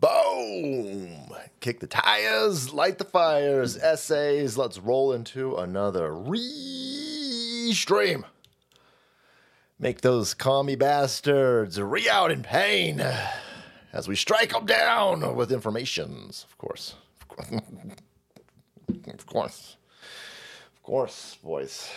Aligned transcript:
Boom! 0.00 1.26
Kick 1.60 1.80
the 1.80 1.86
tires, 1.88 2.72
light 2.72 2.98
the 2.98 3.04
fires, 3.04 3.76
essays. 3.76 4.56
Let's 4.56 4.78
roll 4.78 5.12
into 5.12 5.56
another 5.56 6.14
re-stream. 6.14 6.64
Make 9.78 10.00
those 10.00 10.34
commie 10.34 10.76
bastards 10.76 11.80
re 11.80 12.08
out 12.08 12.30
in 12.30 12.42
pain 12.42 13.00
as 13.92 14.06
we 14.08 14.14
strike 14.16 14.52
them 14.52 14.66
down 14.66 15.34
with 15.36 15.50
informations, 15.52 16.46
of 16.48 16.58
course. 16.58 16.94
Of 17.20 17.28
course. 19.26 19.76
of 20.76 20.82
course. 20.82 21.36
Boys. 21.42 21.90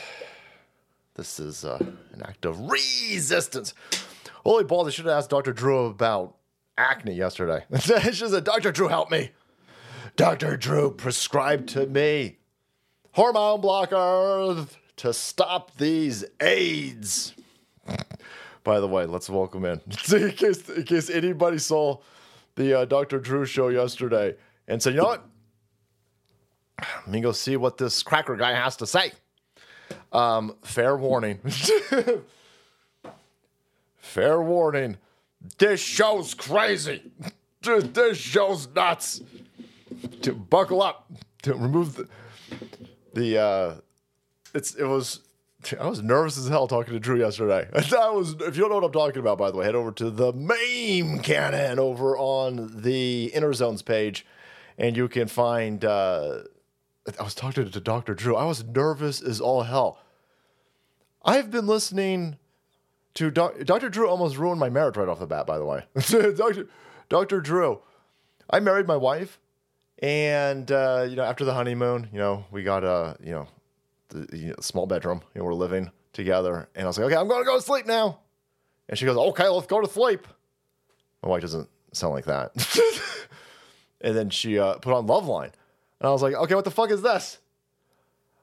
This 1.16 1.40
is 1.40 1.66
uh, 1.66 1.78
an 2.14 2.22
act 2.24 2.46
of 2.46 2.60
resistance. 2.60 3.74
Holy 4.44 4.64
balls, 4.64 4.88
I 4.88 4.92
should 4.92 5.06
have 5.06 5.18
asked 5.18 5.30
Dr. 5.30 5.54
Drew 5.54 5.86
about 5.86 6.36
acne 6.82 7.14
yesterday. 7.14 7.64
she 7.80 8.28
said, 8.28 8.44
Dr. 8.44 8.72
Drew, 8.72 8.88
help 8.88 9.12
me. 9.12 9.32
Dr. 10.16 10.58
Drew 10.58 10.92
prescribed 10.92 11.70
to 11.70 11.86
me 11.86 12.38
hormone 13.14 13.62
blockers 13.62 14.68
to 14.98 15.14
stop 15.14 15.78
these 15.78 16.26
AIDS. 16.40 17.34
By 18.64 18.80
the 18.80 18.88
way, 18.88 19.06
let's 19.06 19.30
welcome 19.30 19.66
in. 19.66 19.82
in, 20.14 20.32
case, 20.32 20.70
in 20.70 20.84
case 20.84 21.10
anybody 21.10 21.58
saw 21.58 21.98
the 22.56 22.82
uh, 22.82 22.86
Dr. 22.86 23.20
Drew 23.20 23.46
show 23.46 23.70
yesterday 23.70 24.36
and 24.68 24.82
said, 24.82 24.94
you 24.94 25.02
know 25.02 25.08
what? 25.08 25.26
Let 26.80 27.08
me 27.08 27.22
go 27.22 27.32
see 27.32 27.58
what 27.58 27.78
this 27.78 28.04
cracker 28.04 28.36
guy 28.36 28.54
has 28.54 28.76
to 28.78 28.88
say. 28.88 29.12
Um, 30.12 30.56
fair 30.64 30.98
warning. 30.98 31.40
fair 33.98 34.42
warning. 34.42 34.98
This 35.58 35.82
show's 35.82 36.34
crazy. 36.34 37.02
This 37.62 38.18
show's 38.18 38.68
nuts. 38.70 39.22
To 40.24 40.34
buckle 40.34 40.82
up. 40.82 41.12
To 41.44 41.54
remove 41.54 41.96
the 41.96 42.08
the 43.14 43.38
uh 43.40 43.76
it's 44.54 44.76
it 44.76 44.86
was 44.86 45.22
I 45.80 45.88
was 45.88 46.02
nervous 46.02 46.38
as 46.38 46.48
hell 46.48 46.68
talking 46.68 46.94
to 46.94 47.00
Drew 47.00 47.20
yesterday. 47.20 47.68
I 47.76 48.10
was 48.10 48.34
if 48.42 48.56
you 48.56 48.62
don't 48.62 48.70
know 48.70 48.76
what 48.76 48.86
I'm 48.86 48.92
talking 48.92 49.20
about, 49.20 49.38
by 49.38 49.52
the 49.52 49.58
way, 49.58 49.66
head 49.66 49.76
over 49.76 49.92
to 49.94 50.10
the 50.10 50.34
MAME 50.34 51.20
cannon 51.20 51.78
over 51.80 52.18
on 52.18 52.82
the 52.82 53.32
Inner 53.34 53.54
Zones 53.54 53.82
page, 53.82 54.26
and 54.78 54.98
you 54.98 55.08
can 55.08 55.28
find 55.28 55.86
uh 55.86 56.40
I 57.20 57.24
was 57.24 57.36
talking 57.36 57.70
to 57.70 57.80
Dr. 57.80 58.14
Drew. 58.14 58.36
I 58.36 58.46
was 58.46 58.64
nervous 58.64 59.22
as 59.22 59.42
all 59.42 59.64
hell. 59.64 60.00
I've 61.24 61.52
been 61.52 61.68
listening 61.68 62.38
to 63.16 63.32
Dr. 63.32 63.90
Drew 63.90 64.08
almost 64.08 64.38
ruined 64.38 64.60
my 64.60 64.70
marriage 64.70 64.98
right 64.98 65.08
off 65.08 65.20
the 65.20 65.28
bat, 65.28 65.46
by 65.46 65.58
the 65.58 65.66
way. 65.66 65.84
Dr. 66.36 66.68
Dr. 67.10 67.42
Drew, 67.42 67.80
I 68.50 68.60
married 68.60 68.88
my 68.88 68.98
wife, 68.98 69.40
and 70.00 70.72
uh, 70.72 71.06
you 71.10 71.16
know, 71.16 71.24
after 71.24 71.44
the 71.46 71.54
honeymoon, 71.54 72.10
you 72.12 72.20
know, 72.20 72.46
we 72.52 72.64
got 72.64 72.84
a 72.84 73.18
you 73.24 73.32
know, 73.32 73.48
the 74.10 74.56
small 74.62 74.88
bedroom. 74.88 75.22
You 75.34 75.40
know, 75.40 75.46
we're 75.46 75.54
living 75.54 75.92
together, 76.14 76.70
and 76.76 76.86
I 76.86 76.88
was 76.88 76.98
like, 76.98 77.08
okay, 77.08 77.16
I'm 77.16 77.28
going 77.28 77.42
to 77.42 77.46
go 77.46 77.58
to 77.58 77.62
sleep 77.62 77.86
now. 77.86 78.20
And 78.90 78.98
she 78.98 79.06
goes, 79.06 79.18
okay, 79.18 79.48
let's 79.48 79.68
go 79.68 79.80
to 79.82 79.88
sleep. 79.88 80.28
My 81.24 81.30
wife 81.30 81.42
doesn't 81.42 81.70
sound 81.94 82.14
like 82.14 82.26
that. 82.26 82.52
and 84.02 84.16
then 84.16 84.30
she 84.30 84.60
uh, 84.60 84.76
put 84.76 84.94
on 84.94 85.08
Loveline. 85.08 85.52
And 86.00 86.08
I 86.08 86.12
was 86.12 86.22
like, 86.22 86.34
okay, 86.34 86.56
what 86.56 86.66
the 86.66 86.72
fuck 86.72 86.92
is 86.92 87.02
this? 87.02 87.38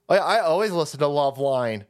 I, 0.09 0.17
I 0.17 0.41
always 0.41 0.73
listen 0.73 1.01
to 1.01 1.07
Loveline. 1.07 1.85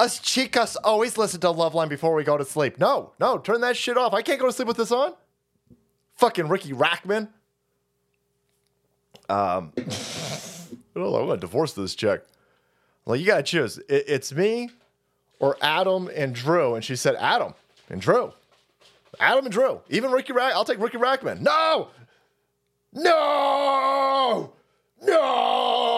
Us 0.00 0.18
chicas 0.18 0.78
always 0.82 1.18
listen 1.18 1.40
to 1.42 1.48
Loveline 1.48 1.90
before 1.90 2.14
we 2.14 2.24
go 2.24 2.38
to 2.38 2.44
sleep. 2.46 2.78
No, 2.78 3.12
no, 3.20 3.36
turn 3.36 3.60
that 3.60 3.76
shit 3.76 3.98
off. 3.98 4.14
I 4.14 4.22
can't 4.22 4.40
go 4.40 4.46
to 4.46 4.52
sleep 4.52 4.66
with 4.66 4.78
this 4.78 4.90
on. 4.90 5.12
Fucking 6.14 6.48
Riki 6.48 6.72
Rachtman. 6.72 7.28
Um, 9.28 9.74
I'm 9.76 11.02
gonna 11.02 11.36
divorce 11.36 11.74
this 11.74 11.94
chick. 11.94 12.24
Like, 13.04 13.20
you 13.20 13.26
gotta 13.26 13.42
choose. 13.42 13.76
It, 13.76 14.04
it's 14.08 14.32
me 14.32 14.70
or 15.38 15.58
Adam 15.60 16.08
and 16.16 16.34
Drew. 16.34 16.76
And 16.76 16.82
she 16.82 16.96
said, 16.96 17.14
Adam 17.16 17.52
and 17.90 18.00
Drew. 18.00 18.32
Adam 19.20 19.44
and 19.44 19.52
Drew. 19.52 19.82
Even 19.90 20.12
Ricky 20.12 20.32
Rack. 20.32 20.54
I'll 20.54 20.64
take 20.64 20.80
Riki 20.80 20.96
Rachtman. 20.96 21.42
No, 21.42 21.88
no! 22.94 24.54
No! 25.02 25.89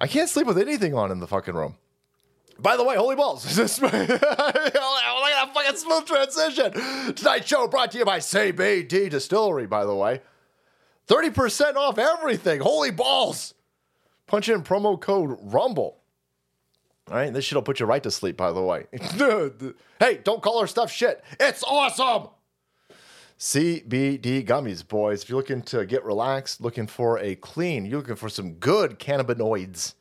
I 0.00 0.06
can't 0.06 0.28
sleep 0.28 0.46
with 0.46 0.58
anything 0.58 0.94
on 0.94 1.10
in 1.10 1.20
the 1.20 1.26
fucking 1.26 1.54
room. 1.54 1.76
By 2.58 2.76
the 2.76 2.84
way, 2.84 2.96
holy 2.96 3.16
balls. 3.16 3.44
Look 3.58 3.84
at 3.84 4.20
that 4.20 5.50
fucking 5.54 5.76
smooth 5.76 6.06
transition. 6.06 7.14
Tonight's 7.14 7.46
show 7.46 7.68
brought 7.68 7.92
to 7.92 7.98
you 7.98 8.04
by 8.04 8.18
CBD 8.18 9.08
Distillery, 9.10 9.66
by 9.66 9.84
the 9.84 9.94
way. 9.94 10.20
30% 11.08 11.76
off 11.76 11.98
everything. 11.98 12.60
Holy 12.60 12.90
balls. 12.90 13.54
Punch 14.26 14.48
in 14.48 14.62
promo 14.62 15.00
code 15.00 15.38
RUMBLE. 15.42 15.96
All 17.10 17.16
right, 17.16 17.32
this 17.32 17.44
shit'll 17.44 17.62
put 17.62 17.80
you 17.80 17.86
right 17.86 18.02
to 18.02 18.10
sleep, 18.10 18.36
by 18.36 18.52
the 18.52 18.62
way. 18.62 18.86
hey, 19.98 20.20
don't 20.22 20.40
call 20.42 20.60
our 20.60 20.66
stuff 20.66 20.92
shit. 20.92 21.24
It's 21.40 21.64
awesome. 21.64 22.28
CBD 23.40 24.46
gummies, 24.46 24.86
boys. 24.86 25.22
If 25.22 25.30
you're 25.30 25.38
looking 25.38 25.62
to 25.62 25.86
get 25.86 26.04
relaxed, 26.04 26.60
looking 26.60 26.86
for 26.86 27.18
a 27.20 27.36
clean, 27.36 27.86
you're 27.86 28.00
looking 28.00 28.16
for 28.16 28.28
some 28.28 28.52
good 28.52 28.98
cannabinoids. 28.98 29.94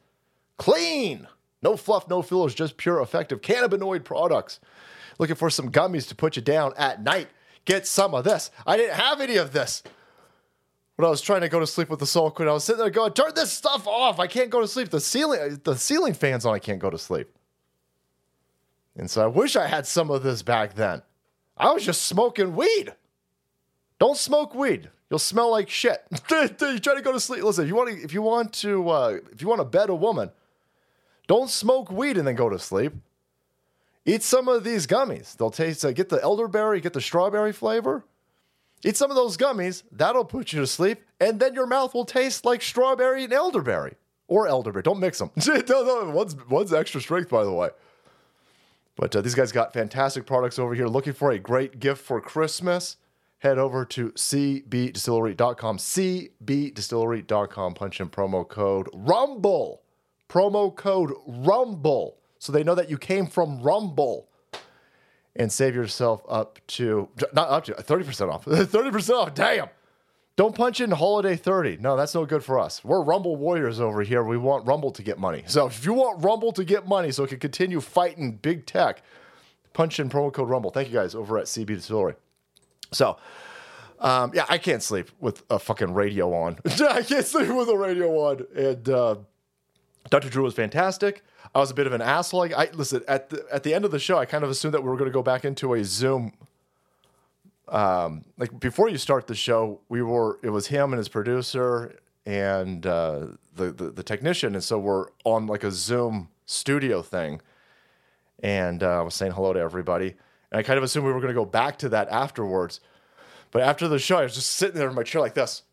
Clean! 0.58 1.26
No 1.62 1.78
fluff, 1.78 2.10
no 2.10 2.22
fillers, 2.22 2.54
just 2.54 2.76
pure 2.76 3.02
effective 3.02 3.40
cannabinoid 3.40 4.04
products. 4.04 4.60
Looking 5.20 5.38
for 5.38 5.50
some 5.50 5.72
gummies 5.72 6.06
to 6.10 6.16
put 6.16 6.36
you 6.36 6.42
down 6.42 6.74
at 6.78 7.02
night. 7.02 7.30
Get 7.64 7.88
some 7.88 8.14
of 8.14 8.26
this. 8.26 8.52
I 8.68 8.76
didn't 8.76 8.96
have 8.96 9.22
any 9.22 9.38
of 9.38 9.54
this 9.54 9.84
when 10.98 11.06
I 11.06 11.10
was 11.10 11.22
trying 11.22 11.42
to 11.42 11.50
go 11.50 11.62
to 11.62 11.68
sleep 11.68 11.90
with 11.90 12.00
the 12.00 12.06
Soul 12.06 12.32
Queen. 12.32 12.50
I 12.50 12.52
was 12.52 12.66
sitting 12.66 12.82
there 12.82 12.90
going, 12.90 13.14
turn 13.14 13.32
this 13.36 13.54
stuff 13.54 13.88
off. 13.88 14.20
I 14.20 14.28
can't 14.28 14.50
go 14.50 14.60
to 14.60 14.68
sleep. 14.68 14.90
The 14.90 15.00
ceiling, 15.00 15.62
the 15.64 15.78
ceiling 15.78 16.14
fan's 16.14 16.46
on. 16.46 16.56
I 16.56 16.60
can't 16.60 16.80
go 16.80 16.90
to 16.90 16.98
sleep. 16.98 17.30
And 18.98 19.10
so 19.10 19.24
I 19.24 19.28
wish 19.28 19.56
I 19.56 19.68
had 19.68 19.88
some 19.88 20.12
of 20.12 20.24
this 20.24 20.42
back 20.42 20.74
then. 20.74 21.04
I 21.56 21.72
was 21.72 21.86
just 21.86 22.02
smoking 22.02 22.54
weed. 22.54 22.94
Don't 24.00 24.18
smoke 24.18 24.56
weed. 24.56 24.90
You'll 25.10 25.20
smell 25.20 25.52
like 25.52 25.70
shit. 25.70 26.04
you 26.32 26.80
try 26.80 26.96
to 26.96 27.02
go 27.02 27.12
to 27.12 27.20
sleep. 27.20 27.44
Listen, 27.44 27.66
if 27.66 27.70
you 27.70 27.76
want 27.76 27.90
to, 27.90 28.04
if 28.04 28.14
you 28.14 28.22
want 28.22 28.54
to, 28.54 28.90
uh, 28.90 29.18
if 29.32 29.42
you 29.42 29.48
want 29.48 29.60
to 29.60 29.66
bed 29.66 29.90
a 29.90 29.96
woman, 29.96 30.32
don't 31.28 31.50
smoke 31.50 31.92
weed 31.92 32.18
and 32.18 32.28
then 32.28 32.36
go 32.36 32.50
to 32.50 32.60
sleep. 32.60 32.94
Eat 34.06 34.24
some 34.24 34.48
of 34.48 34.64
these 34.64 34.88
gummies. 34.88 35.36
They'll 35.36 35.52
taste. 35.52 35.84
Uh, 35.84 35.92
get 35.92 36.10
the 36.10 36.22
elderberry, 36.22 36.80
get 36.80 36.94
the 36.94 37.02
strawberry 37.02 37.52
flavor. 37.52 38.06
Eat 38.84 38.96
some 38.96 39.12
of 39.12 39.16
those 39.16 39.36
gummies. 39.36 39.84
That'll 39.92 40.24
put 40.24 40.54
you 40.54 40.62
to 40.62 40.68
sleep, 40.68 41.02
and 41.20 41.40
then 41.40 41.54
your 41.54 41.68
mouth 41.68 41.94
will 41.94 42.06
taste 42.06 42.46
like 42.46 42.62
strawberry 42.62 43.26
and 43.26 43.34
elderberry 43.34 43.96
or 44.28 44.48
elderberry. 44.48 44.84
Don't 44.84 45.00
mix 45.00 45.20
them. 45.20 45.32
no, 45.48 45.62
no, 45.84 46.12
one's 46.12 46.36
one's 46.48 46.72
extra 46.72 47.02
strength, 47.02 47.30
by 47.30 47.44
the 47.44 47.52
way. 47.52 47.70
But 48.96 49.16
uh, 49.16 49.22
these 49.22 49.36
guys 49.36 49.52
got 49.52 49.74
fantastic 49.74 50.26
products 50.26 50.60
over 50.60 50.74
here. 50.74 50.88
Looking 50.88 51.14
for 51.14 51.32
a 51.32 51.40
great 51.40 51.80
gift 51.80 52.02
for 52.02 52.22
Christmas 52.22 52.98
head 53.40 53.58
over 53.58 53.86
to 53.86 54.12
cbdistillery.com, 54.12 55.78
cbdistillery.com, 55.78 57.74
punch 57.74 58.00
in 58.00 58.10
promo 58.10 58.48
code 58.48 58.88
RUMBLE. 58.94 59.82
Promo 60.30 60.76
code 60.76 61.12
RUMBLE. 61.28 62.16
So 62.38 62.52
they 62.52 62.64
know 62.64 62.76
that 62.76 62.90
you 62.90 62.98
came 62.98 63.28
from 63.28 63.62
Rumble 63.62 64.30
and 65.36 65.52
save 65.52 65.76
yourself 65.76 66.22
up 66.30 66.60
to, 66.68 67.10
not 67.34 67.50
up 67.50 67.66
to, 67.66 67.74
30% 67.74 68.32
off. 68.32 68.46
30% 68.46 69.10
off, 69.14 69.34
damn. 69.34 69.70
Don't 70.36 70.56
punch 70.56 70.80
in 70.80 70.92
holiday 70.92 71.36
30. 71.36 71.78
No, 71.82 71.98
that's 71.98 72.16
no 72.16 72.26
good 72.26 72.44
for 72.44 72.60
us. 72.60 72.84
We're 72.84 73.04
Rumble 73.04 73.36
warriors 73.36 73.82
over 73.82 74.04
here. 74.04 74.24
We 74.24 74.38
want 74.38 74.66
Rumble 74.66 74.92
to 74.92 75.04
get 75.04 75.20
money. 75.20 75.44
So 75.48 75.68
if 75.68 75.84
you 75.86 75.94
want 75.94 76.24
Rumble 76.24 76.54
to 76.54 76.64
get 76.64 76.88
money 76.88 77.12
so 77.12 77.24
it 77.26 77.28
can 77.30 77.40
continue 77.40 77.82
fighting 77.82 78.38
big 78.38 78.66
tech, 78.66 79.02
punch 79.74 80.00
in 80.00 80.10
promo 80.10 80.32
code 80.32 80.48
Rumble. 80.48 80.72
Thank 80.72 80.88
you 80.90 80.94
guys 80.94 81.14
over 81.14 81.38
at 81.38 81.46
CB 81.46 81.68
Distillery. 81.68 82.16
So, 82.92 83.18
um, 84.00 84.32
yeah, 84.34 84.46
I 84.50 84.58
can't 84.58 84.82
sleep 84.82 85.12
with 85.20 85.44
a 85.50 85.60
fucking 85.60 85.94
radio 85.94 86.34
on. 86.34 86.58
I 86.90 87.04
can't 87.04 87.26
sleep 87.26 87.50
with 87.50 87.70
a 87.70 87.78
radio 87.78 88.10
on. 88.18 88.46
And 88.56 88.90
uh, 88.90 89.16
Dr. 90.10 90.30
Drew 90.30 90.44
was 90.44 90.54
fantastic. 90.54 91.24
I 91.54 91.60
was 91.60 91.72
a 91.72 91.74
bit 91.74 91.88
of 91.88 91.94
an 91.94 92.02
asshole. 92.02 92.42
Like, 92.42 92.54
I 92.54 92.70
listen 92.74 93.02
at 93.08 93.30
the 93.30 93.46
at 93.52 93.64
the 93.64 93.74
end 93.74 93.86
of 93.86 93.92
the 93.92 94.00
show. 94.00 94.18
I 94.18 94.26
kind 94.26 94.44
of 94.44 94.50
assumed 94.50 94.74
that 94.74 94.84
we 94.84 94.90
were 94.90 94.98
going 94.98 95.10
to 95.10 95.14
go 95.14 95.24
back 95.24 95.46
into 95.46 95.74
a 95.74 95.84
Zoom. 95.84 96.34
Um, 97.68 98.26
like 98.38 98.60
before 98.60 98.90
you 98.90 98.98
start 98.98 99.28
the 99.28 99.36
show, 99.36 99.82
we 99.90 100.02
were 100.02 100.40
it 100.44 100.50
was 100.50 100.68
him 100.68 100.92
and 100.92 100.98
his 100.98 101.10
producer 101.10 102.00
and 102.26 102.86
uh, 102.86 103.28
the, 103.56 103.72
the 103.72 103.90
the 103.92 104.04
technician, 104.04 104.54
and 104.54 104.64
so 104.64 104.78
we're 104.78 105.08
on 105.24 105.48
like 105.48 105.64
a 105.64 105.72
Zoom 105.72 106.30
studio 106.46 107.02
thing. 107.02 107.42
And 108.42 108.84
uh, 108.84 109.00
I 109.00 109.02
was 109.02 109.16
saying 109.16 109.34
hello 109.34 109.54
to 109.54 109.60
everybody. 109.60 110.16
And 110.52 110.60
I 110.60 110.64
kind 110.64 110.78
of 110.78 110.84
assumed 110.84 111.06
we 111.06 111.12
were 111.12 111.20
going 111.20 111.34
to 111.34 111.40
go 111.40 111.46
back 111.46 111.78
to 111.80 111.90
that 111.90 112.08
afterwards. 112.10 112.80
But 113.52 113.64
after 113.64 113.88
the 113.88 114.00
show, 114.00 114.18
I 114.18 114.24
was 114.24 114.36
just 114.36 114.52
sitting 114.52 114.78
there 114.78 114.90
in 114.90 114.96
my 114.96 115.04
chair 115.04 115.22
like 115.22 115.34
this. 115.34 115.64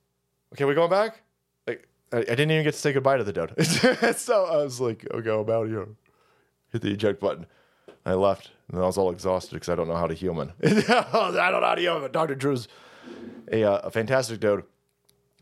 Okay, 0.53 0.65
we 0.65 0.75
going 0.75 0.91
back? 0.91 1.23
Like 1.67 1.89
I, 2.13 2.19
I 2.19 2.23
didn't 2.23 2.51
even 2.53 2.65
get 2.65 2.75
to 2.75 2.81
say 2.81 2.93
goodbye 2.93 3.19
to 3.19 3.25
the 3.25 3.33
dude. 3.33 3.67
so 4.17 4.47
I 4.47 4.57
was 4.57 4.81
like, 4.81 5.07
okay, 5.13 5.31
I'm 5.31 5.51
out 5.51 5.69
here. 5.69 5.87
Hit 6.73 6.83
the 6.83 6.93
eject 6.93 7.21
button. 7.21 7.47
I 8.05 8.15
left 8.15 8.51
and 8.71 8.81
I 8.81 8.87
was 8.87 8.97
all 8.97 9.11
exhausted 9.11 9.57
because 9.57 9.69
I 9.69 9.75
don't 9.75 9.89
know 9.89 9.97
how 9.97 10.07
to 10.07 10.15
human. 10.15 10.53
I 10.65 10.71
don't 10.71 11.35
know 11.35 11.61
how 11.67 11.75
to 11.75 11.81
human. 11.81 12.13
Dr. 12.13 12.35
Drew's 12.35 12.69
a, 13.51 13.65
uh, 13.65 13.79
a 13.85 13.91
fantastic 13.91 14.41
dude. 14.41 14.65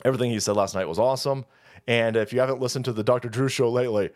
Everything 0.05 0.31
he 0.31 0.41
said 0.41 0.57
last 0.57 0.75
night 0.75 0.89
was 0.89 0.99
awesome. 0.99 1.45
And 1.87 2.17
if 2.17 2.33
you 2.33 2.41
haven't 2.41 2.61
listened 2.61 2.85
to 2.87 2.93
the 2.93 3.05
Dr. 3.05 3.29
Drew 3.29 3.49
show 3.49 3.71
lately, 3.71 4.11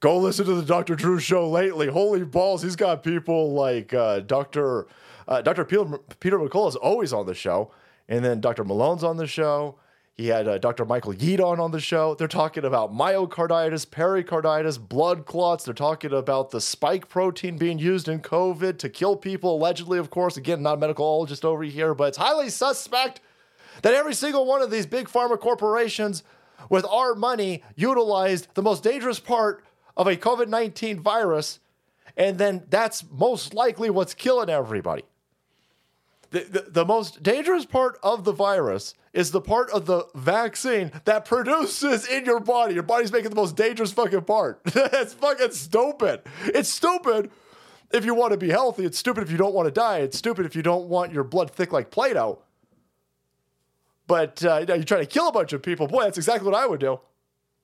go 0.00 0.18
listen 0.18 0.46
to 0.46 0.54
the 0.54 0.64
Dr. 0.64 0.94
Drew 0.94 1.18
show 1.18 1.48
lately. 1.48 1.88
Holy 1.88 2.24
balls, 2.24 2.62
he's 2.62 2.76
got 2.76 3.02
people 3.02 3.52
like 3.52 3.92
uh, 3.92 4.20
Dr. 4.20 4.86
Uh, 5.28 5.42
Dr. 5.42 5.64
Peter, 5.64 5.84
Peter 6.20 6.38
McCullough 6.38 6.68
is 6.68 6.76
always 6.76 7.12
on 7.12 7.26
the 7.26 7.34
show. 7.34 7.72
And 8.08 8.24
then 8.24 8.40
Dr. 8.40 8.64
Malone's 8.64 9.04
on 9.04 9.16
the 9.16 9.26
show. 9.26 9.78
He 10.14 10.28
had 10.28 10.48
uh, 10.48 10.56
Dr. 10.56 10.86
Michael 10.86 11.12
Yeadon 11.12 11.58
on 11.58 11.72
the 11.72 11.80
show. 11.80 12.14
They're 12.14 12.26
talking 12.26 12.64
about 12.64 12.94
myocarditis, 12.94 13.90
pericarditis, 13.90 14.78
blood 14.78 15.26
clots. 15.26 15.64
They're 15.64 15.74
talking 15.74 16.14
about 16.14 16.50
the 16.50 16.60
spike 16.60 17.08
protein 17.08 17.58
being 17.58 17.78
used 17.78 18.08
in 18.08 18.20
COVID 18.20 18.78
to 18.78 18.88
kill 18.88 19.16
people, 19.16 19.56
allegedly, 19.56 19.98
of 19.98 20.08
course. 20.08 20.38
Again, 20.38 20.62
not 20.62 20.82
a 20.82 20.86
medicologist 20.86 21.44
over 21.44 21.64
here, 21.64 21.92
but 21.92 22.04
it's 22.08 22.16
highly 22.16 22.48
suspect 22.48 23.20
that 23.82 23.92
every 23.92 24.14
single 24.14 24.46
one 24.46 24.62
of 24.62 24.70
these 24.70 24.86
big 24.86 25.06
pharma 25.06 25.38
corporations 25.38 26.22
with 26.70 26.86
our 26.86 27.14
money 27.14 27.62
utilized 27.74 28.48
the 28.54 28.62
most 28.62 28.82
dangerous 28.82 29.20
part 29.20 29.64
of 29.98 30.06
a 30.06 30.16
COVID 30.16 30.48
19 30.48 31.00
virus. 31.00 31.60
And 32.16 32.38
then 32.38 32.64
that's 32.70 33.04
most 33.10 33.52
likely 33.52 33.90
what's 33.90 34.14
killing 34.14 34.48
everybody. 34.48 35.02
The, 36.30 36.40
the, 36.40 36.66
the, 36.68 36.84
most 36.84 37.22
dangerous 37.22 37.64
part 37.64 37.98
of 38.02 38.24
the 38.24 38.32
virus 38.32 38.94
is 39.12 39.30
the 39.30 39.40
part 39.40 39.70
of 39.70 39.86
the 39.86 40.06
vaccine 40.14 40.90
that 41.04 41.24
produces 41.24 42.06
in 42.06 42.24
your 42.24 42.40
body. 42.40 42.74
Your 42.74 42.82
body's 42.82 43.12
making 43.12 43.30
the 43.30 43.36
most 43.36 43.56
dangerous 43.56 43.92
fucking 43.92 44.22
part. 44.22 44.60
it's 44.66 45.14
fucking 45.14 45.52
stupid. 45.52 46.22
It's 46.46 46.68
stupid 46.68 47.30
if 47.92 48.04
you 48.04 48.14
want 48.14 48.32
to 48.32 48.38
be 48.38 48.50
healthy. 48.50 48.84
It's 48.84 48.98
stupid 48.98 49.22
if 49.22 49.30
you 49.30 49.36
don't 49.36 49.54
want 49.54 49.66
to 49.66 49.72
die. 49.72 49.98
It's 49.98 50.18
stupid 50.18 50.46
if 50.46 50.56
you 50.56 50.62
don't 50.62 50.88
want 50.88 51.12
your 51.12 51.24
blood 51.24 51.50
thick 51.50 51.72
like 51.72 51.90
Play 51.90 52.12
Doh. 52.12 52.40
But 54.06 54.44
uh, 54.44 54.58
you 54.58 54.66
know, 54.66 54.74
you're 54.74 54.84
trying 54.84 55.02
to 55.02 55.06
kill 55.06 55.28
a 55.28 55.32
bunch 55.32 55.52
of 55.52 55.62
people. 55.62 55.86
Boy, 55.86 56.04
that's 56.04 56.18
exactly 56.18 56.48
what 56.48 56.58
I 56.58 56.66
would 56.66 56.80
do. 56.80 57.00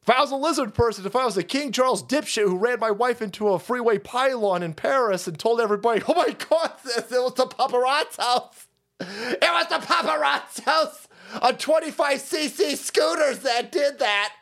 If 0.02 0.10
I 0.10 0.20
was 0.20 0.32
a 0.32 0.37
lizard 0.37 0.75
person, 0.75 1.06
if 1.06 1.14
I 1.14 1.25
was 1.25 1.37
a 1.37 1.44
King 1.44 1.70
Charles 1.70 2.02
dipshit 2.02 2.43
who 2.43 2.56
ran 2.56 2.81
my 2.81 2.90
wife 2.90 3.22
into 3.22 3.49
a 3.49 3.58
freeway 3.58 3.99
pylon 3.99 4.64
in 4.64 4.75
Paris 4.75 5.28
and 5.28 5.38
told 5.38 5.60
everybody, 5.60 6.02
oh 6.08 6.14
my 6.14 6.34
God, 6.50 6.72
it 6.84 7.10
was 7.10 7.34
the 7.34 7.46
paparazzi. 7.46 8.20
House! 8.20 8.66
It 9.00 9.40
was 9.40 9.66
the 9.69 9.78
paparazzi 9.78 10.64
house! 10.64 11.06
on 11.40 11.54
25cc 11.54 12.76
scooters 12.76 13.38
that 13.40 13.72
did 13.72 13.99
that. 14.00 14.34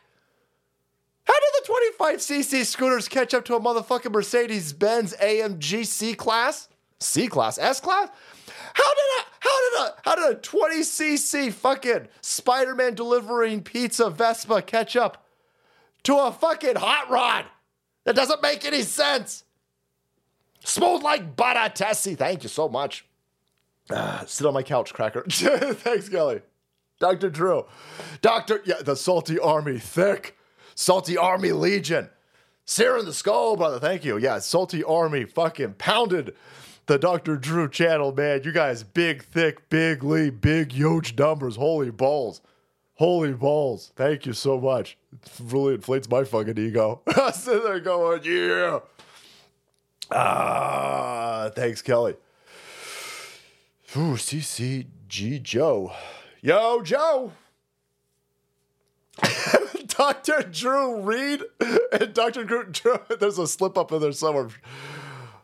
How 1.25 1.33
did 1.33 1.63
the 1.63 2.07
25cc 2.07 2.65
scooters 2.65 3.07
catch 3.07 3.33
up 3.33 3.45
to 3.45 3.55
a 3.55 3.59
motherfucking 3.59 4.11
Mercedes 4.11 4.73
Benz 4.73 5.13
AMG 5.21 5.85
C 5.85 6.13
class? 6.13 6.67
C 6.99 7.27
class? 7.27 7.57
S 7.57 7.79
class? 7.79 8.09
How 8.73 8.93
did 8.93 9.19
a 9.19 9.25
how 9.39 9.69
did 9.69 9.79
a 9.79 10.09
how 10.09 10.15
did 10.15 10.37
a 10.37 10.39
20cc 10.41 11.53
fucking 11.53 12.07
Spider-Man 12.21 12.95
delivering 12.95 13.61
pizza 13.61 14.09
Vespa 14.09 14.61
catch 14.61 14.95
up 14.95 15.20
to 16.03 16.17
a 16.17 16.31
fucking 16.31 16.75
hot 16.75 17.09
rod. 17.09 17.45
That 18.05 18.15
doesn't 18.15 18.41
make 18.41 18.65
any 18.65 18.81
sense. 18.81 19.43
Smooth 20.63 21.03
like 21.03 21.35
butter, 21.35 21.71
Tessie. 21.73 22.15
Thank 22.15 22.43
you 22.43 22.49
so 22.49 22.69
much. 22.69 23.05
Ah, 23.89 24.23
sit 24.27 24.45
on 24.47 24.53
my 24.53 24.63
couch, 24.63 24.93
cracker. 24.93 25.23
Thanks, 25.29 26.09
Kelly. 26.09 26.41
Dr. 26.99 27.29
Drew. 27.29 27.65
Dr. 28.21 28.61
Yeah, 28.63 28.81
the 28.81 28.95
Salty 28.95 29.39
Army. 29.39 29.79
Thick. 29.79 30.37
Salty 30.75 31.17
Army 31.17 31.51
Legion. 31.51 32.09
Sear 32.65 32.97
in 32.97 33.05
the 33.05 33.13
skull, 33.13 33.57
brother. 33.57 33.79
Thank 33.79 34.05
you. 34.05 34.17
Yeah, 34.17 34.39
Salty 34.39 34.83
Army 34.83 35.25
fucking 35.25 35.73
pounded 35.73 36.35
the 36.85 36.97
Dr. 36.97 37.37
Drew 37.37 37.67
channel, 37.69 38.13
man. 38.13 38.41
You 38.43 38.51
guys, 38.51 38.83
big, 38.83 39.23
thick, 39.23 39.67
big, 39.69 40.03
Lee, 40.03 40.29
big, 40.29 40.71
huge 40.71 41.17
numbers. 41.17 41.55
Holy 41.55 41.89
balls. 41.89 42.41
Holy 43.01 43.33
balls. 43.33 43.91
Thank 43.95 44.27
you 44.27 44.33
so 44.33 44.61
much. 44.61 44.95
It 45.11 45.31
really 45.41 45.73
inflates 45.73 46.07
my 46.07 46.23
fucking 46.23 46.59
ego. 46.59 47.01
I 47.07 47.31
sit 47.31 47.63
there 47.63 47.79
going, 47.79 48.21
yeah. 48.23 48.81
Ah, 50.11 51.49
thanks, 51.55 51.81
Kelly. 51.81 52.13
Ooh, 53.97 54.13
CCG 54.13 55.41
Joe. 55.41 55.93
Yo, 56.43 56.83
Joe. 56.83 57.31
Dr. 59.87 60.43
Drew 60.51 61.01
Reed 61.01 61.41
and 61.91 62.13
Dr. 62.13 62.43
Drew, 62.43 62.99
there's 63.19 63.39
a 63.39 63.47
slip 63.47 63.79
up 63.79 63.91
in 63.91 63.99
there 63.99 64.11
somewhere. 64.11 64.49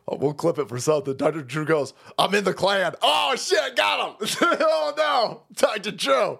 Oh, 0.07 0.17
we'll 0.17 0.35
clip 0.35 0.59
it 0.59 0.69
for 0.69 0.77
something. 0.79 1.17
Dr. 1.17 1.41
Drew 1.41 1.65
goes, 1.65 1.95
I'm 2.19 2.35
in 2.35 2.43
the 2.43 2.53
clan. 2.53 2.93
Oh, 3.01 3.35
shit, 3.35 3.75
got 3.75 4.21
him. 4.21 4.27
oh, 4.41 4.93
no. 4.95 5.41
Dr. 5.55 5.89
Drew. 5.89 6.37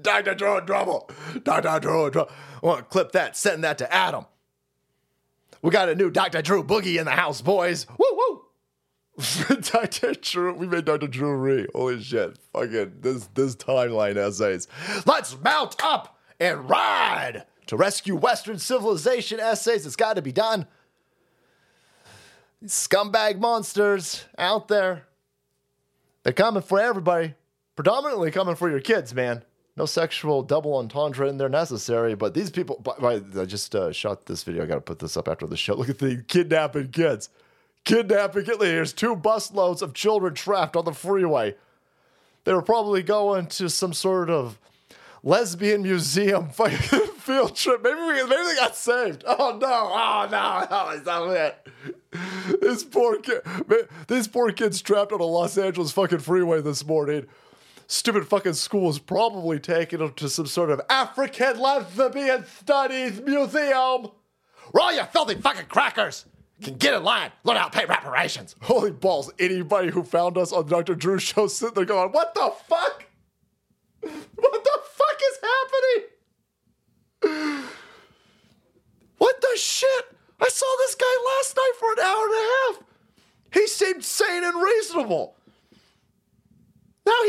Dr. 0.00 0.34
Drew 0.34 0.60
trouble. 0.62 1.10
Dr. 1.42 1.80
Drew 1.80 2.10
trouble. 2.10 2.32
I 2.62 2.66
want 2.66 2.78
to 2.78 2.84
clip 2.84 3.12
that, 3.12 3.36
send 3.36 3.64
that 3.64 3.78
to 3.78 3.92
Adam. 3.92 4.26
We 5.62 5.70
got 5.70 5.88
a 5.88 5.94
new 5.94 6.10
Dr. 6.10 6.42
Drew 6.42 6.62
boogie 6.62 6.98
in 6.98 7.04
the 7.04 7.10
house, 7.12 7.42
boys. 7.42 7.86
Woo 7.98 8.06
woo. 8.12 8.44
Dr. 9.60 10.14
Drew, 10.14 10.54
we 10.54 10.66
made 10.66 10.86
Dr. 10.86 11.06
Drew 11.06 11.36
Ree. 11.36 11.66
Holy 11.74 12.02
shit. 12.02 12.38
Fucking 12.52 12.94
this 13.00 13.28
this 13.34 13.56
timeline 13.56 14.16
essays. 14.16 14.68
Let's 15.04 15.38
mount 15.38 15.76
up 15.82 16.18
and 16.38 16.68
ride 16.68 17.44
to 17.66 17.76
rescue 17.76 18.16
Western 18.16 18.58
civilization 18.58 19.38
essays. 19.38 19.84
It's 19.84 19.96
got 19.96 20.14
to 20.16 20.22
be 20.22 20.32
done. 20.32 20.66
Scumbag 22.64 23.38
monsters 23.38 24.24
out 24.38 24.68
there. 24.68 25.06
They're 26.22 26.32
coming 26.32 26.62
for 26.62 26.80
everybody. 26.80 27.34
Predominantly 27.76 28.30
coming 28.30 28.54
for 28.54 28.70
your 28.70 28.80
kids, 28.80 29.14
man. 29.14 29.42
No 29.80 29.86
sexual 29.86 30.42
double 30.42 30.76
entendre 30.76 31.26
in 31.26 31.38
there 31.38 31.48
necessary, 31.48 32.14
but 32.14 32.34
these 32.34 32.50
people. 32.50 32.78
By, 32.84 32.96
by, 32.98 33.40
I 33.40 33.46
just 33.46 33.74
uh, 33.74 33.90
shot 33.92 34.26
this 34.26 34.42
video. 34.42 34.62
I 34.62 34.66
got 34.66 34.74
to 34.74 34.82
put 34.82 34.98
this 34.98 35.16
up 35.16 35.26
after 35.26 35.46
the 35.46 35.56
show. 35.56 35.74
Look 35.78 35.88
at 35.88 35.98
the 35.98 36.22
kidnapping 36.28 36.88
kids. 36.88 37.30
Kidnapping 37.84 38.44
kids. 38.44 38.58
There's 38.58 38.92
two 38.92 39.16
busloads 39.16 39.80
of 39.80 39.94
children 39.94 40.34
trapped 40.34 40.76
on 40.76 40.84
the 40.84 40.92
freeway. 40.92 41.54
They 42.44 42.52
were 42.52 42.60
probably 42.60 43.02
going 43.02 43.46
to 43.46 43.70
some 43.70 43.94
sort 43.94 44.28
of 44.28 44.58
lesbian 45.22 45.80
museum 45.80 46.50
field 46.50 47.56
trip. 47.56 47.82
Maybe 47.82 48.00
we, 48.00 48.12
maybe 48.24 48.48
they 48.48 48.56
got 48.56 48.76
saved. 48.76 49.24
Oh 49.26 49.56
no! 49.58 49.90
Oh 49.94 50.28
no! 50.30 50.66
Oh, 50.70 50.90
is 50.90 51.02
that 51.04 51.56
it? 52.52 52.60
This 52.60 52.84
poor 52.84 53.18
kid. 53.18 53.40
These 54.08 54.28
poor 54.28 54.52
kids 54.52 54.82
trapped 54.82 55.12
on 55.12 55.20
a 55.20 55.24
Los 55.24 55.56
Angeles 55.56 55.90
fucking 55.90 56.18
freeway 56.18 56.60
this 56.60 56.84
morning 56.84 57.28
stupid 57.90 58.26
fucking 58.28 58.54
school 58.54 58.88
is 58.88 58.98
probably 58.98 59.58
taking 59.58 59.98
them 59.98 60.12
to 60.14 60.28
some 60.28 60.46
sort 60.46 60.70
of 60.70 60.80
African 60.88 61.58
lesbian 61.58 62.46
studies 62.46 63.20
museum. 63.20 64.08
Where 64.70 64.84
all 64.84 64.92
you 64.92 65.02
filthy 65.04 65.34
fucking 65.34 65.66
crackers 65.66 66.24
can 66.62 66.74
get 66.76 66.94
in 66.94 67.02
line, 67.02 67.32
learn 67.42 67.56
how 67.56 67.68
to 67.68 67.76
pay 67.76 67.86
reparations. 67.86 68.54
Holy 68.62 68.92
balls, 68.92 69.32
anybody 69.38 69.90
who 69.90 70.04
found 70.04 70.38
us 70.38 70.52
on 70.52 70.68
Dr. 70.68 70.94
Drew's 70.94 71.22
show 71.22 71.48
sitting 71.48 71.74
there 71.74 71.84
going, 71.84 72.12
what 72.12 72.32
the 72.34 72.52
fuck? 72.68 73.06
What 74.00 74.64
the 74.64 74.80
fuck 74.84 75.20
is 75.32 75.38
happening? 77.22 77.64
What 79.18 79.40
the 79.40 79.56
shit? 79.56 80.04
I 80.40 80.48
saw 80.48 80.66
this 80.78 80.94
guy 80.94 81.16
last 81.26 81.56
night 81.56 81.72
for 81.78 81.92
an 81.92 81.98
hour 81.98 82.24
and 82.24 82.34
a 82.34 82.48
half. 82.54 82.82
He 83.52 83.66
seemed 83.66 84.04
sane 84.04 84.44
and 84.44 84.62
reasonable. 84.62 85.36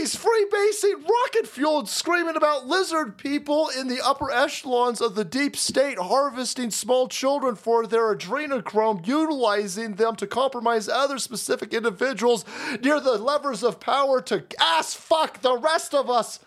He's 0.01 0.15
freebasing 0.15 1.08
rocket 1.08 1.46
fueled, 1.46 1.88
screaming 1.88 2.36
about 2.36 2.65
lizard 2.65 3.20
people 3.20 3.70
in 3.70 3.88
the 3.88 4.03
upper 4.03 4.31
echelons 4.31 5.00
of 5.00 5.13
the 5.13 5.24
deep 5.24 5.55
state, 5.55 6.00
harvesting 6.00 6.72
small 6.72 7.08
children 7.08 7.53
for 7.53 7.86
their 7.86 8.15
adrenochrome, 8.15 9.05
utilizing 9.05 9.93
them 9.93 10.15
to 10.15 10.25
compromise 10.25 10.89
other 10.89 11.20
specific 11.20 11.72
individuals 11.72 12.46
near 12.81 13.00
the 13.00 13.20
levers 13.20 13.62
of 13.62 13.79
power 13.79 14.24
to 14.24 14.43
ass 14.60 14.96
fuck 14.96 15.41
the 15.41 15.55
rest 15.55 15.93
of 15.93 16.10
us 16.10 16.39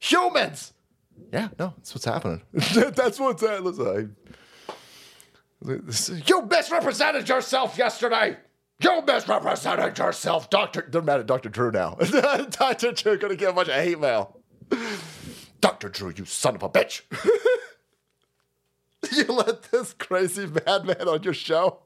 humans. 0.00 0.72
Yeah, 1.32 1.50
no, 1.56 1.74
that's 1.76 1.94
what's 1.94 2.04
happening. 2.04 2.42
that's 2.52 3.20
what's 3.20 3.42
happening. 3.42 4.16
Listen, 5.60 6.20
you 6.26 6.42
misrepresented 6.42 7.28
yourself 7.28 7.78
yesterday. 7.78 8.38
You 8.80 9.02
misrepresented 9.04 9.98
yourself, 9.98 10.50
Doctor. 10.50 10.86
They're 10.88 11.02
mad 11.02 11.20
at 11.20 11.26
Dr. 11.26 11.48
Drew 11.48 11.72
now. 11.72 11.94
Dr. 12.50 12.92
Drew 12.92 13.18
gonna 13.18 13.34
get 13.34 13.50
a 13.50 13.52
bunch 13.52 13.68
of 13.68 13.74
hate 13.74 13.98
mail. 13.98 14.38
Dr. 15.60 15.88
Drew, 15.88 16.12
you 16.16 16.24
son 16.24 16.54
of 16.54 16.62
a 16.62 16.68
bitch. 16.68 17.02
you 19.12 19.24
let 19.32 19.64
this 19.64 19.94
crazy 19.94 20.46
madman 20.46 21.08
on 21.08 21.24
your 21.24 21.34
show. 21.34 21.80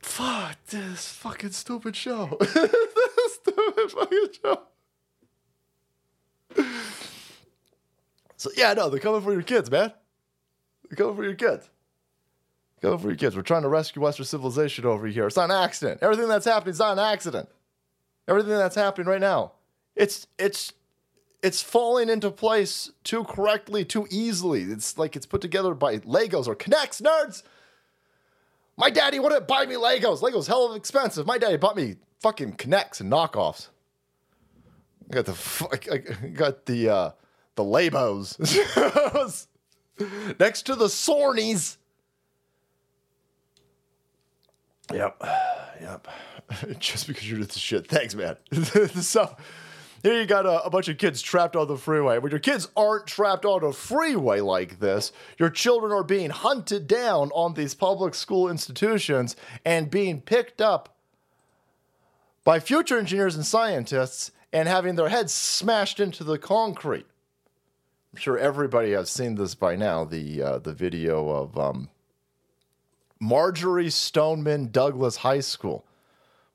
Fuck 0.00 0.56
this 0.66 1.08
fucking 1.08 1.52
stupid 1.52 1.94
show. 1.94 2.36
this 2.40 3.34
stupid 3.34 3.90
fucking 3.92 4.26
show. 4.42 4.62
So 8.36 8.50
yeah, 8.56 8.74
no, 8.74 8.90
they're 8.90 8.98
coming 8.98 9.20
for 9.20 9.32
your 9.32 9.42
kids, 9.42 9.70
man. 9.70 9.92
They're 10.90 10.96
coming 10.96 11.14
for 11.14 11.24
your 11.24 11.34
kids. 11.34 11.70
Go 12.82 12.98
for 12.98 13.08
your 13.08 13.16
kids. 13.16 13.36
We're 13.36 13.42
trying 13.42 13.62
to 13.62 13.68
rescue 13.68 14.02
Western 14.02 14.26
civilization 14.26 14.84
over 14.84 15.06
here. 15.06 15.28
It's 15.28 15.36
not 15.36 15.50
an 15.50 15.56
accident. 15.56 16.00
Everything 16.02 16.26
that's 16.26 16.44
happening 16.44 16.72
is 16.72 16.80
not 16.80 16.98
an 16.98 16.98
accident. 16.98 17.48
Everything 18.26 18.52
that's 18.52 18.74
happening 18.74 19.06
right 19.06 19.20
now, 19.20 19.52
it's 19.94 20.26
it's 20.38 20.72
it's 21.42 21.62
falling 21.62 22.08
into 22.08 22.30
place 22.30 22.90
too 23.04 23.24
correctly, 23.24 23.84
too 23.84 24.06
easily. 24.10 24.62
It's 24.62 24.98
like 24.98 25.14
it's 25.14 25.26
put 25.26 25.40
together 25.40 25.74
by 25.74 25.98
Legos 25.98 26.48
or 26.48 26.56
K'NEX 26.56 27.02
nerds. 27.02 27.42
My 28.76 28.90
daddy 28.90 29.20
wouldn't 29.20 29.46
buy 29.46 29.66
me 29.66 29.74
Legos. 29.74 30.20
Legos 30.20 30.48
hell 30.48 30.74
expensive. 30.74 31.26
My 31.26 31.38
daddy 31.38 31.56
bought 31.56 31.76
me 31.76 31.96
fucking 32.20 32.54
K'NEX 32.54 33.00
and 33.00 33.12
knockoffs. 33.12 33.68
I 35.08 35.14
got 35.14 35.26
the 35.26 35.78
I 35.80 36.28
got 36.28 36.66
the 36.66 36.88
uh, 36.88 37.10
the 37.54 37.62
Labos 37.62 38.38
next 40.40 40.62
to 40.62 40.74
the 40.74 40.86
Sornies. 40.86 41.76
Yep, 44.92 45.22
yep. 45.80 46.08
Just 46.78 47.06
because 47.06 47.28
you're 47.28 47.40
into 47.40 47.58
shit. 47.58 47.86
Thanks, 47.86 48.14
man. 48.14 48.36
so 49.00 49.36
here 50.02 50.20
you 50.20 50.26
got 50.26 50.46
a, 50.46 50.64
a, 50.64 50.70
bunch 50.70 50.88
of 50.88 50.98
kids 50.98 51.22
trapped 51.22 51.54
on 51.54 51.68
the 51.68 51.76
freeway. 51.76 52.18
When 52.18 52.30
your 52.30 52.40
kids 52.40 52.68
aren't 52.76 53.06
trapped 53.06 53.44
on 53.44 53.62
a 53.62 53.72
freeway 53.72 54.40
like 54.40 54.80
this, 54.80 55.12
your 55.38 55.50
children 55.50 55.92
are 55.92 56.02
being 56.02 56.30
hunted 56.30 56.86
down 56.86 57.30
on 57.32 57.54
these 57.54 57.74
public 57.74 58.14
school 58.14 58.50
institutions 58.50 59.36
and 59.64 59.90
being 59.90 60.20
picked 60.20 60.60
up 60.60 60.96
by 62.44 62.58
future 62.58 62.98
engineers 62.98 63.36
and 63.36 63.46
scientists 63.46 64.32
and 64.52 64.68
having 64.68 64.96
their 64.96 65.08
heads 65.08 65.32
smashed 65.32 66.00
into 66.00 66.24
the 66.24 66.38
concrete. 66.38 67.06
I'm 68.12 68.18
sure 68.18 68.36
everybody 68.36 68.92
has 68.92 69.08
seen 69.08 69.36
this 69.36 69.54
by 69.54 69.76
now. 69.76 70.04
The 70.04 70.42
uh, 70.42 70.58
the 70.58 70.74
video 70.74 71.30
of 71.30 71.56
um, 71.56 71.88
Marjory 73.22 73.88
Stoneman 73.88 74.72
Douglas 74.72 75.14
High 75.18 75.38
School. 75.38 75.86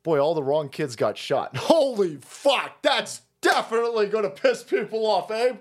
Boy, 0.04 0.20
all 0.20 0.36
the 0.36 0.44
wrong 0.44 0.68
kids 0.68 0.98
got 0.98 1.18
shot. 1.18 1.56
Holy 1.58 2.18
fuck! 2.18 2.82
That's 2.82 3.22
definitely 3.40 4.10
to 4.10 4.30
piss 4.30 4.64
people 4.64 5.08
off, 5.08 5.32
Abe. 5.32 5.60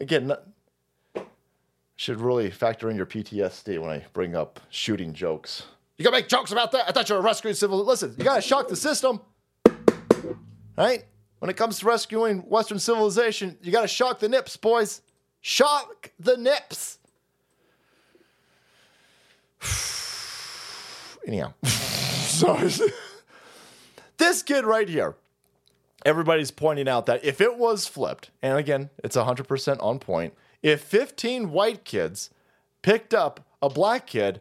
Again, 0.00 0.28
not, 0.28 0.44
should 1.96 2.20
really 2.20 2.48
factor 2.48 2.88
in 2.90 2.96
your 2.96 3.06
PTSD 3.06 3.80
when 3.80 3.90
I 3.90 4.04
bring 4.12 4.36
up 4.36 4.60
shooting 4.70 5.12
jokes. 5.12 5.64
You 5.98 6.04
gonna 6.04 6.16
make 6.16 6.28
jokes 6.28 6.52
about 6.52 6.70
that? 6.70 6.88
I 6.88 6.92
thought 6.92 7.08
you 7.08 7.16
were 7.16 7.20
rescuing 7.20 7.56
civil. 7.56 7.84
Listen, 7.84 8.14
you 8.16 8.22
gotta 8.22 8.42
shock 8.42 8.68
the 8.68 8.76
system, 8.76 9.20
right? 10.78 11.04
When 11.40 11.50
it 11.50 11.56
comes 11.56 11.80
to 11.80 11.86
rescuing 11.86 12.38
Western 12.42 12.78
civilization, 12.78 13.58
you 13.62 13.72
gotta 13.72 13.88
shock 13.88 14.20
the 14.20 14.28
nips, 14.28 14.56
boys. 14.56 15.02
Shock 15.40 16.12
the 16.20 16.36
nips. 16.36 16.98
Anyhow, 21.26 21.54
so 21.64 22.56
this 24.18 24.42
kid 24.42 24.64
right 24.64 24.88
here 24.88 25.16
everybody's 26.06 26.52
pointing 26.52 26.88
out 26.88 27.04
that 27.06 27.24
if 27.24 27.40
it 27.40 27.58
was 27.58 27.86
flipped, 27.86 28.30
and 28.40 28.56
again, 28.56 28.90
it's 29.02 29.16
100% 29.16 29.82
on 29.82 29.98
point, 29.98 30.34
if 30.62 30.80
15 30.80 31.50
white 31.50 31.84
kids 31.84 32.30
picked 32.80 33.12
up 33.12 33.44
a 33.60 33.68
black 33.68 34.06
kid 34.06 34.40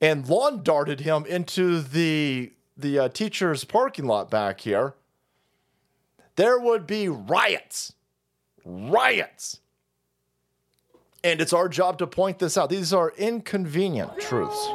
and 0.00 0.28
lawn 0.28 0.62
darted 0.62 1.00
him 1.00 1.26
into 1.26 1.82
the 1.82 2.52
the 2.76 2.98
uh, 2.98 3.08
teacher's 3.10 3.64
parking 3.64 4.06
lot 4.06 4.30
back 4.30 4.60
here, 4.60 4.94
there 6.36 6.58
would 6.58 6.86
be 6.86 7.08
riots. 7.08 7.92
Riots. 8.64 9.59
And 11.22 11.40
it's 11.40 11.52
our 11.52 11.68
job 11.68 11.98
to 11.98 12.06
point 12.06 12.38
this 12.38 12.56
out. 12.56 12.70
These 12.70 12.92
are 12.92 13.12
inconvenient 13.18 14.18
truths. 14.20 14.68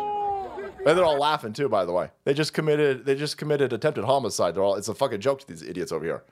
And 0.85 0.95
they're 0.95 1.05
all 1.05 1.17
laughing 1.17 1.53
too, 1.53 1.67
by 1.67 1.83
the 1.85 1.91
way. 1.91 2.11
They 2.25 2.35
just 2.35 2.53
committed 2.53 3.05
they 3.05 3.15
just 3.15 3.37
committed 3.37 3.73
attempted 3.73 4.05
homicide. 4.05 4.53
They're 4.53 4.63
all 4.63 4.75
it's 4.75 4.87
a 4.87 4.93
fucking 4.93 5.19
joke 5.19 5.39
to 5.39 5.47
these 5.47 5.63
idiots 5.63 5.91
over 5.91 6.05
here. 6.05 6.23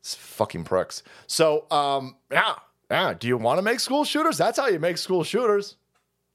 It's 0.00 0.14
fucking 0.14 0.64
pricks. 0.64 1.02
So 1.26 1.66
um 1.70 2.16
yeah, 2.32 2.54
yeah. 2.90 3.12
Do 3.12 3.28
you 3.28 3.36
want 3.36 3.58
to 3.58 3.62
make 3.62 3.80
school 3.80 4.04
shooters? 4.04 4.38
That's 4.38 4.58
how 4.58 4.68
you 4.68 4.78
make 4.78 4.96
school 4.96 5.24
shooters. 5.24 5.76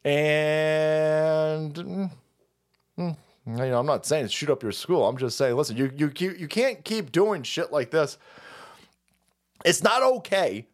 And 0.05 1.73
mm, 1.73 2.11
mm, 2.99 3.17
you 3.47 3.53
know, 3.53 3.79
I'm 3.79 3.87
not 3.87 4.05
saying 4.05 4.27
shoot 4.27 4.51
up 4.51 4.61
your 4.61 4.71
school. 4.71 5.07
I'm 5.07 5.17
just 5.17 5.39
saying, 5.39 5.55
listen, 5.55 5.77
you 5.77 5.91
you 5.97 6.11
you 6.19 6.47
can't 6.47 6.85
keep 6.85 7.11
doing 7.11 7.41
shit 7.41 7.71
like 7.71 7.89
this. 7.89 8.19
It's 9.65 9.81
not 9.81 10.03
okay 10.03 10.67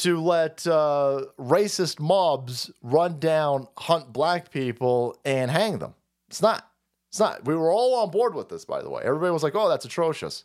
to 0.00 0.20
let 0.20 0.66
uh, 0.66 1.22
racist 1.38 2.00
mobs 2.00 2.70
run 2.82 3.18
down, 3.18 3.68
hunt 3.78 4.12
black 4.12 4.50
people, 4.50 5.18
and 5.24 5.50
hang 5.50 5.78
them. 5.78 5.94
It's 6.28 6.42
not. 6.42 6.68
It's 7.10 7.20
not. 7.20 7.44
We 7.44 7.54
were 7.54 7.70
all 7.70 7.94
on 7.96 8.10
board 8.10 8.34
with 8.34 8.48
this, 8.48 8.64
by 8.64 8.82
the 8.82 8.90
way. 8.90 9.02
Everybody 9.04 9.32
was 9.32 9.42
like, 9.42 9.54
"Oh, 9.54 9.68
that's 9.68 9.84
atrocious." 9.84 10.44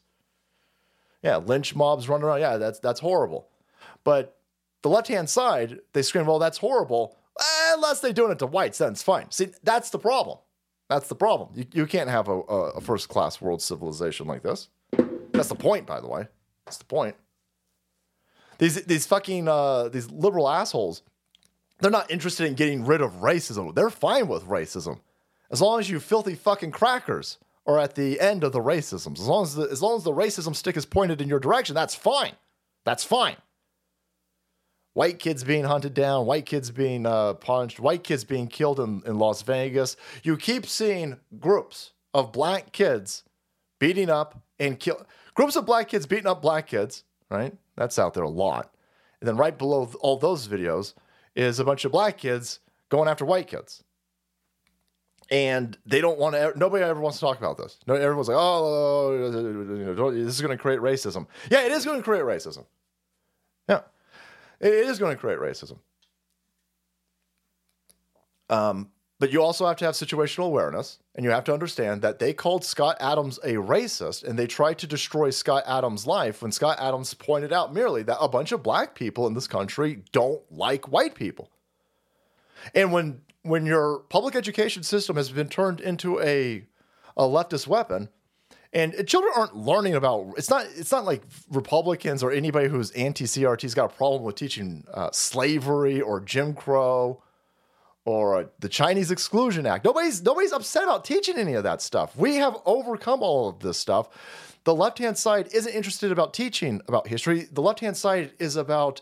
Yeah, 1.22 1.38
lynch 1.38 1.76
mobs 1.76 2.10
running 2.10 2.26
around. 2.26 2.42
Yeah, 2.42 2.58
that's 2.58 2.80
that's 2.80 3.00
horrible. 3.00 3.48
But 4.04 4.38
the 4.82 4.90
left 4.90 5.08
hand 5.08 5.30
side, 5.30 5.80
they 5.94 6.02
scream, 6.02 6.26
"Well, 6.26 6.40
that's 6.40 6.58
horrible." 6.58 7.18
Unless 7.74 8.00
they're 8.00 8.14
doing 8.14 8.32
it 8.32 8.40
to 8.40 8.48
whites, 8.48 8.78
then 8.78 8.94
it's 8.94 9.04
fine. 9.04 9.30
See, 9.32 9.50
that's 9.64 9.90
the 9.90 10.00
problem. 10.00 10.38
That's 10.90 11.08
the 11.08 11.16
problem. 11.16 11.50
You, 11.54 11.66
you 11.74 11.86
can't 11.86 12.10
have 12.10 12.28
a, 12.30 12.40
a 12.40 12.82
first 12.82 13.10
class 13.10 13.42
world 13.42 13.62
civilization 13.62 14.28
like 14.28 14.44
this. 14.44 14.70
That's 15.34 15.50
the 15.50 15.56
point, 15.56 15.86
by 15.86 16.00
the 16.00 16.08
way. 16.08 16.28
That's 16.66 16.78
the 16.78 16.86
point. 16.86 17.16
These 18.58 18.86
these 18.86 19.06
fucking 19.06 19.48
uh, 19.48 19.90
these 19.90 20.10
liberal 20.10 20.50
assholes, 20.50 21.04
they're 21.80 21.92
not 21.92 22.10
interested 22.10 22.48
in 22.48 22.56
getting 22.56 22.86
rid 22.86 23.02
of 23.02 23.22
racism. 23.22 23.74
They're 23.76 23.90
fine 23.90 24.28
with 24.28 24.46
racism, 24.46 25.00
as 25.52 25.62
long 25.62 25.80
as 25.80 25.90
you 25.90 26.00
filthy 26.00 26.36
fucking 26.36 26.72
crackers 26.72 27.38
are 27.68 27.80
at 27.80 27.96
the 27.96 28.20
end 28.20 28.44
of 28.44 28.52
the 28.52 28.60
racism. 28.60 29.18
As 29.20 29.28
long 29.28 29.44
as 29.44 29.56
the, 29.56 29.64
as 29.64 29.82
long 29.82 29.98
as 29.98 30.04
the 30.04 30.12
racism 30.12 30.56
stick 30.56 30.78
is 30.78 30.86
pointed 30.86 31.22
in 31.22 31.28
your 31.28 31.40
direction, 31.40 31.74
that's 31.74 31.96
fine. 31.96 32.34
That's 32.84 33.04
fine. 33.04 33.38
White 34.94 35.20
kids 35.20 35.44
being 35.44 35.66
hunted 35.66 35.94
down, 35.94 36.26
white 36.26 36.46
kids 36.46 36.72
being 36.72 37.06
uh, 37.06 37.34
punched, 37.34 37.80
white 37.80 38.04
kids 38.04 38.24
being 38.24 38.48
killed 38.48 38.80
in, 38.80 39.02
in 39.06 39.18
Las 39.20 39.42
Vegas. 39.42 39.98
You 40.24 40.38
keep 40.38 40.66
seeing 40.66 41.20
groups 41.40 41.92
of 42.14 42.32
black 42.32 42.72
kids 42.72 43.24
beating 43.80 44.10
up 44.10 44.42
and 44.58 44.80
kill 44.80 45.06
groups 45.34 45.58
of 45.58 45.66
black 45.66 45.90
kids 45.90 46.06
beating 46.06 46.28
up 46.28 46.42
black 46.42 46.68
kids, 46.68 47.04
right? 47.30 47.54
That's 47.76 48.00
out 48.00 48.14
there 48.14 48.24
a 48.24 48.30
lot. 48.30 48.74
And 49.20 49.28
then 49.28 49.38
right 49.38 49.58
below 49.58 49.90
all 50.00 50.18
those 50.18 50.48
videos 50.48 50.94
is 51.36 51.60
a 51.60 51.66
bunch 51.66 51.86
of 51.86 51.92
black 51.92 52.18
kids 52.18 52.60
going 52.90 53.10
after 53.10 53.26
white 53.26 53.48
kids. 53.48 53.84
And 55.32 55.78
they 55.86 56.02
don't 56.02 56.20
want 56.20 56.36
to, 56.36 56.54
nobody 56.56 56.84
ever 56.84 57.00
wants 57.00 57.18
to 57.18 57.26
talk 57.26 57.40
about 57.40 57.58
this. 57.58 57.80
No, 57.88 57.96
everyone's 57.96 58.28
like, 58.28 58.38
oh, 58.40 59.32
this 60.12 60.36
is 60.36 60.42
going 60.42 60.56
to 60.56 60.62
create 60.62 60.80
racism. 60.80 61.26
Yeah, 61.50 61.66
it 61.66 61.72
is 61.72 61.84
going 61.84 61.98
to 61.98 62.04
create 62.04 62.24
racism. 62.24 62.66
Yeah, 63.68 63.82
it 64.60 64.72
is 64.72 65.00
going 65.00 65.16
to 65.16 65.20
create 65.20 65.40
racism. 65.40 65.80
Um, 68.50 68.92
but 69.18 69.32
you 69.32 69.42
also 69.42 69.66
have 69.66 69.78
to 69.78 69.86
have 69.86 69.96
situational 69.96 70.46
awareness, 70.46 71.00
and 71.16 71.24
you 71.24 71.32
have 71.32 71.46
to 71.46 71.54
understand 71.54 72.02
that 72.02 72.20
they 72.20 72.34
called 72.34 72.66
Scott 72.66 72.98
Adams 73.00 73.40
a 73.44 73.54
racist 73.54 74.24
and 74.24 74.38
they 74.38 74.48
tried 74.48 74.78
to 74.80 74.88
destroy 74.88 75.30
Scott 75.30 75.64
Adams' 75.66 76.06
life 76.06 76.42
when 76.42 76.52
Scott 76.52 76.78
Adams 76.80 77.14
pointed 77.14 77.54
out 77.54 77.74
merely 77.74 78.04
that 78.04 78.18
a 78.20 78.28
bunch 78.28 78.52
of 78.52 78.62
black 78.62 78.94
people 78.94 79.26
in 79.26 79.34
this 79.34 79.48
country 79.48 80.04
don't 80.12 80.42
like 80.52 80.92
white 80.92 81.16
people. 81.16 81.50
And 82.74 82.92
when 82.92 83.22
when 83.44 83.66
your 83.66 84.00
public 84.10 84.36
education 84.36 84.84
system 84.84 85.16
has 85.16 85.30
been 85.30 85.50
turned 85.50 85.80
into 85.80 86.20
a 86.20 86.66
a 87.16 87.24
leftist 87.24 87.68
weapon, 87.68 88.10
and 88.74 88.94
children 89.08 89.32
aren't 89.34 89.56
learning 89.56 89.96
about 89.96 90.34
it's 90.36 90.50
not 90.50 90.66
it's 90.76 90.92
not 90.92 91.06
like 91.06 91.22
Republicans 91.50 92.22
or 92.22 92.34
anybody 92.34 92.68
who's 92.68 92.92
anti 92.92 93.24
CRT's 93.24 93.74
got 93.74 93.94
a 93.94 93.96
problem 93.96 94.24
with 94.24 94.36
teaching 94.36 94.84
uh, 94.94 95.10
slavery 95.14 96.02
or 96.02 96.20
Jim 96.20 96.54
Crow 96.54 97.22
or 98.06 98.52
the 98.60 98.70
Chinese 98.70 99.10
Exclusion 99.12 99.66
Act. 99.66 99.84
Nobody's 99.84 100.24
nobody's 100.24 100.54
upset 100.54 100.84
about 100.84 101.04
teaching 101.04 101.38
any 101.38 101.54
of 101.54 101.64
that 101.64 101.82
stuff. 101.82 102.16
We 102.16 102.36
have 102.36 102.56
overcome 102.66 103.22
all 103.22 103.50
of 103.50 103.60
this 103.60 103.78
stuff. 103.78 104.10
The 104.64 104.76
left 104.76 105.00
hand 105.00 105.18
side 105.18 105.50
isn't 105.54 105.74
interested 105.74 106.12
about 106.12 106.34
teaching 106.34 106.82
about 106.88 107.08
history. 107.08 107.48
The 107.52 107.62
left 107.62 107.80
hand 107.80 107.98
side 107.98 108.32
is 108.40 108.56
about 108.56 109.02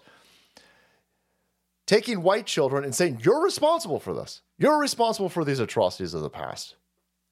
taking 1.85 2.23
white 2.23 2.45
children 2.45 2.83
and 2.83 2.95
saying 2.95 3.21
you're 3.23 3.43
responsible 3.43 3.99
for 3.99 4.13
this. 4.13 4.41
You're 4.57 4.79
responsible 4.79 5.29
for 5.29 5.43
these 5.43 5.59
atrocities 5.59 6.13
of 6.13 6.21
the 6.21 6.29
past. 6.29 6.75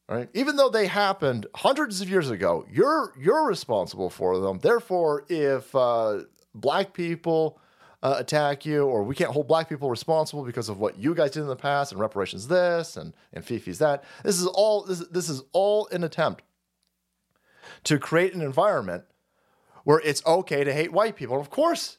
Right? 0.10 0.28
Even 0.34 0.58
though 0.58 0.70
they 0.70 0.88
happened 0.88 1.48
hundreds 1.56 2.02
of 2.02 2.10
years 2.10 2.30
ago, 2.30 2.66
you're 2.70 3.14
you're 3.18 3.48
responsible 3.48 4.10
for 4.10 4.40
them. 4.40 4.60
Therefore, 4.60 5.24
if 5.30 5.74
uh, 5.74 6.24
black 6.54 6.94
people 6.94 7.60
uh, 8.04 8.16
attack 8.18 8.66
you, 8.66 8.86
or 8.86 9.04
we 9.04 9.16
can't 9.16 9.32
hold 9.32 9.48
black 9.48 9.70
people 9.70 9.90
responsible 9.90 10.44
because 10.44 10.70
of 10.70 10.80
what 10.80 10.98
you 10.98 11.14
guys 11.14 11.32
did 11.32 11.42
in 11.42 11.48
the 11.48 11.56
past, 11.56 11.92
and 11.92 12.02
reparations 12.02 12.48
this, 12.48 12.98
and 12.98 13.14
and 13.34 13.46
Fifi's 13.46 13.80
that. 13.80 14.04
This 14.24 14.40
is 14.40 14.48
all 14.48 14.84
this, 14.84 15.00
this 15.10 15.30
is 15.30 15.44
all 15.54 15.88
an 15.92 16.04
attempt 16.04 16.44
to 17.84 18.00
create 18.00 18.34
an 18.34 18.42
environment 18.42 19.04
where 19.84 20.02
it's 20.04 20.26
okay 20.26 20.64
to 20.64 20.74
hate 20.74 20.92
white 20.92 21.16
people. 21.16 21.40
Of 21.40 21.50
course, 21.50 21.98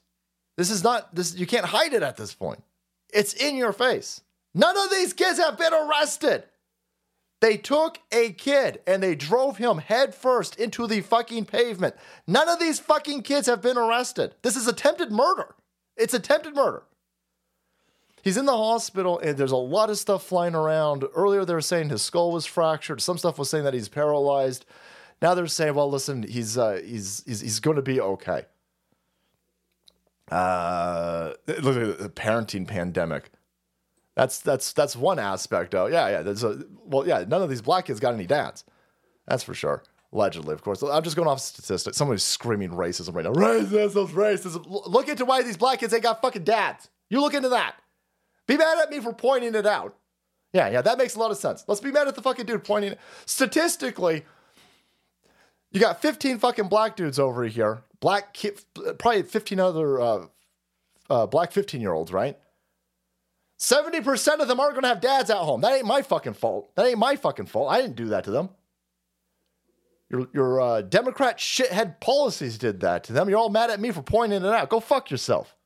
this 0.56 0.71
is 0.71 0.82
not 0.82 1.14
this. 1.14 1.35
You 1.37 1.47
can't 1.47 1.66
hide 1.66 1.92
it 1.92 2.02
at 2.02 2.16
this 2.16 2.35
point. 2.35 2.62
It's 3.12 3.35
in 3.35 3.56
your 3.56 3.73
face. 3.73 4.23
None 4.54 4.76
of 4.76 4.90
these 4.90 5.12
kids 5.12 5.38
have 5.38 5.56
been 5.56 5.73
arrested. 5.73 6.44
They 7.40 7.56
took 7.56 7.99
a 8.12 8.32
kid 8.32 8.80
and 8.87 9.02
they 9.02 9.16
drove 9.16 9.56
him 9.56 9.78
headfirst 9.78 10.56
into 10.61 10.87
the 10.87 11.00
fucking 11.00 11.47
pavement. 11.47 11.97
None 12.26 12.49
of 12.49 12.61
these 12.61 12.78
fucking 12.78 13.23
kids 13.23 13.49
have 13.49 13.61
been 13.61 13.76
arrested. 13.76 14.37
This 14.42 14.56
is 14.56 14.68
attempted 14.68 15.11
murder. 15.11 15.56
It's 15.96 16.14
attempted 16.14 16.54
murder. 16.54 16.84
He's 18.22 18.37
in 18.37 18.46
the 18.46 18.56
hospital 18.56 19.18
and 19.18 19.37
there's 19.37 19.52
a 19.52 19.56
lot 19.56 19.90
of 19.90 19.99
stuff 19.99 20.25
flying 20.25 20.54
around. 20.54 21.04
Earlier 21.14 21.44
they 21.44 21.54
were 21.54 21.61
saying 21.61 21.88
his 21.88 22.02
skull 22.02 22.30
was 22.30 22.46
fractured. 22.46 23.00
Some 23.00 23.18
stuff 23.18 23.38
was 23.38 23.50
saying 23.50 23.64
that 23.64 23.75
he's 23.75 23.88
paralyzed. 23.88 24.64
Now 25.20 25.34
they're 25.34 25.46
saying, 25.46 25.75
well, 25.75 25.90
listen, 25.90 26.22
he's 26.22 26.56
uh, 26.56 26.80
he's 26.84 27.22
he's, 27.26 27.40
he's 27.40 27.61
going 27.61 27.76
to 27.76 27.82
be 27.82 28.00
okay. 28.00 28.46
Uh, 30.30 31.34
look 31.46 31.76
at 31.76 31.99
the 31.99 32.08
parenting 32.08 32.66
pandemic. 32.66 33.30
That's 34.14 34.38
that's 34.38 34.72
that's 34.72 34.94
one 34.94 35.18
aspect 35.18 35.75
of 35.75 35.90
yeah 35.90 36.08
yeah. 36.08 36.22
There's 36.22 36.44
a 36.44 36.64
well 36.84 37.06
yeah. 37.06 37.25
None 37.26 37.42
of 37.42 37.50
these 37.50 37.62
black 37.62 37.87
kids 37.87 38.00
got 38.00 38.14
any 38.14 38.26
dads. 38.26 38.64
That's 39.26 39.42
for 39.42 39.54
sure. 39.54 39.82
Allegedly, 40.12 40.52
of 40.52 40.62
course. 40.62 40.83
I'm 40.83 41.02
just 41.02 41.16
going 41.16 41.28
off 41.28 41.40
statistics. 41.40 41.97
Somebody's 41.97 42.23
screaming 42.23 42.71
racism 42.71 43.14
right 43.14 43.25
now. 43.25 43.33
Racism, 43.33 44.09
racism. 44.09 44.64
Look 44.66 45.09
into 45.09 45.25
why 45.25 45.42
these 45.42 45.57
black 45.57 45.78
kids 45.78 45.95
ain't 45.95 46.02
got 46.02 46.21
fucking 46.21 46.45
dads. 46.45 46.90
You 47.09 47.21
look 47.21 47.35
into 47.35 47.49
that. 47.50 47.76
Be 48.47 48.57
mad 48.57 48.78
at 48.78 48.90
me 48.90 49.00
for 49.00 49.12
pointing 49.12 49.54
it 49.54 49.66
out. 49.66 49.97
Yeah, 50.52 50.69
yeah, 50.69 50.83
that 50.83 50.99
makes 50.99 51.14
a 51.14 51.19
lot 51.19 51.31
of 51.31 51.38
sense. 51.38 51.64
Let's 51.66 51.81
be 51.81 51.90
mad 51.90 52.09
at 52.09 52.14
the 52.14 52.21
fucking 52.21 52.45
dude 52.45 52.64
pointing. 52.64 52.95
Statistically, 53.25 54.25
you 55.71 55.81
got 55.81 56.02
15 56.02 56.38
fucking 56.38 56.69
black 56.69 56.95
dudes 56.95 57.19
over 57.19 57.45
here. 57.45 57.83
Black 58.00 58.35
kid, 58.35 58.61
probably 58.99 59.23
15 59.23 59.61
other 59.61 60.00
uh, 60.00 60.26
uh, 61.09 61.26
black 61.26 61.52
15 61.52 61.81
year 61.81 61.92
olds, 61.92 62.12
right? 62.12 62.38
70% 63.59 64.40
of 64.40 64.49
them 64.49 64.61
aren't 64.61 64.75
going 64.75 64.83
to 64.83 64.88
have 64.88 65.00
dads 65.00 65.31
at 65.31 65.37
home. 65.37 65.61
That 65.61 65.73
ain't 65.75 65.87
my 65.87 66.02
fucking 66.02 66.35
fault. 66.35 66.75
That 66.75 66.87
ain't 66.87 66.99
my 66.99 67.16
fucking 67.16 67.47
fault. 67.47 67.71
I 67.71 67.81
didn't 67.81 67.97
do 67.97 68.07
that 68.07 68.25
to 68.25 68.31
them. 68.31 68.50
Your, 70.12 70.28
your 70.35 70.61
uh, 70.61 70.83
Democrat 70.83 71.38
shithead 71.38 71.99
policies 71.99 72.59
did 72.59 72.81
that 72.81 73.02
to 73.04 73.14
them. 73.14 73.31
You're 73.31 73.38
all 73.38 73.49
mad 73.49 73.71
at 73.71 73.81
me 73.81 73.90
for 73.90 74.02
pointing 74.02 74.45
it 74.45 74.52
out. 74.52 74.69
Go 74.69 74.78
fuck 74.78 75.11
yourself. 75.11 75.57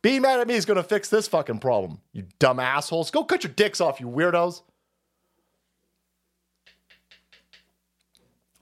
Being 0.00 0.22
mad 0.22 0.40
at 0.40 0.48
me 0.48 0.54
is 0.54 0.64
going 0.64 0.78
to 0.78 0.82
fix 0.82 1.10
this 1.10 1.28
fucking 1.28 1.58
problem, 1.58 2.00
you 2.12 2.24
dumb 2.38 2.58
assholes. 2.58 3.10
Go 3.10 3.24
cut 3.24 3.44
your 3.44 3.52
dicks 3.52 3.80
off, 3.80 4.00
you 4.00 4.06
weirdos. 4.06 4.62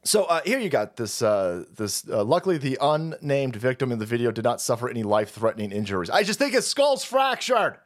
So 0.04 0.24
uh, 0.24 0.40
here 0.44 0.58
you 0.58 0.68
got 0.68 0.96
this. 0.96 1.22
Uh, 1.22 1.64
this 1.76 2.08
uh, 2.08 2.24
luckily, 2.24 2.58
the 2.58 2.76
unnamed 2.80 3.54
victim 3.54 3.92
in 3.92 4.00
the 4.00 4.06
video 4.06 4.32
did 4.32 4.44
not 4.44 4.60
suffer 4.60 4.88
any 4.88 5.04
life-threatening 5.04 5.70
injuries. 5.70 6.10
I 6.10 6.24
just 6.24 6.40
think 6.40 6.54
his 6.54 6.66
skull's 6.66 7.04
fractured. 7.04 7.78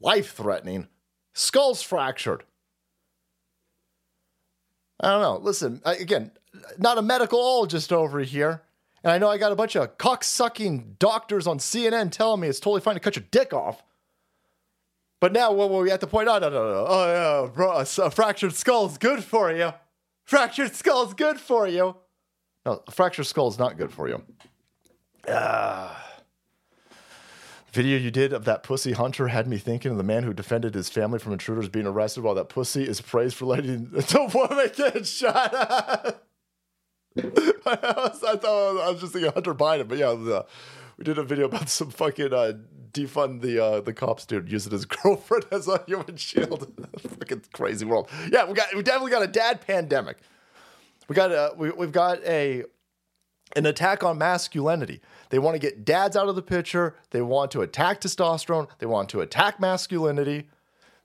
Life-threatening, 0.00 0.88
skull's 1.34 1.82
fractured. 1.82 2.42
I 5.00 5.10
don't 5.10 5.22
know. 5.22 5.38
Listen, 5.42 5.80
again, 5.84 6.30
not 6.78 6.98
a 6.98 7.02
medicalologist 7.02 7.90
over 7.92 8.20
here. 8.20 8.62
And 9.02 9.10
I 9.10 9.18
know 9.18 9.28
I 9.30 9.38
got 9.38 9.50
a 9.50 9.56
bunch 9.56 9.76
of 9.76 9.96
cock-sucking 9.96 10.96
doctors 10.98 11.46
on 11.46 11.58
CNN 11.58 12.10
telling 12.10 12.40
me 12.40 12.48
it's 12.48 12.60
totally 12.60 12.82
fine 12.82 12.94
to 12.94 13.00
cut 13.00 13.16
your 13.16 13.24
dick 13.30 13.54
off. 13.54 13.82
But 15.20 15.32
now 15.32 15.52
when 15.52 15.70
we 15.82 15.90
have 15.90 16.00
to 16.00 16.06
point 16.06 16.28
out, 16.28 16.42
no, 16.42 16.50
no, 16.50 16.70
no, 16.70 16.86
oh 16.86 17.44
yeah, 17.44 17.50
bro, 17.50 17.78
a 17.78 18.10
fractured 18.10 18.54
skull 18.54 18.86
is 18.86 18.98
good 18.98 19.24
for 19.24 19.52
you. 19.52 19.72
Fractured 20.24 20.74
skull 20.74 21.06
is 21.06 21.14
good 21.14 21.40
for 21.40 21.66
you. 21.66 21.96
No, 22.66 22.82
a 22.86 22.90
fractured 22.90 23.26
skull 23.26 23.48
is 23.48 23.58
not 23.58 23.78
good 23.78 23.92
for 23.92 24.08
you. 24.08 24.22
Ah. 25.28 26.09
Video 27.72 27.96
you 27.96 28.10
did 28.10 28.32
of 28.32 28.44
that 28.46 28.64
pussy 28.64 28.92
hunter 28.92 29.28
had 29.28 29.46
me 29.46 29.56
thinking 29.56 29.92
of 29.92 29.96
the 29.96 30.02
man 30.02 30.24
who 30.24 30.34
defended 30.34 30.74
his 30.74 30.88
family 30.88 31.20
from 31.20 31.32
intruders 31.32 31.68
being 31.68 31.86
arrested 31.86 32.22
while 32.24 32.34
that 32.34 32.48
pussy 32.48 32.82
is 32.82 33.00
praised 33.00 33.36
for 33.36 33.44
letting 33.44 33.84
the 33.90 34.30
woman 34.34 34.70
get 34.76 35.06
shot. 35.06 35.54
I, 37.16 37.22
I 37.66 38.36
thought 38.36 38.80
I 38.80 38.90
was 38.90 39.00
just 39.00 39.12
thinking 39.12 39.32
Hunter 39.32 39.54
Biden, 39.54 39.86
but 39.86 39.98
yeah, 39.98 40.08
the, 40.08 40.46
we 40.96 41.04
did 41.04 41.18
a 41.18 41.22
video 41.22 41.46
about 41.46 41.68
some 41.68 41.90
fucking 41.90 42.32
uh, 42.32 42.54
defund 42.92 43.40
the 43.40 43.64
uh, 43.64 43.80
the 43.80 43.92
cops 43.92 44.26
dude 44.26 44.50
using 44.50 44.72
his 44.72 44.84
girlfriend 45.02 45.46
as 45.52 45.68
a 45.68 45.82
human 45.86 46.16
shield. 46.16 46.72
fucking 46.98 47.44
crazy 47.52 47.84
world. 47.84 48.08
Yeah, 48.32 48.46
we 48.46 48.54
got 48.54 48.74
we 48.74 48.82
definitely 48.82 49.12
got 49.12 49.22
a 49.22 49.28
dad 49.28 49.60
pandemic. 49.64 50.18
We 51.08 51.14
got 51.14 51.30
a 51.30 51.54
we, 51.56 51.70
we've 51.70 51.92
got 51.92 52.22
a 52.24 52.64
an 53.56 53.66
attack 53.66 54.02
on 54.02 54.18
masculinity. 54.18 55.00
They 55.30 55.38
want 55.38 55.54
to 55.54 55.58
get 55.58 55.84
dads 55.84 56.16
out 56.16 56.28
of 56.28 56.36
the 56.36 56.42
picture. 56.42 56.96
They 57.10 57.22
want 57.22 57.50
to 57.52 57.62
attack 57.62 58.00
testosterone. 58.00 58.68
They 58.78 58.86
want 58.86 59.08
to 59.10 59.20
attack 59.20 59.60
masculinity. 59.60 60.48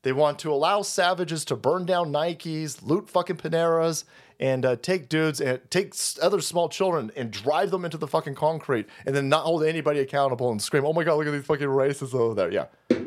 They 0.04 0.14
want 0.14 0.38
to 0.40 0.52
allow 0.52 0.84
savages 0.84 1.46
to 1.46 1.56
burn 1.56 1.86
down 1.86 2.12
Nikes, 2.12 2.84
loot 2.84 3.10
fucking 3.10 3.38
Paneras, 3.38 4.06
and 4.40 4.66
uh, 4.66 4.76
take 4.76 5.10
dudes 5.10 5.42
and 5.42 5.60
take 5.72 5.96
other 6.22 6.42
small 6.42 6.70
children 6.70 7.12
and 7.16 7.32
drive 7.32 7.72
them 7.72 7.86
into 7.86 7.98
the 7.98 8.08
fucking 8.08 8.36
concrete 8.36 8.86
and 9.06 9.16
then 9.16 9.30
not 9.30 9.46
hold 9.46 9.64
anybody 9.64 10.00
accountable 10.00 10.52
and 10.52 10.62
scream, 10.62 10.86
"Oh 10.86 10.94
my 10.94 11.04
god, 11.04 11.16
look 11.16 11.26
at 11.28 11.32
these 11.32 11.46
fucking 11.46 11.68
racists 11.68 12.14
over 12.14 12.36
there." 12.36 12.52
Yeah, 12.52 12.66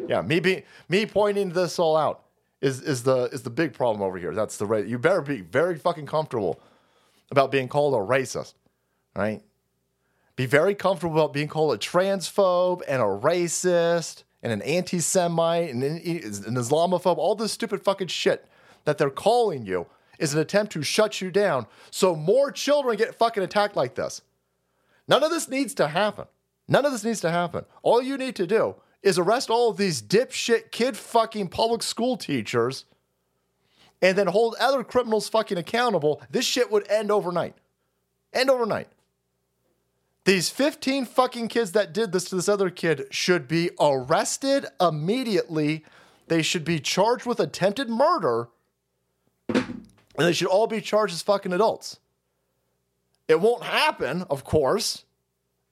yeah. 0.09 0.22
Me 0.22 0.64
me 0.88 1.07
pointing 1.07 1.51
this 1.51 1.79
all 1.79 1.96
out 1.96 2.24
is 2.61 2.81
is 2.81 3.03
the 3.03 3.24
is 3.27 3.42
the 3.42 3.51
big 3.51 3.72
problem 3.72 4.03
over 4.03 4.18
here. 4.18 4.35
That's 4.35 4.57
the 4.57 4.66
right. 4.66 4.87
You 4.87 4.98
better 4.98 5.20
be 5.20 5.42
very 5.42 5.77
fucking 5.77 6.07
comfortable 6.07 6.61
about 7.31 7.51
being 7.51 7.68
called 7.68 7.94
a 7.94 7.98
racist, 7.98 8.55
right? 9.14 9.42
Be 10.37 10.47
very 10.47 10.75
comfortable 10.75 11.14
about 11.14 11.33
being 11.33 11.49
called 11.49 11.75
a 11.75 11.79
transphobe 11.79 12.83
and 12.87 13.03
a 13.03 13.07
racist 13.07 14.23
and 14.42 14.53
an 14.53 14.62
anti-Semite 14.62 15.71
and 15.71 15.83
an 15.83 16.01
Islamophobe. 16.01 17.18
All 17.18 17.35
this 17.35 17.53
stupid 17.53 17.83
fucking 17.83 18.07
shit 18.07 18.47
that 18.85 18.99
they're 18.99 19.11
calling 19.11 19.66
you 19.66 19.87
is 20.18 20.35
an 20.35 20.40
attempt 20.40 20.73
to 20.73 20.83
shut 20.83 21.21
you 21.21 21.31
down 21.31 21.66
so 21.90 22.14
more 22.14 22.53
children 22.53 22.97
get 22.97 23.14
fucking 23.16 23.42
attacked 23.42 23.77
like 23.77 23.94
this. 23.94 24.23
None 25.09 25.25
of 25.25 25.31
this 25.31 25.49
needs 25.49 25.75
to 25.75 25.88
happen. 25.88 26.27
None 26.68 26.85
of 26.85 26.92
this 26.92 27.05
needs 27.05 27.21
to 27.23 27.31
happen. 27.31 27.64
All 27.83 28.03
you 28.03 28.16
need 28.16 28.37
to 28.37 28.47
do 28.47 28.77
is 29.03 29.18
arrest 29.18 29.51
all 29.51 29.71
of 29.71 29.77
these 29.77 30.03
dipshit 30.03 30.71
kid 30.71 30.97
fucking 30.97 31.49
public 31.49 31.83
school 31.83 32.16
teachers 32.16 32.85
and 34.03 34.16
then 34.16 34.27
hold 34.27 34.55
other 34.61 34.85
criminals 34.85 35.29
fucking 35.29 35.59
accountable. 35.59 36.23
This 36.31 36.44
shit 36.44 36.71
would 36.71 36.88
end 36.88 37.11
overnight. 37.11 37.55
End 38.33 38.51
overnight. 38.51 38.88
These 40.24 40.50
15 40.50 41.07
fucking 41.07 41.48
kids 41.48 41.72
that 41.72 41.92
did 41.92 42.12
this 42.12 42.24
to 42.26 42.37
this 42.37 42.48
other 42.48 42.70
kid 42.70 43.07
should 43.11 43.48
be 43.48 43.70
arrested 43.81 44.66
immediately. 44.81 45.85
They 46.26 46.42
should 46.42 46.64
be 46.64 46.81
charged 46.81 47.24
with 47.24 47.40
attempted 47.40 47.88
murder 47.88 48.48
and 50.18 50.26
they 50.26 50.33
should 50.33 50.48
all 50.48 50.66
be 50.66 50.81
charged 50.81 51.14
as 51.14 51.22
fucking 51.22 51.52
adults. 51.52 52.00
It 53.28 53.40
won't 53.40 53.62
happen, 53.62 54.24
of 54.28 54.42
course, 54.42 55.04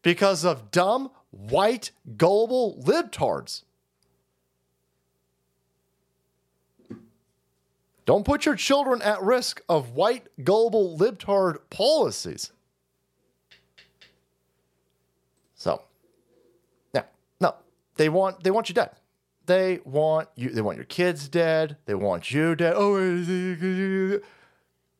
because 0.03 0.45
of 0.45 0.71
dumb, 0.71 1.11
white, 1.31 1.91
gullible 2.17 2.81
libtards. 2.85 3.65
Don't 8.05 8.25
put 8.25 8.47
your 8.47 8.55
children 8.55 9.03
at 9.03 9.21
risk 9.21 9.61
of 9.69 9.91
white, 9.91 10.29
gullible 10.45 10.97
libtard 10.97 11.59
policies. 11.71 12.53
So, 15.57 15.83
now, 16.95 17.05
no, 17.41 17.57
they 17.97 18.09
want 18.09 18.43
they 18.45 18.51
want 18.51 18.69
you 18.69 18.75
dead. 18.75 18.91
They 19.47 19.81
want 19.85 20.29
you. 20.35 20.51
They 20.51 20.61
want 20.61 20.77
your 20.77 20.87
kids 20.87 21.29
dead. 21.29 21.77
They 21.87 21.95
want 21.95 22.31
you 22.31 22.55
dead. 22.55 22.75
Oh, 22.77 22.97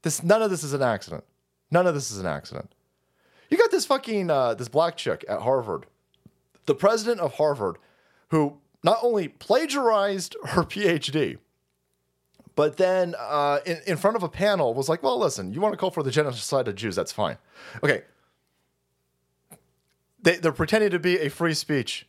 this 0.03 0.23
none 0.23 0.43
of 0.43 0.51
this 0.51 0.63
is 0.63 0.73
an 0.73 0.83
accident. 0.83 1.25
None 1.71 1.87
of 1.87 1.95
this 1.95 2.11
is 2.11 2.19
an 2.19 2.27
accident. 2.27 2.73
You 3.51 3.59
got 3.59 3.71
this 3.71 3.87
fucking 3.87 4.31
uh, 4.31 4.55
this 4.55 4.69
black 4.69 4.97
chick 4.97 5.25
at 5.29 5.43
Harvard, 5.43 5.87
the 6.67 6.75
president 6.75 7.21
of 7.21 7.35
Harvard, 7.35 7.77
who 8.29 8.59
not 8.83 8.99
only 9.03 9.29
plagiarized 9.29 10.37
her 10.45 10.63
PhD, 10.63 11.39
but 12.55 12.77
then 12.77 13.15
uh, 13.19 13.59
in, 13.67 13.81
in 13.87 13.97
front 13.97 14.17
of 14.17 14.23
a 14.23 14.29
panel 14.29 14.75
was 14.75 14.89
like, 14.89 15.03
"Well, 15.03 15.19
listen, 15.19 15.53
you 15.53 15.61
want 15.61 15.73
to 15.73 15.77
call 15.77 15.91
for 15.91 16.03
the 16.03 16.11
genocide 16.11 16.69
of 16.69 16.77
Jews? 16.77 16.97
That's 16.97 17.13
fine. 17.13 17.37
Okay." 17.83 18.03
They, 20.23 20.37
they're 20.39 20.51
pretending 20.51 20.91
to 20.91 20.99
be 20.99 21.21
a 21.21 21.29
free 21.29 21.55
speech 21.55 22.09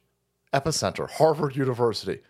epicenter, 0.60 1.10
Harvard 1.10 1.56
University. 1.56 2.22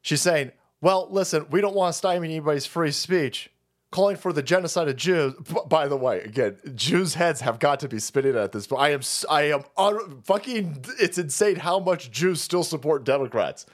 She's 0.00 0.20
saying, 0.20 0.52
"Well, 0.80 1.08
listen, 1.10 1.46
we 1.50 1.60
don't 1.60 1.74
want 1.74 1.92
to 1.92 1.98
stymie 1.98 2.28
anybody's 2.28 2.66
free 2.66 2.92
speech." 2.92 3.50
calling 3.92 4.16
for 4.16 4.32
the 4.32 4.42
genocide 4.42 4.88
of 4.88 4.96
Jews. 4.96 5.34
By 5.68 5.86
the 5.86 5.96
way, 5.96 6.20
again, 6.22 6.56
Jews' 6.74 7.14
heads 7.14 7.40
have 7.42 7.60
got 7.60 7.78
to 7.80 7.88
be 7.88 8.00
spinning 8.00 8.36
at 8.36 8.50
this. 8.50 8.66
But 8.66 8.76
I 8.76 8.88
am, 8.90 9.02
I 9.30 9.42
am 9.52 9.62
un- 9.76 10.22
fucking. 10.24 10.84
It's 10.98 11.18
insane 11.18 11.56
how 11.56 11.78
much 11.78 12.10
Jews 12.10 12.40
still 12.40 12.64
support 12.64 13.04
Democrats. 13.04 13.66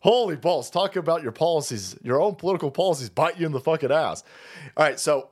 Holy 0.00 0.34
balls! 0.34 0.70
Talk 0.70 0.96
about 0.96 1.22
your 1.22 1.30
policies, 1.30 1.96
your 2.02 2.20
own 2.20 2.34
political 2.34 2.70
policies 2.70 3.10
bite 3.10 3.38
you 3.38 3.46
in 3.46 3.52
the 3.52 3.60
fucking 3.60 3.92
ass. 3.92 4.24
All 4.76 4.84
right, 4.84 4.98
so 4.98 5.28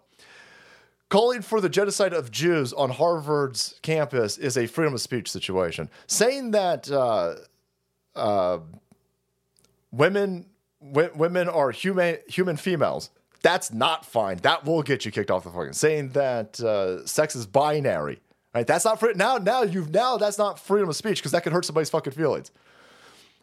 calling 1.08 1.40
for 1.40 1.60
the 1.60 1.70
genocide 1.70 2.12
of 2.12 2.30
Jews 2.30 2.74
on 2.74 2.90
Harvard's 2.90 3.80
campus 3.82 4.36
is 4.36 4.58
a 4.58 4.66
freedom 4.66 4.94
of 4.94 5.00
speech 5.00 5.32
situation. 5.32 5.90
Saying 6.06 6.52
that. 6.52 6.88
Uh, 6.90 7.34
uh, 8.18 8.58
women 9.90 10.46
w- 10.82 11.10
women 11.14 11.48
are 11.48 11.70
human 11.70 12.18
human 12.28 12.56
females. 12.56 13.10
That's 13.42 13.72
not 13.72 14.04
fine. 14.04 14.38
That 14.38 14.64
will 14.64 14.82
get 14.82 15.04
you 15.04 15.12
kicked 15.12 15.30
off 15.30 15.44
the 15.44 15.50
fucking 15.50 15.72
saying 15.74 16.10
that 16.10 16.60
uh, 16.60 17.06
sex 17.06 17.36
is 17.36 17.46
binary. 17.46 18.20
Right? 18.54 18.66
That's 18.66 18.84
not 18.84 18.98
free. 18.98 19.12
Now, 19.14 19.36
now 19.36 19.62
you've 19.62 19.92
now 19.92 20.16
that's 20.16 20.38
not 20.38 20.58
freedom 20.58 20.88
of 20.88 20.96
speech 20.96 21.18
because 21.18 21.32
that 21.32 21.42
could 21.44 21.52
hurt 21.52 21.64
somebody's 21.64 21.90
fucking 21.90 22.12
feelings. 22.12 22.50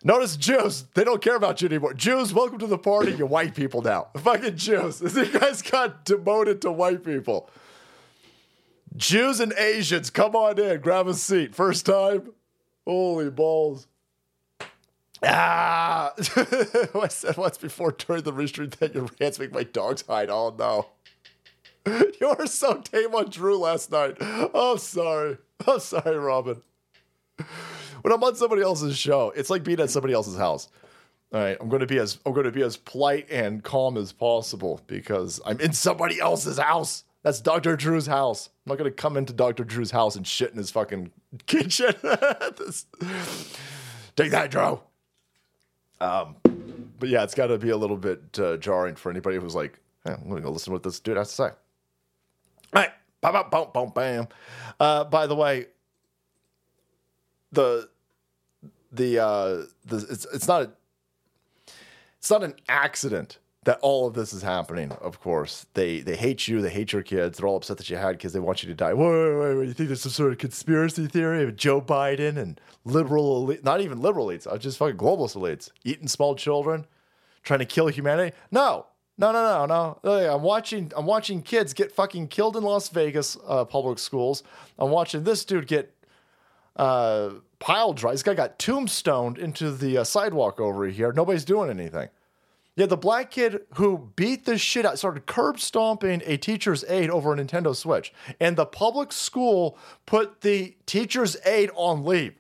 Notice 0.03 0.35
Jews, 0.35 0.85
they 0.93 1.03
don't 1.03 1.21
care 1.21 1.35
about 1.35 1.61
you 1.61 1.67
anymore. 1.67 1.93
Jews, 1.93 2.31
welcome 2.33 2.59
to 2.59 2.67
the 2.67 2.77
party, 2.77 3.13
you 3.13 3.25
white 3.25 3.55
people 3.55 3.81
now. 3.81 4.09
Fucking 4.17 4.55
Jews. 4.55 4.99
These 4.99 5.29
guys 5.29 5.63
got 5.63 6.05
demoted 6.05 6.61
to 6.61 6.71
white 6.71 7.03
people. 7.03 7.49
Jews 8.95 9.39
and 9.39 9.51
Asians, 9.53 10.11
come 10.11 10.35
on 10.35 10.59
in, 10.59 10.79
grab 10.79 11.07
a 11.07 11.15
seat. 11.15 11.55
First 11.55 11.88
time. 11.88 12.29
Holy 12.85 13.31
balls. 13.31 13.88
Ah, 15.23 16.13
I 16.17 17.08
said 17.08 17.38
once 17.38 17.58
before 17.58 17.91
during 17.91 18.23
the 18.23 18.34
restraint 18.34 18.80
that 18.80 18.93
your 18.93 19.08
rants 19.19 19.39
make 19.39 19.54
my 19.54 19.63
dogs 19.63 20.04
hide. 20.08 20.30
Oh 20.30 20.56
no. 20.58 20.88
You 22.19 22.34
were 22.36 22.47
so 22.47 22.82
tame 22.82 23.13
on 23.13 23.30
Drew 23.30 23.58
last 23.60 23.91
night. 23.91 24.17
I'm 24.19 24.78
sorry. 24.80 25.38
I'm 25.67 25.80
sorry, 25.80 26.17
Robin. 26.17 26.62
When 28.01 28.12
I'm 28.13 28.23
on 28.23 28.36
somebody 28.36 28.63
else's 28.63 28.97
show, 28.97 29.32
it's 29.36 29.49
like 29.51 29.63
being 29.63 29.80
at 29.80 29.91
somebody 29.91 30.13
else's 30.13 30.38
house. 30.38 30.67
All 31.34 31.41
right, 31.41 31.58
I'm 31.60 31.69
going 31.69 31.82
to 31.82 31.86
be 31.86 31.99
as 31.99 32.17
I'm 32.25 32.34
going 32.34 32.45
to 32.45 32.51
be 32.51 32.63
as 32.63 32.78
polite 32.78 33.30
and 33.30 33.63
calm 33.63 33.97
as 33.97 34.12
possible 34.12 34.80
because 34.88 35.39
I'm 35.45 35.60
in 35.60 35.73
somebody 35.73 36.19
else's 36.19 36.58
house. 36.58 37.04
That's 37.23 37.41
Dr. 37.41 37.75
Drew's 37.75 38.08
house. 38.08 38.49
I'm 38.65 38.71
not 38.71 38.78
going 38.78 38.89
to 38.89 38.95
come 38.95 39.17
into 39.17 39.34
Dr. 39.34 39.63
Drew's 39.63 39.91
house 39.91 40.15
and 40.15 40.25
shit 40.25 40.51
in 40.51 40.58
his 40.58 40.71
fucking 40.71 41.12
kitchen. 41.45 41.93
Take 44.15 44.32
that, 44.32 44.49
Drew. 44.49 44.80
Um, 46.01 46.36
but 46.99 47.10
yeah, 47.10 47.23
it's 47.23 47.36
got 47.36 47.47
to 47.47 47.58
be 47.58 47.69
a 47.69 47.77
little 47.77 47.97
bit 47.97 48.39
uh, 48.39 48.58
jarring 48.58 48.95
for 48.95 49.10
anybody 49.10 49.38
who's 49.38 49.55
like, 49.55 49.79
"Hey, 50.03 50.13
I'm 50.13 50.23
going 50.23 50.38
to 50.38 50.41
go 50.41 50.51
listen 50.51 50.71
to 50.71 50.73
what 50.73 50.84
this 50.84 50.99
dude 50.99 51.17
has 51.17 51.29
to 51.29 51.36
say. 51.36 51.43
All 51.43 51.53
right, 52.73 52.91
bam, 53.21 53.34
bam, 53.34 53.49
bam, 53.49 53.67
bam, 53.73 53.89
bam. 53.89 54.27
Uh, 54.79 55.03
by 55.05 55.27
the 55.27 55.36
way, 55.36 55.67
the 57.51 57.89
the 58.91 59.19
uh, 59.19 59.63
the 59.86 60.05
it's 60.10 60.25
it's 60.34 60.47
not 60.47 60.63
a 60.63 60.71
it's 62.17 62.29
not 62.29 62.43
an 62.43 62.55
accident 62.67 63.38
that 63.65 63.80
all 63.82 64.08
of 64.08 64.13
this 64.13 64.32
is 64.32 64.41
happening. 64.41 64.91
Of 64.93 65.19
course, 65.19 65.65
they 65.73 65.99
they 65.99 66.15
hate 66.15 66.47
you, 66.47 66.62
they 66.62 66.69
hate 66.69 66.93
your 66.93 67.01
kids. 67.01 67.38
They're 67.38 67.47
all 67.47 67.58
upset 67.58 67.78
that 67.78 67.89
you 67.89 67.97
had 67.97 68.19
kids. 68.19 68.34
They 68.34 68.39
want 68.39 68.63
you 68.63 68.69
to 68.69 68.75
die. 68.75 68.93
Wait, 68.93 69.08
wait, 69.08 69.56
wait. 69.58 69.67
You 69.67 69.73
think 69.73 69.89
there's 69.89 70.01
some 70.01 70.12
sort 70.12 70.32
of 70.32 70.38
conspiracy 70.38 71.08
theory 71.08 71.43
of 71.43 71.56
Joe 71.56 71.82
Biden 71.82 72.38
and 72.38 72.62
liberal 72.86 73.38
elite, 73.38 73.63
not 73.63 73.82
even 73.82 74.01
liberal 74.01 74.28
elites, 74.28 74.47
uh, 74.47 74.58
just 74.58 74.78
fucking 74.78 74.97
globalist 74.97 75.36
elites 75.36 75.71
eating 75.84 76.08
small 76.08 76.36
children, 76.36 76.86
trying 77.43 77.60
to 77.60 77.65
kill 77.65 77.88
humanity? 77.88 78.36
No. 78.51 78.88
No, 79.17 79.32
no, 79.32 79.65
no, 79.65 79.97
no. 80.04 80.36
I'm 80.36 80.41
watching. 80.41 80.91
I'm 80.95 81.06
watching 81.06 81.41
kids 81.41 81.73
get 81.73 81.89
fucking 81.91 82.28
killed 82.28 82.58
in 82.58 82.63
Las 82.63 82.89
Vegas 82.89 83.38
uh, 83.47 83.63
public 83.63 83.97
schools. 83.97 84.43
I'm 84.78 84.89
watching 84.89 85.23
this 85.23 85.45
dude 85.45 85.67
get 85.67 85.95
uh, 86.75 87.30
pile 87.60 87.93
drive. 87.93 88.15
This 88.15 88.23
guy 88.23 88.34
got 88.34 88.60
tombstoned 88.60 89.38
into 89.38 89.71
the 89.71 89.99
uh, 89.99 90.04
sidewalk 90.04 90.60
over 90.60 90.86
here. 90.88 91.13
Nobody's 91.13 91.45
doing 91.45 91.69
anything. 91.69 92.10
Yeah, 92.75 92.88
the 92.88 92.97
black 92.97 93.31
kid 93.31 93.61
who 93.75 94.11
beat 94.17 94.45
the 94.45 94.57
shit 94.57 94.85
out, 94.85 94.97
started 94.97 95.25
curb 95.25 95.59
stomping 95.59 96.21
a 96.25 96.35
teacher's 96.35 96.83
aide 96.89 97.09
over 97.09 97.33
a 97.33 97.38
Nintendo 97.38 97.73
Switch. 97.73 98.13
And 98.39 98.57
the 98.57 98.65
public 98.65 99.13
school 99.13 99.77
put 100.05 100.41
the 100.41 100.75
teacher's 100.85 101.38
aide 101.45 101.71
on 101.75 102.03
leave. 102.03 102.33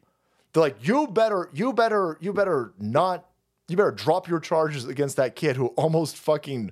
They're 0.51 0.63
like, 0.63 0.85
you 0.85 1.07
better, 1.07 1.49
you 1.53 1.71
better, 1.71 2.17
you 2.19 2.33
better 2.33 2.73
not, 2.77 3.29
you 3.69 3.77
better 3.77 3.91
drop 3.91 4.27
your 4.27 4.39
charges 4.39 4.85
against 4.85 5.15
that 5.15 5.37
kid 5.37 5.55
who 5.55 5.67
almost 5.67 6.17
fucking 6.17 6.71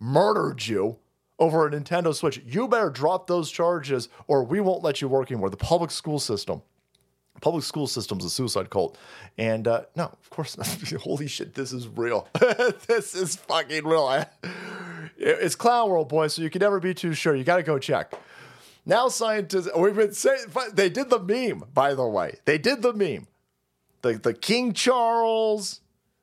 murdered 0.00 0.66
you 0.66 0.98
over 1.38 1.66
a 1.66 1.70
Nintendo 1.70 2.14
Switch. 2.14 2.40
You 2.46 2.68
better 2.68 2.90
drop 2.90 3.26
those 3.26 3.50
charges 3.50 4.08
or 4.28 4.44
we 4.44 4.60
won't 4.60 4.82
let 4.82 5.02
you 5.02 5.08
work 5.08 5.30
anymore. 5.30 5.50
The 5.50 5.56
public 5.58 5.90
school 5.90 6.18
system 6.18 6.62
public 7.44 7.62
school 7.62 7.86
system's 7.86 8.24
a 8.24 8.30
suicide 8.30 8.70
cult. 8.70 8.96
And 9.36 9.68
uh, 9.68 9.82
no, 9.94 10.04
of 10.04 10.30
course 10.30 10.56
not. 10.56 10.66
Holy 11.02 11.26
shit, 11.26 11.54
this 11.54 11.74
is 11.74 11.86
real. 11.86 12.26
this 12.86 13.14
is 13.14 13.36
fucking 13.36 13.84
real. 13.84 14.24
It's 15.18 15.54
clown 15.54 15.90
world, 15.90 16.08
boys, 16.08 16.32
so 16.32 16.42
you 16.42 16.48
can 16.48 16.60
never 16.60 16.80
be 16.80 16.94
too 16.94 17.12
sure. 17.12 17.34
You 17.36 17.44
got 17.44 17.56
to 17.56 17.62
go 17.62 17.78
check. 17.78 18.14
Now 18.86 19.08
scientists, 19.08 19.68
we've 19.76 19.94
been 19.94 20.14
saying, 20.14 20.46
they 20.72 20.88
did 20.88 21.10
the 21.10 21.18
meme, 21.18 21.64
by 21.74 21.92
the 21.92 22.06
way. 22.06 22.38
They 22.46 22.56
did 22.56 22.80
the 22.80 22.94
meme. 22.94 23.26
The, 24.00 24.14
the 24.14 24.32
King 24.32 24.72
Charles, 24.72 25.82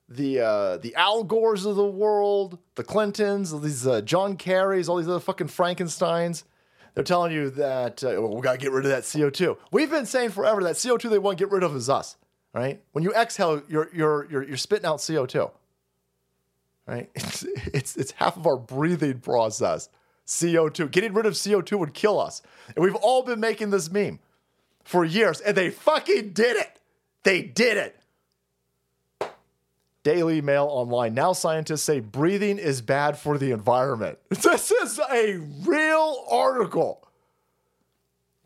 the 0.09 0.39
uh, 0.39 0.77
the 0.77 0.95
Al 0.95 1.23
Gores 1.23 1.65
of 1.65 1.75
the 1.75 1.85
world, 1.85 2.57
the 2.75 2.83
Clintons, 2.83 3.59
these 3.61 3.85
uh, 3.85 4.01
John 4.01 4.37
Kerrys, 4.37 4.89
all 4.89 4.97
these 4.97 5.07
other 5.07 5.19
fucking 5.19 5.47
Frankensteins. 5.47 6.43
They're 6.93 7.03
telling 7.03 7.31
you 7.31 7.49
that 7.51 8.03
uh, 8.03 8.21
we 8.21 8.41
got 8.41 8.53
to 8.53 8.57
get 8.57 8.71
rid 8.71 8.85
of 8.85 8.91
that 8.91 9.03
CO2. 9.03 9.57
We've 9.71 9.89
been 9.89 10.05
saying 10.05 10.31
forever 10.31 10.61
that 10.63 10.75
CO2 10.75 11.09
they 11.09 11.19
want 11.19 11.37
to 11.37 11.43
get 11.45 11.51
rid 11.51 11.63
of 11.63 11.75
is 11.75 11.89
us, 11.89 12.17
right? 12.53 12.81
When 12.91 13.03
you 13.03 13.13
exhale, 13.13 13.61
you're, 13.69 13.89
you're, 13.93 14.27
you're, 14.29 14.43
you're 14.43 14.57
spitting 14.57 14.85
out 14.85 14.97
CO2, 14.97 15.51
right? 16.87 17.09
It's, 17.15 17.43
it's, 17.73 17.95
it's 17.95 18.11
half 18.11 18.35
of 18.35 18.45
our 18.45 18.57
breathing 18.57 19.19
process. 19.19 19.89
CO2. 20.27 20.91
Getting 20.91 21.13
rid 21.13 21.25
of 21.25 21.33
CO2 21.33 21.77
would 21.79 21.93
kill 21.93 22.19
us. 22.19 22.41
And 22.75 22.83
we've 22.83 22.95
all 22.95 23.23
been 23.23 23.39
making 23.39 23.69
this 23.69 23.91
meme 23.91 24.19
for 24.83 25.03
years, 25.03 25.41
and 25.41 25.55
they 25.55 25.69
fucking 25.69 26.29
did 26.29 26.57
it. 26.57 26.79
They 27.23 27.41
did 27.41 27.77
it. 27.77 28.00
Daily 30.03 30.41
Mail 30.41 30.67
Online. 30.69 31.13
Now 31.13 31.31
scientists 31.33 31.83
say 31.83 31.99
breathing 31.99 32.57
is 32.57 32.81
bad 32.81 33.17
for 33.17 33.37
the 33.37 33.51
environment. 33.51 34.17
This 34.29 34.71
is 34.71 34.99
a 35.11 35.37
real 35.63 36.25
article. 36.29 37.07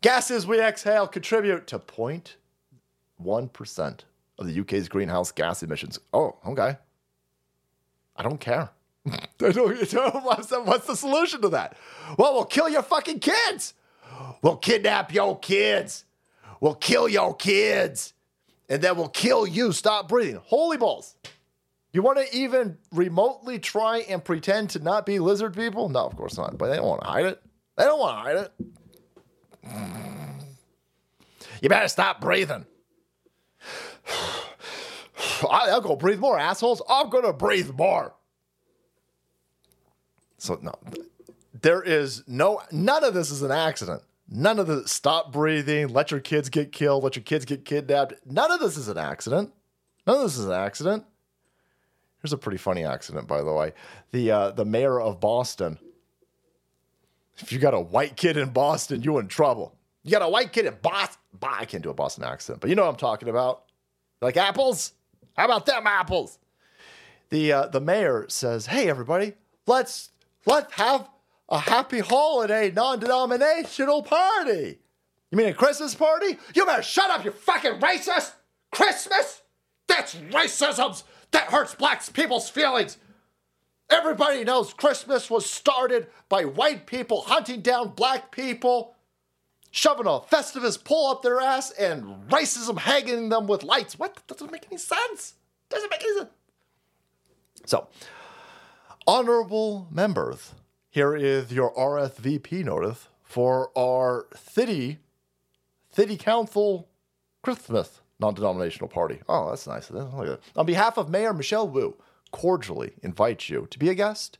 Gases 0.02 0.46
we 0.46 0.60
exhale 0.60 1.08
contribute 1.08 1.66
to 1.68 1.78
0.1% 1.78 4.00
of 4.38 4.46
the 4.46 4.60
UK's 4.60 4.88
greenhouse 4.88 5.32
gas 5.32 5.62
emissions. 5.62 5.98
Oh, 6.12 6.36
okay. 6.46 6.76
I 8.16 8.22
don't 8.22 8.38
care. 8.38 8.68
I 9.10 9.26
don't, 9.38 9.78
what's, 10.24 10.48
the, 10.48 10.60
what's 10.62 10.86
the 10.86 10.96
solution 10.96 11.40
to 11.42 11.48
that? 11.50 11.76
Well, 12.18 12.34
we'll 12.34 12.44
kill 12.44 12.68
your 12.68 12.82
fucking 12.82 13.20
kids. 13.20 13.74
We'll 14.42 14.56
kidnap 14.56 15.12
your 15.12 15.38
kids. 15.38 16.04
We'll 16.60 16.74
kill 16.74 17.08
your 17.08 17.34
kids. 17.34 18.12
And 18.68 18.82
then 18.82 18.96
we'll 18.96 19.08
kill 19.08 19.46
you. 19.46 19.72
Stop 19.72 20.08
breathing. 20.08 20.40
Holy 20.44 20.76
balls. 20.76 21.14
You 21.96 22.02
want 22.02 22.18
to 22.18 22.36
even 22.36 22.76
remotely 22.92 23.58
try 23.58 24.00
and 24.00 24.22
pretend 24.22 24.68
to 24.70 24.80
not 24.80 25.06
be 25.06 25.18
lizard 25.18 25.56
people? 25.56 25.88
No, 25.88 26.00
of 26.00 26.14
course 26.14 26.36
not. 26.36 26.58
But 26.58 26.68
they 26.68 26.76
don't 26.76 26.86
want 26.86 27.00
to 27.00 27.06
hide 27.06 27.24
it. 27.24 27.42
They 27.78 27.84
don't 27.84 27.98
want 27.98 28.18
to 28.18 28.22
hide 28.22 28.36
it. 28.36 28.52
You 31.62 31.70
better 31.70 31.88
stop 31.88 32.20
breathing. 32.20 32.66
I- 35.42 35.46
I'll 35.70 35.80
go 35.80 35.96
breathe 35.96 36.18
more, 36.18 36.38
assholes. 36.38 36.82
I'm 36.86 37.08
going 37.08 37.24
to 37.24 37.32
breathe 37.32 37.70
more. 37.70 38.14
So, 40.36 40.58
no, 40.60 40.74
there 41.62 41.80
is 41.80 42.24
no, 42.26 42.60
none 42.70 43.04
of 43.04 43.14
this 43.14 43.30
is 43.30 43.40
an 43.40 43.52
accident. 43.52 44.02
None 44.28 44.58
of 44.58 44.66
the 44.66 44.86
stop 44.86 45.32
breathing, 45.32 45.88
let 45.88 46.10
your 46.10 46.20
kids 46.20 46.50
get 46.50 46.72
killed, 46.72 47.04
let 47.04 47.16
your 47.16 47.22
kids 47.22 47.46
get 47.46 47.64
kidnapped. 47.64 48.12
None 48.26 48.52
of 48.52 48.60
this 48.60 48.76
is 48.76 48.88
an 48.88 48.98
accident. 48.98 49.54
None 50.06 50.16
of 50.16 50.22
this 50.24 50.36
is 50.36 50.44
an 50.44 50.52
accident. 50.52 51.06
Here's 52.26 52.32
a 52.32 52.38
pretty 52.38 52.58
funny 52.58 52.84
accident, 52.84 53.28
by 53.28 53.40
the 53.44 53.52
way. 53.52 53.72
The 54.10 54.32
uh, 54.32 54.50
the 54.50 54.64
mayor 54.64 55.00
of 55.00 55.20
Boston. 55.20 55.78
If 57.38 57.52
you 57.52 57.60
got 57.60 57.72
a 57.72 57.78
white 57.78 58.16
kid 58.16 58.36
in 58.36 58.48
Boston, 58.50 59.00
you're 59.00 59.20
in 59.20 59.28
trouble. 59.28 59.76
You 60.02 60.10
got 60.10 60.22
a 60.22 60.28
white 60.28 60.52
kid 60.52 60.66
in 60.66 60.74
Boston. 60.82 61.20
I 61.40 61.64
can't 61.66 61.84
do 61.84 61.90
a 61.90 61.94
Boston 61.94 62.24
accent, 62.24 62.58
but 62.58 62.68
you 62.68 62.74
know 62.74 62.82
what 62.82 62.88
I'm 62.88 62.96
talking 62.96 63.28
about. 63.28 63.66
Like 64.20 64.36
apples? 64.36 64.94
How 65.36 65.44
about 65.44 65.66
them 65.66 65.86
apples? 65.86 66.40
The 67.30 67.52
uh, 67.52 67.66
the 67.68 67.80
mayor 67.80 68.26
says, 68.28 68.66
"Hey 68.66 68.90
everybody, 68.90 69.34
let's 69.68 70.10
let's 70.46 70.72
have 70.72 71.08
a 71.48 71.60
happy 71.60 72.00
holiday 72.00 72.72
non-denominational 72.72 74.02
party." 74.02 74.80
You 75.30 75.38
mean 75.38 75.46
a 75.46 75.54
Christmas 75.54 75.94
party? 75.94 76.38
You 76.56 76.66
better 76.66 76.82
shut 76.82 77.08
up, 77.08 77.24
you 77.24 77.30
fucking 77.30 77.78
racist! 77.78 78.32
Christmas? 78.72 79.42
That's 79.86 80.16
racism! 80.16 81.04
That 81.32 81.44
hurts 81.50 81.74
black 81.74 82.02
people's 82.12 82.48
feelings! 82.48 82.98
Everybody 83.88 84.42
knows 84.42 84.74
Christmas 84.74 85.30
was 85.30 85.48
started 85.48 86.08
by 86.28 86.44
white 86.44 86.86
people 86.86 87.22
hunting 87.22 87.60
down 87.60 87.90
black 87.90 88.32
people, 88.32 88.96
shoving 89.70 90.06
a 90.06 90.20
Festivus 90.20 90.82
pole 90.82 91.08
up 91.08 91.22
their 91.22 91.40
ass, 91.40 91.70
and 91.70 92.28
racism 92.28 92.78
hanging 92.78 93.28
them 93.28 93.46
with 93.46 93.62
lights. 93.62 93.98
What? 93.98 94.16
That 94.16 94.26
doesn't 94.26 94.50
make 94.50 94.66
any 94.70 94.78
sense. 94.78 95.34
Doesn't 95.68 95.90
make 95.90 96.02
any 96.02 96.18
sense. 96.18 96.30
So, 97.64 97.86
honorable 99.06 99.86
members, 99.90 100.52
here 100.90 101.14
is 101.14 101.52
your 101.52 101.72
RSVP 101.74 102.64
notice 102.64 103.08
for 103.22 103.70
our 103.78 104.26
city, 104.34 104.98
city 105.90 106.16
council 106.16 106.88
Christmas 107.42 108.00
non 108.18 108.34
denominational 108.34 108.88
party. 108.88 109.20
Oh, 109.28 109.50
that's 109.50 109.66
nice. 109.66 109.90
On 109.90 110.66
behalf 110.66 110.96
of 110.96 111.08
Mayor 111.08 111.32
Michelle 111.32 111.68
Wu, 111.68 111.96
cordially 112.32 112.92
invite 113.02 113.48
you 113.48 113.66
to 113.70 113.78
be 113.78 113.88
a 113.88 113.94
guest 113.94 114.38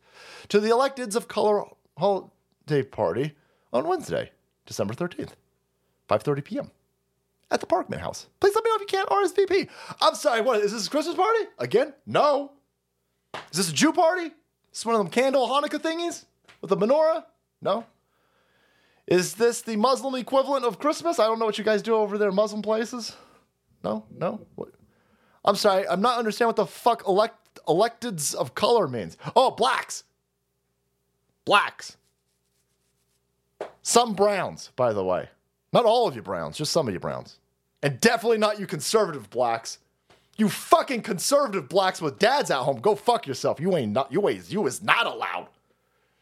to 0.49 0.61
the 0.61 0.69
Electeds 0.69 1.17
of 1.17 1.29
Color 1.29 1.65
Holiday 1.99 2.83
Party 2.83 3.35
on 3.73 3.87
Wednesday, 3.87 4.31
December 4.65 4.95
13th, 4.95 5.33
5.30 6.09 6.45
p.m. 6.45 6.71
at 7.51 7.61
the 7.61 7.67
Parkman 7.67 8.01
House. 8.01 8.27
Please 8.41 8.55
let 8.55 8.65
me 8.65 8.71
know 8.71 8.77
if 8.77 8.81
you 8.81 8.87
can't 8.87 9.09
RSVP. 9.09 9.69
I'm 10.01 10.15
sorry, 10.15 10.41
what, 10.41 10.61
is 10.61 10.73
this 10.73 10.87
a 10.87 10.91
Christmas 10.91 11.17
party? 11.17 11.45
Again? 11.59 11.93
No. 12.07 12.53
Is 13.51 13.59
this 13.59 13.71
a 13.71 13.75
Jew 13.75 13.93
party? 13.93 14.27
Is 14.27 14.33
this 14.73 14.87
one 14.87 14.95
of 14.95 15.01
them 15.01 15.11
candle 15.11 15.47
Hanukkah 15.49 15.81
thingies 15.81 16.25
with 16.61 16.73
a 16.73 16.77
menorah? 16.77 17.25
No. 17.61 17.85
Is 19.07 19.35
this 19.35 19.63
the 19.63 19.77
Muslim 19.77 20.15
equivalent 20.17 20.65
of 20.65 20.79
Christmas? 20.79 21.19
I 21.19 21.27
don't 21.27 21.39
know 21.39 21.45
what 21.45 21.59
you 21.59 21.65
guys 21.65 21.83
do 21.83 21.95
over 21.95 22.19
there, 22.19 22.33
Muslim 22.33 22.61
places. 22.63 23.15
No, 23.83 24.05
no. 24.17 24.47
What? 24.55 24.71
I'm 25.45 25.57
sorry, 25.57 25.87
I'm 25.89 26.01
not 26.01 26.19
understanding 26.19 26.49
what 26.49 26.57
the 26.57 26.67
fuck 26.67 27.07
elect 27.07 27.61
electeds 27.67 28.35
of 28.35 28.55
color 28.55 28.89
means. 28.89 29.17
Oh, 29.35 29.51
blacks. 29.51 30.05
Blacks. 31.45 31.97
Some 33.83 34.15
browns, 34.15 34.71
by 34.77 34.93
the 34.93 35.05
way. 35.05 35.29
Not 35.73 35.85
all 35.85 36.09
of 36.09 36.17
you 36.17 36.23
browns, 36.23 36.57
just 36.57 36.73
some 36.73 36.89
of 36.89 36.95
you 36.95 37.01
browns. 37.01 37.39
And 37.83 38.01
definitely 38.01 38.39
not 38.39 38.59
you 38.59 38.67
conservative 38.67 39.31
blacks. 39.31 39.79
You 40.37 40.49
fucking 40.49 41.03
conservative 41.03 41.69
blacks 41.69 42.01
with 42.01 42.19
dads 42.19 42.51
at 42.51 42.59
home, 42.59 42.81
go 42.81 42.95
fuck 42.95 43.27
yourself. 43.27 43.61
You 43.61 43.77
ain't 43.77 43.93
not 43.93 44.13
you 44.13 44.29
ain't 44.29 44.51
you 44.51 44.67
is 44.67 44.83
not 44.83 45.07
allowed. 45.07 45.49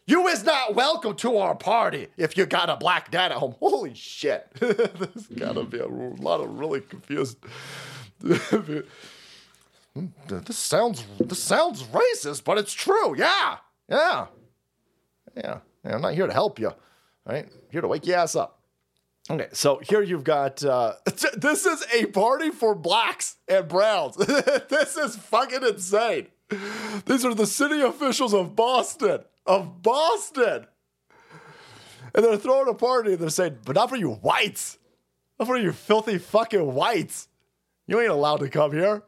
You 0.06 0.26
is 0.28 0.44
not 0.44 0.74
welcome 0.74 1.16
to 1.16 1.38
our 1.38 1.54
party 1.54 2.08
if 2.18 2.36
you 2.36 2.44
got 2.44 2.68
a 2.68 2.76
black 2.76 3.10
dad 3.10 3.32
at 3.32 3.38
home. 3.38 3.54
Holy 3.58 3.94
shit. 3.94 4.46
There's 4.60 5.26
gotta 5.34 5.64
be 5.64 5.78
a 5.78 5.86
lot 5.86 6.42
of 6.42 6.58
really 6.58 6.82
confused. 6.82 7.38
this 8.20 8.84
sounds 10.50 11.06
this 11.18 11.42
sounds 11.42 11.84
racist, 11.84 12.44
but 12.44 12.58
it's 12.58 12.74
true. 12.74 13.16
Yeah. 13.16 13.56
Yeah. 13.88 14.26
Yeah. 15.34 15.58
yeah 15.84 15.94
I'm 15.94 16.02
not 16.02 16.12
here 16.12 16.26
to 16.26 16.34
help 16.34 16.58
you. 16.58 16.72
Right? 17.24 17.46
I'm 17.46 17.50
here 17.70 17.80
to 17.80 17.88
wake 17.88 18.06
your 18.06 18.18
ass 18.18 18.36
up. 18.36 18.60
Okay, 19.30 19.48
so 19.52 19.78
here 19.78 20.02
you've 20.02 20.24
got 20.24 20.62
uh, 20.62 20.96
this 21.34 21.64
is 21.64 21.82
a 21.94 22.04
party 22.06 22.50
for 22.50 22.74
blacks 22.74 23.36
and 23.48 23.66
browns. 23.66 24.16
this 24.16 24.98
is 24.98 25.16
fucking 25.16 25.62
insane. 25.62 26.26
These 27.06 27.24
are 27.24 27.34
the 27.34 27.46
city 27.46 27.80
officials 27.80 28.34
of 28.34 28.54
Boston. 28.54 29.20
Of 29.46 29.82
Boston. 29.82 30.66
And 32.14 32.24
they're 32.24 32.36
throwing 32.36 32.68
a 32.68 32.74
party 32.74 33.12
and 33.12 33.20
they're 33.20 33.30
saying, 33.30 33.58
but 33.64 33.74
not 33.74 33.90
for 33.90 33.96
you 33.96 34.12
whites. 34.12 34.78
Not 35.38 35.48
for 35.48 35.56
you 35.56 35.72
filthy 35.72 36.18
fucking 36.18 36.74
whites. 36.74 37.28
You 37.86 38.00
ain't 38.00 38.10
allowed 38.10 38.38
to 38.38 38.48
come 38.48 38.72
here. 38.72 39.02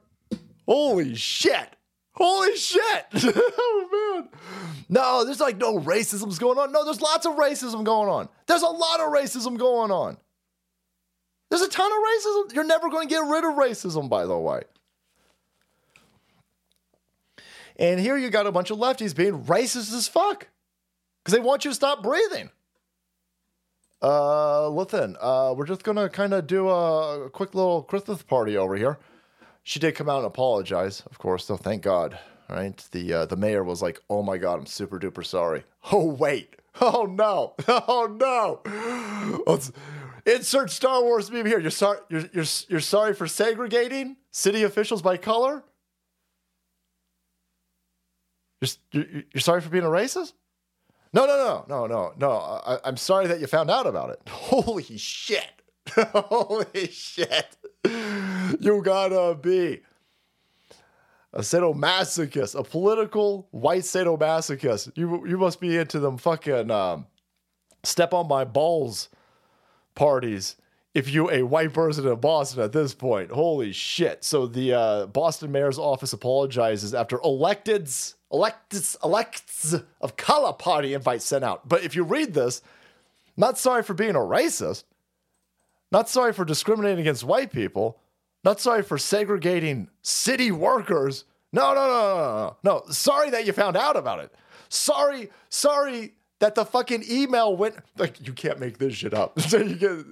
Holy 0.66 1.14
shit. 1.14 1.76
Holy 2.12 2.56
shit. 2.56 3.06
oh 3.14 4.18
man. 4.18 4.28
No, 4.88 5.24
there's 5.24 5.40
like 5.40 5.58
no 5.58 5.78
racism's 5.78 6.38
going 6.38 6.58
on. 6.58 6.72
No, 6.72 6.84
there's 6.84 7.00
lots 7.00 7.26
of 7.26 7.36
racism 7.36 7.84
going 7.84 8.08
on. 8.08 8.28
There's 8.46 8.62
a 8.62 8.66
lot 8.66 9.00
of 9.00 9.12
racism 9.12 9.58
going 9.58 9.90
on. 9.90 10.16
There's 11.50 11.62
a 11.62 11.68
ton 11.68 11.90
of 11.90 11.98
racism. 11.98 12.54
You're 12.54 12.64
never 12.64 12.88
going 12.88 13.08
to 13.08 13.14
get 13.14 13.20
rid 13.20 13.44
of 13.44 13.54
racism, 13.54 14.08
by 14.08 14.26
the 14.26 14.36
way. 14.36 14.62
And 17.78 18.00
here 18.00 18.16
you 18.16 18.30
got 18.30 18.46
a 18.46 18.52
bunch 18.52 18.70
of 18.70 18.78
lefties 18.78 19.14
being 19.14 19.44
racist 19.44 19.92
as 19.92 20.08
fuck 20.08 20.48
because 21.22 21.34
they 21.34 21.44
want 21.44 21.64
you 21.64 21.70
to 21.70 21.74
stop 21.74 22.02
breathing. 22.02 22.50
Uh, 24.02 24.68
listen, 24.68 25.16
uh, 25.20 25.54
we're 25.56 25.66
just 25.66 25.82
gonna 25.82 26.08
kind 26.08 26.34
of 26.34 26.46
do 26.46 26.68
a 26.68 27.30
quick 27.30 27.54
little 27.54 27.82
Christmas 27.82 28.22
party 28.22 28.56
over 28.56 28.76
here. 28.76 28.98
She 29.62 29.80
did 29.80 29.94
come 29.94 30.08
out 30.08 30.18
and 30.18 30.26
apologize, 30.26 31.02
of 31.10 31.18
course. 31.18 31.46
So 31.46 31.56
thank 31.56 31.82
God, 31.82 32.18
right? 32.48 32.76
The 32.92 33.12
uh, 33.12 33.26
the 33.26 33.36
mayor 33.36 33.64
was 33.64 33.82
like, 33.82 34.00
"Oh 34.08 34.22
my 34.22 34.36
God, 34.36 34.58
I'm 34.58 34.66
super 34.66 34.98
duper 34.98 35.24
sorry." 35.24 35.64
Oh 35.92 36.04
wait, 36.04 36.56
oh 36.80 37.06
no, 37.08 37.54
oh 37.68 38.06
no. 38.20 39.42
Let's 39.46 39.70
insert 40.26 40.70
Star 40.70 41.02
Wars 41.02 41.30
meme 41.30 41.46
here. 41.46 41.60
You're 41.60 41.70
sorry. 41.70 41.98
You're 42.08 42.28
you're 42.32 42.44
you're 42.68 42.80
sorry 42.80 43.14
for 43.14 43.26
segregating 43.26 44.16
city 44.30 44.62
officials 44.62 45.00
by 45.00 45.16
color. 45.16 45.64
You're, 48.92 49.06
you're, 49.32 49.40
sorry 49.40 49.60
for 49.60 49.68
being 49.68 49.84
a 49.84 49.88
racist? 49.88 50.32
No, 51.12 51.26
no, 51.26 51.36
no, 51.36 51.64
no, 51.68 51.86
no, 51.86 52.12
no. 52.18 52.30
I, 52.30 52.78
I'm 52.84 52.96
sorry 52.96 53.26
that 53.28 53.40
you 53.40 53.46
found 53.46 53.70
out 53.70 53.86
about 53.86 54.10
it. 54.10 54.20
Holy 54.28 54.96
shit. 54.98 55.62
Holy 55.96 56.88
shit. 56.88 57.56
You 58.60 58.82
gotta 58.82 59.34
be 59.34 59.82
a 61.32 61.40
sadomasochist, 61.40 62.58
a 62.58 62.64
political 62.64 63.46
white 63.50 63.82
sadomasochist. 63.82 64.92
You, 64.96 65.26
you 65.26 65.38
must 65.38 65.60
be 65.60 65.76
into 65.76 66.00
them 66.00 66.18
fucking 66.18 66.70
um, 66.70 67.06
step 67.84 68.12
on 68.12 68.26
my 68.26 68.44
balls 68.44 69.08
parties 69.94 70.56
if 70.94 71.12
you 71.12 71.30
a 71.30 71.42
white 71.42 71.74
person 71.74 72.08
in 72.08 72.16
Boston 72.20 72.62
at 72.62 72.72
this 72.72 72.94
point. 72.94 73.30
Holy 73.30 73.72
shit. 73.72 74.24
So 74.24 74.46
the 74.46 74.72
uh, 74.72 75.06
Boston 75.06 75.52
mayor's 75.52 75.78
office 75.78 76.14
apologizes 76.14 76.94
after 76.94 77.18
electeds 77.18 78.14
elects 78.36 78.96
elects 79.02 79.74
of 80.00 80.16
color 80.16 80.52
party 80.52 80.94
invite 80.94 81.22
sent 81.22 81.44
out. 81.44 81.68
But 81.68 81.82
if 81.82 81.96
you 81.96 82.04
read 82.04 82.34
this, 82.34 82.62
not 83.36 83.58
sorry 83.58 83.82
for 83.82 83.94
being 83.94 84.14
a 84.14 84.20
racist, 84.20 84.84
not 85.90 86.08
sorry 86.08 86.32
for 86.32 86.44
discriminating 86.44 87.00
against 87.00 87.24
white 87.24 87.50
people, 87.50 87.98
not 88.44 88.60
sorry 88.60 88.82
for 88.82 88.98
segregating 88.98 89.88
city 90.02 90.50
workers. 90.50 91.24
No, 91.52 91.74
no, 91.74 91.86
no, 91.86 92.16
no, 92.16 92.16
no, 92.24 92.56
no. 92.62 92.92
Sorry 92.92 93.30
that 93.30 93.46
you 93.46 93.52
found 93.52 93.76
out 93.76 93.96
about 93.96 94.20
it. 94.20 94.34
Sorry, 94.68 95.30
sorry 95.48 96.14
that 96.40 96.54
the 96.54 96.64
fucking 96.64 97.04
email 97.10 97.56
went 97.56 97.76
like 97.96 98.26
you 98.26 98.32
can't 98.32 98.60
make 98.60 98.78
this 98.78 98.94
shit 98.94 99.14
up. 99.14 99.40
so 99.48 99.58
you 99.58 99.76
get 99.76 100.04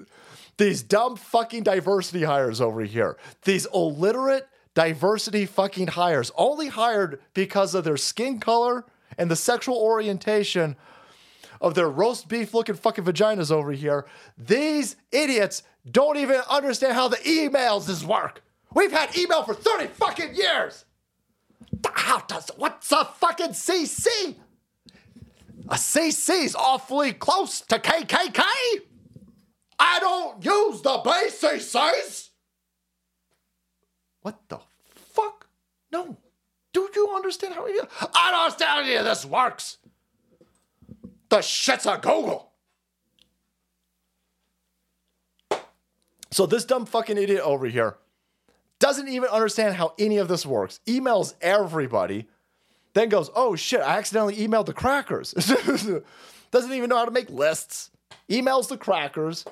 these 0.57 0.83
dumb 0.83 1.17
fucking 1.17 1.65
diversity 1.65 2.25
hires 2.25 2.61
over 2.61 2.83
here. 2.83 3.17
These 3.45 3.67
illiterate 3.75 4.49
diversity 4.75 5.47
fucking 5.47 5.89
hires, 5.89 6.31
only 6.37 6.69
hired 6.69 7.21
because 7.33 7.75
of 7.75 7.85
their 7.85 7.97
skin 7.97 8.41
color 8.41 8.85
and 9.17 9.31
the 9.31 9.37
sexual 9.37 9.77
orientation 9.77 10.77
of 11.61 11.75
their 11.75 11.89
roast 11.89 12.29
beef 12.29 12.53
looking 12.53 12.75
fucking 12.75 13.05
vaginas 13.05 13.51
over 13.51 13.73
here. 13.73 14.07
These 14.37 14.97
idiots 15.13 15.63
don't 15.91 16.17
even 16.17 16.41
understand 16.51 16.95
how 16.95 17.09
the 17.09 17.17
emails 17.19 17.89
is 17.89 18.05
work. 18.05 18.43
We've 18.75 18.93
had 18.93 19.17
email 19.17 19.45
for 19.45 19.55
30 19.55 19.87
fucking 19.87 20.35
years. 20.35 20.85
How 21.87 22.21
does 22.21 22.51
what's 22.57 22.91
a 22.93 23.05
fucking 23.05 23.51
CC? 23.51 24.37
A 25.69 25.75
CC's 25.75 26.55
awfully 26.55 27.13
close 27.13 27.61
to 27.63 27.79
KKK. 27.79 28.43
I 29.79 30.01
don't 30.01 30.45
use 30.45 30.83
the 30.83 31.01
base 31.05 31.41
CCs. 31.41 32.31
What 34.25 34.41
the 34.49 34.59
fuck? 34.95 35.47
No. 35.93 36.17
Do 36.73 36.89
you 36.97 37.11
understand 37.15 37.55
how 37.55 37.67
I 37.67 38.31
don't 38.31 38.45
understand 38.45 38.87
how 38.87 39.03
this 39.05 39.27
works. 39.27 39.77
The 41.29 41.43
shit's 41.43 41.85
a 41.85 41.99
Google. 42.01 42.51
So 46.31 46.47
this 46.47 46.65
dumb 46.65 46.87
fucking 46.87 47.19
idiot 47.19 47.43
over 47.45 47.67
here 47.67 47.99
doesn't 48.79 49.09
even 49.09 49.29
understand 49.29 49.75
how 49.75 49.93
any 49.99 50.17
of 50.17 50.29
this 50.29 50.47
works. 50.47 50.81
Emails 50.87 51.35
everybody, 51.43 52.27
then 52.95 53.11
goes, 53.11 53.31
"Oh 53.35 53.57
shit, 53.57 53.81
I 53.81 53.99
accidentally 53.99 54.37
emailed 54.37 54.67
the 54.67 54.73
crackers." 54.73 55.33
doesn't 56.51 56.73
even 56.73 56.89
know 56.89 56.97
how 56.97 57.05
to 57.05 57.11
make 57.11 57.29
lists. 57.29 57.91
Emails 58.31 58.69
the 58.69 58.79
crackers. 58.79 59.45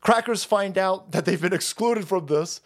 Crackers 0.00 0.44
find 0.44 0.78
out 0.78 1.10
that 1.10 1.24
they've 1.24 1.42
been 1.42 1.52
excluded 1.52 2.06
from 2.06 2.26
this. 2.26 2.60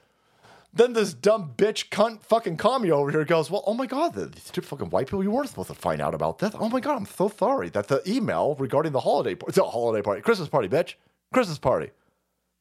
Then 0.72 0.92
this 0.92 1.14
dumb 1.14 1.52
bitch 1.57 1.88
cunt 1.88 2.22
fucking 2.22 2.59
commie 2.59 2.90
over 2.90 3.11
here 3.11 3.24
goes, 3.24 3.50
Well, 3.50 3.64
oh 3.66 3.74
my 3.74 3.87
God, 3.87 4.14
these 4.14 4.50
two 4.50 4.61
fucking 4.61 4.90
white 4.90 5.07
people, 5.07 5.22
you 5.22 5.31
weren't 5.31 5.48
supposed 5.48 5.68
to 5.68 5.74
find 5.74 6.00
out 6.02 6.14
about 6.14 6.38
this. 6.38 6.55
Oh 6.59 6.68
my 6.68 6.81
God, 6.81 6.96
I'm 6.96 7.07
so 7.07 7.29
sorry 7.29 7.70
that 7.70 7.88
the 7.88 8.02
email 8.07 8.55
regarding 8.59 8.92
the 8.92 9.00
holiday 9.00 9.35
party, 9.35 9.61
a 9.61 9.64
holiday 9.64 10.02
party, 10.02 10.20
Christmas 10.20 10.48
party, 10.48 10.68
bitch. 10.68 10.94
Christmas 11.33 11.59
party. 11.59 11.90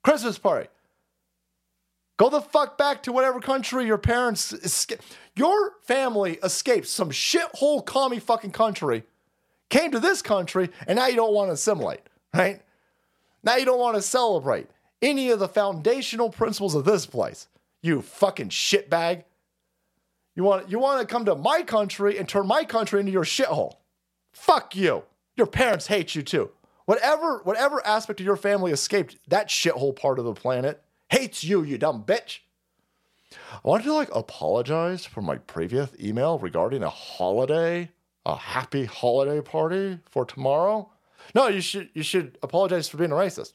Christmas 0.03 0.37
party. 0.37 0.69
Go 2.17 2.29
the 2.29 2.39
fuck 2.41 2.77
back 2.77 3.03
to 3.03 3.11
whatever 3.11 3.41
country 3.41 3.85
your 3.85 3.97
parents 3.97 4.53
escaped. 4.53 5.03
Your 5.35 5.73
family 5.81 6.39
escaped 6.43 6.87
some 6.87 7.11
shithole 7.11 7.85
commie 7.85 8.19
fucking 8.19 8.51
country, 8.51 9.03
came 9.69 9.91
to 9.91 9.99
this 9.99 10.21
country, 10.21 10.69
and 10.87 10.95
now 10.95 11.07
you 11.07 11.15
don't 11.15 11.33
want 11.33 11.49
to 11.49 11.53
assimilate, 11.53 12.01
right? 12.33 12.61
Now 13.43 13.57
you 13.57 13.65
don't 13.65 13.79
want 13.79 13.95
to 13.95 14.01
celebrate 14.01 14.67
any 15.01 15.29
of 15.29 15.39
the 15.39 15.49
foundational 15.49 16.29
principles 16.29 16.73
of 16.73 16.85
this 16.85 17.05
place 17.05 17.47
you 17.85 18.01
fucking 18.01 18.49
shitbag. 18.49 19.23
You 20.35 20.43
want 20.43 20.69
you 20.69 20.79
want 20.79 21.01
to 21.01 21.07
come 21.11 21.25
to 21.25 21.35
my 21.35 21.63
country 21.63 22.17
and 22.17 22.27
turn 22.27 22.47
my 22.47 22.65
country 22.65 22.99
into 22.99 23.11
your 23.11 23.23
shithole. 23.23 23.75
Fuck 24.33 24.75
you. 24.75 25.03
Your 25.37 25.47
parents 25.47 25.87
hate 25.87 26.15
you 26.15 26.21
too. 26.21 26.51
Whatever 26.85 27.39
whatever 27.43 27.85
aspect 27.85 28.19
of 28.19 28.25
your 28.25 28.35
family 28.35 28.71
escaped 28.71 29.17
that 29.29 29.47
shithole 29.47 29.95
part 29.95 30.19
of 30.19 30.25
the 30.25 30.33
planet 30.33 30.83
hates 31.09 31.43
you, 31.43 31.63
you 31.63 31.77
dumb 31.77 32.03
bitch. 32.03 32.39
I 33.31 33.59
wanted 33.63 33.85
to 33.85 33.93
like 33.93 34.13
apologize 34.13 35.05
for 35.05 35.21
my 35.21 35.37
previous 35.37 35.89
email 36.01 36.37
regarding 36.37 36.83
a 36.83 36.89
holiday, 36.89 37.89
a 38.25 38.35
happy 38.35 38.85
holiday 38.85 39.41
party 39.41 39.99
for 40.09 40.25
tomorrow. 40.25 40.91
No, 41.33 41.47
you 41.47 41.61
should 41.61 41.89
you 41.93 42.03
should 42.03 42.37
apologize 42.43 42.89
for 42.89 42.97
being 42.97 43.11
a 43.11 43.15
racist. 43.15 43.53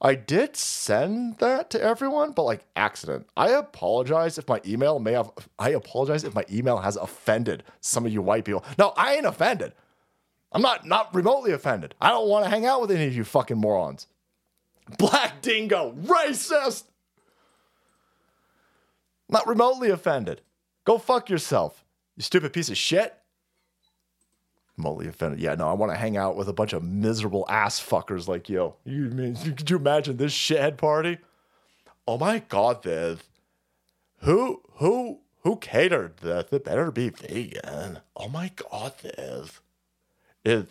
I 0.00 0.14
did 0.14 0.56
send 0.56 1.38
that 1.38 1.70
to 1.70 1.82
everyone, 1.82 2.32
but 2.32 2.42
like 2.42 2.66
accident. 2.76 3.26
I 3.36 3.50
apologize 3.50 4.36
if 4.36 4.46
my 4.48 4.60
email 4.66 4.98
may 4.98 5.12
have 5.12 5.30
I 5.58 5.70
apologize 5.70 6.22
if 6.24 6.34
my 6.34 6.44
email 6.50 6.78
has 6.78 6.96
offended 6.96 7.64
some 7.80 8.04
of 8.04 8.12
you 8.12 8.20
white 8.20 8.44
people. 8.44 8.64
No, 8.78 8.92
I 8.96 9.14
ain't 9.14 9.26
offended. 9.26 9.72
I'm 10.52 10.62
not 10.62 10.86
not 10.86 11.14
remotely 11.14 11.52
offended. 11.52 11.94
I 12.00 12.10
don't 12.10 12.28
want 12.28 12.44
to 12.44 12.50
hang 12.50 12.66
out 12.66 12.82
with 12.82 12.90
any 12.90 13.06
of 13.06 13.16
you 13.16 13.24
fucking 13.24 13.56
morons. 13.56 14.06
Black 14.98 15.40
dingo, 15.40 15.94
racist. 16.02 16.84
Not 19.28 19.46
remotely 19.46 19.90
offended. 19.90 20.42
Go 20.84 20.98
fuck 20.98 21.28
yourself, 21.30 21.84
you 22.16 22.22
stupid 22.22 22.52
piece 22.52 22.68
of 22.68 22.76
shit. 22.76 23.14
Remotely 24.76 25.08
offended. 25.08 25.40
Yeah, 25.40 25.54
no, 25.54 25.68
I 25.68 25.72
want 25.72 25.92
to 25.92 25.98
hang 25.98 26.16
out 26.16 26.36
with 26.36 26.48
a 26.48 26.52
bunch 26.52 26.72
of 26.72 26.82
miserable 26.82 27.46
ass 27.48 27.80
fuckers 27.80 28.28
like 28.28 28.48
you. 28.48 28.74
You 28.84 29.04
mean 29.04 29.34
could 29.56 29.70
you 29.70 29.76
imagine 29.76 30.16
this 30.18 30.34
shithead 30.34 30.76
party? 30.76 31.18
Oh 32.06 32.18
my 32.18 32.40
god, 32.40 32.82
Viv. 32.82 33.24
Who 34.20 34.62
who 34.74 35.20
who 35.42 35.56
catered 35.56 36.18
this? 36.18 36.52
It 36.52 36.64
better 36.64 36.90
be 36.90 37.08
vegan. 37.08 38.00
Oh 38.14 38.28
my 38.28 38.50
god, 38.54 38.94
Viv. 39.00 39.62
Is 40.44 40.66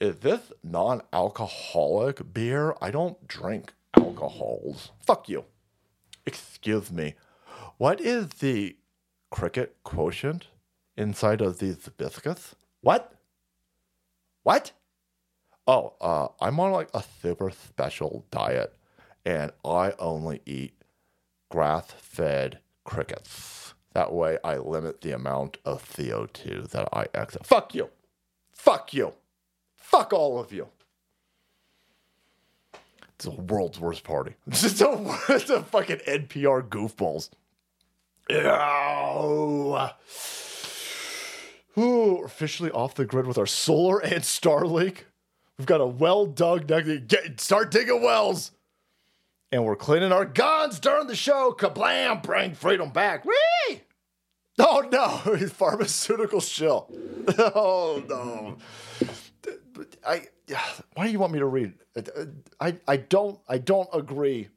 is 0.00 0.16
this 0.20 0.52
non-alcoholic 0.64 2.32
beer? 2.32 2.74
I 2.80 2.90
don't 2.90 3.28
drink 3.28 3.74
alcohols. 3.94 4.92
Fuck 5.04 5.28
you. 5.28 5.44
Excuse 6.24 6.90
me. 6.90 7.14
What 7.76 8.00
is 8.00 8.28
the 8.40 8.76
cricket 9.30 9.76
quotient 9.84 10.48
inside 10.96 11.40
of 11.40 11.58
these 11.58 11.88
biscuits? 11.90 12.54
What? 12.82 13.12
What? 14.42 14.72
Oh, 15.66 15.94
uh, 16.00 16.28
I'm 16.40 16.58
on 16.58 16.72
like 16.72 16.88
a 16.94 17.02
super 17.22 17.50
special 17.50 18.24
diet, 18.30 18.74
and 19.24 19.52
I 19.64 19.92
only 19.98 20.40
eat 20.46 20.74
grass-fed 21.50 22.58
crickets. 22.84 23.74
That 23.92 24.12
way, 24.12 24.38
I 24.42 24.56
limit 24.56 25.00
the 25.00 25.12
amount 25.12 25.58
of 25.64 25.84
CO2 25.84 26.70
that 26.70 26.88
I 26.92 27.06
exhale. 27.14 27.42
Fuck 27.44 27.74
you. 27.74 27.90
Fuck 28.52 28.94
you. 28.94 29.12
Fuck 29.76 30.12
all 30.12 30.38
of 30.38 30.52
you. 30.52 30.68
It's 33.16 33.24
the 33.26 33.32
world's 33.32 33.78
worst 33.78 34.04
party. 34.04 34.36
It's 34.46 34.62
just 34.62 34.80
a, 34.80 35.18
it's 35.28 35.50
a 35.50 35.62
fucking 35.62 35.98
NPR 35.98 36.68
goofballs. 36.68 37.30
Ow. 38.30 39.90
Officially 41.76 42.70
off 42.70 42.94
the 42.94 43.04
grid 43.04 43.26
with 43.26 43.38
our 43.38 43.46
solar 43.46 43.98
and 44.00 44.22
Starlink. 44.22 45.04
We've 45.56 45.66
got 45.66 45.80
a 45.80 45.86
well 45.86 46.26
dug. 46.26 46.66
Get 46.66 47.40
start 47.40 47.70
digging 47.70 48.02
wells, 48.02 48.52
and 49.52 49.64
we're 49.64 49.76
cleaning 49.76 50.12
our 50.12 50.24
guns 50.24 50.80
during 50.80 51.06
the 51.06 51.14
show. 51.14 51.54
Kablam! 51.56 52.22
Bring 52.22 52.54
freedom 52.54 52.90
back. 52.90 53.24
Whee! 53.24 53.82
Oh 54.58 54.88
no, 54.90 55.08
pharmaceutical 55.48 56.40
shill. 56.40 56.90
Oh 57.38 58.02
no. 58.08 58.56
I 60.06 60.26
why 60.94 61.06
do 61.06 61.12
you 61.12 61.18
want 61.18 61.32
me 61.32 61.38
to 61.38 61.46
read? 61.46 61.74
I 62.60 62.76
I 62.88 62.96
don't 62.96 63.38
I 63.48 63.58
don't 63.58 63.88
agree. 63.92 64.48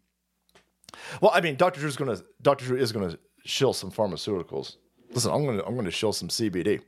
Well, 1.21 1.31
I 1.33 1.41
mean, 1.41 1.55
Dr. 1.55 1.79
Drew's 1.79 1.95
gonna 1.95 2.21
Dr. 2.41 2.65
Drew 2.65 2.77
is 2.77 2.91
gonna 2.91 3.17
shill 3.45 3.73
some 3.73 3.91
pharmaceuticals. 3.91 4.77
Listen, 5.11 5.31
I'm 5.31 5.45
gonna 5.45 5.63
I'm 5.65 5.75
gonna 5.75 5.91
shill 5.91 6.13
some 6.13 6.29
CBD. 6.29 6.81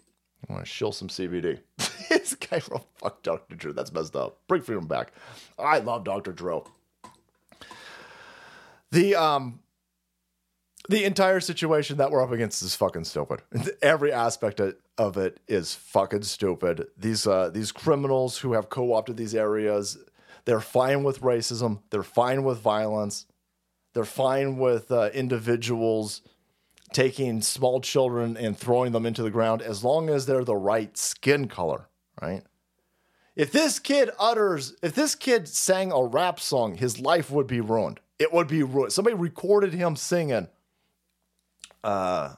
I'm 0.47 0.55
gonna 0.55 0.65
shill 0.65 0.91
some 0.91 1.07
CBD. 1.07 1.59
this 2.09 2.35
guy 2.35 2.61
wrote 2.69 2.85
fuck 2.95 3.23
Dr. 3.23 3.55
Drew. 3.55 3.73
That's 3.73 3.91
messed 3.91 4.15
up. 4.15 4.39
Bring 4.47 4.61
freedom 4.61 4.87
back. 4.87 5.11
I 5.57 5.79
love 5.79 6.03
Dr. 6.03 6.31
Drew. 6.31 6.63
The 8.91 9.15
um 9.15 9.59
the 10.87 11.03
entire 11.03 11.39
situation 11.39 11.97
that 11.97 12.11
we're 12.11 12.23
up 12.23 12.31
against 12.31 12.61
is 12.61 12.75
fucking 12.75 13.05
stupid. 13.05 13.41
Every 13.81 14.11
aspect 14.11 14.61
of 14.97 15.17
it 15.17 15.39
is 15.47 15.73
fucking 15.73 16.23
stupid. 16.23 16.87
These 16.97 17.25
uh, 17.25 17.49
these 17.49 17.71
criminals 17.71 18.37
who 18.39 18.53
have 18.53 18.69
co-opted 18.69 19.17
these 19.17 19.33
areas, 19.33 19.97
they're 20.45 20.61
fine 20.61 21.03
with 21.03 21.21
racism. 21.21 21.81
They're 21.89 22.03
fine 22.03 22.43
with 22.43 22.59
violence. 22.59 23.25
They're 23.93 24.05
fine 24.05 24.57
with 24.57 24.91
uh, 24.91 25.09
individuals 25.13 26.21
taking 26.95 27.41
small 27.41 27.81
children 27.81 28.37
and 28.37 28.57
throwing 28.57 28.93
them 28.93 29.05
into 29.05 29.21
the 29.21 29.29
ground 29.29 29.61
as 29.61 29.83
long 29.83 30.09
as 30.09 30.25
they're 30.25 30.45
the 30.45 30.55
right 30.55 30.97
skin 30.97 31.47
color, 31.47 31.89
right? 32.21 32.41
If 33.35 33.51
this 33.51 33.79
kid 33.79 34.09
utters, 34.17 34.75
if 34.81 34.95
this 34.95 35.13
kid 35.13 35.47
sang 35.47 35.91
a 35.91 36.01
rap 36.01 36.39
song, 36.39 36.75
his 36.75 36.99
life 36.99 37.29
would 37.29 37.47
be 37.47 37.59
ruined. 37.59 37.99
It 38.17 38.31
would 38.31 38.47
be 38.47 38.63
ruined. 38.63 38.93
Somebody 38.93 39.15
recorded 39.17 39.73
him 39.73 39.97
singing 39.97 40.47
uh, 41.85 42.33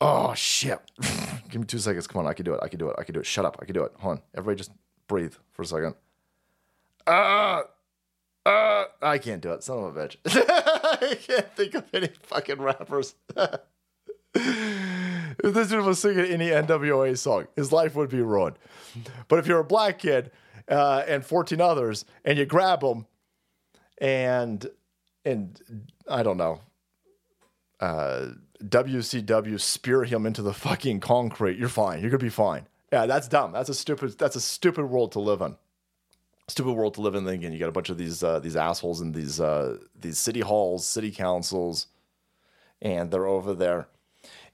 oh 0.00 0.34
shit! 0.34 0.78
Give 1.48 1.60
me 1.60 1.66
two 1.66 1.78
seconds. 1.78 2.06
Come 2.06 2.20
on, 2.20 2.28
I 2.28 2.32
can 2.32 2.44
do 2.44 2.54
it. 2.54 2.60
I 2.62 2.68
can 2.68 2.78
do 2.78 2.88
it. 2.88 2.96
I 2.96 3.02
can 3.02 3.12
do 3.12 3.20
it. 3.20 3.26
Shut 3.26 3.44
up. 3.44 3.58
I 3.60 3.64
can 3.64 3.74
do 3.74 3.82
it. 3.82 3.92
Hold 3.98 4.18
on. 4.18 4.22
Everybody, 4.36 4.58
just 4.58 4.70
breathe 5.08 5.34
for 5.50 5.62
a 5.62 5.66
second. 5.66 5.94
Uh, 7.06 7.62
uh, 8.44 8.84
I 9.00 9.18
can't 9.18 9.40
do 9.40 9.52
it. 9.52 9.62
Son 9.62 9.78
of 9.78 9.96
a 9.96 10.08
bitch. 10.08 10.16
I 10.26 11.14
can't 11.14 11.54
think 11.54 11.74
of 11.74 11.84
any 11.92 12.08
fucking 12.22 12.60
rappers. 12.60 13.14
if 14.34 15.54
this 15.54 15.68
dude 15.68 15.84
was 15.84 16.00
singing 16.00 16.26
any 16.26 16.48
NWA 16.48 17.16
song, 17.16 17.46
his 17.54 17.72
life 17.72 17.94
would 17.94 18.10
be 18.10 18.20
ruined. 18.20 18.56
But 19.28 19.38
if 19.38 19.46
you're 19.46 19.60
a 19.60 19.64
black 19.64 19.98
kid 19.98 20.32
uh, 20.68 21.04
and 21.06 21.24
14 21.24 21.60
others, 21.60 22.04
and 22.24 22.38
you 22.38 22.46
grab 22.46 22.80
them, 22.80 23.06
and 23.98 24.66
and 25.24 25.60
I 26.08 26.24
don't 26.24 26.36
know, 26.36 26.60
uh, 27.78 28.30
WCW 28.62 29.60
spear 29.60 30.04
him 30.04 30.26
into 30.26 30.42
the 30.42 30.52
fucking 30.52 31.00
concrete, 31.00 31.58
you're 31.58 31.68
fine. 31.68 32.00
You're 32.00 32.10
gonna 32.10 32.18
be 32.18 32.28
fine. 32.28 32.66
Yeah, 32.92 33.06
that's 33.06 33.28
dumb. 33.28 33.52
That's 33.52 33.68
a 33.68 33.74
stupid. 33.74 34.18
That's 34.18 34.36
a 34.36 34.40
stupid 34.40 34.86
world 34.86 35.12
to 35.12 35.20
live 35.20 35.40
in. 35.40 35.56
Stupid 36.48 36.72
world 36.72 36.94
to 36.94 37.00
live 37.00 37.14
in. 37.14 37.26
Again, 37.26 37.52
you 37.52 37.58
got 37.58 37.68
a 37.68 37.72
bunch 37.72 37.88
of 37.88 37.98
these 37.98 38.22
uh, 38.22 38.38
these 38.38 38.56
assholes 38.56 39.00
in 39.00 39.12
these 39.12 39.40
uh, 39.40 39.78
these 39.98 40.18
city 40.18 40.40
halls, 40.40 40.86
city 40.86 41.10
councils, 41.10 41.86
and 42.80 43.10
they're 43.10 43.26
over 43.26 43.54
there. 43.54 43.88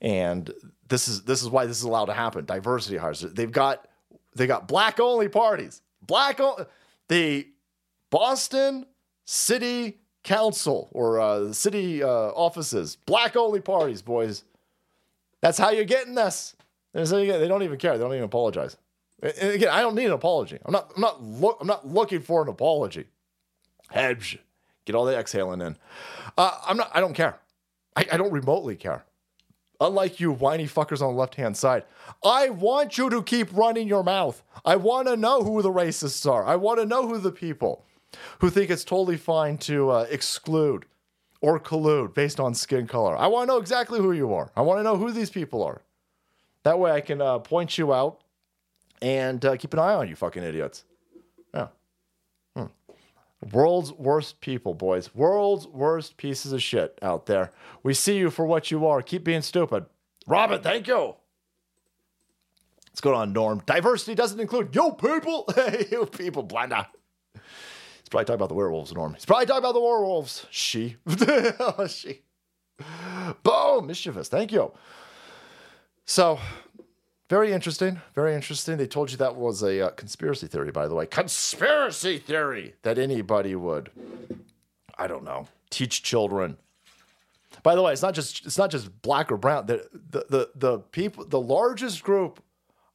And 0.00 0.52
this 0.88 1.08
is 1.08 1.22
this 1.22 1.42
is 1.42 1.48
why 1.48 1.66
this 1.66 1.78
is 1.78 1.84
allowed 1.84 2.06
to 2.06 2.14
happen. 2.14 2.44
Diversity 2.44 2.96
hires. 2.96 3.20
They've 3.20 3.50
got 3.50 3.88
they 4.36 4.46
got 4.46 4.68
black 4.68 5.00
only 5.00 5.28
parties. 5.28 5.82
Black 6.02 6.40
only. 6.40 6.64
The 7.08 7.48
Boston 8.10 8.86
City 9.24 9.98
council 10.22 10.88
or 10.92 11.20
uh, 11.20 11.52
city 11.52 12.02
uh, 12.02 12.08
offices. 12.08 12.96
Black 13.06 13.36
only 13.36 13.60
parties, 13.60 14.02
boys. 14.02 14.44
That's 15.40 15.58
how 15.58 15.70
you're 15.70 15.84
getting 15.84 16.14
this. 16.14 16.54
They 16.92 17.48
don't 17.48 17.62
even 17.62 17.78
care. 17.78 17.96
They 17.96 18.04
don't 18.04 18.12
even 18.12 18.24
apologize. 18.24 18.76
And 19.22 19.52
again, 19.52 19.68
I 19.70 19.80
don't 19.80 19.94
need 19.94 20.06
an 20.06 20.12
apology. 20.12 20.58
I'm 20.64 20.72
not. 20.72 20.92
I'm 20.94 21.00
not. 21.00 21.22
Lo- 21.22 21.56
I'm 21.60 21.66
not 21.66 21.86
looking 21.86 22.20
for 22.20 22.42
an 22.42 22.48
apology. 22.48 23.06
Hedge, 23.88 24.38
get 24.84 24.94
all 24.94 25.04
the 25.04 25.16
exhaling 25.18 25.60
in. 25.60 25.76
Uh, 26.36 26.56
I'm 26.66 26.76
not. 26.76 26.90
I 26.94 27.00
don't 27.00 27.14
care. 27.14 27.38
I, 27.96 28.06
I 28.12 28.16
don't 28.16 28.32
remotely 28.32 28.76
care. 28.76 29.04
Unlike 29.80 30.18
you 30.18 30.32
whiny 30.32 30.66
fuckers 30.66 31.00
on 31.00 31.14
the 31.14 31.18
left 31.18 31.36
hand 31.36 31.56
side, 31.56 31.84
I 32.24 32.50
want 32.50 32.98
you 32.98 33.08
to 33.10 33.22
keep 33.22 33.56
running 33.56 33.86
your 33.86 34.02
mouth. 34.02 34.42
I 34.64 34.76
want 34.76 35.06
to 35.06 35.16
know 35.16 35.42
who 35.42 35.62
the 35.62 35.70
racists 35.70 36.28
are. 36.30 36.44
I 36.44 36.56
want 36.56 36.80
to 36.80 36.86
know 36.86 37.06
who 37.06 37.18
the 37.18 37.30
people 37.30 37.84
who 38.40 38.50
think 38.50 38.70
it's 38.70 38.84
totally 38.84 39.16
fine 39.16 39.56
to 39.58 39.90
uh, 39.90 40.06
exclude 40.10 40.86
or 41.40 41.60
collude 41.60 42.14
based 42.14 42.40
on 42.40 42.54
skin 42.54 42.86
color. 42.86 43.16
I 43.16 43.28
want 43.28 43.48
to 43.48 43.54
know 43.54 43.60
exactly 43.60 44.00
who 44.00 44.12
you 44.12 44.32
are. 44.34 44.50
I 44.56 44.62
want 44.62 44.80
to 44.80 44.82
know 44.82 44.96
who 44.96 45.12
these 45.12 45.30
people 45.30 45.62
are. 45.62 45.82
That 46.64 46.80
way 46.80 46.90
I 46.90 47.00
can 47.00 47.20
uh, 47.20 47.38
point 47.38 47.78
you 47.78 47.94
out 47.94 48.20
and 49.02 49.44
uh, 49.44 49.56
keep 49.56 49.72
an 49.72 49.78
eye 49.78 49.94
on 49.94 50.08
you 50.08 50.16
fucking 50.16 50.42
idiots. 50.42 50.84
Yeah. 51.54 51.68
Hmm. 52.56 52.66
World's 53.52 53.92
worst 53.92 54.40
people, 54.40 54.74
boys. 54.74 55.14
World's 55.14 55.66
worst 55.66 56.16
pieces 56.16 56.52
of 56.52 56.62
shit 56.62 56.98
out 57.02 57.26
there. 57.26 57.52
We 57.82 57.94
see 57.94 58.16
you 58.16 58.30
for 58.30 58.44
what 58.44 58.70
you 58.70 58.86
are. 58.86 59.02
Keep 59.02 59.24
being 59.24 59.42
stupid. 59.42 59.86
Robin, 60.26 60.60
thank 60.60 60.86
you. 60.86 61.14
Let's 62.88 63.00
go 63.00 63.14
on, 63.14 63.32
Norm. 63.32 63.62
Diversity 63.64 64.14
doesn't 64.14 64.40
include 64.40 64.74
you 64.74 64.92
people. 64.92 65.48
you 65.90 66.04
people, 66.06 66.44
blender. 66.44 66.86
He's 67.34 68.08
probably 68.10 68.24
talking 68.24 68.34
about 68.34 68.48
the 68.48 68.54
werewolves, 68.54 68.92
Norm. 68.92 69.14
He's 69.14 69.24
probably 69.24 69.46
talking 69.46 69.60
about 69.60 69.74
the 69.74 69.80
werewolves. 69.80 70.46
She. 70.50 70.96
she. 71.88 72.22
Boom! 73.42 73.86
Mischievous. 73.86 74.28
Thank 74.28 74.50
you. 74.50 74.72
So, 76.06 76.40
very 77.28 77.52
interesting. 77.52 78.00
Very 78.14 78.34
interesting. 78.34 78.76
They 78.78 78.86
told 78.86 79.10
you 79.10 79.16
that 79.18 79.36
was 79.36 79.62
a 79.62 79.86
uh, 79.86 79.90
conspiracy 79.90 80.46
theory, 80.46 80.70
by 80.72 80.88
the 80.88 80.94
way. 80.94 81.06
Conspiracy 81.06 82.18
theory 82.18 82.74
that 82.82 82.98
anybody 82.98 83.54
would, 83.54 83.90
I 84.98 85.06
don't 85.06 85.24
know, 85.24 85.48
teach 85.70 86.02
children 86.02 86.56
By 87.62 87.74
the 87.74 87.82
way, 87.82 87.92
it's 87.92 88.02
not 88.02 88.14
just 88.14 88.46
it's 88.46 88.58
not 88.58 88.70
just 88.70 89.02
black 89.02 89.32
or 89.32 89.36
brown. 89.36 89.66
The 89.66 89.88
the 89.92 90.26
the, 90.30 90.50
the 90.54 90.78
people 90.78 91.24
the 91.26 91.40
largest 91.40 92.02
group 92.02 92.42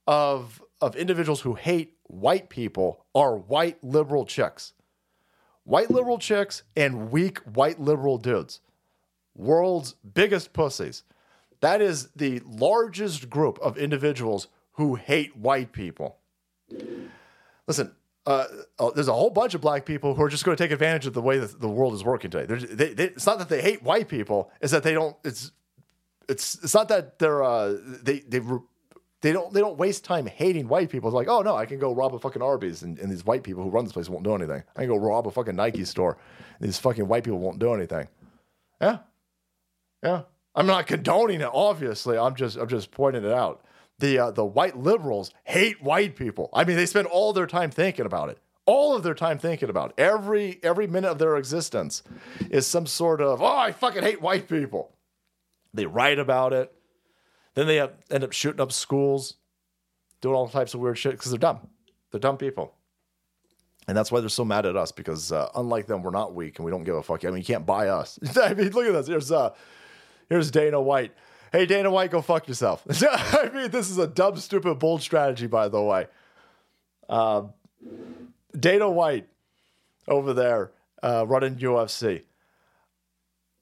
of 0.07 0.61
of 0.81 0.95
individuals 0.95 1.41
who 1.41 1.53
hate 1.55 1.97
white 2.03 2.49
people 2.49 3.05
are 3.15 3.37
white 3.37 3.83
liberal 3.83 4.25
chicks. 4.25 4.73
White 5.65 5.91
liberal 5.91 6.17
chicks 6.19 6.63
and 6.75 7.11
weak 7.11 7.39
white 7.39 7.79
liberal 7.79 8.17
dudes. 8.17 8.61
World's 9.35 9.95
biggest 10.13 10.53
pussies. 10.53 11.03
That 11.63 11.81
is 11.81 12.09
the 12.13 12.41
largest 12.45 13.29
group 13.29 13.57
of 13.59 13.77
individuals 13.77 14.49
who 14.73 14.95
hate 14.95 15.37
white 15.37 15.71
people. 15.71 16.17
Listen, 17.67 17.95
uh, 18.25 18.47
uh, 18.77 18.89
there's 18.91 19.07
a 19.07 19.13
whole 19.13 19.29
bunch 19.29 19.53
of 19.53 19.61
black 19.61 19.85
people 19.85 20.13
who 20.13 20.23
are 20.23 20.29
just 20.29 20.43
going 20.43 20.57
to 20.57 20.61
take 20.61 20.71
advantage 20.71 21.05
of 21.07 21.13
the 21.13 21.21
way 21.21 21.37
that 21.37 21.61
the 21.61 21.69
world 21.69 21.93
is 21.93 22.03
working 22.03 22.29
today. 22.29 22.53
They, 22.65 22.93
they, 22.93 23.03
it's 23.05 23.25
not 23.25 23.39
that 23.39 23.47
they 23.47 23.61
hate 23.61 23.81
white 23.81 24.09
people; 24.09 24.51
it's 24.59 24.73
that 24.73 24.83
they 24.83 24.93
don't. 24.93 25.15
It's 25.23 25.53
it's 26.27 26.55
it's 26.55 26.73
not 26.73 26.89
that 26.89 27.17
they're 27.17 27.41
uh, 27.41 27.77
they 27.81 28.19
they 28.19 28.41
they 29.21 29.31
don't 29.31 29.53
they 29.53 29.61
don't 29.61 29.77
waste 29.77 30.03
time 30.03 30.25
hating 30.25 30.67
white 30.67 30.89
people. 30.89 31.07
It's 31.11 31.15
like, 31.15 31.29
oh 31.29 31.43
no, 31.43 31.55
I 31.55 31.65
can 31.65 31.79
go 31.79 31.95
rob 31.95 32.13
a 32.13 32.19
fucking 32.19 32.41
Arby's, 32.41 32.81
and, 32.81 32.99
and 32.99 33.09
these 33.09 33.25
white 33.25 33.43
people 33.43 33.63
who 33.63 33.69
run 33.69 33.85
this 33.85 33.93
place 33.93 34.09
won't 34.09 34.25
do 34.25 34.35
anything. 34.35 34.63
I 34.75 34.81
can 34.81 34.89
go 34.89 34.97
rob 34.97 35.27
a 35.27 35.31
fucking 35.31 35.55
Nike 35.55 35.85
store, 35.85 36.17
and 36.59 36.67
these 36.67 36.77
fucking 36.77 37.07
white 37.07 37.23
people 37.23 37.39
won't 37.39 37.59
do 37.59 37.73
anything. 37.73 38.09
Yeah, 38.81 38.97
yeah. 40.03 40.23
I'm 40.55 40.67
not 40.67 40.87
condoning 40.87 41.41
it. 41.41 41.49
Obviously, 41.51 42.17
I'm 42.17 42.35
just 42.35 42.57
I'm 42.57 42.67
just 42.67 42.91
pointing 42.91 43.23
it 43.23 43.31
out. 43.31 43.63
The 43.99 44.19
uh, 44.19 44.31
the 44.31 44.45
white 44.45 44.77
liberals 44.77 45.31
hate 45.43 45.81
white 45.81 46.15
people. 46.15 46.49
I 46.53 46.63
mean, 46.63 46.75
they 46.75 46.85
spend 46.85 47.07
all 47.07 47.33
their 47.33 47.47
time 47.47 47.71
thinking 47.71 48.05
about 48.05 48.29
it. 48.29 48.39
All 48.65 48.95
of 48.95 49.03
their 49.03 49.13
time 49.13 49.39
thinking 49.39 49.69
about 49.69 49.89
it. 49.91 50.01
every 50.01 50.59
every 50.63 50.87
minute 50.87 51.09
of 51.09 51.19
their 51.19 51.35
existence 51.37 52.03
is 52.49 52.65
some 52.65 52.85
sort 52.85 53.21
of 53.21 53.41
oh 53.41 53.57
I 53.57 53.71
fucking 53.71 54.03
hate 54.03 54.21
white 54.21 54.47
people. 54.47 54.95
They 55.73 55.85
write 55.85 56.19
about 56.19 56.53
it 56.53 56.73
then 57.55 57.67
they 57.67 57.79
end 57.79 58.23
up 58.23 58.31
shooting 58.31 58.61
up 58.61 58.71
schools, 58.71 59.35
doing 60.21 60.35
all 60.35 60.47
types 60.47 60.73
of 60.73 60.79
weird 60.79 60.97
shit 60.97 61.13
because 61.13 61.31
they're 61.31 61.37
dumb. 61.37 61.67
They're 62.11 62.19
dumb 62.19 62.37
people. 62.37 62.73
And 63.87 63.97
that's 63.97 64.11
why 64.11 64.21
they're 64.21 64.29
so 64.29 64.45
mad 64.45 64.65
at 64.65 64.77
us 64.77 64.91
because 64.91 65.31
uh, 65.31 65.49
unlike 65.55 65.87
them, 65.87 66.03
we're 66.03 66.11
not 66.11 66.33
weak 66.33 66.57
and 66.57 66.65
we 66.65 66.71
don't 66.71 66.83
give 66.83 66.95
a 66.95 67.03
fuck. 67.03 67.25
I 67.25 67.27
mean, 67.27 67.39
you 67.39 67.43
can't 67.43 67.65
buy 67.65 67.89
us. 67.89 68.17
I 68.41 68.53
mean, 68.53 68.69
look 68.69 68.87
at 68.87 68.93
this. 68.93 69.07
Here's 69.07 69.31
uh, 69.31 69.53
here's 70.29 70.51
Dana 70.51 70.81
White. 70.81 71.11
Hey, 71.51 71.65
Dana 71.65 71.91
White, 71.91 72.11
go 72.11 72.21
fuck 72.21 72.47
yourself. 72.47 72.83
I 73.03 73.49
mean, 73.53 73.69
this 73.69 73.89
is 73.89 73.97
a 73.99 74.07
dumb, 74.07 74.37
stupid, 74.37 74.79
bold 74.79 75.01
strategy, 75.01 75.47
by 75.47 75.67
the 75.67 75.81
way. 75.81 76.07
Uh, 77.07 77.43
Dana 78.59 78.89
White 78.89 79.27
over 80.07 80.33
there 80.33 80.71
uh, 81.03 81.25
running 81.27 81.55
UFC. 81.55 82.23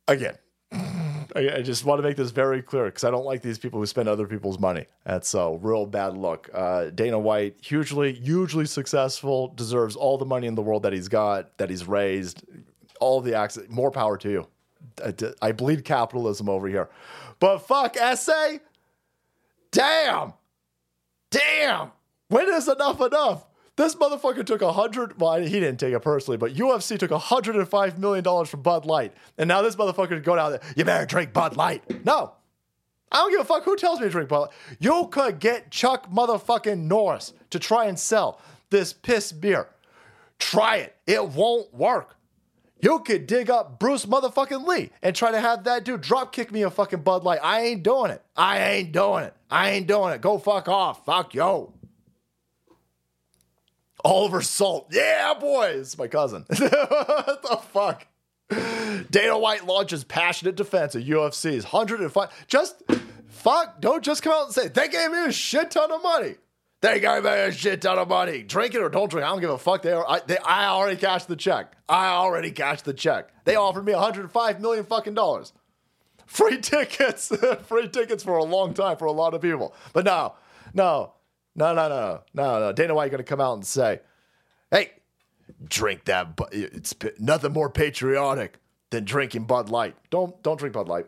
Again, 0.07 0.37
I, 0.71 1.57
I, 1.57 1.61
just 1.61 1.85
want 1.85 1.99
to 1.99 2.03
make 2.07 2.17
this 2.17 2.31
very 2.31 2.61
clear 2.61 2.85
because 2.85 3.03
I 3.03 3.11
don't 3.11 3.25
like 3.25 3.41
these 3.41 3.57
people 3.57 3.79
who 3.79 3.85
spend 3.85 4.09
other 4.09 4.27
people's 4.27 4.59
money. 4.59 4.85
That's 5.05 5.33
a 5.33 5.57
real 5.59 5.85
bad 5.85 6.17
look. 6.17 6.49
Uh, 6.53 6.89
Dana 6.89 7.19
White, 7.19 7.57
hugely, 7.61 8.13
hugely 8.13 8.65
successful, 8.65 9.49
deserves 9.49 9.95
all 9.95 10.17
the 10.17 10.25
money 10.25 10.47
in 10.47 10.55
the 10.55 10.61
world 10.61 10.83
that 10.83 10.93
he's 10.93 11.07
got, 11.07 11.57
that 11.57 11.69
he's 11.69 11.87
raised, 11.87 12.43
all 12.99 13.21
the 13.21 13.35
access. 13.35 13.65
More 13.69 13.91
power 13.91 14.17
to 14.17 14.29
you. 14.29 14.47
I, 15.41 15.51
bleed 15.51 15.85
capitalism 15.85 16.49
over 16.49 16.67
here. 16.67 16.89
But 17.39 17.59
fuck, 17.59 17.97
essay? 17.97 18.59
Damn. 19.71 20.33
Damn. 21.31 21.91
When 22.27 22.49
is 22.49 22.67
enough 22.67 23.01
enough? 23.01 23.45
This 23.77 23.95
motherfucker 23.95 24.45
took 24.45 24.61
a 24.61 24.73
hundred. 24.73 25.19
Well, 25.19 25.41
he 25.41 25.49
didn't 25.49 25.77
take 25.79 25.93
it 25.93 26.01
personally, 26.01 26.37
but 26.37 26.53
UFC 26.53 26.99
took 26.99 27.11
hundred 27.11 27.55
and 27.55 27.67
five 27.67 27.97
million 27.97 28.23
dollars 28.23 28.49
from 28.49 28.61
Bud 28.61 28.85
Light, 28.85 29.13
and 29.37 29.47
now 29.47 29.61
this 29.61 29.75
motherfucker 29.75 30.21
go 30.23 30.35
down 30.35 30.51
there. 30.51 30.61
You 30.75 30.85
better 30.85 31.05
drink 31.05 31.33
Bud 31.33 31.55
Light. 31.55 32.05
No, 32.05 32.33
I 33.11 33.17
don't 33.17 33.31
give 33.31 33.41
a 33.41 33.45
fuck 33.45 33.63
who 33.63 33.75
tells 33.75 33.99
me 33.99 34.05
to 34.05 34.11
drink 34.11 34.29
Bud 34.29 34.39
Light. 34.39 34.49
You 34.79 35.07
could 35.09 35.39
get 35.39 35.71
Chuck 35.71 36.11
motherfucking 36.11 36.79
Norris 36.79 37.33
to 37.49 37.59
try 37.59 37.85
and 37.85 37.97
sell 37.97 38.39
this 38.69 38.93
piss 38.93 39.31
beer. 39.31 39.69
Try 40.37 40.77
it. 40.77 40.95
It 41.07 41.29
won't 41.29 41.73
work. 41.73 42.17
You 42.81 42.99
could 42.99 43.27
dig 43.27 43.49
up 43.49 43.79
Bruce 43.79 44.05
motherfucking 44.05 44.65
Lee 44.67 44.89
and 45.03 45.15
try 45.15 45.31
to 45.31 45.39
have 45.39 45.63
that 45.65 45.85
dude 45.85 46.01
drop 46.01 46.33
kick 46.33 46.51
me 46.51 46.63
a 46.63 46.71
fucking 46.71 47.01
Bud 47.01 47.23
Light. 47.23 47.39
I 47.43 47.61
ain't 47.61 47.83
doing 47.83 48.11
it. 48.11 48.23
I 48.35 48.59
ain't 48.59 48.91
doing 48.91 49.23
it. 49.23 49.35
I 49.49 49.71
ain't 49.71 49.87
doing 49.87 50.13
it. 50.13 50.21
Go 50.21 50.39
fuck 50.39 50.67
off. 50.67 51.05
Fuck 51.05 51.35
yo. 51.35 51.73
Oliver 54.03 54.41
Salt. 54.41 54.87
Yeah, 54.91 55.33
boys. 55.39 55.95
My 55.97 56.07
cousin. 56.07 56.45
what 56.49 57.41
the 57.43 57.59
fuck? 57.71 58.07
Dana 59.11 59.37
White 59.37 59.65
launches 59.65 60.03
passionate 60.03 60.55
defense 60.55 60.95
of 60.95 61.03
UFC's 61.03 61.63
105. 61.65 62.47
Just 62.47 62.81
fuck. 63.27 63.79
Don't 63.79 64.03
just 64.03 64.23
come 64.23 64.33
out 64.33 64.45
and 64.45 64.53
say 64.53 64.67
they 64.67 64.87
gave 64.87 65.11
me 65.11 65.25
a 65.25 65.31
shit 65.31 65.71
ton 65.71 65.91
of 65.91 66.01
money. 66.01 66.35
They 66.81 66.99
gave 66.99 67.23
me 67.23 67.29
a 67.29 67.51
shit 67.51 67.81
ton 67.81 67.99
of 67.99 68.07
money. 68.07 68.41
Drink 68.41 68.73
it 68.73 68.81
or 68.81 68.89
don't 68.89 69.09
drink. 69.09 69.25
I 69.25 69.29
don't 69.29 69.39
give 69.39 69.51
a 69.51 69.57
fuck. 69.57 69.83
They, 69.83 69.91
are, 69.91 70.07
I, 70.07 70.19
they, 70.25 70.37
I 70.39 70.65
already 70.65 70.99
cashed 70.99 71.27
the 71.27 71.35
check. 71.35 71.73
I 71.87 72.07
already 72.07 72.51
cashed 72.51 72.85
the 72.85 72.93
check. 72.93 73.29
They 73.45 73.55
offered 73.55 73.85
me 73.85 73.93
105 73.93 74.59
million 74.59 74.85
fucking 74.85 75.13
dollars. 75.13 75.53
Free 76.25 76.59
tickets. 76.59 77.31
Free 77.63 77.87
tickets 77.87 78.23
for 78.23 78.37
a 78.37 78.43
long 78.43 78.73
time 78.73 78.97
for 78.97 79.05
a 79.05 79.11
lot 79.11 79.35
of 79.35 79.41
people. 79.41 79.75
But 79.93 80.05
no, 80.05 80.33
no, 80.73 81.13
no, 81.55 81.75
no, 81.75 81.87
no, 81.87 82.21
no, 82.33 82.59
no. 82.59 82.71
Dana 82.73 82.95
White 82.95 83.11
going 83.11 83.23
to 83.23 83.29
come 83.29 83.41
out 83.41 83.53
and 83.53 83.65
say, 83.65 83.99
"Hey, 84.71 84.91
drink 85.67 86.05
that. 86.05 86.35
But 86.35 86.53
it's 86.53 86.95
nothing 87.19 87.51
more 87.51 87.69
patriotic 87.69 88.59
than 88.89 89.05
drinking 89.05 89.43
Bud 89.43 89.69
Light. 89.69 89.95
Don't 90.09 90.41
don't 90.41 90.57
drink 90.57 90.73
Bud 90.73 90.87
Light. 90.87 91.05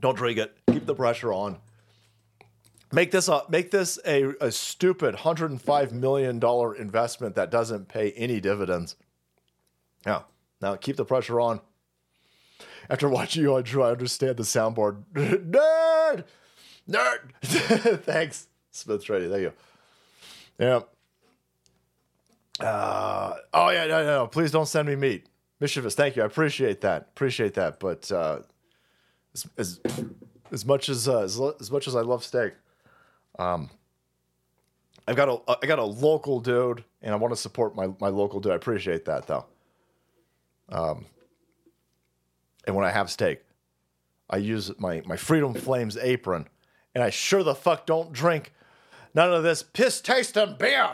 Don't 0.00 0.16
drink 0.16 0.38
it. 0.38 0.56
Keep 0.70 0.86
the 0.86 0.94
pressure 0.94 1.32
on. 1.32 1.58
Make 2.90 3.10
this 3.10 3.28
a 3.28 3.42
make 3.48 3.70
this 3.70 3.98
a, 4.06 4.32
a 4.40 4.50
stupid 4.50 5.16
hundred 5.16 5.50
and 5.50 5.60
five 5.60 5.92
million 5.92 6.38
dollar 6.38 6.74
investment 6.74 7.34
that 7.34 7.50
doesn't 7.50 7.88
pay 7.88 8.12
any 8.12 8.40
dividends. 8.40 8.96
Yeah. 10.06 10.22
Now 10.60 10.76
keep 10.76 10.96
the 10.96 11.04
pressure 11.04 11.40
on. 11.40 11.60
After 12.90 13.08
watching 13.08 13.42
you 13.42 13.54
on 13.54 13.62
Drew, 13.64 13.82
I 13.82 13.90
understand 13.90 14.38
the 14.38 14.42
soundboard. 14.42 15.02
Nerd! 15.14 16.24
Nerd. 16.88 18.00
Thanks, 18.04 18.46
Smith 18.70 19.04
Trady. 19.04 19.30
Thank 19.30 19.42
you. 19.42 19.52
Yeah. 20.58 20.80
Uh, 22.58 23.36
oh 23.52 23.68
yeah, 23.68 23.86
no, 23.86 24.02
no, 24.02 24.06
no. 24.06 24.26
Please 24.26 24.50
don't 24.50 24.66
send 24.66 24.88
me 24.88 24.96
meat. 24.96 25.26
Mischievous, 25.60 25.94
thank 25.94 26.16
you. 26.16 26.22
I 26.22 26.26
appreciate 26.26 26.80
that. 26.80 27.02
Appreciate 27.02 27.54
that. 27.54 27.78
But 27.80 28.10
uh, 28.10 28.40
as, 29.34 29.46
as 29.56 29.80
as 30.50 30.64
much 30.64 30.88
as 30.88 31.08
uh, 31.08 31.20
as, 31.20 31.40
as 31.60 31.70
much 31.70 31.86
as 31.86 31.94
I 31.94 32.00
love 32.00 32.24
steak, 32.24 32.54
um, 33.38 33.70
I've 35.06 35.16
got 35.16 35.28
a 35.28 35.58
I 35.62 35.66
got 35.66 35.78
a 35.78 35.84
local 35.84 36.40
dude, 36.40 36.84
and 37.02 37.12
I 37.12 37.16
want 37.16 37.32
to 37.32 37.40
support 37.40 37.74
my 37.74 37.88
my 38.00 38.08
local 38.08 38.40
dude. 38.40 38.52
I 38.52 38.56
appreciate 38.56 39.04
that 39.06 39.26
though. 39.26 39.46
Um, 40.68 41.06
and 42.66 42.76
when 42.76 42.84
I 42.84 42.90
have 42.90 43.10
steak, 43.10 43.40
I 44.28 44.36
use 44.36 44.70
my 44.78 45.02
my 45.06 45.16
Freedom 45.16 45.54
Flames 45.54 45.96
apron 45.96 46.48
and 46.98 47.04
I 47.04 47.10
sure 47.10 47.44
the 47.44 47.54
fuck 47.54 47.86
don't 47.86 48.12
drink 48.12 48.52
none 49.14 49.32
of 49.32 49.44
this 49.44 49.62
piss 49.62 50.00
tasting 50.00 50.56
beer. 50.58 50.90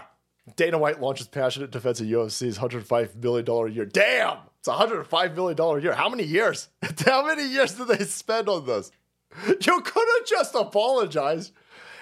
Dana 0.56 0.76
White 0.76 1.00
launches 1.00 1.26
passionate 1.28 1.70
defense 1.70 1.98
of 2.00 2.06
UFC's 2.06 2.58
$105 2.58 3.16
million 3.16 3.48
a 3.48 3.70
year. 3.70 3.86
Damn! 3.86 4.36
It's 4.58 4.68
$105 4.68 5.34
million 5.34 5.58
a 5.58 5.80
year. 5.80 5.94
How 5.94 6.10
many 6.10 6.24
years? 6.24 6.68
How 7.06 7.26
many 7.26 7.46
years 7.46 7.72
did 7.72 7.88
they 7.88 8.04
spend 8.04 8.50
on 8.50 8.66
this? 8.66 8.92
You 9.48 9.80
could 9.80 10.08
have 10.18 10.26
just 10.26 10.54
apologized 10.54 11.52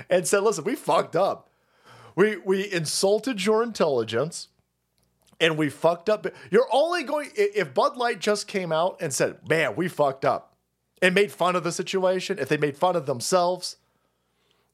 and 0.09 0.27
said, 0.27 0.43
listen, 0.43 0.65
we 0.65 0.75
fucked 0.75 1.17
up. 1.17 1.51
We, 2.15 2.37
we 2.37 2.71
insulted 2.71 3.45
your 3.45 3.63
intelligence 3.63 4.49
and 5.41 5.57
we 5.57 5.69
fucked 5.71 6.09
up. 6.09 6.27
You're 6.51 6.69
only 6.71 7.03
going, 7.03 7.31
if 7.35 7.75
Bud 7.75 7.97
Light 7.97 8.21
just 8.21 8.47
came 8.47 8.71
out 8.71 8.99
and 9.01 9.13
said, 9.13 9.49
man, 9.49 9.77
we 9.77 9.89
fucked 9.89 10.25
up 10.25 10.55
and 11.01 11.15
made 11.15 11.33
fun 11.33 11.57
of 11.57 11.65
the 11.65 11.73
situation, 11.73 12.39
if 12.39 12.49
they 12.49 12.57
made 12.57 12.77
fun 12.77 12.97
of 12.97 13.07
themselves, 13.07 13.77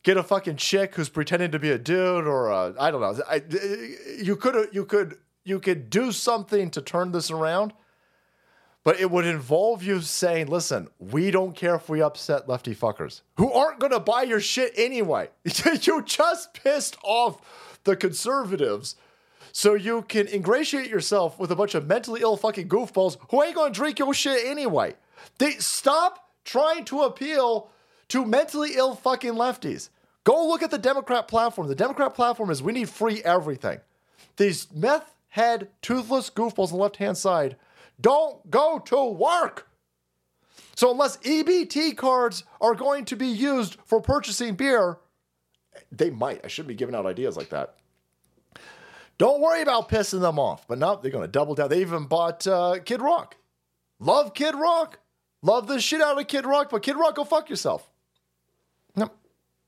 get 0.02 0.16
a 0.16 0.22
fucking 0.22 0.56
chick 0.56 0.94
who's 0.94 1.08
pretending 1.08 1.50
to 1.50 1.58
be 1.58 1.70
a 1.70 1.78
dude 1.78 2.26
or 2.26 2.52
I 2.52 2.90
don't 2.90 3.00
know. 3.00 3.22
I, 3.28 3.42
you 4.22 4.36
could 4.36 4.68
you 4.72 4.84
could 4.84 5.18
you 5.44 5.58
could 5.58 5.90
do 5.90 6.12
something 6.12 6.70
to 6.70 6.82
turn 6.82 7.12
this 7.12 7.30
around, 7.30 7.72
but 8.84 9.00
it 9.00 9.10
would 9.10 9.26
involve 9.26 9.82
you 9.82 10.00
saying, 10.00 10.48
"Listen, 10.48 10.88
we 10.98 11.30
don't 11.30 11.54
care 11.54 11.74
if 11.74 11.88
we 11.88 12.00
upset 12.00 12.48
lefty 12.48 12.74
fuckers 12.74 13.22
who 13.36 13.52
aren't 13.52 13.80
going 13.80 13.92
to 13.92 14.00
buy 14.00 14.22
your 14.22 14.40
shit 14.40 14.72
anyway. 14.76 15.28
you 15.82 16.02
just 16.02 16.54
pissed 16.54 16.96
off 17.02 17.80
the 17.84 17.96
conservatives." 17.96 18.96
So 19.52 19.74
you 19.74 20.02
can 20.02 20.28
ingratiate 20.28 20.88
yourself 20.88 21.38
with 21.38 21.50
a 21.50 21.56
bunch 21.56 21.74
of 21.74 21.86
mentally 21.86 22.20
ill 22.20 22.36
fucking 22.36 22.68
goofballs 22.68 23.16
who 23.30 23.42
ain't 23.42 23.54
gonna 23.54 23.72
drink 23.72 23.98
your 23.98 24.14
shit 24.14 24.46
anyway. 24.46 24.94
They 25.38 25.52
stop 25.52 26.28
trying 26.44 26.84
to 26.86 27.02
appeal 27.02 27.70
to 28.08 28.24
mentally 28.24 28.72
ill 28.74 28.94
fucking 28.94 29.34
lefties. 29.34 29.88
Go 30.24 30.46
look 30.46 30.62
at 30.62 30.70
the 30.70 30.78
Democrat 30.78 31.28
platform. 31.28 31.68
The 31.68 31.74
Democrat 31.74 32.14
platform 32.14 32.50
is 32.50 32.62
we 32.62 32.72
need 32.72 32.88
free 32.88 33.22
everything. 33.22 33.80
These 34.36 34.68
meth 34.72 35.14
head, 35.30 35.68
toothless 35.82 36.30
goofballs 36.30 36.72
on 36.72 36.78
the 36.78 36.82
left 36.82 36.96
hand 36.96 37.16
side 37.16 37.56
don't 38.00 38.48
go 38.50 38.78
to 38.86 39.04
work. 39.04 39.68
So, 40.76 40.90
unless 40.92 41.16
EBT 41.18 41.96
cards 41.96 42.44
are 42.60 42.74
going 42.74 43.04
to 43.06 43.16
be 43.16 43.26
used 43.26 43.78
for 43.84 44.00
purchasing 44.00 44.54
beer, 44.54 44.98
they 45.90 46.10
might. 46.10 46.44
I 46.44 46.48
shouldn't 46.48 46.68
be 46.68 46.74
giving 46.74 46.94
out 46.94 47.06
ideas 47.06 47.36
like 47.36 47.50
that. 47.50 47.74
Don't 49.18 49.40
worry 49.40 49.62
about 49.62 49.88
pissing 49.88 50.20
them 50.20 50.38
off. 50.38 50.66
But 50.68 50.78
no, 50.78 50.96
they're 50.96 51.10
going 51.10 51.24
to 51.24 51.28
double 51.28 51.56
down. 51.56 51.68
They 51.68 51.80
even 51.80 52.06
bought 52.06 52.46
uh, 52.46 52.78
Kid 52.84 53.02
Rock. 53.02 53.36
Love 53.98 54.34
Kid 54.34 54.54
Rock. 54.54 55.00
Love 55.42 55.66
the 55.66 55.80
shit 55.80 56.00
out 56.00 56.18
of 56.18 56.26
Kid 56.26 56.46
Rock, 56.46 56.70
but 56.70 56.82
Kid 56.82 56.96
Rock, 56.96 57.16
go 57.16 57.24
fuck 57.24 57.48
yourself. 57.48 57.90
No. 58.96 59.10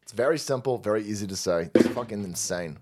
It's 0.03 0.12
very 0.12 0.39
simple, 0.39 0.78
very 0.78 1.05
easy 1.05 1.26
to 1.28 1.37
say. 1.37 1.70
It's 1.74 1.89
fucking 1.89 2.24
insane. 2.24 2.78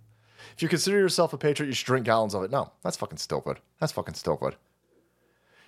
If 0.55 0.63
you 0.63 0.69
consider 0.69 0.99
yourself 0.99 1.33
a 1.33 1.39
patriot, 1.39 1.69
you 1.69 1.75
should 1.75 1.87
drink 1.87 2.07
gallons 2.07 2.35
of 2.35 2.43
it. 2.45 2.51
No, 2.51 2.73
that's 2.83 2.97
fucking 2.97 3.19
stupid. 3.19 3.59
That's 3.79 3.93
fucking 3.93 4.15
stupid. 4.15 4.57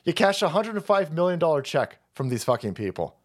You 0.05 0.13
cash 0.13 0.43
a 0.43 0.49
$105 0.49 1.11
million 1.11 1.63
check 1.63 1.99
from 2.15 2.29
these 2.29 2.45
fucking 2.45 2.75
people. 2.75 3.17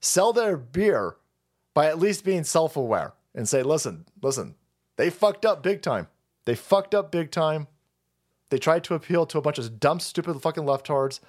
Sell 0.00 0.32
their 0.32 0.56
beer 0.56 1.16
by 1.74 1.86
at 1.86 1.98
least 1.98 2.24
being 2.24 2.44
self 2.44 2.76
aware 2.76 3.14
and 3.34 3.48
say, 3.48 3.62
listen, 3.62 4.06
listen, 4.22 4.54
they 4.96 5.10
fucked 5.10 5.44
up 5.44 5.62
big 5.62 5.82
time. 5.82 6.08
They 6.44 6.54
fucked 6.54 6.94
up 6.94 7.10
big 7.10 7.30
time. 7.30 7.68
They 8.50 8.58
tried 8.58 8.84
to 8.84 8.94
appeal 8.94 9.26
to 9.26 9.38
a 9.38 9.42
bunch 9.42 9.58
of 9.58 9.78
dumb, 9.78 10.00
stupid 10.00 10.40
fucking 10.42 10.64
leftards. 10.64 11.20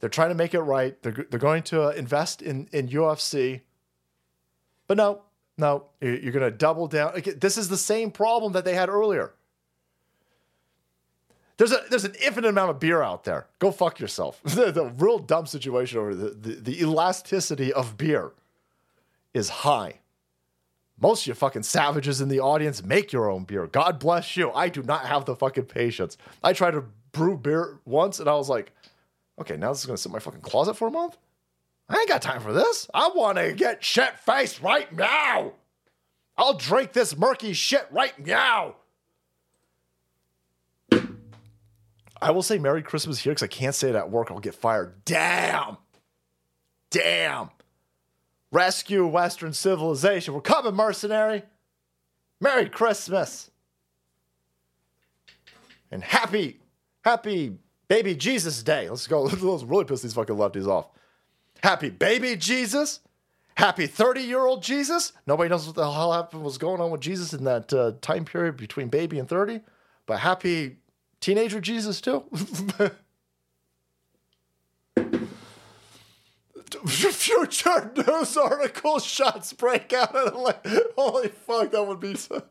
They're 0.00 0.10
trying 0.10 0.28
to 0.28 0.34
make 0.34 0.54
it 0.54 0.60
right. 0.60 1.00
They're, 1.02 1.26
they're 1.30 1.40
going 1.40 1.62
to 1.64 1.84
uh, 1.84 1.90
invest 1.90 2.42
in, 2.42 2.68
in 2.72 2.88
UFC. 2.88 3.62
But 4.86 4.98
no, 4.98 5.22
no, 5.56 5.86
you're 6.00 6.32
going 6.32 6.50
to 6.50 6.56
double 6.56 6.86
down. 6.86 7.22
This 7.38 7.56
is 7.56 7.68
the 7.68 7.78
same 7.78 8.10
problem 8.10 8.52
that 8.52 8.64
they 8.64 8.74
had 8.74 8.88
earlier. 8.88 9.32
There's 11.58 11.72
a 11.72 11.82
there's 11.88 12.04
an 12.04 12.14
infinite 12.22 12.48
amount 12.48 12.70
of 12.70 12.80
beer 12.80 13.02
out 13.02 13.24
there. 13.24 13.46
Go 13.58 13.70
fuck 13.70 13.98
yourself. 13.98 14.40
the, 14.44 14.70
the, 14.70 14.86
real 14.98 15.18
dumb 15.18 15.46
situation 15.46 15.98
over 15.98 16.14
the, 16.14 16.30
the, 16.30 16.54
the 16.54 16.80
elasticity 16.82 17.72
of 17.72 17.96
beer 17.96 18.32
is 19.32 19.48
high. 19.48 20.00
Most 21.00 21.22
of 21.22 21.28
you 21.28 21.34
fucking 21.34 21.62
savages 21.62 22.20
in 22.20 22.28
the 22.28 22.40
audience 22.40 22.82
make 22.82 23.12
your 23.12 23.30
own 23.30 23.44
beer. 23.44 23.66
God 23.66 23.98
bless 23.98 24.36
you. 24.36 24.50
I 24.52 24.68
do 24.68 24.82
not 24.82 25.06
have 25.06 25.24
the 25.24 25.36
fucking 25.36 25.66
patience. 25.66 26.16
I 26.42 26.52
tried 26.52 26.72
to 26.72 26.84
brew 27.12 27.36
beer 27.36 27.80
once 27.84 28.20
and 28.20 28.28
I 28.28 28.34
was 28.34 28.48
like, 28.48 28.72
okay, 29.38 29.56
now 29.56 29.72
this 29.72 29.80
is 29.80 29.86
gonna 29.86 29.98
sit 29.98 30.08
in 30.08 30.12
my 30.12 30.18
fucking 30.18 30.40
closet 30.40 30.74
for 30.74 30.88
a 30.88 30.90
month? 30.90 31.16
I 31.88 31.98
ain't 31.98 32.08
got 32.08 32.22
time 32.22 32.40
for 32.40 32.52
this. 32.52 32.88
I 32.92 33.10
want 33.14 33.38
to 33.38 33.52
get 33.52 33.84
shit 33.84 34.18
faced 34.18 34.60
right 34.60 34.92
now. 34.92 35.52
I'll 36.36 36.54
drink 36.54 36.92
this 36.92 37.16
murky 37.16 37.52
shit 37.52 37.86
right 37.90 38.18
now. 38.26 38.76
I 42.26 42.30
will 42.32 42.42
say 42.42 42.58
Merry 42.58 42.82
Christmas 42.82 43.20
here 43.20 43.30
because 43.30 43.44
I 43.44 43.46
can't 43.46 43.72
say 43.72 43.88
it 43.88 43.94
at 43.94 44.10
work. 44.10 44.32
I'll 44.32 44.40
get 44.40 44.56
fired. 44.56 45.04
Damn. 45.04 45.76
Damn. 46.90 47.50
Rescue 48.50 49.06
Western 49.06 49.52
civilization. 49.52 50.34
We're 50.34 50.40
coming, 50.40 50.74
mercenary. 50.74 51.44
Merry 52.40 52.68
Christmas. 52.68 53.48
And 55.92 56.02
happy, 56.02 56.58
happy 57.04 57.58
baby 57.86 58.16
Jesus 58.16 58.60
Day. 58.64 58.90
Let's 58.90 59.06
go. 59.06 59.22
Let's 59.42 59.62
really 59.62 59.84
piss 59.84 60.02
these 60.02 60.14
fucking 60.14 60.34
lefties 60.34 60.66
off. 60.66 60.88
Happy 61.62 61.90
baby 61.90 62.34
Jesus. 62.34 62.98
Happy 63.56 63.86
30 63.86 64.22
year 64.22 64.44
old 64.44 64.64
Jesus. 64.64 65.12
Nobody 65.28 65.48
knows 65.48 65.64
what 65.64 65.76
the 65.76 65.88
hell 65.88 66.12
happened, 66.12 66.42
was 66.42 66.58
going 66.58 66.80
on 66.80 66.90
with 66.90 67.02
Jesus 67.02 67.32
in 67.32 67.44
that 67.44 67.72
uh, 67.72 67.92
time 68.00 68.24
period 68.24 68.56
between 68.56 68.88
baby 68.88 69.20
and 69.20 69.28
30. 69.28 69.60
But 70.06 70.18
happy 70.18 70.78
teenager 71.20 71.60
Jesus, 71.60 72.00
too. 72.00 72.24
Future 76.86 77.92
news 77.96 78.36
article 78.36 78.98
shots 78.98 79.52
break 79.52 79.92
out. 79.92 80.10
Holy 80.96 81.28
fuck, 81.28 81.70
that 81.70 81.84
would 81.86 82.00
be 82.00 82.14
so. 82.16 82.42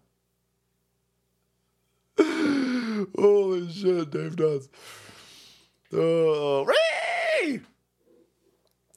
Holy 3.17 3.71
shit, 3.71 4.11
Dave 4.11 4.35
does. 4.35 4.69
Uh, 5.93 6.65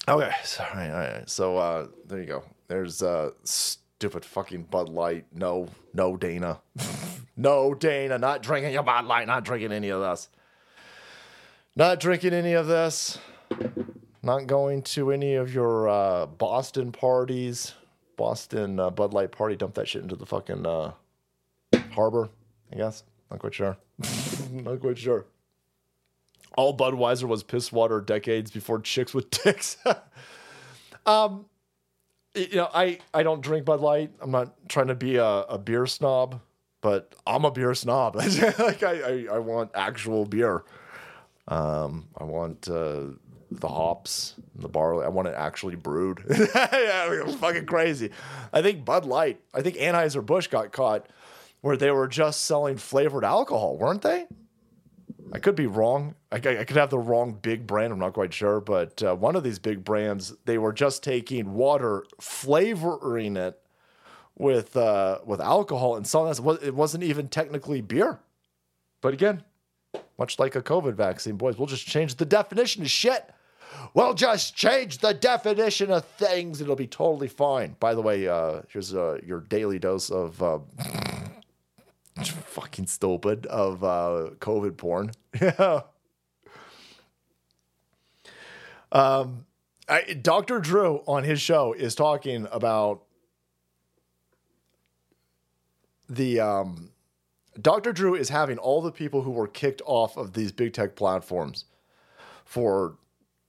Okay, 0.08 0.32
so, 0.42 0.64
all 0.64 0.74
right, 0.74 0.90
all 0.90 0.98
right. 0.98 1.28
so 1.28 1.56
uh, 1.58 1.86
there 2.06 2.20
you 2.20 2.24
go. 2.26 2.42
There's 2.68 3.02
uh, 3.02 3.32
stupid 3.44 4.24
fucking 4.24 4.62
Bud 4.64 4.88
Light. 4.88 5.26
No, 5.34 5.68
no, 5.92 6.16
Dana. 6.16 6.60
no, 7.38 7.72
Dana. 7.72 8.18
Not 8.18 8.42
drinking 8.42 8.72
your 8.72 8.82
Bud 8.82 9.06
Light. 9.06 9.26
Not 9.26 9.44
drinking 9.44 9.72
any 9.72 9.88
of 9.88 10.00
this. 10.00 10.28
Not 11.74 12.00
drinking 12.00 12.34
any 12.34 12.52
of 12.52 12.66
this. 12.66 13.18
Not 14.22 14.46
going 14.46 14.82
to 14.82 15.10
any 15.10 15.36
of 15.36 15.54
your 15.54 15.88
uh, 15.88 16.26
Boston 16.26 16.92
parties. 16.92 17.72
Boston 18.16 18.78
uh, 18.78 18.90
Bud 18.90 19.14
Light 19.14 19.32
party. 19.32 19.56
Dump 19.56 19.74
that 19.74 19.88
shit 19.88 20.02
into 20.02 20.16
the 20.16 20.26
fucking 20.26 20.66
uh, 20.66 20.92
harbor, 21.92 22.28
I 22.70 22.76
guess. 22.76 23.04
Not 23.30 23.40
quite 23.40 23.54
sure. 23.54 23.78
Not 24.52 24.80
quite 24.80 24.98
sure 24.98 25.24
all 26.58 26.76
Budweiser 26.76 27.24
was 27.24 27.44
piss 27.44 27.70
water 27.70 28.00
decades 28.00 28.50
before 28.50 28.80
chicks 28.80 29.14
with 29.14 29.30
dicks. 29.30 29.76
um, 31.06 31.46
you 32.34 32.56
know, 32.56 32.68
I, 32.74 32.98
I 33.14 33.22
don't 33.22 33.40
drink 33.40 33.64
Bud 33.64 33.80
Light. 33.80 34.10
I'm 34.20 34.32
not 34.32 34.68
trying 34.68 34.88
to 34.88 34.96
be 34.96 35.16
a, 35.16 35.24
a 35.24 35.56
beer 35.56 35.86
snob, 35.86 36.40
but 36.80 37.14
I'm 37.26 37.44
a 37.44 37.50
beer 37.50 37.74
snob. 37.74 38.16
like 38.58 38.82
I, 38.82 39.00
I, 39.00 39.26
I, 39.34 39.38
want 39.38 39.70
actual 39.74 40.24
beer. 40.24 40.64
Um, 41.48 42.08
I 42.16 42.24
want 42.24 42.68
uh, 42.68 43.06
the 43.50 43.68
hops, 43.68 44.34
the 44.54 44.68
barley. 44.68 45.04
I 45.04 45.08
want 45.08 45.28
it 45.28 45.34
actually 45.36 45.76
brewed. 45.76 46.22
yeah, 46.30 47.12
it 47.12 47.24
was 47.24 47.34
fucking 47.36 47.66
crazy. 47.66 48.10
I 48.52 48.62
think 48.62 48.84
Bud 48.84 49.04
Light. 49.04 49.40
I 49.54 49.62
think 49.62 49.76
Anheuser 49.76 50.24
Busch 50.24 50.46
got 50.48 50.72
caught 50.72 51.06
where 51.60 51.76
they 51.76 51.90
were 51.90 52.06
just 52.06 52.44
selling 52.44 52.76
flavored 52.76 53.24
alcohol, 53.24 53.76
weren't 53.76 54.02
they? 54.02 54.26
I 55.32 55.38
could 55.38 55.56
be 55.56 55.66
wrong. 55.66 56.14
I, 56.32 56.36
I, 56.36 56.64
could 56.64 56.76
have 56.76 56.90
the 56.90 56.98
wrong 56.98 57.32
big 57.32 57.66
brand. 57.66 57.92
I'm 57.92 57.98
not 57.98 58.14
quite 58.14 58.32
sure, 58.32 58.60
but 58.60 59.02
uh, 59.02 59.14
one 59.14 59.36
of 59.36 59.42
these 59.42 59.58
big 59.58 59.84
brands, 59.84 60.34
they 60.46 60.56
were 60.56 60.72
just 60.72 61.02
taking 61.02 61.54
water, 61.54 62.04
flavoring 62.20 63.36
it 63.36 63.60
with 64.38 64.76
uh, 64.76 65.18
with 65.24 65.40
alcohol, 65.40 65.96
and 65.96 66.06
selling 66.06 66.32
that. 66.32 66.62
It 66.62 66.74
wasn't 66.74 67.04
even 67.04 67.28
technically 67.28 67.80
beer. 67.80 68.20
But 69.00 69.12
again, 69.12 69.42
much 70.18 70.38
like 70.38 70.56
a 70.56 70.62
COVID 70.62 70.94
vaccine, 70.94 71.36
boys, 71.36 71.58
we'll 71.58 71.66
just 71.66 71.86
change 71.86 72.16
the 72.16 72.24
definition 72.24 72.82
of 72.82 72.90
shit. 72.90 73.30
We'll 73.94 74.14
just 74.14 74.56
change 74.56 74.98
the 74.98 75.12
definition 75.12 75.90
of 75.90 76.04
things. 76.04 76.60
It'll 76.60 76.74
be 76.74 76.86
totally 76.86 77.28
fine. 77.28 77.76
By 77.78 77.94
the 77.94 78.00
way, 78.00 78.26
uh, 78.26 78.62
here's 78.68 78.94
uh, 78.94 79.18
your 79.24 79.40
daily 79.40 79.78
dose 79.78 80.10
of 80.10 80.42
uh, 80.42 80.58
fucking 82.24 82.86
stupid 82.86 83.46
of 83.46 83.84
uh, 83.84 84.30
COVID 84.40 84.76
porn. 84.76 85.12
Yeah. 85.40 85.80
um, 88.92 89.46
I, 89.88 90.18
Dr. 90.20 90.60
Drew 90.60 91.02
on 91.06 91.24
his 91.24 91.40
show 91.40 91.72
is 91.72 91.94
talking 91.94 92.46
about 92.50 93.02
the 96.08 96.40
um, 96.40 96.90
Dr. 97.60 97.92
Drew 97.92 98.14
is 98.14 98.28
having 98.28 98.58
all 98.58 98.80
the 98.80 98.92
people 98.92 99.22
who 99.22 99.30
were 99.30 99.48
kicked 99.48 99.82
off 99.84 100.16
of 100.16 100.32
these 100.32 100.52
big 100.52 100.72
tech 100.72 100.96
platforms 100.96 101.64
for 102.44 102.96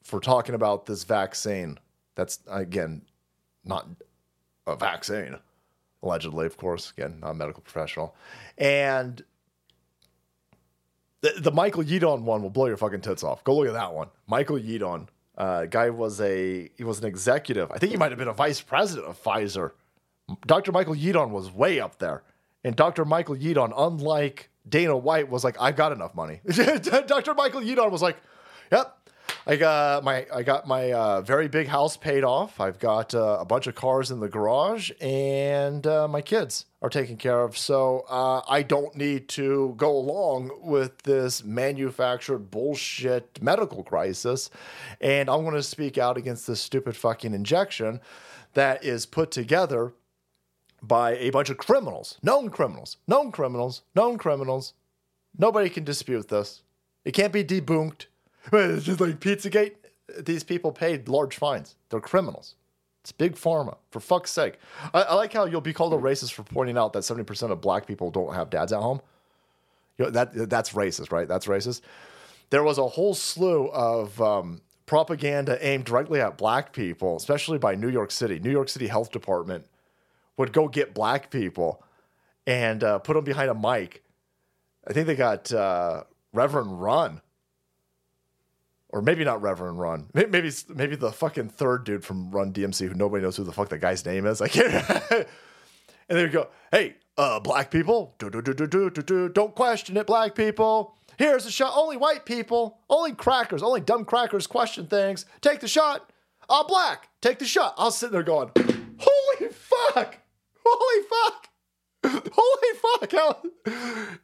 for 0.04 0.20
talking 0.20 0.56
about 0.56 0.86
this 0.86 1.04
vaccine. 1.04 1.78
That's 2.16 2.40
again 2.48 3.04
not 3.64 3.88
a 4.68 4.76
vaccine 4.76 5.38
allegedly, 6.02 6.46
of 6.46 6.58
course, 6.58 6.92
again, 6.92 7.20
not 7.22 7.32
a 7.32 7.34
medical 7.34 7.62
professional. 7.62 8.16
And 8.58 9.22
the, 11.22 11.34
the 11.38 11.52
Michael 11.52 11.84
Yeadon 11.84 12.22
one 12.22 12.42
will 12.42 12.50
blow 12.50 12.68
your 12.68 12.78
fucking 12.78 13.02
tits 13.02 13.24
off. 13.24 13.44
Go 13.44 13.58
look 13.58 13.68
at 13.68 13.74
that 13.74 13.94
one. 13.94 14.10
Michael 14.28 14.58
Yeadon. 14.58 15.08
Uh, 15.38 15.66
guy 15.66 15.90
was 15.90 16.20
a 16.20 16.70
he 16.76 16.84
was 16.84 17.00
an 17.00 17.06
executive. 17.06 17.72
I 17.72 17.78
think 17.78 17.94
he 17.94 17.98
might 17.98 18.12
have 18.12 18.20
been 18.20 18.28
a 18.28 18.34
vice 18.34 18.60
president 18.60 19.08
of 19.08 19.24
Pfizer. 19.24 19.72
Dr. 20.46 20.74
Michael 20.74 20.96
Yeadon 20.96 21.30
was 21.30 21.50
way 21.50 21.80
up 21.80 21.98
there. 22.00 22.24
And 22.64 22.76
Dr. 22.76 23.06
Michael 23.06 23.36
Yeadon, 23.36 23.72
unlike 23.76 24.50
Dana 24.68 24.98
White, 24.98 25.30
was 25.30 25.44
like, 25.44 25.56
I've 25.60 25.76
got 25.76 25.92
enough 25.92 26.14
money. 26.14 26.42
Dr. 26.48 27.34
Michael 27.34 27.62
Yeadon 27.62 27.92
was 27.92 28.02
like, 28.02 28.18
Yep, 28.72 29.00
I 29.48 29.56
got 29.56 30.04
my 30.04 30.26
I 30.34 30.44
got 30.44 30.68
my 30.68 30.92
uh, 30.92 31.22
very 31.22 31.48
big 31.48 31.68
house 31.68 31.98
paid 31.98 32.24
off. 32.24 32.60
I've 32.60 32.80
got 32.80 33.16
uh, 33.16 33.38
a 33.40 33.46
bunch 33.46 33.68
of 33.68 33.76
cars 33.76 34.12
in 34.12 34.20
the 34.20 34.28
garage, 34.28 34.92
and 35.02 35.86
uh, 35.88 36.08
my 36.08 36.22
kids 36.22 36.66
are 36.82 36.90
taken 36.90 37.18
care 37.18 37.42
of. 37.42 37.58
So 37.58 38.06
uh, 38.10 38.42
I 38.48 38.62
don't 38.62 38.96
need 38.96 39.28
to 39.30 39.74
go 39.78 39.92
along 39.92 40.52
with 40.62 41.02
this 41.04 41.44
manufactured 41.44 42.52
bullshit 42.52 43.42
medical 43.42 43.84
crisis. 43.84 44.50
And 45.02 45.30
I'm 45.30 45.44
going 45.44 45.56
to 45.56 45.64
speak 45.64 45.98
out 45.98 46.18
against 46.18 46.48
this 46.48 46.62
stupid 46.62 46.96
fucking 46.96 47.34
injection 47.34 48.02
that 48.54 48.84
is 48.84 49.06
put 49.06 49.32
together 49.32 49.94
by 50.82 51.16
a 51.18 51.30
bunch 51.30 51.50
of 51.50 51.58
criminals, 51.58 52.18
known 52.24 52.50
criminals, 52.50 52.98
known 53.08 53.32
criminals, 53.32 53.84
known 53.96 54.18
criminals. 54.18 54.74
Nobody 55.38 55.70
can 55.70 55.84
dispute 55.84 56.28
this. 56.28 56.64
It 57.06 57.14
can't 57.14 57.34
be 57.34 57.44
debunked. 57.44 58.06
it's 58.54 58.86
just 58.86 59.00
like 59.00 59.20
Pizzagate. 59.20 59.76
These 60.20 60.44
people 60.44 60.72
paid 60.72 61.08
large 61.08 61.36
fines. 61.38 61.76
They're 61.90 62.00
criminals. 62.00 62.56
It's 63.02 63.12
big 63.12 63.36
pharma. 63.36 63.78
For 63.92 64.00
fuck's 64.00 64.32
sake. 64.32 64.56
I, 64.94 65.04
I 65.04 65.16
like 65.16 65.34
how 65.34 65.46
you'll 65.46 65.62
be 65.62 65.74
called 65.74 65.94
a 65.94 65.98
racist 65.98 66.34
for 66.34 66.44
pointing 66.44 66.78
out 66.78 66.94
that 66.94 67.00
70% 67.00 67.52
of 67.52 67.62
black 67.62 67.86
people 67.86 68.12
don't 68.12 68.34
have 68.34 68.50
dads 68.50 68.74
at 68.74 68.82
home. 68.82 69.02
You 69.98 70.06
know, 70.06 70.12
that 70.12 70.50
that's 70.50 70.72
racist, 70.74 71.12
right? 71.12 71.28
That's 71.28 71.46
racist. 71.48 71.82
There 72.50 72.64
was 72.64 72.78
a 72.78 72.88
whole 72.88 73.14
slew 73.14 73.68
of 73.68 74.20
um, 74.22 74.62
propaganda 74.86 75.64
aimed 75.66 75.86
directly 75.86 76.20
at 76.22 76.38
black 76.38 76.74
people, 76.74 77.18
especially 77.18 77.58
by 77.58 77.76
New 77.76 77.90
York 77.90 78.12
City. 78.12 78.40
New 78.40 78.52
York 78.52 78.70
City 78.70 78.88
Health 78.88 79.12
Department 79.12 79.66
would 80.40 80.54
go 80.54 80.70
get 80.70 80.94
black 80.94 81.30
people 81.30 81.84
and 82.48 82.82
uh, 82.82 82.98
put 83.00 83.14
them 83.14 83.26
behind 83.26 83.50
a 83.50 83.54
mic. 83.54 84.04
I 84.88 84.94
think 84.94 85.06
they 85.06 85.16
got 85.16 85.52
uh, 85.52 86.06
Reverend 86.32 86.82
Run, 86.82 87.22
or 88.88 89.02
maybe 89.02 89.26
not 89.26 89.42
Reverend 89.42 89.80
Run. 89.80 90.08
Maybe, 90.14 90.50
maybe 90.70 90.96
the 90.96 91.12
fucking 91.12 91.50
third 91.50 91.84
dude 91.84 92.06
from 92.06 92.32
Run 92.32 92.54
DMC 92.54 92.88
who 92.88 92.94
nobody 92.96 93.22
knows 93.22 93.36
who 93.36 93.44
the 93.44 93.52
fuck 93.52 93.68
that 93.70 93.80
guy's 93.80 94.06
name 94.06 94.26
is. 94.26 94.42
I 94.42 94.48
can't. 94.48 94.74
and 95.12 95.28
they 96.08 96.24
would 96.24 96.32
go, 96.32 96.48
"Hey, 96.72 96.96
uh, 97.18 97.42
black 97.42 97.70
people, 97.70 98.16
do, 98.18 98.30
do, 98.30 98.42
do, 98.42 98.54
do, 98.54 98.66
do, 98.66 98.90
do, 98.90 99.02
do. 99.02 99.30
don't 99.30 99.54
question 99.54 99.98
it, 99.98 100.08
black 100.08 100.36
people. 100.36 100.96
Here's 101.18 101.44
the 101.44 101.52
shot. 101.52 101.74
Only 101.76 101.98
white 101.98 102.26
people, 102.26 102.80
only 102.90 103.12
crackers, 103.12 103.62
only 103.62 103.82
dumb 103.82 104.06
crackers 104.06 104.48
question 104.48 104.88
things. 104.88 105.26
Take 105.42 105.60
the 105.60 105.68
shot. 105.68 106.14
All 106.48 106.66
black, 106.66 107.10
take 107.20 107.40
the 107.40 107.46
shot. 107.46 107.76
I'll 107.78 107.92
sit 107.92 108.14
there 108.14 108.24
going, 108.24 108.52
holy 108.98 109.52
fuck, 109.52 110.18
holy 110.66 111.04
fuck. 111.10 111.46
Holy 112.04 112.80
fuck! 112.82 113.12
How, 113.12 113.42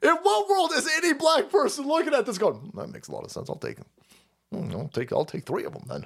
in 0.01 0.15
what 0.21 0.49
world 0.49 0.71
is 0.73 0.89
any 0.97 1.13
black 1.13 1.49
person 1.49 1.85
looking 1.85 2.13
at 2.13 2.25
this 2.25 2.37
going, 2.37 2.71
that 2.75 2.89
makes 2.89 3.09
a 3.09 3.11
lot 3.11 3.25
of 3.25 3.31
sense. 3.31 3.49
I'll 3.49 3.57
take 3.57 3.77
them. 3.77 3.85
Hmm, 4.51 4.71
I'll 4.71 4.87
take 4.89 5.11
I'll 5.11 5.25
take 5.25 5.45
three 5.45 5.65
of 5.65 5.73
them 5.73 5.83
then. 5.87 6.05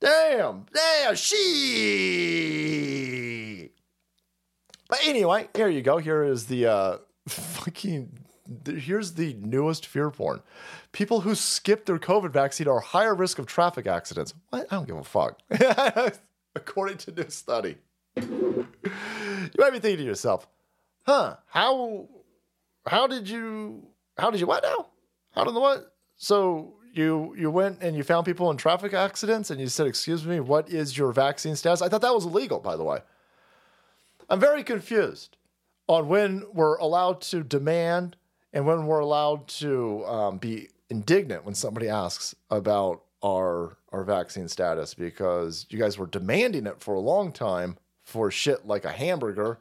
Damn, 0.00 0.66
damn, 0.72 1.14
she. 1.16 2.46
But 4.88 5.00
anyway, 5.04 5.48
here 5.54 5.68
you 5.68 5.82
go. 5.82 5.98
Here 5.98 6.22
is 6.22 6.46
the 6.46 6.66
uh, 6.66 6.96
fucking. 7.28 8.20
Here's 8.64 9.14
the 9.14 9.34
newest 9.40 9.86
fear 9.86 10.10
porn. 10.10 10.40
People 10.92 11.22
who 11.22 11.34
skip 11.34 11.84
their 11.84 11.98
COVID 11.98 12.30
vaccine 12.30 12.68
are 12.68 12.78
higher 12.78 13.12
risk 13.14 13.40
of 13.40 13.46
traffic 13.46 13.88
accidents. 13.88 14.34
What? 14.50 14.66
I 14.70 14.76
don't 14.76 14.86
give 14.86 14.96
a 14.96 15.02
fuck. 15.02 15.40
According 16.54 16.98
to 16.98 17.10
new 17.10 17.28
study. 17.28 17.78
You 18.16 18.66
might 19.58 19.72
be 19.72 19.78
thinking 19.78 19.98
to 19.98 20.04
yourself, 20.04 20.46
huh, 21.04 21.36
how 21.46 22.08
how 22.86 23.06
did 23.06 23.28
you 23.28 23.86
how 24.18 24.30
did 24.30 24.40
you 24.40 24.46
what 24.46 24.62
now? 24.62 24.86
How 25.32 25.44
did 25.44 25.54
the 25.54 25.60
what? 25.60 25.94
So 26.16 26.74
you 26.92 27.34
you 27.36 27.50
went 27.50 27.82
and 27.82 27.96
you 27.96 28.02
found 28.02 28.26
people 28.26 28.50
in 28.50 28.56
traffic 28.56 28.94
accidents 28.94 29.50
and 29.50 29.60
you 29.60 29.68
said, 29.68 29.86
excuse 29.86 30.24
me, 30.26 30.40
what 30.40 30.68
is 30.70 30.96
your 30.96 31.12
vaccine 31.12 31.56
status? 31.56 31.82
I 31.82 31.88
thought 31.88 32.02
that 32.02 32.14
was 32.14 32.24
illegal, 32.24 32.58
by 32.58 32.76
the 32.76 32.84
way. 32.84 33.00
I'm 34.28 34.40
very 34.40 34.64
confused 34.64 35.36
on 35.88 36.08
when 36.08 36.44
we're 36.52 36.76
allowed 36.76 37.20
to 37.20 37.44
demand 37.44 38.16
and 38.52 38.66
when 38.66 38.86
we're 38.86 38.98
allowed 39.00 39.46
to 39.46 40.04
um, 40.06 40.38
be 40.38 40.68
indignant 40.88 41.44
when 41.44 41.54
somebody 41.54 41.88
asks 41.88 42.34
about 42.50 43.02
our 43.22 43.76
our 43.92 44.04
vaccine 44.04 44.48
status 44.48 44.94
because 44.94 45.66
you 45.70 45.78
guys 45.78 45.98
were 45.98 46.06
demanding 46.06 46.66
it 46.66 46.80
for 46.80 46.94
a 46.94 47.00
long 47.00 47.32
time 47.32 47.76
for 48.06 48.30
shit 48.30 48.66
like 48.66 48.84
a 48.84 48.92
hamburger 48.92 49.58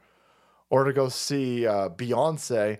or 0.70 0.84
to 0.84 0.94
go 0.94 1.10
see 1.10 1.66
uh, 1.66 1.90
Beyonce 1.90 2.80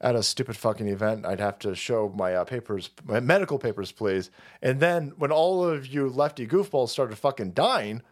at 0.00 0.14
a 0.14 0.22
stupid 0.22 0.56
fucking 0.56 0.88
event. 0.88 1.26
I'd 1.26 1.40
have 1.40 1.58
to 1.60 1.74
show 1.74 2.12
my 2.16 2.34
uh, 2.34 2.44
papers, 2.44 2.90
my 3.04 3.20
medical 3.20 3.58
papers, 3.58 3.92
please. 3.92 4.30
And 4.62 4.80
then 4.80 5.12
when 5.18 5.30
all 5.30 5.62
of 5.62 5.86
you 5.86 6.08
lefty 6.08 6.46
goofballs 6.46 6.88
started 6.88 7.16
fucking 7.18 7.52
dying, 7.52 8.02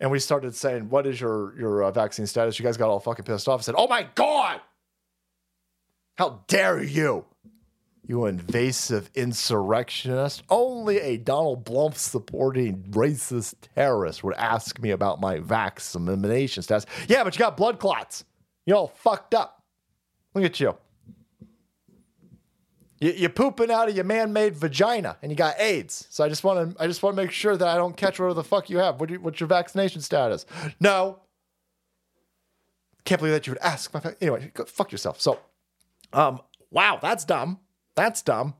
and 0.00 0.10
we 0.10 0.18
started 0.20 0.54
saying, 0.54 0.90
"What 0.90 1.06
is 1.06 1.20
your 1.20 1.58
your 1.58 1.82
uh, 1.82 1.90
vaccine 1.90 2.26
status?" 2.26 2.58
You 2.58 2.64
guys 2.64 2.76
got 2.76 2.88
all 2.88 3.00
fucking 3.00 3.24
pissed 3.24 3.48
off 3.48 3.60
and 3.60 3.64
said, 3.64 3.74
"Oh 3.76 3.88
my 3.88 4.06
god, 4.14 4.60
how 6.16 6.44
dare 6.46 6.82
you!" 6.82 7.24
You 8.08 8.24
invasive 8.24 9.10
insurrectionist. 9.14 10.42
Only 10.48 10.98
a 10.98 11.18
Donald 11.18 11.66
Blump 11.66 11.94
supporting 11.94 12.82
racist 12.84 13.56
terrorist 13.74 14.24
would 14.24 14.34
ask 14.36 14.80
me 14.80 14.92
about 14.92 15.20
my 15.20 15.40
vaccination 15.40 16.62
status. 16.62 16.86
Yeah, 17.06 17.22
but 17.22 17.34
you 17.34 17.38
got 17.38 17.58
blood 17.58 17.78
clots. 17.78 18.24
You're 18.64 18.78
all 18.78 18.88
fucked 18.88 19.34
up. 19.34 19.62
Look 20.34 20.42
at 20.42 20.58
you. 20.58 20.74
you 22.98 23.12
you're 23.12 23.28
pooping 23.28 23.70
out 23.70 23.90
of 23.90 23.94
your 23.94 24.06
man-made 24.06 24.56
vagina, 24.56 25.18
and 25.20 25.30
you 25.30 25.36
got 25.36 25.60
AIDS. 25.60 26.06
So 26.08 26.24
I 26.24 26.30
just 26.30 26.44
want 26.44 26.76
to, 26.78 26.82
I 26.82 26.86
just 26.86 27.02
want 27.02 27.14
to 27.14 27.22
make 27.22 27.30
sure 27.30 27.58
that 27.58 27.68
I 27.68 27.76
don't 27.76 27.94
catch 27.94 28.18
whatever 28.18 28.32
the 28.32 28.42
fuck 28.42 28.70
you 28.70 28.78
have. 28.78 29.00
What 29.00 29.10
you, 29.10 29.20
what's 29.20 29.38
your 29.38 29.48
vaccination 29.48 30.00
status? 30.00 30.46
No. 30.80 31.18
Can't 33.04 33.20
believe 33.20 33.34
that 33.34 33.46
you 33.46 33.52
would 33.52 33.60
ask. 33.60 33.92
My, 33.92 34.00
anyway, 34.22 34.50
fuck 34.66 34.92
yourself. 34.92 35.20
So, 35.20 35.40
um, 36.14 36.40
wow, 36.70 36.98
that's 37.02 37.26
dumb. 37.26 37.60
That's 37.98 38.22
dumb. 38.22 38.54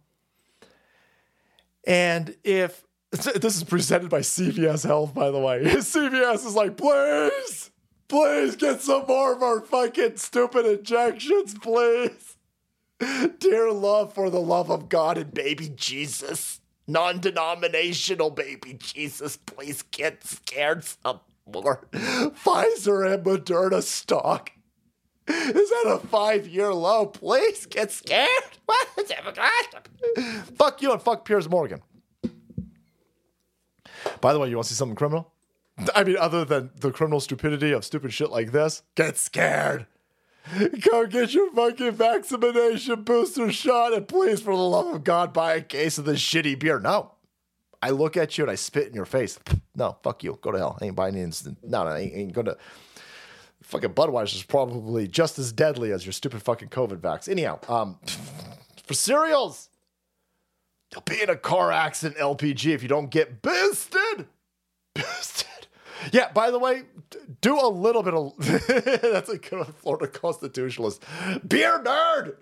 And 1.87 2.35
if 2.43 2.85
this 3.13 3.57
is 3.57 3.63
presented 3.63 4.11
by 4.11 4.19
CVS 4.19 4.85
Health, 4.85 5.15
by 5.15 5.31
the 5.31 5.39
way, 5.39 5.63
CVS 5.65 6.45
is 6.45 6.57
like, 6.57 6.77
please, 6.77 7.71
please 8.09 8.57
get 8.57 8.81
some 8.81 9.05
more 9.07 9.35
of 9.35 9.43
our 9.45 9.61
fucking 9.61 10.17
stupid 10.17 10.67
injections, 10.67 11.55
please. 11.55 12.37
Dear 13.39 13.71
love, 13.71 14.13
for 14.13 14.29
the 14.29 14.41
love 14.41 14.73
of 14.73 14.89
God 14.89 15.17
and 15.17 15.33
baby 15.33 15.73
Jesus, 15.77 16.61
non 16.89 17.21
denominational 17.21 18.31
baby 18.31 18.75
Jesus, 18.77 19.37
please 19.37 19.83
get 19.83 20.25
scared 20.25 20.83
some 20.83 21.21
more. 21.47 21.87
Pfizer 21.93 23.15
and 23.15 23.25
Moderna 23.25 23.85
stock 23.85 24.51
is 25.29 25.71
that 25.71 26.01
a 26.03 26.07
five 26.07 26.47
year 26.49 26.73
low. 26.73 27.07
Please 27.07 27.67
get 27.67 27.91
scared. 27.91 28.29
What? 28.69 28.87
Fuck 30.59 30.83
you 30.83 30.93
and 30.93 31.01
fuck 31.01 31.25
Piers 31.25 31.49
Morgan. 31.49 31.81
By 34.21 34.35
the 34.35 34.39
way, 34.39 34.51
you 34.51 34.57
want 34.57 34.67
to 34.67 34.75
see 34.75 34.77
something 34.77 34.95
criminal? 34.95 35.33
I 35.95 36.05
mean, 36.05 36.17
other 36.19 36.45
than 36.45 36.71
the 36.79 36.91
criminal 36.91 37.21
stupidity 37.21 37.73
of 37.73 37.85
stupid 37.85 38.13
shit 38.13 38.31
like 38.31 38.53
this, 38.53 38.83
get 38.95 39.17
scared. 39.17 39.87
Go 40.81 41.07
get 41.07 41.35
your 41.35 41.51
fucking 41.53 41.93
vaccination 41.93 43.03
booster 43.05 43.53
shot 43.53 43.93
and 43.93 44.09
please, 44.09 44.41
for 44.41 44.55
the 44.55 44.63
love 44.63 44.95
of 44.95 45.05
God, 45.05 45.33
buy 45.33 45.55
a 45.55 45.63
case 45.63 45.99
of 45.99 46.05
this 46.05 46.21
shitty 46.21 46.59
beer. 46.59 46.79
No. 46.79 47.13
I 47.81 47.91
look 47.91 48.17
at 48.17 48.37
you 48.37 48.45
and 48.45 48.51
I 48.51 48.57
spit 48.57 48.89
in 48.89 48.95
your 48.95 49.05
face. 49.05 49.39
No, 49.77 49.97
fuck 50.03 50.25
you. 50.25 50.39
Go 50.43 50.51
to 50.51 50.59
hell. 50.59 50.79
I 50.81 50.87
ain't 50.87 50.97
buying 50.97 51.15
any. 51.15 51.31
No, 51.63 51.85
no, 51.85 51.91
I 51.91 52.01
ain't, 52.01 52.15
ain't 52.15 52.33
gonna 52.33 52.57
fucking 53.69 53.91
Budweiser 53.91 54.35
is 54.35 54.43
probably 54.43 55.07
just 55.07 55.39
as 55.39 55.53
deadly 55.53 55.93
as 55.93 56.07
your 56.07 56.15
stupid 56.15 56.43
fucking 56.43 56.69
COVID 56.69 56.99
vax. 57.01 57.29
Anyhow, 57.29 57.59
um, 57.69 57.99
for 58.85 58.95
cereals, 58.95 59.69
you'll 60.93 61.03
be 61.03 61.23
in 61.23 61.29
a 61.29 61.37
car 61.37 61.71
accident 61.71 62.19
LPG 62.19 62.75
if 62.75 62.83
you 62.83 62.89
don't 62.89 63.11
get 63.11 63.43
boosted. 63.43 64.27
Boosted. 64.95 65.47
Yeah, 66.13 66.33
by 66.33 66.51
the 66.51 66.59
way, 66.59 66.83
do 67.41 67.61
a 67.61 67.69
little 67.69 68.03
bit 68.03 68.15
of 68.15 68.33
that's 69.03 69.29
a 69.29 69.39
good 69.39 69.67
Florida 69.77 70.09
constitutionalist. 70.09 71.05
Beer 71.47 71.79
nerd. 71.79 72.37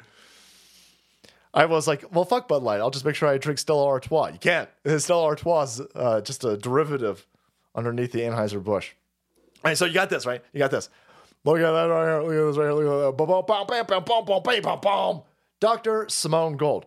I 1.53 1.67
was 1.67 1.89
like, 1.89 2.05
well, 2.15 2.25
fuck 2.25 2.49
Bud 2.49 2.63
Light. 2.63 2.81
I'll 2.81 2.91
just 2.91 3.05
make 3.05 3.15
sure 3.15 3.29
I 3.29 3.37
drink 3.37 3.59
Stella 3.59 3.85
Artois. 3.85 4.29
You 4.29 4.39
can't. 4.39 4.69
Stella 4.99 5.25
Artois 5.25 5.63
is 5.65 5.83
uh, 5.95 6.21
just 6.21 6.45
a 6.45 6.57
derivative 6.57 7.27
underneath 7.75 8.13
the 8.13 8.21
Anheuser-Busch. 8.21 8.93
All 9.57 9.71
right, 9.71 9.77
so 9.77 9.87
you 9.87 9.95
got 9.95 10.09
this, 10.09 10.25
right? 10.25 10.43
You 10.53 10.59
got 10.59 10.71
this. 10.71 10.89
Look 11.47 11.59
at 11.59 11.71
that 11.71 11.85
right 11.85 12.07
here. 12.07 12.23
Look 12.23 12.33
at 12.33 12.47
this 12.49 12.57
right 12.57 12.65
here. 12.65 12.73
Look 12.73 12.83
at 12.83 13.17
that. 14.83 15.23
Dr. 15.61 16.09
Simone 16.09 16.57
Gold. 16.57 16.87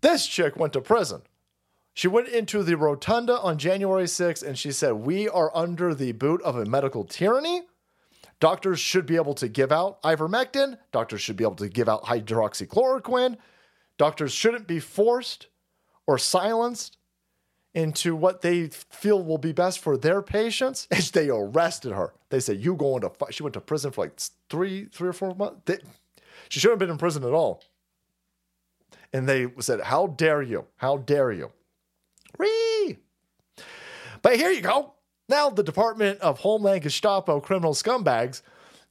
This 0.00 0.26
chick 0.26 0.56
went 0.56 0.72
to 0.72 0.80
prison. 0.80 1.22
She 1.94 2.08
went 2.08 2.26
into 2.28 2.64
the 2.64 2.76
rotunda 2.76 3.38
on 3.38 3.58
January 3.58 4.04
6th 4.04 4.42
and 4.42 4.58
she 4.58 4.72
said, 4.72 4.94
We 4.94 5.28
are 5.28 5.56
under 5.56 5.94
the 5.94 6.10
boot 6.12 6.42
of 6.42 6.56
a 6.56 6.64
medical 6.64 7.04
tyranny. 7.04 7.62
Doctors 8.40 8.80
should 8.80 9.06
be 9.06 9.14
able 9.14 9.34
to 9.34 9.46
give 9.46 9.70
out 9.70 10.02
ivermectin. 10.02 10.78
Doctors 10.90 11.20
should 11.20 11.36
be 11.36 11.44
able 11.44 11.54
to 11.56 11.68
give 11.68 11.88
out 11.88 12.04
hydroxychloroquine. 12.04 13.36
Doctors 13.98 14.32
shouldn't 14.32 14.66
be 14.66 14.80
forced 14.80 15.46
or 16.08 16.18
silenced 16.18 16.96
into 17.74 18.16
what 18.16 18.42
they 18.42 18.68
feel 18.68 19.22
will 19.22 19.38
be 19.38 19.52
best 19.52 19.78
for 19.78 19.96
their 19.96 20.22
patients. 20.22 20.88
And 20.90 21.02
they 21.04 21.28
arrested 21.28 21.92
her. 21.92 22.12
They 22.30 22.40
said, 22.40 22.58
"You 22.58 22.74
going 22.74 23.02
to?" 23.02 23.12
She 23.30 23.42
went 23.42 23.54
to 23.54 23.60
prison 23.60 23.92
for 23.92 24.04
like 24.04 24.18
three, 24.48 24.86
three 24.86 25.08
or 25.08 25.12
four 25.12 25.34
months. 25.34 25.60
They, 25.64 25.78
she 26.48 26.60
shouldn't 26.60 26.80
have 26.80 26.86
been 26.86 26.90
in 26.90 26.98
prison 26.98 27.24
at 27.24 27.32
all. 27.32 27.62
And 29.12 29.28
they 29.28 29.48
said, 29.60 29.80
"How 29.80 30.08
dare 30.08 30.42
you? 30.42 30.66
How 30.76 30.98
dare 30.98 31.32
you?" 31.32 31.52
Ree. 32.38 32.98
But 34.22 34.36
here 34.36 34.50
you 34.50 34.60
go. 34.60 34.94
Now 35.28 35.48
the 35.50 35.62
Department 35.62 36.20
of 36.20 36.40
Homeland 36.40 36.82
Gestapo 36.82 37.40
criminal 37.40 37.72
scumbags, 37.72 38.42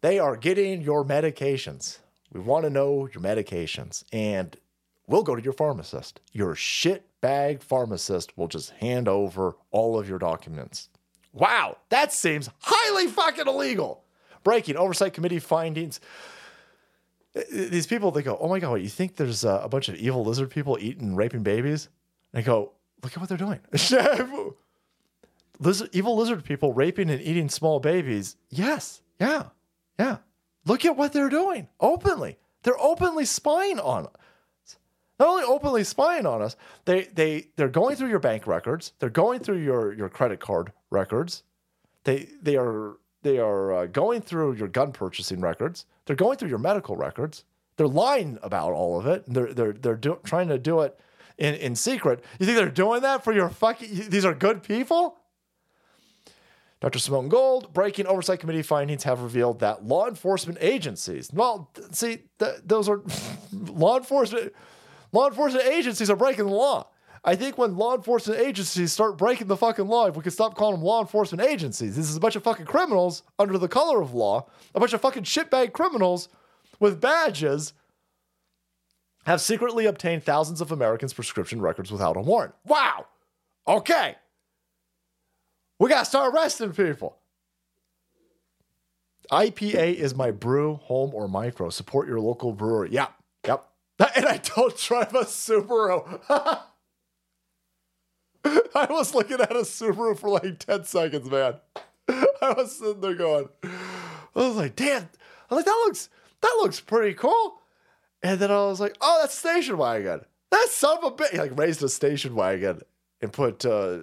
they 0.02 0.20
are 0.20 0.38
getting 0.38 0.82
your 0.82 1.04
medications. 1.04 2.00
We 2.32 2.40
want 2.40 2.64
to 2.64 2.70
know 2.70 3.10
your 3.14 3.22
medications. 3.22 4.04
And 4.14 4.56
we'll 5.08 5.24
go 5.24 5.36
to 5.36 5.44
your 5.44 5.54
pharmacist. 5.54 6.22
Your 6.32 6.56
shitbag 7.22 7.62
pharmacist 7.62 8.38
will 8.38 8.48
just 8.48 8.72
hand 8.72 9.08
over 9.08 9.56
all 9.72 10.00
of 10.00 10.10
your 10.10 10.20
documents. 10.20 10.90
Wow, 11.34 11.78
that 11.90 12.12
seems 12.12 12.50
highly 12.60 13.08
fucking 13.08 13.48
illegal. 13.48 14.04
Breaking 14.44 14.78
oversight 14.78 15.14
committee 15.14 15.40
findings. 15.40 16.00
These 17.52 17.88
people, 17.88 18.12
they 18.12 18.24
go, 18.24 18.38
oh 18.40 18.50
my 18.50 18.60
God, 18.60 18.72
what, 18.72 18.82
you 18.82 18.90
think 18.90 19.16
there's 19.16 19.44
a, 19.44 19.62
a 19.64 19.70
bunch 19.70 19.90
of 19.90 19.96
evil 19.96 20.26
lizard 20.26 20.50
people 20.50 20.78
eating, 20.82 21.16
raping 21.16 21.44
babies? 21.44 21.90
And 22.34 22.42
I 22.42 22.46
go, 22.46 22.72
look 23.04 23.14
at 23.14 23.20
what 23.20 23.30
they're 23.30 23.38
doing. 23.38 23.60
lizard, 25.60 25.90
evil 25.92 26.16
lizard 26.16 26.44
people 26.44 26.74
raping 26.74 27.10
and 27.10 27.22
eating 27.22 27.50
small 27.50 27.80
babies. 27.80 28.36
Yes, 28.50 29.02
yeah, 29.20 29.50
yeah. 30.00 30.18
Look 30.66 30.86
at 30.86 30.98
what 30.98 31.14
they're 31.14 31.30
doing 31.30 31.68
openly. 31.80 32.38
They're 32.64 32.80
openly 32.82 33.26
spying 33.26 33.80
on. 33.80 34.08
Not 35.20 35.28
only 35.28 35.44
openly 35.44 35.84
spying 35.84 36.26
on 36.26 36.42
us, 36.42 36.56
they 36.86 37.04
they 37.14 37.48
they're 37.56 37.68
going 37.68 37.96
through 37.96 38.10
your 38.10 38.20
bank 38.20 38.48
records. 38.48 38.94
They're 39.00 39.10
going 39.10 39.42
through 39.42 39.58
your 39.58 39.94
your 39.94 40.10
credit 40.10 40.40
card 40.40 40.72
records. 40.90 41.44
They 42.06 42.30
they 42.42 42.56
are 42.56 42.98
they 43.22 43.38
are 43.38 43.74
uh, 43.74 43.86
going 43.88 44.22
through 44.22 44.54
your 44.54 44.70
gun 44.70 44.94
purchasing 44.94 45.42
records. 45.42 45.86
They're 46.06 46.16
going 46.16 46.38
through 46.38 46.50
your 46.50 46.58
medical 46.58 46.96
records. 46.96 47.44
They're 47.76 47.88
lying 47.88 48.40
about 48.42 48.72
all 48.72 48.98
of 49.00 49.08
it. 49.08 49.24
They're 49.28 49.54
they're 49.54 49.74
they're 49.74 49.96
do, 49.96 50.20
trying 50.24 50.48
to 50.48 50.58
do 50.58 50.82
it 50.82 50.98
in 51.38 51.56
in 51.56 51.76
secret. 51.76 52.24
You 52.40 52.46
think 52.46 52.58
they're 52.58 52.70
doing 52.70 53.02
that 53.02 53.24
for 53.24 53.34
your 53.34 53.50
fucking? 53.50 54.10
These 54.10 54.26
are 54.26 54.34
good 54.34 54.64
people. 54.64 55.18
Dr. 56.82 57.00
Simone 57.00 57.28
Gold, 57.28 57.74
breaking 57.74 58.08
oversight 58.08 58.40
committee 58.40 58.62
findings 58.62 59.04
have 59.04 59.22
revealed 59.22 59.60
that 59.60 59.84
law 59.84 60.08
enforcement 60.08 60.58
agencies, 60.62 61.30
well, 61.34 61.70
see, 61.92 62.20
th- 62.40 62.62
those 62.66 62.88
are 62.88 63.02
law 63.52 63.98
enforcement, 63.98 64.54
law 65.12 65.28
enforcement 65.28 65.66
agencies 65.66 66.10
are 66.10 66.16
breaking 66.16 66.46
the 66.46 66.54
law. 66.54 66.88
I 67.24 67.36
think 67.36 67.58
when 67.58 67.76
law 67.76 67.96
enforcement 67.96 68.40
agencies 68.40 68.94
start 68.94 69.18
breaking 69.18 69.48
the 69.48 69.58
fucking 69.58 69.88
law, 69.88 70.08
if 70.08 70.16
we 70.16 70.24
could 70.24 70.34
stop 70.34 70.56
calling 70.56 70.76
them 70.76 70.86
law 70.86 71.02
enforcement 71.02 71.48
agencies, 71.48 71.96
this 71.96 72.10
is 72.10 72.16
a 72.16 72.20
bunch 72.20 72.36
of 72.36 72.44
fucking 72.44 72.66
criminals 72.66 73.24
under 73.38 73.58
the 73.58 73.68
color 73.68 74.02
of 74.02 74.14
law, 74.14 74.48
a 74.74 74.80
bunch 74.80 74.94
of 74.94 75.02
fucking 75.02 75.24
shitbag 75.24 75.74
criminals 75.74 76.30
with 76.80 77.02
badges 77.02 77.74
have 79.26 79.42
secretly 79.42 79.86
obtained 79.86 80.24
thousands 80.24 80.62
of 80.62 80.72
Americans' 80.72 81.14
prescription 81.14 81.62
records 81.62 81.92
without 81.92 82.16
a 82.16 82.22
warrant. 82.22 82.54
Wow. 82.66 83.06
Okay. 83.68 84.16
We 85.78 85.90
got 85.90 86.00
to 86.00 86.06
start 86.06 86.34
arresting 86.34 86.72
people. 86.72 87.18
IPA 89.32 89.96
is 89.96 90.16
my 90.16 90.32
brew, 90.32 90.76
home, 90.76 91.12
or 91.14 91.28
micro. 91.28 91.70
Support 91.70 92.08
your 92.08 92.20
local 92.20 92.54
brewery. 92.54 92.90
Yep. 92.92 93.14
Yep. 93.46 93.69
And 94.00 94.26
I 94.26 94.38
don't 94.38 94.78
drive 94.78 95.14
a 95.14 95.26
Subaru. 95.26 96.22
I 98.76 98.88
was 98.90 99.14
looking 99.14 99.42
at 99.42 99.52
a 99.52 99.62
Subaru 99.62 100.18
for 100.18 100.30
like 100.30 100.60
10 100.60 100.86
seconds, 100.86 101.30
man. 101.30 101.56
I 102.42 102.54
was 102.54 102.78
sitting 102.78 103.02
there 103.02 103.16
going, 103.16 103.50
I 103.64 103.70
was 104.36 104.56
like, 104.56 104.76
damn. 104.76 105.10
I 105.50 105.56
was 105.56 105.58
like, 105.58 105.66
that 105.66 105.84
looks 105.86 106.10
that 106.42 106.58
looks 106.62 106.80
pretty 106.80 107.14
cool. 107.14 107.60
And 108.24 108.40
then 108.40 108.52
I 108.52 108.66
was 108.66 108.80
like, 108.80 108.96
oh, 109.02 109.20
that's 109.22 109.38
station 109.38 109.78
wagon. 109.78 110.22
That 110.52 110.68
son 110.70 110.98
of 110.98 111.04
a 111.04 111.12
bitch. 111.12 111.32
He 111.32 111.38
like 111.38 111.58
raised 111.58 111.84
a 111.84 111.90
station 111.90 112.36
wagon 112.36 112.82
and 113.22 113.34
put 113.34 113.66
uh 113.66 114.00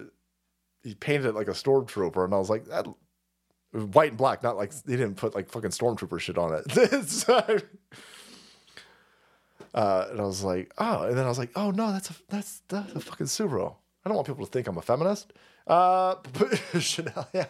he 0.83 0.95
painted 0.95 1.27
it 1.27 1.35
like 1.35 1.49
a 1.49 1.53
stormtrooper, 1.53 2.25
and 2.25 2.33
I 2.33 2.39
was 2.39 2.49
like, 2.49 2.67
that 2.67 2.87
white 3.73 4.11
and 4.11 4.19
black, 4.19 4.43
not 4.43 4.57
like 4.57 4.73
he 4.73 4.93
didn't 4.93 5.17
put 5.17 5.35
like 5.35 5.51
fucking 5.51 5.71
stormtrooper 5.71 6.21
shit 6.21 6.39
on 6.39 6.55
it. 6.55 6.65
uh, 9.77 10.07
and 10.11 10.21
I 10.21 10.25
was 10.25 10.43
like, 10.43 10.73
oh, 10.79 11.03
and 11.03 11.17
then 11.17 11.27
I 11.27 11.29
was 11.29 11.39
like, 11.39 11.51
oh 11.55 11.71
no, 11.71 11.93
that's 11.93 12.11
a 12.11 12.15
that's 12.29 12.63
that's 12.69 12.95
a 12.95 13.01
fucking 13.01 13.27
Subaru. 13.27 13.75
I 14.05 14.09
don't 14.09 14.17
want 14.17 14.27
people 14.27 14.47
to 14.47 14.51
think 14.51 14.67
I'm 14.67 14.79
a 14.79 14.83
feminist. 14.83 15.35
Uh, 15.67 16.15
Chanel, 16.79 17.29
yeah. 17.35 17.47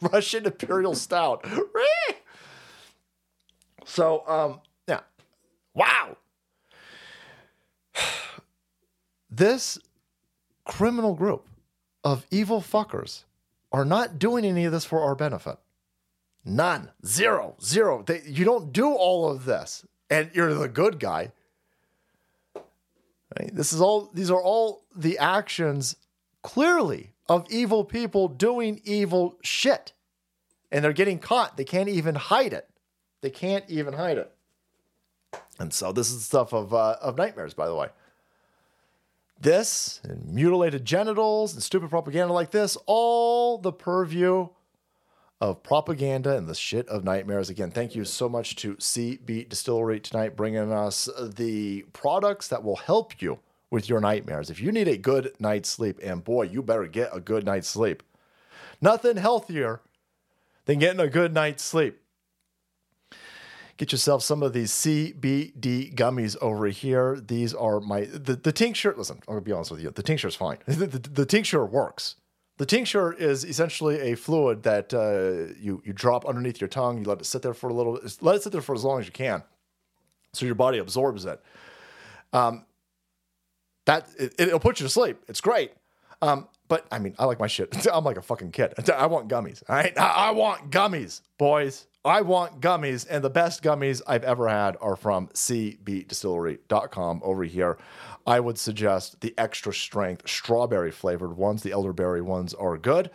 Russian 0.00 0.46
Imperial 0.46 0.94
Stout. 0.94 1.44
so, 3.84 4.26
um, 4.26 4.60
yeah. 4.88 5.00
Wow. 5.74 6.16
This 9.30 9.78
criminal 10.64 11.14
group 11.14 11.46
of 12.02 12.24
evil 12.30 12.62
fuckers 12.62 13.24
are 13.70 13.84
not 13.84 14.18
doing 14.18 14.46
any 14.46 14.64
of 14.64 14.72
this 14.72 14.86
for 14.86 15.02
our 15.02 15.14
benefit. 15.14 15.58
None. 16.46 16.90
Zero. 17.04 17.54
Zero. 17.62 18.02
They, 18.02 18.22
you 18.24 18.46
don't 18.46 18.72
do 18.72 18.86
all 18.88 19.28
of 19.28 19.44
this, 19.44 19.84
and 20.10 20.30
you're 20.32 20.54
the 20.54 20.68
good 20.68 20.98
guy. 20.98 21.32
Right? 23.38 23.54
This 23.54 23.72
is 23.72 23.80
all. 23.80 24.10
These 24.14 24.30
are 24.30 24.42
all 24.42 24.84
the 24.94 25.18
actions, 25.18 25.96
clearly, 26.42 27.12
of 27.28 27.46
evil 27.50 27.84
people 27.84 28.28
doing 28.28 28.80
evil 28.84 29.36
shit, 29.42 29.92
and 30.72 30.84
they're 30.84 30.92
getting 30.92 31.18
caught. 31.18 31.56
They 31.56 31.64
can't 31.64 31.88
even 31.88 32.14
hide 32.14 32.52
it. 32.52 32.68
They 33.20 33.30
can't 33.30 33.64
even 33.68 33.94
hide 33.94 34.18
it. 34.18 34.32
And 35.58 35.72
so 35.72 35.92
this 35.92 36.10
is 36.10 36.24
stuff 36.24 36.52
of 36.52 36.72
uh, 36.72 36.96
of 37.02 37.16
nightmares, 37.16 37.54
by 37.54 37.66
the 37.66 37.74
way. 37.74 37.88
This 39.40 40.00
and 40.02 40.26
mutilated 40.34 40.84
genitals 40.84 41.54
and 41.54 41.62
stupid 41.62 41.90
propaganda 41.90 42.32
like 42.32 42.50
this, 42.50 42.76
all 42.86 43.58
the 43.58 43.72
purview 43.72 44.48
of 45.40 45.62
propaganda 45.62 46.36
and 46.36 46.48
the 46.48 46.54
shit 46.54 46.88
of 46.88 47.04
nightmares. 47.04 47.48
Again, 47.48 47.70
thank 47.70 47.94
you 47.94 48.04
so 48.04 48.28
much 48.28 48.56
to 48.56 48.74
CB 48.76 49.48
Distillery 49.48 50.00
tonight, 50.00 50.36
bringing 50.36 50.72
us 50.72 51.08
the 51.16 51.82
products 51.92 52.48
that 52.48 52.64
will 52.64 52.76
help 52.76 53.22
you 53.22 53.38
with 53.70 53.88
your 53.88 54.00
nightmares. 54.00 54.50
If 54.50 54.60
you 54.60 54.72
need 54.72 54.88
a 54.88 54.96
good 54.96 55.32
night's 55.38 55.68
sleep, 55.68 56.00
and 56.02 56.24
boy, 56.24 56.44
you 56.44 56.62
better 56.62 56.86
get 56.86 57.10
a 57.12 57.20
good 57.20 57.44
night's 57.44 57.68
sleep. 57.68 58.02
Nothing 58.80 59.16
healthier 59.16 59.80
than 60.64 60.78
getting 60.78 61.00
a 61.00 61.08
good 61.08 61.32
night's 61.32 61.62
sleep. 61.62 62.00
Get 63.76 63.92
yourself 63.92 64.24
some 64.24 64.42
of 64.42 64.52
these 64.52 64.72
CBD 64.72 65.94
gummies 65.94 66.36
over 66.40 66.66
here. 66.66 67.20
These 67.20 67.54
are 67.54 67.78
my 67.78 68.06
the, 68.06 68.34
the 68.34 68.50
tincture. 68.50 68.92
Listen, 68.96 69.18
I'm 69.28 69.34
gonna 69.34 69.40
be 69.40 69.52
honest 69.52 69.70
with 69.70 69.80
you. 69.80 69.90
The 69.90 70.02
tincture 70.02 70.26
is 70.26 70.34
fine. 70.34 70.58
the, 70.66 70.86
the, 70.86 70.98
the 70.98 71.26
tincture 71.26 71.64
works. 71.64 72.16
The 72.58 72.66
tincture 72.66 73.12
is 73.12 73.44
essentially 73.44 74.00
a 74.00 74.16
fluid 74.16 74.64
that 74.64 74.92
uh, 74.92 75.54
you 75.60 75.80
you 75.84 75.92
drop 75.92 76.26
underneath 76.26 76.60
your 76.60 76.68
tongue. 76.68 76.98
You 76.98 77.04
let 77.04 77.20
it 77.20 77.24
sit 77.24 77.40
there 77.40 77.54
for 77.54 77.70
a 77.70 77.72
little. 77.72 78.00
Let 78.20 78.36
it 78.36 78.42
sit 78.42 78.52
there 78.52 78.60
for 78.60 78.74
as 78.74 78.84
long 78.84 78.98
as 78.98 79.06
you 79.06 79.12
can, 79.12 79.44
so 80.32 80.44
your 80.44 80.56
body 80.56 80.78
absorbs 80.78 81.24
it. 81.24 81.40
Um, 82.32 82.66
that 83.86 84.08
it, 84.18 84.34
it'll 84.38 84.58
put 84.58 84.80
you 84.80 84.86
to 84.86 84.90
sleep. 84.90 85.22
It's 85.28 85.40
great. 85.40 85.72
Um, 86.20 86.48
but 86.66 86.84
I 86.90 86.98
mean, 86.98 87.14
I 87.16 87.26
like 87.26 87.38
my 87.38 87.46
shit. 87.46 87.86
I'm 87.92 88.04
like 88.04 88.16
a 88.16 88.22
fucking 88.22 88.50
kid. 88.50 88.74
I 88.90 89.06
want 89.06 89.28
gummies. 89.28 89.62
All 89.68 89.76
right, 89.76 89.96
I, 89.96 90.08
I 90.08 90.30
want 90.32 90.70
gummies, 90.70 91.22
boys. 91.38 91.86
I 92.04 92.22
want 92.22 92.60
gummies, 92.60 93.06
and 93.08 93.22
the 93.22 93.30
best 93.30 93.62
gummies 93.62 94.02
I've 94.06 94.24
ever 94.24 94.48
had 94.48 94.76
are 94.80 94.96
from 94.96 95.28
cbdistillery.com 95.28 97.20
over 97.22 97.44
here. 97.44 97.78
I 98.28 98.40
would 98.40 98.58
suggest 98.58 99.22
the 99.22 99.32
extra 99.38 99.72
strength 99.72 100.28
strawberry 100.28 100.90
flavored 100.90 101.38
ones. 101.38 101.62
The 101.62 101.72
elderberry 101.72 102.20
ones 102.20 102.52
are 102.52 102.76
good, 102.76 103.10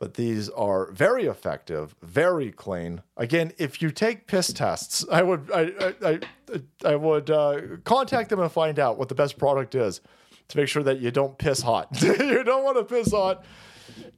but 0.00 0.14
these 0.14 0.48
are 0.48 0.90
very 0.90 1.26
effective, 1.26 1.94
very 2.02 2.50
clean. 2.50 3.02
Again, 3.16 3.52
if 3.56 3.80
you 3.80 3.92
take 3.92 4.26
piss 4.26 4.52
tests, 4.52 5.06
I 5.12 5.22
would 5.22 5.48
I 5.54 5.94
I, 6.02 6.20
I, 6.52 6.62
I 6.84 6.96
would 6.96 7.30
uh, 7.30 7.60
contact 7.84 8.30
them 8.30 8.40
and 8.40 8.50
find 8.50 8.80
out 8.80 8.98
what 8.98 9.08
the 9.08 9.14
best 9.14 9.38
product 9.38 9.76
is 9.76 10.00
to 10.48 10.58
make 10.58 10.66
sure 10.66 10.82
that 10.82 10.98
you 10.98 11.12
don't 11.12 11.38
piss 11.38 11.62
hot. 11.62 11.86
you 12.02 12.42
don't 12.42 12.64
want 12.64 12.78
to 12.78 12.84
piss 12.84 13.12
hot. 13.12 13.44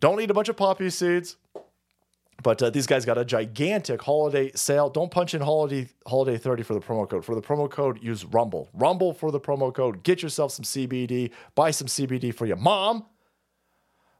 Don't 0.00 0.22
eat 0.22 0.30
a 0.30 0.34
bunch 0.34 0.48
of 0.48 0.56
poppy 0.56 0.88
seeds. 0.88 1.36
But 2.42 2.62
uh, 2.62 2.70
these 2.70 2.86
guys 2.86 3.04
got 3.04 3.18
a 3.18 3.24
gigantic 3.24 4.02
holiday 4.02 4.50
sale. 4.54 4.90
Don't 4.90 5.10
punch 5.10 5.34
in 5.34 5.40
holiday 5.40 5.88
holiday 6.06 6.36
30 6.36 6.62
for 6.62 6.74
the 6.74 6.80
promo 6.80 7.08
code. 7.08 7.24
For 7.24 7.34
the 7.34 7.42
promo 7.42 7.70
code, 7.70 8.02
use 8.02 8.24
Rumble. 8.24 8.68
Rumble 8.72 9.12
for 9.12 9.30
the 9.30 9.40
promo 9.40 9.72
code. 9.72 10.02
Get 10.02 10.22
yourself 10.22 10.52
some 10.52 10.64
CBD. 10.64 11.30
Buy 11.54 11.70
some 11.70 11.86
CBD 11.86 12.34
for 12.34 12.46
your 12.46 12.56
mom. 12.56 13.06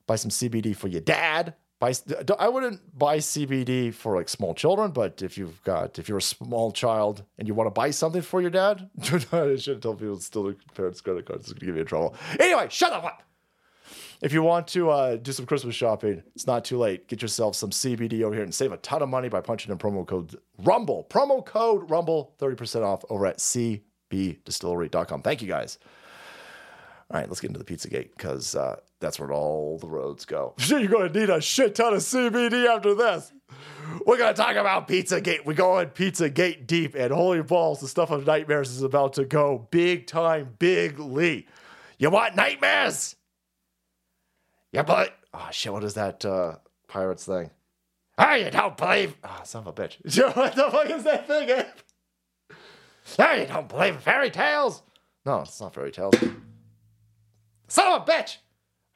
Buy 0.06 0.16
some 0.16 0.30
CBD 0.30 0.76
for 0.76 0.88
your 0.88 1.00
dad. 1.00 1.54
Buy, 1.80 1.94
I 2.38 2.48
wouldn't 2.48 2.96
buy 2.96 3.18
CBD 3.18 3.92
for 3.92 4.14
like 4.14 4.28
small 4.28 4.54
children, 4.54 4.92
but 4.92 5.20
if 5.20 5.36
you've 5.36 5.60
got 5.64 5.98
if 5.98 6.08
you're 6.08 6.18
a 6.18 6.22
small 6.22 6.70
child 6.70 7.24
and 7.38 7.48
you 7.48 7.54
want 7.54 7.66
to 7.66 7.72
buy 7.72 7.90
something 7.90 8.22
for 8.22 8.40
your 8.40 8.50
dad, 8.50 8.88
I 9.32 9.56
shouldn't 9.56 9.82
tell 9.82 9.94
people 9.94 10.20
still 10.20 10.44
the 10.44 10.56
parents' 10.74 11.00
credit 11.00 11.26
cards. 11.26 11.50
It's 11.50 11.58
gonna 11.58 11.66
give 11.66 11.76
you 11.76 11.84
trouble. 11.84 12.14
Anyway, 12.38 12.68
shut 12.70 12.92
up 12.92 13.24
if 14.22 14.32
you 14.32 14.42
want 14.42 14.68
to 14.68 14.88
uh, 14.88 15.16
do 15.16 15.32
some 15.32 15.46
Christmas 15.46 15.74
shopping, 15.74 16.22
it's 16.36 16.46
not 16.46 16.64
too 16.64 16.78
late. 16.78 17.08
Get 17.08 17.20
yourself 17.20 17.56
some 17.56 17.70
CBD 17.70 18.22
over 18.22 18.34
here 18.34 18.44
and 18.44 18.54
save 18.54 18.70
a 18.70 18.76
ton 18.78 19.02
of 19.02 19.08
money 19.08 19.28
by 19.28 19.40
punching 19.40 19.72
in 19.72 19.78
promo 19.78 20.06
code 20.06 20.36
Rumble. 20.58 21.06
Promo 21.10 21.44
code 21.44 21.90
Rumble, 21.90 22.32
30% 22.38 22.84
off 22.84 23.04
over 23.10 23.26
at 23.26 23.38
cbdistillery.com. 23.38 25.22
Thank 25.22 25.42
you 25.42 25.48
guys. 25.48 25.78
All 27.10 27.18
right, 27.18 27.28
let's 27.28 27.40
get 27.40 27.48
into 27.48 27.58
the 27.58 27.64
pizza 27.64 27.90
gate 27.90 28.16
because 28.16 28.54
uh, 28.54 28.76
that's 29.00 29.18
where 29.18 29.32
all 29.32 29.78
the 29.78 29.88
roads 29.88 30.24
go. 30.24 30.54
You're 30.66 30.86
going 30.86 31.12
to 31.12 31.20
need 31.20 31.28
a 31.28 31.40
shit 31.40 31.74
ton 31.74 31.92
of 31.92 32.00
CBD 32.00 32.66
after 32.66 32.94
this. 32.94 33.32
We're 34.06 34.16
gonna 34.16 34.32
talk 34.32 34.56
about 34.56 34.88
Pizzagate. 34.88 35.44
We're 35.44 35.52
going 35.52 35.88
Pizzagate 35.88 36.66
deep, 36.66 36.94
and 36.94 37.12
holy 37.12 37.42
balls, 37.42 37.80
the 37.80 37.88
stuff 37.88 38.10
of 38.10 38.26
nightmares 38.26 38.70
is 38.70 38.82
about 38.82 39.12
to 39.14 39.26
go 39.26 39.68
big 39.70 40.06
time, 40.06 40.54
big 40.58 40.98
Lee. 40.98 41.46
You 41.98 42.08
want 42.08 42.34
nightmares? 42.34 43.16
Yeah, 44.72 44.82
but 44.82 45.14
oh 45.34 45.48
shit, 45.52 45.72
what 45.72 45.84
is 45.84 45.94
that 45.94 46.24
uh, 46.24 46.56
pirates 46.88 47.26
thing? 47.26 47.50
Oh, 48.18 48.34
you 48.34 48.50
don't 48.50 48.76
believe? 48.76 49.16
Oh, 49.22 49.40
son 49.44 49.66
of 49.66 49.78
a 49.78 49.82
bitch. 49.82 49.96
what 50.36 50.54
the 50.54 50.70
fuck 50.70 50.90
is 50.90 51.04
that 51.04 51.26
thing? 51.26 51.64
Oh, 53.18 53.32
you 53.34 53.46
don't 53.46 53.68
believe 53.68 53.94
in 53.94 54.00
fairy 54.00 54.30
tales? 54.30 54.82
No, 55.24 55.40
it's 55.40 55.60
not 55.60 55.74
fairy 55.74 55.92
tales. 55.92 56.14
Son 57.68 57.92
of 57.92 58.08
a 58.08 58.10
bitch! 58.10 58.36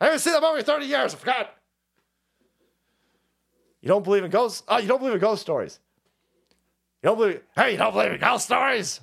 I 0.00 0.06
haven't 0.06 0.20
seen 0.20 0.34
that 0.34 0.42
movie 0.42 0.58
in 0.58 0.64
30 0.64 0.86
years. 0.86 1.14
I 1.14 1.18
forgot. 1.18 1.54
You 3.80 3.88
don't 3.88 4.04
believe 4.04 4.24
in 4.24 4.30
ghosts? 4.30 4.62
Oh, 4.68 4.78
you 4.78 4.88
don't 4.88 4.98
believe 4.98 5.14
in 5.14 5.20
ghost 5.20 5.42
stories. 5.42 5.78
You 7.02 7.10
don't 7.10 7.18
believe? 7.18 7.40
Hey, 7.54 7.72
you 7.72 7.78
don't 7.78 7.92
believe 7.92 8.12
in 8.12 8.20
ghost 8.20 8.46
stories? 8.46 9.00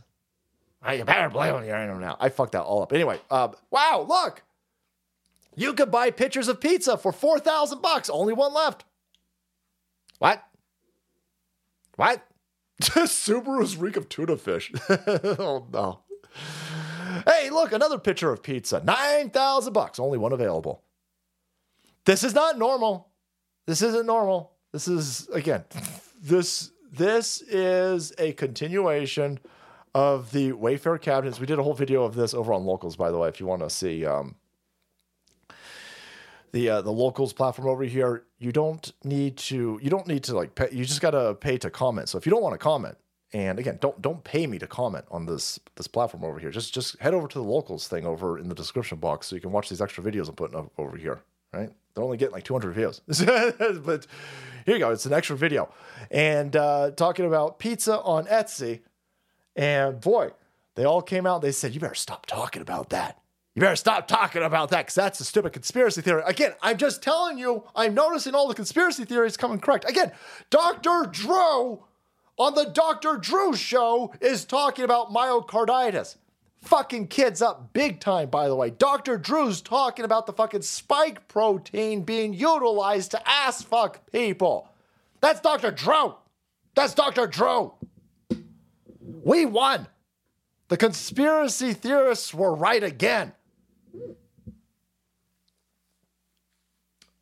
Oh, 0.85 0.91
you 0.91 1.05
better 1.05 1.29
believe 1.29 1.55
in 1.55 1.67
them 1.67 2.01
now. 2.01 2.17
I 2.19 2.29
fucked 2.29 2.51
that 2.51 2.63
all 2.63 2.83
up. 2.83 2.93
Anyway, 2.93 3.19
uh, 3.31 3.49
wow, 3.71 4.05
look. 4.07 4.42
You 5.55 5.73
could 5.73 5.91
buy 5.91 6.11
pictures 6.11 6.47
of 6.47 6.59
pizza 6.59 6.97
for 6.97 7.11
4,000 7.11 7.81
bucks. 7.81 8.09
Only 8.09 8.33
one 8.33 8.53
left. 8.53 8.85
What? 10.19 10.43
What? 11.95 12.25
Subaru's 12.81 13.77
reek 13.77 13.97
of 13.97 14.09
tuna 14.09 14.37
fish. 14.37 14.71
oh 14.89 15.67
no. 15.71 15.99
Hey, 17.27 17.49
look, 17.49 17.71
another 17.71 17.99
picture 17.99 18.31
of 18.31 18.41
pizza. 18.41 18.81
9,000 18.83 19.73
bucks, 19.73 19.99
only 19.99 20.17
one 20.17 20.33
available. 20.33 20.83
This 22.05 22.23
is 22.23 22.33
not 22.33 22.57
normal. 22.57 23.09
This 23.67 23.81
isn't 23.81 24.05
normal. 24.05 24.53
This 24.71 24.87
is 24.87 25.29
again, 25.29 25.63
this 26.21 26.71
this 26.91 27.41
is 27.41 28.13
a 28.17 28.33
continuation 28.33 29.39
of 29.95 30.31
the 30.31 30.51
Wayfair 30.51 30.99
cabinets. 30.99 31.39
We 31.39 31.45
did 31.45 31.59
a 31.59 31.63
whole 31.63 31.73
video 31.73 32.03
of 32.03 32.15
this 32.15 32.33
over 32.33 32.53
on 32.53 32.65
Locals, 32.65 32.95
by 32.95 33.11
the 33.11 33.17
way, 33.17 33.29
if 33.29 33.39
you 33.39 33.45
want 33.45 33.61
to 33.61 33.69
see 33.69 34.05
um, 34.05 34.35
the 36.53 36.69
uh, 36.69 36.81
the 36.81 36.91
Locals 36.91 37.33
platform 37.33 37.67
over 37.67 37.83
here. 37.83 38.23
You 38.39 38.53
don't 38.53 38.91
need 39.03 39.37
to. 39.37 39.79
You 39.81 39.89
don't 39.89 40.07
need 40.07 40.23
to 40.25 40.35
like. 40.35 40.55
Pay, 40.55 40.69
you 40.71 40.85
just 40.85 41.01
gotta 41.01 41.35
pay 41.35 41.57
to 41.57 41.69
comment. 41.69 42.07
So 42.07 42.17
if 42.17 42.25
you 42.25 42.29
don't 42.29 42.41
want 42.41 42.53
to 42.53 42.59
comment, 42.59 42.95
and 43.33 43.59
again, 43.59 43.79
don't 43.81 44.01
don't 44.01 44.23
pay 44.23 44.47
me 44.47 44.59
to 44.59 44.67
comment 44.67 45.05
on 45.11 45.25
this 45.25 45.59
this 45.75 45.87
platform 45.87 46.23
over 46.23 46.39
here. 46.39 46.51
Just 46.51 46.73
just 46.73 46.97
head 46.99 47.13
over 47.13 47.27
to 47.27 47.37
the 47.39 47.43
Locals 47.43 47.87
thing 47.87 48.05
over 48.05 48.37
in 48.37 48.47
the 48.47 48.55
description 48.55 48.99
box 48.99 49.27
so 49.27 49.35
you 49.35 49.41
can 49.41 49.51
watch 49.51 49.67
these 49.67 49.81
extra 49.81 50.03
videos 50.03 50.29
I'm 50.29 50.35
putting 50.35 50.57
up 50.57 50.71
over 50.77 50.95
here. 50.95 51.21
Right? 51.51 51.71
They're 51.93 52.03
only 52.03 52.17
getting 52.17 52.33
like 52.33 52.43
200 52.43 52.73
views, 52.73 53.01
but 53.85 54.07
here 54.65 54.75
you 54.75 54.79
go. 54.79 54.89
It's 54.91 55.05
an 55.05 55.13
extra 55.13 55.35
video, 55.35 55.71
and 56.09 56.55
uh, 56.55 56.91
talking 56.91 57.25
about 57.25 57.59
pizza 57.59 57.99
on 57.99 58.25
Etsy. 58.25 58.81
And 59.55 60.01
boy, 60.01 60.31
they 60.73 60.85
all 60.85 61.03
came 61.03 61.27
out. 61.27 61.41
They 61.41 61.51
said, 61.51 61.73
"You 61.73 61.79
better 61.79 61.93
stop 61.93 62.25
talking 62.25 62.61
about 62.61 62.89
that. 62.89 63.22
You 63.55 63.59
better 63.59 63.75
stop 63.75 64.07
talking 64.07 64.41
about 64.41 64.69
that 64.69 64.85
because 64.85 64.95
that's 64.95 65.19
a 65.19 65.25
stupid 65.25 65.53
conspiracy 65.53 66.01
theory." 66.01 66.23
Again, 66.25 66.53
I'm 66.61 66.77
just 66.77 67.03
telling 67.03 67.37
you. 67.37 67.63
I'm 67.75 67.93
noticing 67.93 68.33
all 68.33 68.47
the 68.47 68.55
conspiracy 68.55 69.05
theories 69.05 69.37
coming 69.37 69.59
correct. 69.59 69.87
Again, 69.87 70.11
Doctor 70.49 71.07
Drew 71.09 71.83
on 72.37 72.55
the 72.55 72.65
Dr. 72.65 73.17
Drew 73.17 73.55
show 73.55 74.13
is 74.19 74.45
talking 74.45 74.85
about 74.85 75.11
myocarditis 75.11 76.17
fucking 76.63 77.07
kids 77.07 77.41
up 77.41 77.73
big 77.73 77.99
time, 77.99 78.29
by 78.29 78.47
the 78.47 78.55
way. 78.55 78.69
Dr. 78.69 79.17
Drew's 79.17 79.61
talking 79.61 80.05
about 80.05 80.25
the 80.25 80.33
fucking 80.33 80.61
spike 80.61 81.27
protein 81.27 82.03
being 82.03 82.33
utilized 82.33 83.11
to 83.11 83.29
ass 83.29 83.61
fuck 83.61 84.09
people. 84.11 84.69
That's 85.21 85.41
Dr. 85.41 85.71
Drew. 85.71 86.15
That's 86.75 86.93
Dr. 86.93 87.27
Drew. 87.27 87.73
We 89.23 89.45
won. 89.45 89.87
The 90.69 90.77
conspiracy 90.77 91.73
theorists 91.73 92.33
were 92.33 92.55
right 92.55 92.83
again. 92.83 93.33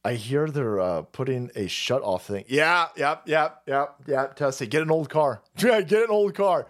I 0.03 0.13
hear 0.13 0.49
they're 0.49 0.79
uh, 0.79 1.01
putting 1.03 1.51
a 1.55 1.67
shut 1.67 2.01
off 2.01 2.25
thing. 2.25 2.45
Yeah, 2.47 2.87
yep, 2.97 3.23
yep, 3.27 3.61
yep, 3.67 3.95
yep. 4.07 4.35
Tessie, 4.35 4.65
get 4.65 4.81
an 4.81 4.91
old 4.91 5.09
car. 5.09 5.41
Yeah, 5.59 5.81
get 5.81 6.03
an 6.03 6.09
old 6.09 6.33
car. 6.33 6.67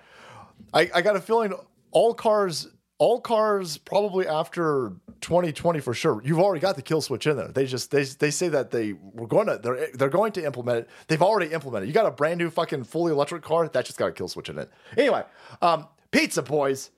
I, 0.74 0.90
I 0.94 1.02
got 1.02 1.16
a 1.16 1.22
feeling 1.22 1.54
all 1.92 2.14
cars 2.14 2.68
all 3.02 3.20
cars 3.20 3.78
probably 3.78 4.28
after 4.28 4.94
2020 5.22 5.80
for 5.80 5.92
sure. 5.92 6.22
You've 6.24 6.38
already 6.38 6.62
got 6.62 6.76
the 6.76 6.84
kill 6.84 7.02
switch 7.02 7.26
in 7.26 7.36
there. 7.36 7.48
They 7.48 7.66
just 7.66 7.90
they 7.90 8.04
they 8.04 8.30
say 8.30 8.48
that 8.50 8.70
they 8.70 8.94
were 8.94 9.26
going 9.26 9.48
to 9.48 9.58
they're 9.58 9.88
they're 9.96 10.10
going 10.10 10.34
to 10.34 10.46
implement 10.46 10.80
it. 10.80 10.90
They've 11.08 11.22
already 11.22 11.52
implemented. 11.52 11.88
You 11.88 11.94
got 11.94 12.06
a 12.06 12.12
brand 12.12 12.38
new 12.38 12.52
fucking 12.52 12.84
fully 12.84 13.12
electric 13.12 13.42
car 13.42 13.68
that 13.68 13.86
just 13.86 13.98
got 13.98 14.10
a 14.10 14.12
kill 14.12 14.28
switch 14.28 14.50
in 14.50 14.60
it. 14.60 14.70
Anyway, 14.96 15.24
um, 15.64 15.88
pizza 16.12 16.44
boys, 16.44 16.92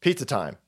pizza 0.00 0.26
time. 0.26 0.58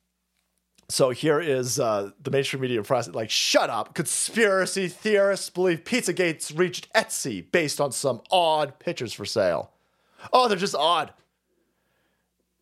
So 0.92 1.08
here 1.08 1.40
is 1.40 1.80
uh, 1.80 2.10
the 2.22 2.30
mainstream 2.30 2.60
media 2.60 2.82
press 2.82 3.08
like, 3.08 3.30
shut 3.30 3.70
up. 3.70 3.94
Conspiracy 3.94 4.88
theorists 4.88 5.48
believe 5.48 5.84
Pizzagate's 5.84 6.52
reached 6.52 6.92
Etsy 6.92 7.50
based 7.50 7.80
on 7.80 7.92
some 7.92 8.20
odd 8.30 8.78
pictures 8.78 9.14
for 9.14 9.24
sale. 9.24 9.70
Oh, 10.34 10.48
they're 10.48 10.58
just 10.58 10.74
odd. 10.74 11.14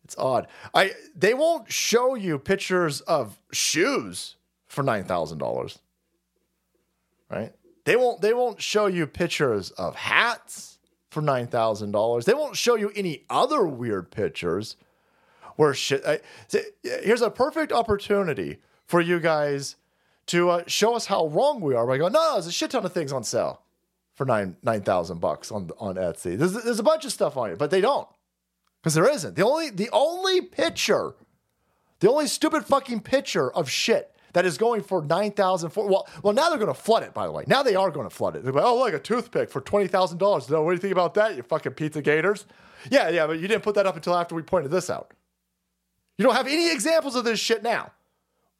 It's 0.05 0.15
odd. 0.17 0.47
I 0.73 0.93
they 1.13 1.33
won't 1.33 1.69
show 1.73 2.15
you 2.15 2.39
pictures 2.39 3.01
of 3.01 3.37
shoes 3.51 4.37
for 4.65 4.81
nine 4.81 5.03
thousand 5.03 5.39
dollars. 5.39 5.79
Right? 7.29 7.53
They 7.83 7.97
won't 7.97 8.21
they 8.21 8.33
won't 8.33 8.61
show 8.61 8.85
you 8.85 9.07
pictures 9.07 9.71
of 9.71 9.95
hats 9.95 10.79
for 11.09 11.21
nine 11.21 11.47
thousand 11.47 11.91
dollars. 11.91 12.23
They 12.23 12.33
won't 12.33 12.55
show 12.55 12.75
you 12.75 12.93
any 12.95 13.25
other 13.29 13.65
weird 13.65 14.09
pictures 14.09 14.77
where 15.61 15.75
shit. 15.75 16.03
I, 16.07 16.19
here's 16.81 17.21
a 17.21 17.29
perfect 17.29 17.71
opportunity 17.71 18.57
for 18.87 18.99
you 18.99 19.19
guys 19.19 19.75
to 20.25 20.49
uh, 20.49 20.63
show 20.65 20.95
us 20.95 21.05
how 21.05 21.27
wrong 21.27 21.61
we 21.61 21.75
are 21.75 21.85
by 21.85 21.99
going, 21.99 22.13
no, 22.13 22.33
there's 22.33 22.47
a 22.47 22.51
shit 22.51 22.71
ton 22.71 22.83
of 22.83 22.91
things 22.91 23.13
on 23.13 23.23
sale 23.23 23.61
for 24.15 24.25
nine 24.25 24.57
nine 24.63 24.81
thousand 24.81 25.21
bucks 25.21 25.51
on 25.51 25.69
on 25.77 25.95
Etsy. 25.95 26.35
There's 26.35 26.53
there's 26.53 26.79
a 26.79 26.83
bunch 26.83 27.05
of 27.05 27.11
stuff 27.11 27.37
on 27.37 27.51
it, 27.51 27.59
but 27.59 27.69
they 27.69 27.79
don't 27.79 28.07
because 28.81 28.95
there 28.95 29.07
isn't. 29.07 29.35
The 29.35 29.45
only 29.45 29.69
the 29.69 29.89
only 29.93 30.41
picture, 30.41 31.13
the 31.99 32.09
only 32.09 32.25
stupid 32.25 32.65
fucking 32.65 33.01
picture 33.01 33.51
of 33.53 33.69
shit 33.69 34.15
that 34.33 34.45
is 34.47 34.57
going 34.57 34.81
for 34.81 35.03
nine 35.03 35.31
thousand. 35.31 35.73
Well, 35.75 36.07
well, 36.23 36.33
now 36.33 36.49
they're 36.49 36.57
going 36.57 36.73
to 36.73 36.81
flood 36.87 37.03
it. 37.03 37.13
By 37.13 37.27
the 37.27 37.31
way, 37.31 37.43
now 37.45 37.61
they 37.61 37.75
are 37.75 37.91
going 37.91 38.09
to 38.09 38.15
flood 38.15 38.35
it. 38.35 38.43
They're 38.43 38.51
like, 38.51 38.65
oh, 38.65 38.79
look, 38.79 38.95
a 38.95 38.99
toothpick 38.99 39.51
for 39.51 39.61
twenty 39.61 39.87
thousand 39.87 40.17
dollars. 40.17 40.49
No 40.49 40.63
what 40.63 40.71
do 40.71 40.75
you 40.75 40.81
think 40.81 40.91
about 40.91 41.13
that? 41.13 41.35
You 41.35 41.43
fucking 41.43 41.73
pizza 41.73 42.01
gators. 42.01 42.47
Yeah, 42.89 43.09
yeah, 43.09 43.27
but 43.27 43.39
you 43.39 43.47
didn't 43.47 43.61
put 43.61 43.75
that 43.75 43.85
up 43.85 43.95
until 43.95 44.15
after 44.15 44.33
we 44.33 44.41
pointed 44.41 44.71
this 44.71 44.89
out. 44.89 45.13
You 46.17 46.25
don't 46.25 46.35
have 46.35 46.47
any 46.47 46.71
examples 46.71 47.15
of 47.15 47.23
this 47.23 47.39
shit 47.39 47.63
now, 47.63 47.91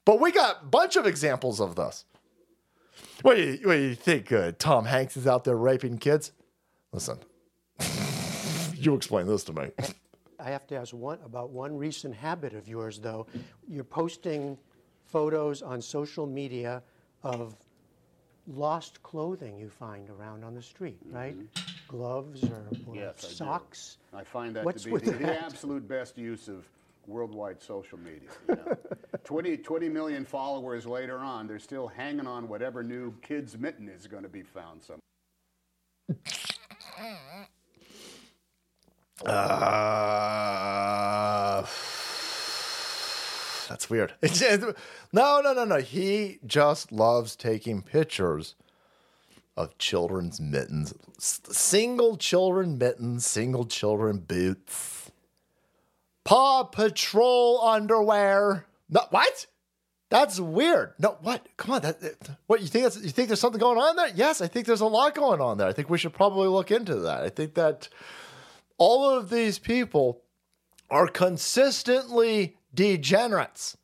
but 0.04 0.20
we 0.20 0.32
got 0.32 0.62
a 0.62 0.66
bunch 0.66 0.96
of 0.96 1.06
examples 1.06 1.60
of 1.60 1.76
this. 1.76 2.04
What 3.22 3.36
do 3.36 3.42
you, 3.42 3.68
what 3.68 3.74
do 3.74 3.80
you 3.82 3.94
think? 3.94 4.32
Uh, 4.32 4.52
Tom 4.58 4.84
Hanks 4.84 5.16
is 5.16 5.26
out 5.26 5.44
there 5.44 5.56
raping 5.56 5.98
kids? 5.98 6.32
Listen, 6.92 7.18
you 8.74 8.94
explain 8.94 9.26
this 9.26 9.44
to 9.44 9.52
me. 9.52 9.70
I 10.40 10.50
have 10.50 10.66
to 10.68 10.76
ask 10.76 10.92
one 10.92 11.18
about 11.24 11.50
one 11.50 11.76
recent 11.76 12.14
habit 12.14 12.52
of 12.52 12.66
yours, 12.66 12.98
though. 12.98 13.26
You're 13.68 13.84
posting 13.84 14.58
photos 15.06 15.62
on 15.62 15.80
social 15.80 16.26
media 16.26 16.82
of 17.22 17.54
lost 18.48 19.02
clothing 19.02 19.56
you 19.56 19.68
find 19.68 20.10
around 20.10 20.42
on 20.44 20.54
the 20.54 20.62
street, 20.62 20.98
right? 21.10 21.36
Mm-hmm. 21.36 21.86
Gloves 21.86 22.42
or, 22.44 22.64
or 22.86 22.96
yes, 22.96 23.36
socks. 23.36 23.98
I, 24.12 24.20
I, 24.20 24.24
find 24.24 24.56
that 24.56 24.64
What's 24.64 24.84
to 24.84 24.90
be 24.90 24.98
the, 24.98 25.12
the, 25.12 25.44
absolute 25.44 25.86
best 25.86 26.18
use 26.18 26.48
of 26.48 26.66
worldwide 27.06 27.62
social 27.62 27.98
media. 27.98 28.28
You 28.48 28.56
know? 28.56 28.76
20, 29.24 29.56
20 29.58 29.88
million 29.88 30.24
followers 30.24 30.86
later 30.86 31.18
on, 31.18 31.46
they're 31.46 31.58
still 31.58 31.88
hanging 31.88 32.26
on 32.26 32.48
whatever 32.48 32.82
new 32.82 33.14
kid's 33.22 33.56
mitten 33.58 33.88
is 33.88 34.06
going 34.06 34.22
to 34.22 34.28
be 34.28 34.42
found 34.42 34.82
somewhere. 34.82 35.00
Uh, 39.24 40.02
that's 43.68 43.88
weird. 43.88 44.14
no, 45.12 45.40
no, 45.40 45.52
no, 45.52 45.64
no. 45.64 45.76
He 45.78 46.38
just 46.44 46.90
loves 46.90 47.36
taking 47.36 47.82
pictures 47.82 48.56
of 49.56 49.78
children's 49.78 50.40
mittens, 50.40 50.94
single 51.18 52.16
children 52.16 52.78
mittens, 52.78 53.26
single 53.26 53.64
children 53.64 54.18
boots, 54.18 55.01
Paw 56.24 56.64
Patrol 56.64 57.60
underwear. 57.62 58.66
No, 58.88 59.00
what? 59.10 59.46
That's 60.10 60.38
weird. 60.38 60.92
No, 60.98 61.16
what? 61.22 61.46
Come 61.56 61.74
on. 61.74 61.82
That, 61.82 61.96
what 62.46 62.60
you 62.60 62.66
think? 62.68 62.84
That's, 62.84 63.02
you 63.02 63.10
think 63.10 63.28
there's 63.28 63.40
something 63.40 63.60
going 63.60 63.78
on 63.78 63.96
there? 63.96 64.10
Yes, 64.14 64.40
I 64.40 64.46
think 64.46 64.66
there's 64.66 64.82
a 64.82 64.86
lot 64.86 65.14
going 65.14 65.40
on 65.40 65.58
there. 65.58 65.66
I 65.68 65.72
think 65.72 65.88
we 65.88 65.98
should 65.98 66.12
probably 66.12 66.48
look 66.48 66.70
into 66.70 66.96
that. 66.96 67.22
I 67.22 67.28
think 67.30 67.54
that 67.54 67.88
all 68.78 69.08
of 69.08 69.30
these 69.30 69.58
people 69.58 70.22
are 70.90 71.08
consistently 71.08 72.56
degenerates. 72.74 73.76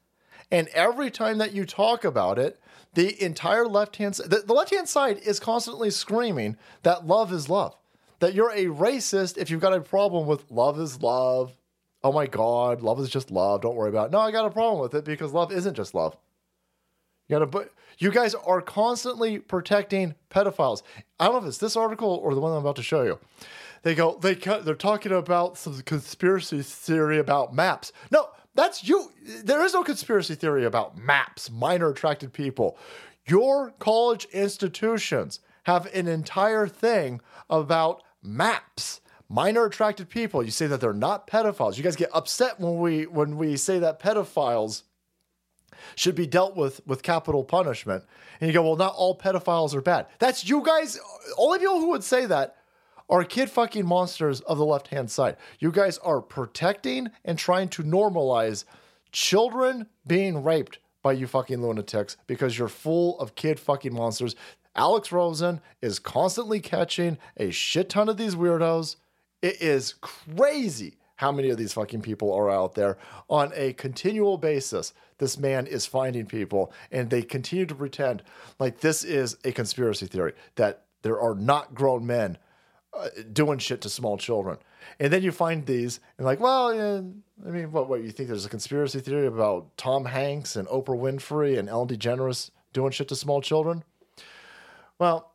And 0.51 0.68
every 0.68 1.11
time 1.11 1.39
that 1.39 1.53
you 1.53 1.64
talk 1.64 2.05
about 2.05 2.39
it, 2.39 2.61
the 2.95 3.22
entire 3.22 3.66
left 3.66 3.97
hand 3.97 4.14
the, 4.14 4.43
the 4.47 4.53
left 4.53 4.70
hand 4.70 4.89
side 4.89 5.18
is 5.18 5.41
constantly 5.41 5.91
screaming 5.91 6.57
that 6.82 7.07
love 7.07 7.32
is 7.32 7.49
love. 7.49 7.76
that 8.20 8.34
you're 8.34 8.51
a 8.53 8.66
racist 8.66 9.39
if 9.39 9.51
you've 9.51 9.61
got 9.61 9.72
a 9.72 9.80
problem 9.80 10.26
with 10.26 10.51
love 10.51 10.78
is 10.80 11.01
love. 11.03 11.53
Oh 12.05 12.12
my 12.12 12.26
God, 12.26 12.82
love 12.82 13.01
is 13.01 13.11
just 13.11 13.30
love. 13.30 13.62
Don't 13.62 13.74
worry 13.74 13.88
about 13.88 14.07
it. 14.07 14.12
No, 14.12 14.20
I 14.20 14.30
got 14.30 14.46
a 14.46 14.51
problem 14.51 14.80
with 14.80 14.94
it 14.94 15.05
because 15.05 15.32
love 15.32 15.53
isn't 15.53 15.74
just 15.74 15.94
love. 15.94 16.16
You 17.28 17.34
gotta 17.34 17.46
but 17.46 17.72
you 17.99 18.11
guys 18.11 18.34
are 18.34 18.62
constantly 18.62 19.38
protecting 19.38 20.14
pedophiles. 20.30 20.82
I 21.18 21.24
don't 21.24 21.34
know 21.34 21.40
if 21.40 21.46
it's 21.46 21.59
this 21.59 21.76
article 21.76 22.20
or 22.22 22.34
the 22.34 22.40
one 22.40 22.53
I'm 22.53 22.59
about 22.59 22.76
to 22.76 22.82
show 22.82 23.03
you. 23.03 23.18
They 23.82 23.94
go, 23.94 24.18
they 24.20 24.34
cut. 24.34 24.64
they're 24.64 24.74
talking 24.74 25.12
about 25.12 25.59
some 25.59 25.80
conspiracy 25.82 26.62
theory 26.62 27.18
about 27.18 27.55
maps. 27.55 27.92
No, 28.11 28.28
that's 28.55 28.88
you. 28.88 29.11
There 29.44 29.64
is 29.64 29.74
no 29.74 29.82
conspiracy 29.82 30.34
theory 30.34 30.64
about 30.64 30.96
maps, 30.96 31.51
minor 31.51 31.90
attracted 31.90 32.32
people. 32.32 32.76
Your 33.26 33.72
college 33.78 34.26
institutions 34.32 35.40
have 35.64 35.86
an 35.94 36.09
entire 36.09 36.66
thing 36.66 37.20
about 37.51 38.03
maps 38.22 39.01
minor 39.29 39.64
attracted 39.64 40.09
people 40.09 40.43
you 40.43 40.51
say 40.51 40.66
that 40.66 40.81
they're 40.81 40.93
not 40.93 41.26
pedophiles. 41.26 41.76
You 41.76 41.83
guys 41.83 41.97
get 41.97 42.11
upset 42.12 42.59
when 42.59 42.79
we 42.79 43.07
when 43.07 43.37
we 43.37 43.57
say 43.57 43.79
that 43.79 44.01
pedophiles 44.01 44.83
should 45.95 46.14
be 46.14 46.26
dealt 46.26 46.57
with 46.57 46.81
with 46.87 47.03
capital 47.03 47.45
punishment. 47.45 48.05
And 48.41 48.49
you 48.49 48.55
go 48.55 48.62
well 48.62 48.76
not 48.76 48.95
all 48.95 49.16
pedophiles 49.18 49.74
are 49.74 49.81
bad. 49.81 50.07
That's 50.18 50.49
you 50.49 50.62
guys 50.62 50.99
only 51.37 51.59
people 51.59 51.81
who 51.81 51.91
would 51.91 52.05
say 52.05 52.26
that 52.26 52.57
are 53.11 53.24
kid 53.24 53.51
fucking 53.51 53.87
monsters 53.87 54.41
of 54.43 54.59
the 54.59 54.66
left 54.66 54.89
hand 54.89 55.11
side. 55.11 55.37
You 55.59 55.72
guys 55.72 55.99
are 55.99 56.20
protecting 56.20 57.11
and 57.24 57.39
trying 57.39 57.68
to 57.70 57.83
normalize 57.83 58.64
children 59.12 59.87
being 60.07 60.43
raped 60.43 60.79
by 61.03 61.12
you 61.12 61.26
fucking 61.26 61.62
lunatics 61.62 62.16
because 62.26 62.59
you're 62.59 62.68
full 62.68 63.18
of 63.18 63.35
kid 63.35 63.59
fucking 63.59 63.95
monsters. 63.95 64.35
Alex 64.76 65.11
Rosen 65.11 65.61
is 65.81 65.99
constantly 65.99 66.61
catching 66.61 67.18
a 67.37 67.51
shit 67.51 67.89
ton 67.89 68.09
of 68.09 68.16
these 68.16 68.35
weirdos. 68.35 68.97
It 69.43 69.61
is 69.62 69.95
crazy 70.01 70.97
how 71.16 71.32
many 71.32 71.51
of 71.51 71.57
these 71.57 71.72
fucking 71.72 72.01
people 72.01 72.32
are 72.32 72.49
out 72.49 72.74
there 72.74 72.97
on 73.28 73.53
a 73.55 73.72
continual 73.72 74.39
basis. 74.39 74.95
This 75.18 75.36
man 75.36 75.66
is 75.66 75.84
finding 75.84 76.26
people 76.26 76.72
and 76.93 77.11
they 77.11 77.22
continue 77.22 77.66
to 77.66 77.74
pretend 77.74 78.22
like 78.61 78.80
this 78.80 79.03
is 79.03 79.36
a 79.45 79.51
conspiracy 79.51 80.07
theory 80.07 80.34
that 80.55 80.84
there 81.03 81.20
are 81.20 81.34
not 81.34 81.74
grown 81.74 82.07
men 82.07 82.39
uh, 82.97 83.09
doing 83.32 83.59
shit 83.59 83.80
to 83.80 83.89
small 83.89 84.16
children. 84.16 84.59
And 85.01 85.12
then 85.12 85.22
you 85.22 85.32
find 85.32 85.66
these 85.66 85.99
and 86.18 86.24
like, 86.24 86.41
well, 86.41 86.74
yeah, 86.74 87.01
I 87.47 87.51
mean, 87.51 87.72
what, 87.72 87.89
what, 87.89 88.03
you 88.03 88.11
think 88.11 88.28
there's 88.28 88.47
a 88.47 88.49
conspiracy 88.49 89.01
theory 89.01 89.26
about 89.26 89.76
Tom 89.76 90.05
Hanks 90.05 90.57
and 90.57 90.68
Oprah 90.68 90.99
Winfrey 90.99 91.59
and 91.59 91.68
Ellen 91.68 91.89
DeGeneres 91.89 92.51
doing 92.72 92.93
shit 92.93 93.09
to 93.09 93.16
small 93.16 93.41
children? 93.41 93.84
Well, 94.99 95.32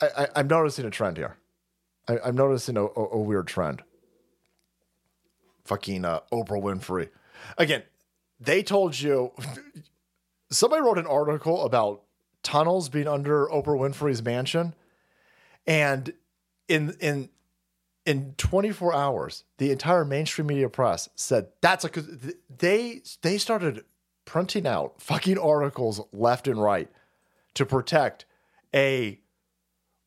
I, 0.00 0.28
am 0.36 0.48
noticing 0.48 0.86
a 0.86 0.90
trend 0.90 1.16
here. 1.16 1.36
I, 2.08 2.28
am 2.28 2.36
noticing 2.36 2.76
a, 2.76 2.84
a, 2.84 3.08
a, 3.12 3.18
weird 3.18 3.46
trend. 3.46 3.82
Fucking 5.64 6.04
uh, 6.04 6.20
Oprah 6.32 6.62
Winfrey. 6.62 7.10
Again, 7.56 7.82
they 8.40 8.62
told 8.62 8.98
you. 8.98 9.32
somebody 10.50 10.82
wrote 10.82 10.98
an 10.98 11.06
article 11.06 11.64
about 11.64 12.02
tunnels 12.42 12.88
being 12.88 13.08
under 13.08 13.46
Oprah 13.46 13.78
Winfrey's 13.78 14.22
mansion, 14.22 14.74
and 15.66 16.12
in 16.68 16.96
in 17.00 17.28
in 18.06 18.34
24 18.38 18.94
hours, 18.94 19.44
the 19.58 19.70
entire 19.70 20.04
mainstream 20.04 20.46
media 20.46 20.68
press 20.68 21.08
said 21.14 21.48
that's 21.60 21.84
a. 21.84 21.90
They 22.58 23.02
they 23.22 23.38
started 23.38 23.84
printing 24.24 24.66
out 24.66 25.00
fucking 25.00 25.38
articles 25.38 26.00
left 26.12 26.48
and 26.48 26.62
right 26.62 26.88
to 27.54 27.64
protect 27.64 28.24
a 28.74 29.18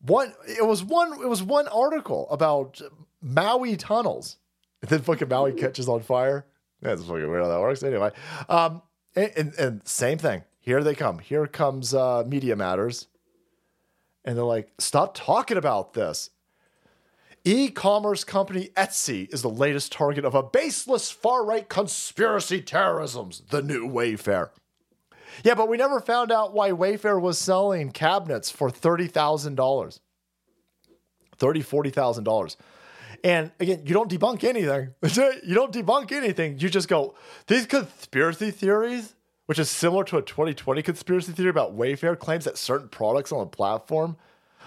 one 0.02 0.34
it 0.48 0.66
was 0.66 0.84
one 0.84 1.14
it 1.14 1.28
was 1.28 1.44
one 1.44 1.68
article 1.68 2.28
about 2.30 2.82
Maui 3.22 3.76
tunnels. 3.78 4.38
And 4.82 4.90
then 4.90 5.02
fucking 5.02 5.30
Maui 5.30 5.54
catches 5.54 5.88
on 5.88 6.02
fire. 6.02 6.46
That's 6.82 7.04
fucking 7.04 7.30
weird 7.30 7.44
how 7.44 7.50
that 7.50 7.60
works. 7.60 7.84
Anyway. 7.84 8.12
Um 8.50 8.82
and, 9.16 9.32
and, 9.36 9.54
and 9.56 9.88
same 9.88 10.18
thing. 10.18 10.44
Here 10.60 10.84
they 10.84 10.96
come. 10.96 11.20
Here 11.20 11.48
comes 11.48 11.94
uh 11.94 12.24
Media 12.28 12.56
Matters. 12.56 13.08
And 14.24 14.38
they're 14.38 14.44
like, 14.44 14.72
stop 14.78 15.16
talking 15.16 15.58
about 15.58 15.94
this. 15.94 16.30
E 17.44 17.70
commerce 17.70 18.24
company 18.24 18.70
Etsy 18.78 19.32
is 19.34 19.42
the 19.42 19.50
latest 19.50 19.92
target 19.92 20.26
of 20.26 20.36
a 20.36 20.44
baseless 20.44 21.10
far 21.10 21.44
right 21.44 21.68
conspiracy 21.68 22.62
terrorism's 22.62 23.42
the 23.50 23.64
new 23.64 23.88
Wayfair. 23.88 24.50
Yeah, 25.44 25.56
but 25.56 25.68
we 25.70 25.78
never 25.78 26.00
found 26.00 26.32
out 26.32 26.54
why 26.54 26.72
Wayfair 26.72 27.20
was 27.20 27.38
selling 27.38 27.92
cabinets 27.92 28.50
for 28.50 28.70
$30,000. 28.70 29.12
$30,000, 29.56 30.02
$40,000. 31.40 32.56
And 33.24 33.52
again, 33.60 33.82
you 33.86 33.94
don't 33.94 34.10
debunk 34.10 34.44
anything. 34.44 34.94
you 35.44 35.56
don't 35.56 35.74
debunk 35.74 36.12
anything. 36.12 36.60
You 36.60 36.70
just 36.70 36.88
go, 36.88 37.16
these 37.48 37.66
conspiracy 37.66 38.52
theories, 38.52 39.16
which 39.46 39.60
is 39.60 39.70
similar 39.70 40.04
to 40.06 40.18
a 40.18 40.22
2020 40.22 40.82
conspiracy 40.82 41.32
theory 41.32 41.50
about 41.50 41.78
Wayfair, 41.78 42.18
claims 42.18 42.46
that 42.46 42.58
certain 42.58 42.90
products 42.90 43.32
on 43.32 43.40
the 43.40 43.46
platform, 43.46 44.18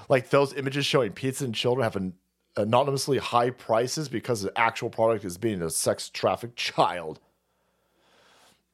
like 0.08 0.30
those 0.30 0.54
images 0.54 0.86
showing 0.86 1.12
pizza 1.12 1.44
and 1.44 1.54
children, 1.54 1.82
have 1.82 1.96
an 1.96 2.14
anonymously 2.56 3.18
high 3.18 3.50
prices 3.50 4.08
because 4.08 4.42
the 4.42 4.56
actual 4.58 4.90
product 4.90 5.24
is 5.24 5.38
being 5.38 5.62
a 5.62 5.70
sex 5.70 6.08
trafficked 6.08 6.56
child. 6.56 7.20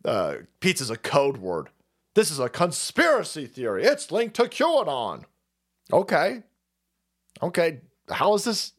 Uh, 0.05 0.37
pizza's 0.61 0.91
a 0.91 0.97
code 0.97 1.39
word. 1.39 1.69
This 2.15 2.31
is 2.31 2.39
a 2.39 2.49
conspiracy 2.49 3.47
theory. 3.47 3.85
It's 3.85 4.11
linked 4.11 4.37
to 4.37 4.45
QAnon. 4.45 5.25
Okay. 5.93 6.43
Okay. 7.43 7.81
How 8.09 8.35
is 8.35 8.45
this? 8.45 8.73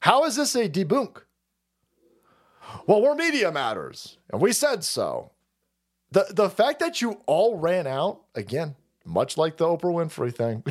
How 0.00 0.24
is 0.24 0.36
this 0.36 0.54
a 0.54 0.68
debunk? 0.68 1.22
Well, 2.86 3.02
we're 3.02 3.14
Media 3.14 3.52
Matters, 3.52 4.18
and 4.30 4.40
we 4.40 4.52
said 4.52 4.84
so. 4.84 5.32
The 6.10 6.26
the 6.30 6.50
fact 6.50 6.80
that 6.80 7.02
you 7.02 7.20
all 7.26 7.58
ran 7.58 7.86
out, 7.86 8.22
again, 8.34 8.76
much 9.04 9.36
like 9.36 9.56
the 9.56 9.66
Oprah 9.66 9.82
Winfrey 9.82 10.34
thing, 10.34 10.62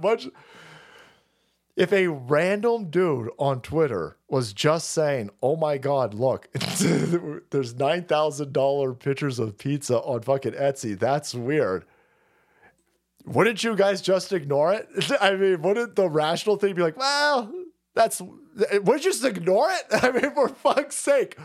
much 0.02 0.28
if 1.76 1.92
a 1.92 2.08
random 2.08 2.88
dude 2.88 3.28
on 3.38 3.60
Twitter 3.60 4.16
was 4.28 4.52
just 4.52 4.90
saying, 4.90 5.30
"Oh 5.42 5.56
my 5.56 5.76
God, 5.78 6.14
look, 6.14 6.48
there's 7.50 7.74
nine 7.74 8.04
thousand 8.04 8.52
dollar 8.52 8.94
pictures 8.94 9.38
of 9.38 9.58
pizza 9.58 9.98
on 9.98 10.22
fucking 10.22 10.52
Etsy," 10.52 10.98
that's 10.98 11.34
weird. 11.34 11.84
Wouldn't 13.26 13.62
you 13.62 13.76
guys 13.76 14.00
just 14.00 14.32
ignore 14.32 14.72
it? 14.72 14.88
I 15.20 15.34
mean, 15.36 15.60
wouldn't 15.62 15.96
the 15.96 16.08
rational 16.08 16.56
thing 16.56 16.74
be 16.74 16.82
like, 16.82 16.96
"Well, 16.96 17.52
that's," 17.94 18.20
would 18.20 19.04
you 19.04 19.10
just 19.10 19.24
ignore 19.24 19.68
it? 19.70 19.84
I 20.02 20.10
mean, 20.12 20.32
for 20.32 20.48
fuck's 20.48 20.96
sake, 20.96 21.36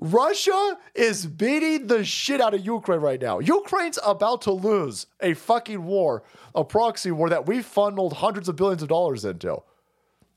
Russia 0.00 0.78
is 0.94 1.26
beating 1.26 1.86
the 1.86 2.04
shit 2.04 2.40
out 2.40 2.54
of 2.54 2.64
Ukraine 2.64 3.00
right 3.00 3.20
now. 3.20 3.38
Ukraine's 3.38 3.98
about 4.04 4.42
to 4.42 4.52
lose 4.52 5.06
a 5.20 5.34
fucking 5.34 5.84
war, 5.84 6.22
a 6.54 6.64
proxy 6.64 7.10
war 7.10 7.28
that 7.28 7.46
we 7.46 7.60
funneled 7.60 8.14
hundreds 8.14 8.48
of 8.48 8.56
billions 8.56 8.82
of 8.82 8.88
dollars 8.88 9.26
into. 9.26 9.62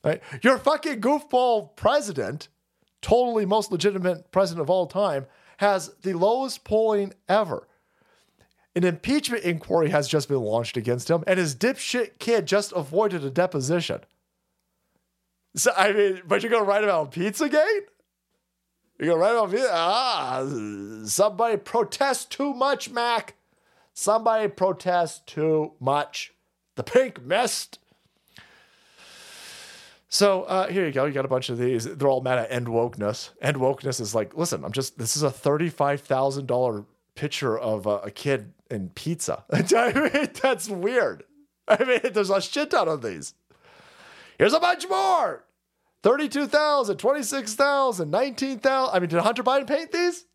Right? 0.03 0.21
Your 0.41 0.57
fucking 0.57 0.99
goofball 0.99 1.77
president, 1.77 2.49
totally 3.01 3.45
most 3.45 3.71
legitimate 3.71 4.31
president 4.31 4.61
of 4.61 4.69
all 4.69 4.85
time, 4.85 5.27
has 5.57 5.93
the 6.01 6.13
lowest 6.13 6.65
polling 6.65 7.13
ever. 7.29 7.67
An 8.75 8.83
impeachment 8.83 9.43
inquiry 9.43 9.89
has 9.91 10.09
just 10.09 10.27
been 10.27 10.41
launched 10.41 10.75
against 10.75 11.09
him, 11.09 11.23
and 11.25 11.39
his 11.39 11.55
dipshit 11.55 12.19
kid 12.19 12.47
just 12.47 12.73
avoided 12.73 13.23
a 13.23 13.29
deposition. 13.29 14.01
So 15.55 15.71
I 15.77 15.93
mean, 15.93 16.21
but 16.27 16.41
you're 16.41 16.51
gonna 16.51 16.65
write 16.65 16.83
about 16.83 17.13
Pizzagate? 17.13 17.85
You 18.99 19.07
go 19.07 19.15
right 19.15 19.35
off 19.35 19.51
here. 19.51 19.69
Ah, 19.71 20.45
somebody 21.05 21.57
protest 21.57 22.31
too 22.31 22.53
much, 22.53 22.89
Mac. 22.89 23.35
Somebody 23.93 24.47
protest 24.47 25.27
too 25.27 25.73
much. 25.79 26.33
The 26.75 26.83
pink 26.83 27.23
mist. 27.23 27.79
So 30.09 30.43
uh, 30.43 30.67
here 30.67 30.85
you 30.85 30.91
go. 30.91 31.05
You 31.05 31.11
got 31.11 31.25
a 31.25 31.29
bunch 31.29 31.49
of 31.49 31.57
these. 31.57 31.85
They're 31.85 32.07
all 32.07 32.21
mad 32.21 32.37
at 32.37 32.51
end 32.51 32.67
wokeness. 32.67 33.31
End 33.41 33.57
wokeness 33.57 33.99
is 33.99 34.13
like, 34.13 34.37
listen, 34.37 34.63
I'm 34.63 34.71
just. 34.71 34.97
This 34.97 35.15
is 35.15 35.23
a 35.23 35.31
thirty-five 35.31 36.01
thousand 36.01 36.45
dollar 36.45 36.85
picture 37.15 37.57
of 37.57 37.85
a, 37.85 37.97
a 37.97 38.11
kid 38.11 38.53
in 38.69 38.89
pizza. 38.89 39.43
I 39.51 39.91
mean, 39.93 40.29
that's 40.41 40.69
weird. 40.69 41.23
I 41.67 41.83
mean, 41.83 42.13
there's 42.13 42.29
a 42.29 42.41
shit 42.41 42.71
ton 42.71 42.87
of 42.87 43.01
these. 43.01 43.33
Here's 44.37 44.53
a 44.53 44.59
bunch 44.59 44.87
more. 44.87 45.45
32,000, 46.03 46.97
26,000, 46.97 48.11
19,000. 48.11 48.95
I 48.95 48.99
mean, 48.99 49.09
did 49.09 49.19
Hunter 49.19 49.43
Biden 49.43 49.67
paint 49.67 49.91
these? 49.91 50.25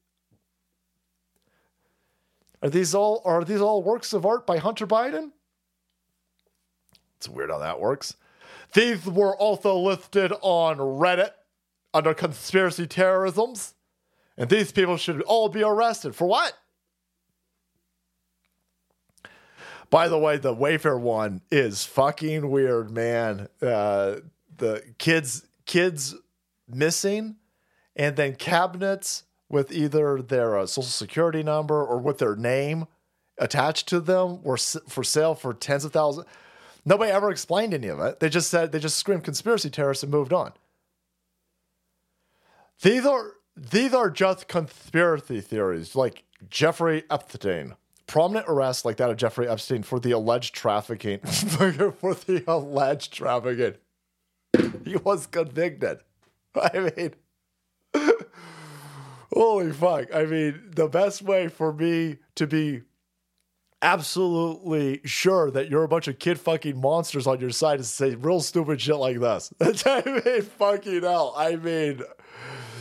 Are 2.63 2.71
these 2.71 2.95
all 2.95 3.23
are 3.25 3.45
these 3.45 3.61
all 3.61 3.83
works 3.83 4.13
of 4.13 4.27
art 4.27 4.47
by 4.47 4.59
Hunter 4.59 4.87
Biden? 4.87 5.31
It's 7.19 7.29
weird 7.29 7.51
how 7.51 7.59
that 7.59 7.79
works. 7.79 8.17
These 8.75 9.07
were 9.07 9.37
also 9.37 9.79
listed 9.79 10.33
on 10.41 10.79
Reddit 10.79 11.31
under 11.95 12.15
conspiracy 12.15 12.87
terrorisms. 12.87 13.75
And 14.37 14.49
these 14.49 14.73
people 14.73 14.97
should 14.97 15.23
all 15.23 15.49
be 15.49 15.63
arrested. 15.63 16.15
For 16.15 16.27
what? 16.27 16.53
By 19.91 20.09
the 20.09 20.19
way, 20.19 20.37
the 20.37 20.55
Wayfair 20.55 21.01
one 21.01 21.41
is 21.51 21.85
fucking 21.85 22.51
weird, 22.51 22.91
man. 22.91 23.49
Uh, 23.61 24.17
the 24.59 24.83
kids 24.99 25.48
kids 25.69 26.17
missing, 26.69 27.37
and 27.95 28.17
then 28.17 28.35
cabinets 28.35 29.23
with 29.49 29.71
either 29.71 30.21
their 30.21 30.59
uh, 30.59 30.67
social 30.67 30.83
security 30.91 31.45
number 31.45 31.81
or 31.85 31.99
with 31.99 32.19
their 32.19 32.35
name 32.35 32.87
attached 33.39 33.87
to 33.89 34.01
them 34.01 34.43
were 34.43 34.57
s- 34.57 34.77
for 34.89 35.05
sale 35.05 35.35
for 35.37 35.55
tens 35.55 35.85
of 35.85 35.93
thousands. 35.93 36.27
Nobody 36.85 37.13
ever 37.13 37.31
explained 37.31 37.73
any 37.73 37.87
of 37.89 38.01
it. 38.01 38.19
They 38.19 38.29
just 38.29 38.51
said 38.51 38.73
they 38.73 38.79
just 38.81 38.97
screamed 38.99 39.23
conspiracy 39.25 39.71
terrorists 39.71 40.03
and 40.03 40.11
moved 40.11 40.33
on. 40.33 40.53
These 42.83 43.07
are 43.07 43.33
these 43.57 43.93
are 43.95 44.11
just 44.11 44.49
conspiracy 44.49 45.41
theories, 45.41 45.95
like 45.97 46.25
Jeffrey 46.51 47.05
Epstein. 47.11 47.75
Prominent 48.07 48.47
arrest 48.49 48.85
like 48.87 48.97
that 48.99 49.11
of 49.11 49.17
Jeffrey 49.19 49.49
Epstein 49.49 49.83
for 49.83 50.01
the 50.01 50.13
alleged 50.13 50.55
trafficking. 50.55 51.19
for 51.27 51.71
the 52.15 52.43
alleged 52.47 53.13
trafficking. 53.13 53.75
He 54.85 54.97
was 54.97 55.27
convicted. 55.27 55.99
I 56.55 56.91
mean, 56.97 57.15
holy 59.33 59.73
fuck. 59.73 60.15
I 60.15 60.25
mean, 60.25 60.71
the 60.75 60.89
best 60.89 61.23
way 61.23 61.49
for 61.49 61.73
me 61.73 62.17
to 62.37 62.47
be 62.47 62.83
absolutely 63.83 65.01
sure 65.05 65.51
that 65.51 65.69
you're 65.71 65.85
a 65.85 65.89
bunch 65.89 66.09
of 66.09 66.19
kid 66.19 66.41
fucking 66.41 66.81
monsters 66.81 67.27
on 67.27 67.39
your 67.41 67.51
side 67.51 67.81
is 67.81 67.89
to 67.89 67.95
say 67.95 68.15
real 68.15 68.41
stupid 68.41 68.81
shit 68.81 68.97
like 68.97 69.21
this. 69.21 69.53
I 69.61 70.21
mean, 70.25 70.43
fucking 70.43 71.03
hell. 71.03 71.35
I 71.37 71.57
mean, 71.57 72.03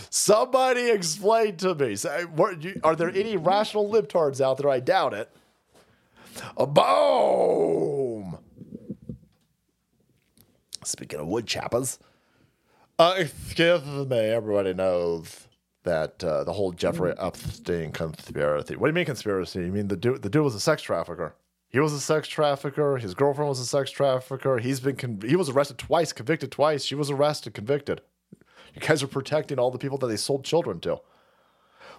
somebody 0.10 0.90
explain 0.90 1.58
to 1.58 1.76
me. 1.76 1.96
Are 2.84 2.96
there 2.96 3.10
any 3.10 3.38
rational 3.38 3.92
libtards 3.92 4.42
out 4.42 4.58
there? 4.58 4.70
I 4.70 4.80
doubt 4.80 5.14
it. 5.14 5.30
A 6.56 6.66
boom. 6.66 8.07
Speaking 10.88 11.20
of 11.20 11.28
wood 11.28 11.46
chappers, 11.48 12.00
uh, 12.98 13.16
excuse 13.18 13.84
me, 13.86 14.18
everybody 14.18 14.74
knows 14.74 15.48
that 15.84 16.24
uh, 16.24 16.44
the 16.44 16.54
whole 16.54 16.72
Jeffrey 16.72 17.14
Epstein 17.18 17.92
conspiracy. 17.92 18.76
What 18.76 18.88
do 18.88 18.92
you 18.92 18.96
mean 18.96 19.06
conspiracy? 19.06 19.60
You 19.60 19.72
mean 19.72 19.88
the 19.88 19.98
dude? 19.98 20.22
The 20.22 20.30
dude 20.30 20.44
was 20.44 20.56
a 20.56 20.60
sex 20.60 20.82
trafficker. 20.82 21.36
He 21.70 21.80
was 21.80 21.94
a 21.94 22.00
sex 22.00 22.28
trafficker. 22.28 22.98
His 22.98 23.14
girlfriend 23.14 23.50
was 23.50 23.60
a 23.60 23.66
sex 23.66 23.92
trafficker. 23.92 24.58
He's 24.60 24.80
been 24.80 24.96
con- 24.96 25.22
he 25.26 25.36
was 25.36 25.50
arrested 25.50 25.78
twice, 25.78 26.14
convicted 26.14 26.52
twice. 26.52 26.84
She 26.84 26.96
was 26.96 27.10
arrested, 27.10 27.54
convicted. 27.54 28.02
You 28.74 28.82
guys 28.82 29.04
are 29.04 29.08
protecting 29.08 29.60
all 29.60 29.72
the 29.72 29.78
people 29.78 29.98
that 30.00 30.08
they 30.08 30.18
sold 30.18 30.44
children 30.46 30.80
to. 30.82 31.00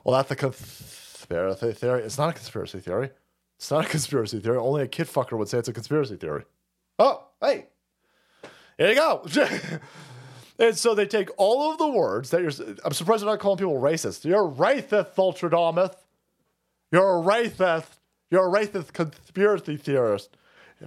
Well, 0.04 0.16
that's 0.16 0.30
a 0.30 0.36
conspiracy 0.36 1.72
theory. 1.72 2.02
It's 2.02 2.18
not 2.18 2.30
a 2.30 2.32
conspiracy 2.32 2.80
theory. 2.80 3.10
It's 3.56 3.70
not 3.70 3.86
a 3.86 3.88
conspiracy 3.88 4.40
theory. 4.40 4.56
Only 4.56 4.82
a 4.82 4.88
kid 4.88 5.06
fucker 5.08 5.36
would 5.36 5.48
say 5.48 5.58
it's 5.58 5.68
a 5.68 5.72
conspiracy 5.72 6.16
theory. 6.16 6.44
Oh, 6.98 7.26
hey, 7.40 7.66
here 8.78 8.88
you 8.90 8.94
go. 8.94 9.26
and 10.58 10.76
so 10.76 10.94
they 10.94 11.06
take 11.06 11.30
all 11.36 11.72
of 11.72 11.78
the 11.78 11.88
words 11.88 12.30
that 12.30 12.40
you're. 12.40 12.52
I'm 12.84 12.92
surprised 12.92 13.22
they're 13.22 13.30
not 13.30 13.40
calling 13.40 13.58
people 13.58 13.74
racist. 13.74 14.24
You're 14.24 14.48
racist, 14.48 15.14
Ultradamus. 15.14 15.94
You're 16.90 17.18
a 17.18 17.22
racist. 17.22 17.98
You're 18.30 18.48
a 18.48 18.66
racist 18.66 18.92
conspiracy 18.92 19.76
theorist 19.76 20.36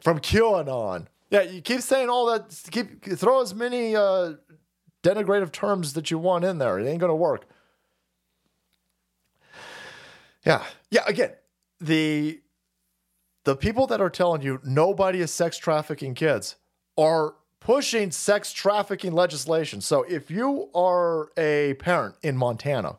from 0.01 0.19
QAnon. 0.19 1.07
Yeah, 1.29 1.41
you 1.41 1.61
keep 1.61 1.81
saying 1.81 2.09
all 2.09 2.25
that. 2.27 2.57
Keep 2.71 3.05
throw 3.17 3.41
as 3.41 3.53
many 3.53 3.95
uh, 3.95 4.33
denigrative 5.03 5.51
terms 5.51 5.93
that 5.93 6.11
you 6.11 6.17
want 6.17 6.45
in 6.45 6.57
there. 6.57 6.79
It 6.79 6.87
ain't 6.87 6.99
gonna 6.99 7.15
work. 7.15 7.45
Yeah, 10.45 10.63
yeah. 10.89 11.03
Again, 11.07 11.33
the 11.79 12.41
the 13.43 13.55
people 13.55 13.87
that 13.87 14.01
are 14.01 14.09
telling 14.09 14.41
you 14.41 14.59
nobody 14.63 15.19
is 15.21 15.31
sex 15.31 15.57
trafficking 15.57 16.13
kids 16.13 16.55
are 16.97 17.35
pushing 17.62 18.12
sex 18.12 18.51
trafficking 18.51 19.14
legislation. 19.14 19.80
So 19.80 20.03
if 20.03 20.30
you 20.30 20.70
are 20.76 21.30
a 21.38 21.76
parent 21.76 22.16
in 22.22 22.36
Montana 22.36 22.97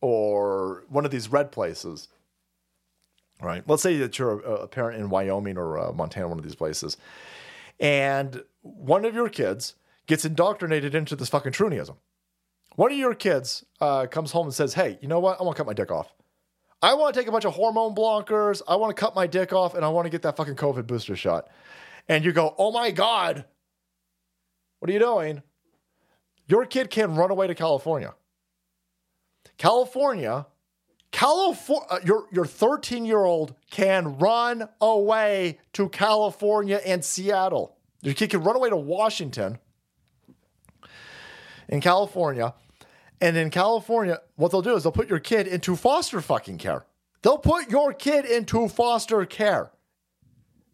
or 0.00 0.84
one 0.88 1.04
of 1.04 1.10
these 1.10 1.28
red 1.30 1.52
places, 1.52 2.08
right? 3.42 3.62
Let's 3.66 3.82
say 3.82 3.98
that 3.98 4.18
you're 4.18 4.40
a, 4.40 4.66
parent 4.68 4.98
in 4.98 5.10
Wyoming 5.10 5.58
or 5.58 5.78
uh, 5.78 5.92
Montana, 5.92 6.28
one 6.28 6.38
of 6.38 6.44
these 6.44 6.54
places, 6.54 6.96
and 7.78 8.42
one 8.62 9.04
of 9.04 9.14
your 9.14 9.28
kids 9.28 9.74
gets 10.06 10.24
indoctrinated 10.24 10.94
into 10.94 11.14
this 11.14 11.28
fucking 11.28 11.52
Troonism. 11.52 11.96
One 12.76 12.92
of 12.92 12.98
your 12.98 13.14
kids 13.14 13.64
uh, 13.80 14.06
comes 14.06 14.30
home 14.30 14.46
and 14.46 14.54
says, 14.54 14.74
"Hey, 14.74 14.98
you 15.00 15.08
know 15.08 15.18
what? 15.18 15.40
I 15.40 15.42
want 15.42 15.56
to 15.56 15.60
cut 15.60 15.66
my 15.66 15.74
dick 15.74 15.90
off. 15.90 16.12
I 16.80 16.94
want 16.94 17.12
to 17.12 17.20
take 17.20 17.28
a 17.28 17.32
bunch 17.32 17.44
of 17.44 17.54
hormone 17.54 17.94
blockers. 17.94 18.62
I 18.68 18.76
want 18.76 18.96
to 18.96 19.00
cut 19.00 19.16
my 19.16 19.26
dick 19.26 19.52
off, 19.52 19.74
and 19.74 19.84
I 19.84 19.88
want 19.88 20.06
to 20.06 20.10
get 20.10 20.22
that 20.22 20.36
fucking 20.36 20.54
COVID 20.54 20.86
booster 20.86 21.16
shot." 21.16 21.48
And 22.08 22.24
you 22.24 22.32
go, 22.32 22.54
"Oh 22.58 22.70
my 22.70 22.92
god, 22.92 23.44
what 24.78 24.90
are 24.90 24.92
you 24.92 24.98
doing?" 24.98 25.42
Your 26.46 26.64
kid 26.64 26.90
can 26.90 27.14
run 27.14 27.30
away 27.30 27.46
to 27.46 27.54
California. 27.54 28.14
California, 29.58 30.46
California, 31.10 31.86
uh, 31.90 31.98
your 32.04 32.26
your 32.32 32.46
13 32.46 33.04
year 33.04 33.24
old 33.24 33.54
can 33.70 34.18
run 34.18 34.68
away 34.80 35.58
to 35.74 35.88
California 35.88 36.80
and 36.84 37.04
Seattle. 37.04 37.76
Your 38.02 38.14
kid 38.14 38.30
can 38.30 38.42
run 38.42 38.56
away 38.56 38.70
to 38.70 38.76
Washington. 38.76 39.58
In 41.68 41.82
California, 41.82 42.54
and 43.20 43.36
in 43.36 43.50
California, 43.50 44.20
what 44.36 44.52
they'll 44.52 44.62
do 44.62 44.74
is 44.74 44.84
they'll 44.84 44.92
put 44.92 45.10
your 45.10 45.18
kid 45.18 45.46
into 45.46 45.76
foster 45.76 46.22
fucking 46.22 46.56
care. 46.56 46.86
They'll 47.20 47.36
put 47.36 47.70
your 47.70 47.92
kid 47.92 48.24
into 48.24 48.68
foster 48.68 49.26
care. 49.26 49.70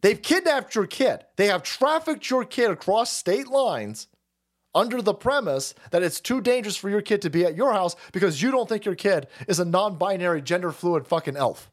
They've 0.04 0.20
kidnapped 0.20 0.74
your 0.74 0.86
kid. 0.86 1.24
They 1.36 1.46
have 1.46 1.62
trafficked 1.62 2.28
your 2.28 2.44
kid 2.44 2.70
across 2.70 3.10
state 3.10 3.48
lines 3.48 4.06
under 4.74 5.00
the 5.00 5.14
premise 5.14 5.74
that 5.92 6.02
it's 6.02 6.20
too 6.20 6.42
dangerous 6.42 6.76
for 6.76 6.90
your 6.90 7.00
kid 7.00 7.22
to 7.22 7.30
be 7.30 7.46
at 7.46 7.56
your 7.56 7.72
house 7.72 7.96
because 8.12 8.42
you 8.42 8.50
don't 8.50 8.68
think 8.68 8.84
your 8.84 8.96
kid 8.96 9.28
is 9.48 9.60
a 9.60 9.64
non 9.64 9.96
binary, 9.96 10.42
gender 10.42 10.72
fluid 10.72 11.06
fucking 11.06 11.38
elf. 11.38 11.70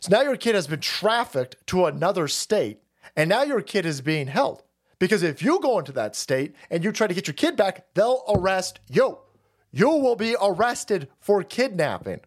So 0.00 0.08
now 0.10 0.22
your 0.22 0.36
kid 0.36 0.56
has 0.56 0.66
been 0.66 0.80
trafficked 0.80 1.64
to 1.68 1.86
another 1.86 2.26
state, 2.26 2.82
and 3.14 3.30
now 3.30 3.44
your 3.44 3.62
kid 3.62 3.86
is 3.86 4.00
being 4.00 4.26
held. 4.26 4.64
Because 4.98 5.22
if 5.22 5.44
you 5.44 5.60
go 5.60 5.78
into 5.78 5.92
that 5.92 6.16
state 6.16 6.56
and 6.70 6.82
you 6.82 6.90
try 6.90 7.06
to 7.06 7.14
get 7.14 7.28
your 7.28 7.34
kid 7.34 7.54
back, 7.54 7.86
they'll 7.94 8.24
arrest 8.28 8.80
you. 8.90 9.18
You 9.70 9.90
will 9.90 10.16
be 10.16 10.34
arrested 10.42 11.06
for 11.20 11.44
kidnapping. 11.44 12.18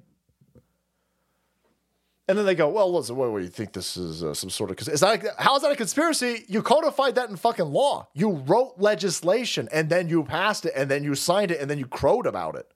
And 2.27 2.37
then 2.37 2.45
they 2.45 2.55
go, 2.55 2.67
well, 2.67 2.93
listen, 2.93 3.15
what 3.15 3.33
do 3.37 3.43
you 3.43 3.49
think 3.49 3.71
this 3.71 3.95
is 3.95 4.21
uh, 4.21 4.33
some 4.33 4.49
sort 4.49 4.69
of? 4.69 4.87
Is 4.89 4.99
that 4.99 5.23
how 5.37 5.55
is 5.55 5.61
that 5.61 5.71
a 5.71 5.77
conspiracy? 5.77 6.43
You 6.49 6.61
codified 6.61 7.15
that 7.15 7.29
in 7.29 7.37
fucking 7.37 7.65
law. 7.65 8.09
You 8.13 8.31
wrote 8.31 8.73
legislation 8.77 9.69
and 9.71 9.89
then 9.89 10.09
you 10.09 10.23
passed 10.23 10.65
it 10.65 10.73
and 10.75 10.91
then 10.91 11.05
you 11.05 11.15
signed 11.15 11.51
it 11.51 11.61
and 11.61 11.69
then 11.69 11.79
you 11.79 11.85
crowed 11.85 12.25
about 12.25 12.55
it. 12.55 12.69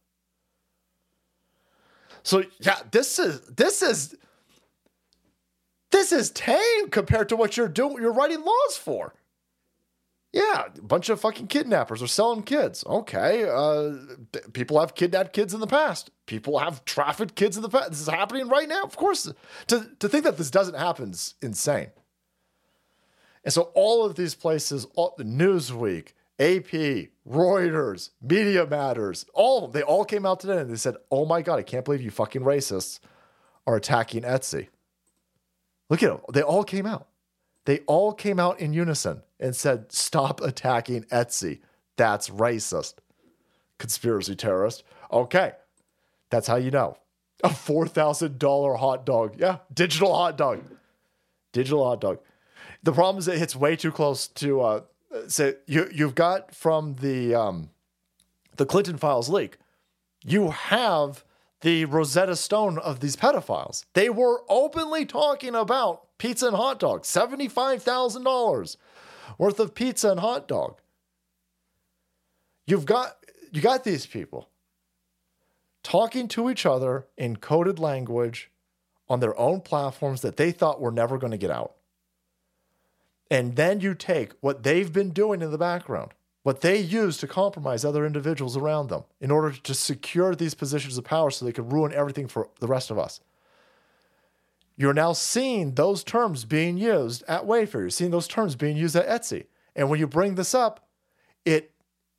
So 2.23 2.45
yeah, 2.59 2.79
this 2.91 3.19
is 3.19 3.41
this 3.41 3.81
is 3.81 4.15
this 5.91 6.13
is 6.13 6.31
tame 6.31 6.89
compared 6.89 7.27
to 7.29 7.35
what 7.35 7.57
you're 7.57 7.67
doing. 7.67 7.97
You're 8.01 8.13
writing 8.13 8.45
laws 8.45 8.77
for. 8.77 9.13
Yeah, 10.31 10.67
a 10.77 10.81
bunch 10.81 11.09
of 11.09 11.19
fucking 11.19 11.47
kidnappers 11.47 12.01
are 12.01 12.07
selling 12.07 12.43
kids. 12.43 12.85
Okay, 12.85 13.49
uh, 13.49 13.95
people 14.53 14.79
have 14.79 14.95
kidnapped 14.95 15.33
kids 15.33 15.53
in 15.53 15.59
the 15.59 15.67
past. 15.67 16.09
People 16.31 16.59
have 16.59 16.85
trafficked 16.85 17.35
kids 17.35 17.57
in 17.57 17.61
the 17.61 17.67
past. 17.67 17.89
This 17.89 17.99
is 17.99 18.07
happening 18.07 18.47
right 18.47 18.69
now. 18.69 18.83
Of 18.83 18.95
course, 18.95 19.29
to 19.67 19.89
to 19.99 20.07
think 20.07 20.23
that 20.23 20.37
this 20.37 20.49
doesn't 20.49 20.75
happen 20.75 21.09
is 21.09 21.35
insane. 21.41 21.91
And 23.43 23.53
so 23.53 23.63
all 23.73 24.05
of 24.05 24.15
these 24.15 24.33
places, 24.33 24.87
all, 24.95 25.13
Newsweek, 25.19 26.13
AP, 26.39 27.09
Reuters, 27.29 28.11
Media 28.21 28.65
Matters, 28.65 29.25
all 29.33 29.67
they 29.67 29.81
all 29.81 30.05
came 30.05 30.25
out 30.25 30.39
today 30.39 30.59
and 30.59 30.71
they 30.71 30.77
said, 30.77 30.95
"Oh 31.11 31.25
my 31.25 31.41
god, 31.41 31.59
I 31.59 31.63
can't 31.63 31.83
believe 31.83 32.01
you 32.01 32.11
fucking 32.11 32.43
racists 32.43 33.01
are 33.67 33.75
attacking 33.75 34.21
Etsy." 34.21 34.69
Look 35.89 36.01
at 36.01 36.11
them. 36.11 36.21
They 36.33 36.43
all 36.43 36.63
came 36.63 36.85
out. 36.85 37.09
They 37.65 37.79
all 37.79 38.13
came 38.13 38.39
out 38.39 38.61
in 38.61 38.71
unison 38.71 39.23
and 39.37 39.53
said, 39.53 39.91
Stop 39.91 40.39
attacking 40.39 41.03
Etsy. 41.11 41.59
That's 41.97 42.29
racist. 42.29 42.93
Conspiracy 43.79 44.37
terrorist. 44.37 44.83
Okay. 45.11 45.51
That's 46.31 46.47
how 46.47 46.55
you 46.55 46.71
know. 46.71 46.97
A 47.43 47.49
$4,000 47.49 48.79
hot 48.79 49.05
dog. 49.05 49.35
Yeah. 49.37 49.57
Digital 49.73 50.15
hot 50.15 50.37
dog. 50.37 50.63
Digital 51.53 51.83
hot 51.83 52.01
dog. 52.01 52.19
The 52.81 52.91
problem 52.91 53.19
is 53.19 53.27
it 53.27 53.37
hits 53.37 53.55
way 53.55 53.75
too 53.75 53.91
close 53.91 54.27
to, 54.27 54.61
uh, 54.61 54.81
say, 55.27 55.55
you, 55.67 55.87
you've 55.93 56.15
got 56.15 56.55
from 56.55 56.95
the, 56.95 57.35
um, 57.35 57.69
the 58.57 58.65
Clinton 58.65 58.97
files 58.97 59.29
leak, 59.29 59.57
you 60.23 60.49
have 60.49 61.23
the 61.61 61.85
Rosetta 61.85 62.35
Stone 62.35 62.79
of 62.79 62.99
these 63.01 63.15
pedophiles. 63.15 63.85
They 63.93 64.09
were 64.09 64.43
openly 64.49 65.05
talking 65.05 65.53
about 65.53 66.17
pizza 66.17 66.47
and 66.47 66.55
hot 66.55 66.79
dog, 66.79 67.03
$75,000 67.03 68.77
worth 69.37 69.59
of 69.59 69.75
pizza 69.75 70.11
and 70.11 70.19
hot 70.19 70.47
dog. 70.47 70.79
You've 72.67 72.85
got 72.85 73.17
you 73.51 73.61
got 73.61 73.83
these 73.83 74.05
people 74.05 74.50
talking 75.83 76.27
to 76.29 76.49
each 76.49 76.65
other 76.65 77.07
in 77.17 77.37
coded 77.37 77.79
language 77.79 78.51
on 79.09 79.19
their 79.19 79.37
own 79.37 79.61
platforms 79.61 80.21
that 80.21 80.37
they 80.37 80.51
thought 80.51 80.79
were 80.79 80.91
never 80.91 81.17
going 81.17 81.31
to 81.31 81.37
get 81.37 81.51
out. 81.51 81.73
And 83.29 83.55
then 83.55 83.79
you 83.79 83.93
take 83.93 84.33
what 84.41 84.63
they've 84.63 84.91
been 84.91 85.11
doing 85.11 85.41
in 85.41 85.51
the 85.51 85.57
background, 85.57 86.11
what 86.43 86.61
they 86.61 86.77
use 86.77 87.17
to 87.17 87.27
compromise 87.27 87.85
other 87.85 88.05
individuals 88.05 88.57
around 88.57 88.89
them 88.89 89.03
in 89.19 89.31
order 89.31 89.51
to 89.51 89.73
secure 89.73 90.35
these 90.35 90.53
positions 90.53 90.97
of 90.97 91.05
power 91.05 91.31
so 91.31 91.45
they 91.45 91.51
could 91.51 91.71
ruin 91.71 91.93
everything 91.93 92.27
for 92.27 92.49
the 92.59 92.67
rest 92.67 92.91
of 92.91 92.99
us. 92.99 93.21
You're 94.75 94.93
now 94.93 95.13
seeing 95.13 95.75
those 95.75 96.03
terms 96.03 96.43
being 96.45 96.77
used 96.77 97.23
at 97.27 97.43
Wayfair. 97.43 97.73
You're 97.73 97.89
seeing 97.89 98.11
those 98.11 98.27
terms 98.27 98.55
being 98.55 98.77
used 98.77 98.95
at 98.95 99.07
Etsy. 99.07 99.45
And 99.75 99.89
when 99.89 99.99
you 99.99 100.07
bring 100.07 100.35
this 100.35 100.53
up, 100.53 100.87
it 101.45 101.71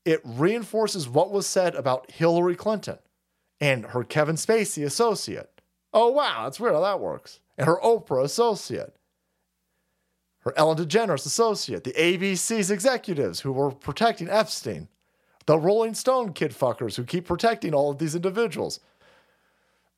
it 0.04 0.20
reinforces 0.24 1.08
what 1.08 1.30
was 1.30 1.46
said 1.46 1.74
about 1.74 2.10
Hillary 2.10 2.56
Clinton 2.56 2.98
and 3.62 3.86
her 3.86 4.04
Kevin 4.04 4.36
Spacey 4.36 4.84
associate. 4.84 5.60
Oh 5.94 6.10
wow, 6.10 6.44
that's 6.44 6.60
weird 6.60 6.74
how 6.74 6.80
that 6.80 7.00
works. 7.00 7.40
And 7.56 7.66
her 7.66 7.78
Oprah 7.82 8.24
associate 8.24 8.96
her 10.42 10.52
Ellen 10.56 10.76
DeGeneres 10.76 11.26
associate, 11.26 11.84
the 11.84 11.92
ABC's 11.92 12.70
executives 12.70 13.40
who 13.40 13.52
were 13.52 13.70
protecting 13.70 14.28
Epstein, 14.28 14.88
the 15.46 15.58
Rolling 15.58 15.94
Stone 15.94 16.32
kid 16.32 16.50
fuckers 16.52 16.96
who 16.96 17.04
keep 17.04 17.26
protecting 17.26 17.74
all 17.74 17.90
of 17.90 17.98
these 17.98 18.14
individuals. 18.14 18.80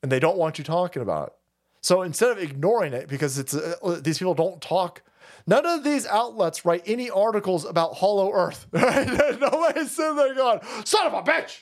And 0.02 0.12
they 0.12 0.20
don't 0.20 0.36
want 0.36 0.58
you 0.58 0.64
talking 0.64 1.00
about 1.00 1.28
it. 1.28 1.34
So 1.80 2.02
instead 2.02 2.30
of 2.30 2.38
ignoring 2.38 2.92
it 2.92 3.08
because 3.08 3.38
it's 3.38 3.54
uh, 3.54 4.00
these 4.02 4.18
people 4.18 4.34
don't 4.34 4.60
talk, 4.60 5.02
none 5.46 5.64
of 5.64 5.82
these 5.82 6.06
outlets 6.06 6.64
write 6.64 6.82
any 6.86 7.08
articles 7.10 7.64
about 7.64 7.94
Hollow 7.94 8.32
Earth. 8.32 8.66
Right? 8.72 9.06
Nobody's 9.40 9.92
sitting 9.92 10.16
there 10.16 10.34
going, 10.34 10.60
"Son 10.84 11.06
of 11.06 11.14
a 11.14 11.22
bitch! 11.22 11.60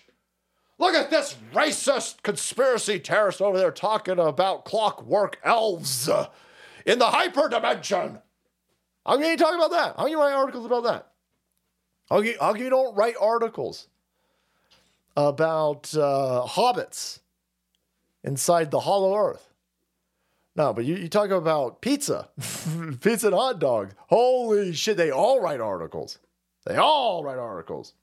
Look 0.82 0.96
at 0.96 1.10
this 1.10 1.36
racist 1.54 2.24
conspiracy 2.24 2.98
terrorist 2.98 3.40
over 3.40 3.56
there 3.56 3.70
talking 3.70 4.18
about 4.18 4.64
clockwork 4.64 5.38
elves 5.44 6.08
in 6.84 6.98
the 6.98 7.04
hyperdimension." 7.04 8.20
How 9.06 9.16
can 9.16 9.30
you 9.30 9.36
talk 9.36 9.54
about 9.54 9.70
that? 9.70 9.94
How 9.96 10.02
can 10.02 10.10
you 10.10 10.18
write 10.20 10.32
articles 10.32 10.66
about 10.66 10.82
that? 10.82 11.12
How 12.10 12.16
can 12.20 12.58
you, 12.58 12.64
you 12.64 12.68
don't 12.70 12.96
write 12.96 13.14
articles 13.20 13.86
about 15.16 15.94
uh, 15.94 16.46
hobbits 16.48 17.20
inside 18.24 18.72
the 18.72 18.80
hollow 18.80 19.16
earth? 19.16 19.52
No, 20.56 20.72
but 20.72 20.84
you, 20.84 20.96
you 20.96 21.08
talk 21.08 21.30
about 21.30 21.80
pizza, 21.80 22.28
pizza 23.00 23.28
and 23.28 23.36
hot 23.36 23.60
dog. 23.60 23.94
Holy 24.08 24.72
shit, 24.72 24.96
they 24.96 25.12
all 25.12 25.40
write 25.40 25.60
articles. 25.60 26.18
They 26.66 26.74
all 26.74 27.22
write 27.22 27.38
articles. 27.38 27.94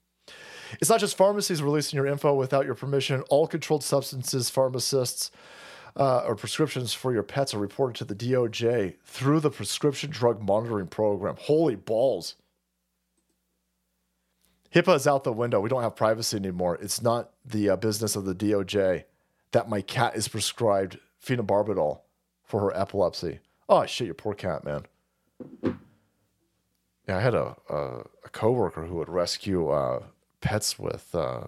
It's 0.80 0.90
not 0.90 1.00
just 1.00 1.18
pharmacies 1.18 1.62
releasing 1.62 1.98
your 1.98 2.08
info 2.08 2.34
without 2.34 2.66
your 2.66 2.76
permission. 2.76 3.22
All 3.30 3.48
controlled 3.48 3.84
substances 3.84 4.50
pharmacists 4.50 5.32
uh, 5.96 6.24
or 6.26 6.36
prescriptions 6.36 6.94
for 6.94 7.14
your 7.14 7.24
pets 7.24 7.54
are 7.54 7.60
reported 7.60 7.96
to 7.98 8.06
the 8.06 8.16
DOJ 8.16 8.96
through 9.04 9.40
the 9.40 9.50
Prescription 9.50 10.10
Drug 10.10 10.42
Monitoring 10.42 10.88
Program. 10.88 11.36
Holy 11.40 11.76
balls. 11.76 12.36
HIPAA 14.74 14.96
is 14.96 15.08
out 15.08 15.24
the 15.24 15.34
window. 15.34 15.60
We 15.60 15.70
don't 15.70 15.82
have 15.82 15.96
privacy 15.96 16.38
anymore. 16.38 16.78
It's 16.80 17.02
not 17.02 17.32
the 17.44 17.72
uh, 17.72 17.76
business 17.76 18.16
of 18.16 18.26
the 18.26 18.36
DOJ 18.36 19.06
that 19.52 19.68
my 19.68 19.82
cat 19.82 20.16
is 20.16 20.28
prescribed 20.28 21.00
phenobarbital 21.24 22.02
for 22.44 22.62
her 22.62 22.78
epilepsy. 22.78 23.40
Oh, 23.68 23.86
shit, 23.86 24.06
your 24.06 24.14
poor 24.14 24.36
cat, 24.36 24.64
man. 24.64 24.86
Yeah, 27.08 27.18
I 27.18 27.22
had 27.22 27.34
a, 27.34 27.56
a, 27.68 28.04
a 28.26 28.30
coworker 28.32 28.86
who 28.86 28.96
would 28.96 29.10
rescue 29.10 29.70
uh, 29.70 30.04
pets 30.42 30.80
with, 30.80 31.14
uh, 31.14 31.48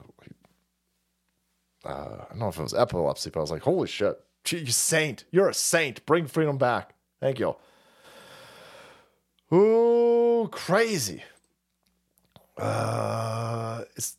uh, 1.83 1.85
I 1.85 2.25
don't 2.29 2.39
know 2.39 2.47
if 2.47 2.59
it 2.59 2.63
was 2.63 2.73
epilepsy, 2.73 3.29
but 3.29 3.39
I 3.39 3.41
was 3.41 3.51
like, 3.51 3.63
holy 3.63 3.87
shit. 3.87 4.19
You 4.47 4.65
saint. 4.67 5.25
You're 5.31 5.49
a 5.49 5.53
saint. 5.53 6.05
Bring 6.05 6.27
freedom 6.27 6.57
back. 6.57 6.95
Thank 7.19 7.39
you. 7.39 7.55
Ooh, 9.53 10.47
crazy. 10.51 11.23
Uh, 12.57 13.83
it's 13.95 14.17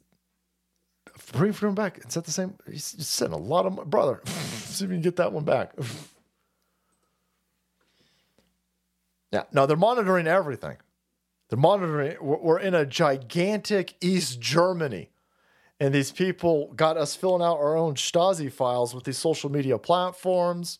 bring 1.33 1.53
freedom 1.53 1.75
back. 1.75 1.99
Is 2.07 2.15
that 2.15 2.25
the 2.25 2.31
same? 2.31 2.55
He's 2.71 2.85
sending 2.85 3.39
a 3.39 3.43
lot 3.43 3.67
of 3.67 3.75
my 3.75 3.85
brother. 3.85 4.21
See 4.27 4.85
if 4.85 4.91
you 4.91 4.97
can 4.97 5.03
get 5.03 5.17
that 5.17 5.33
one 5.33 5.45
back. 5.45 5.73
yeah, 9.33 9.45
no, 9.53 9.67
they're 9.67 9.77
monitoring 9.77 10.27
everything. 10.27 10.77
They're 11.53 11.59
monitoring. 11.59 12.17
We're 12.23 12.61
in 12.61 12.75
a 12.75 12.87
gigantic 12.87 13.95
East 14.01 14.41
Germany 14.41 15.11
and 15.79 15.93
these 15.93 16.11
people 16.11 16.73
got 16.77 16.97
us 16.97 17.15
filling 17.15 17.43
out 17.43 17.59
our 17.59 17.77
own 17.77 17.97
Stasi 17.97 18.51
files 18.51 18.95
with 18.95 19.05
these 19.05 19.19
social 19.19 19.51
media 19.51 19.77
platforms, 19.77 20.79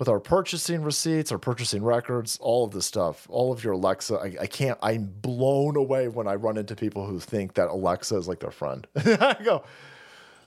with 0.00 0.08
our 0.08 0.18
purchasing 0.18 0.82
receipts, 0.82 1.30
our 1.30 1.38
purchasing 1.38 1.84
records, 1.84 2.36
all 2.40 2.64
of 2.64 2.72
this 2.72 2.84
stuff, 2.84 3.28
all 3.30 3.52
of 3.52 3.62
your 3.62 3.74
Alexa. 3.74 4.16
I, 4.16 4.36
I 4.40 4.46
can't, 4.48 4.76
I'm 4.82 5.14
blown 5.20 5.76
away 5.76 6.08
when 6.08 6.26
I 6.26 6.34
run 6.34 6.56
into 6.56 6.74
people 6.74 7.06
who 7.06 7.20
think 7.20 7.54
that 7.54 7.68
Alexa 7.68 8.16
is 8.16 8.26
like 8.26 8.40
their 8.40 8.50
friend. 8.50 8.88
I 8.96 9.36
go, 9.44 9.62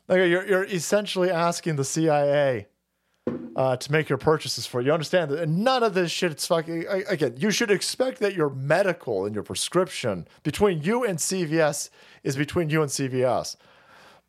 go 0.09 0.15
you're, 0.15 0.45
you're 0.45 0.65
essentially 0.65 1.31
asking 1.31 1.77
the 1.77 1.85
CIA 1.85 2.67
uh, 3.55 3.77
to 3.77 3.91
make 3.91 4.09
your 4.09 4.17
purchases 4.17 4.65
for 4.65 4.81
you. 4.81 4.91
Understand 4.91 5.31
that 5.31 5.49
none 5.49 5.83
of 5.83 5.93
this 5.93 6.11
shit. 6.11 6.31
It's 6.31 6.47
fucking 6.47 6.85
again. 7.09 7.35
You 7.37 7.51
should 7.51 7.71
expect 7.71 8.19
that 8.19 8.33
your 8.33 8.49
medical 8.49 9.25
and 9.25 9.35
your 9.35 9.43
prescription 9.43 10.27
between 10.43 10.81
you 10.81 11.03
and 11.03 11.19
CVS 11.19 11.89
is 12.23 12.37
between 12.37 12.69
you 12.69 12.81
and 12.81 12.89
CVS. 12.89 13.55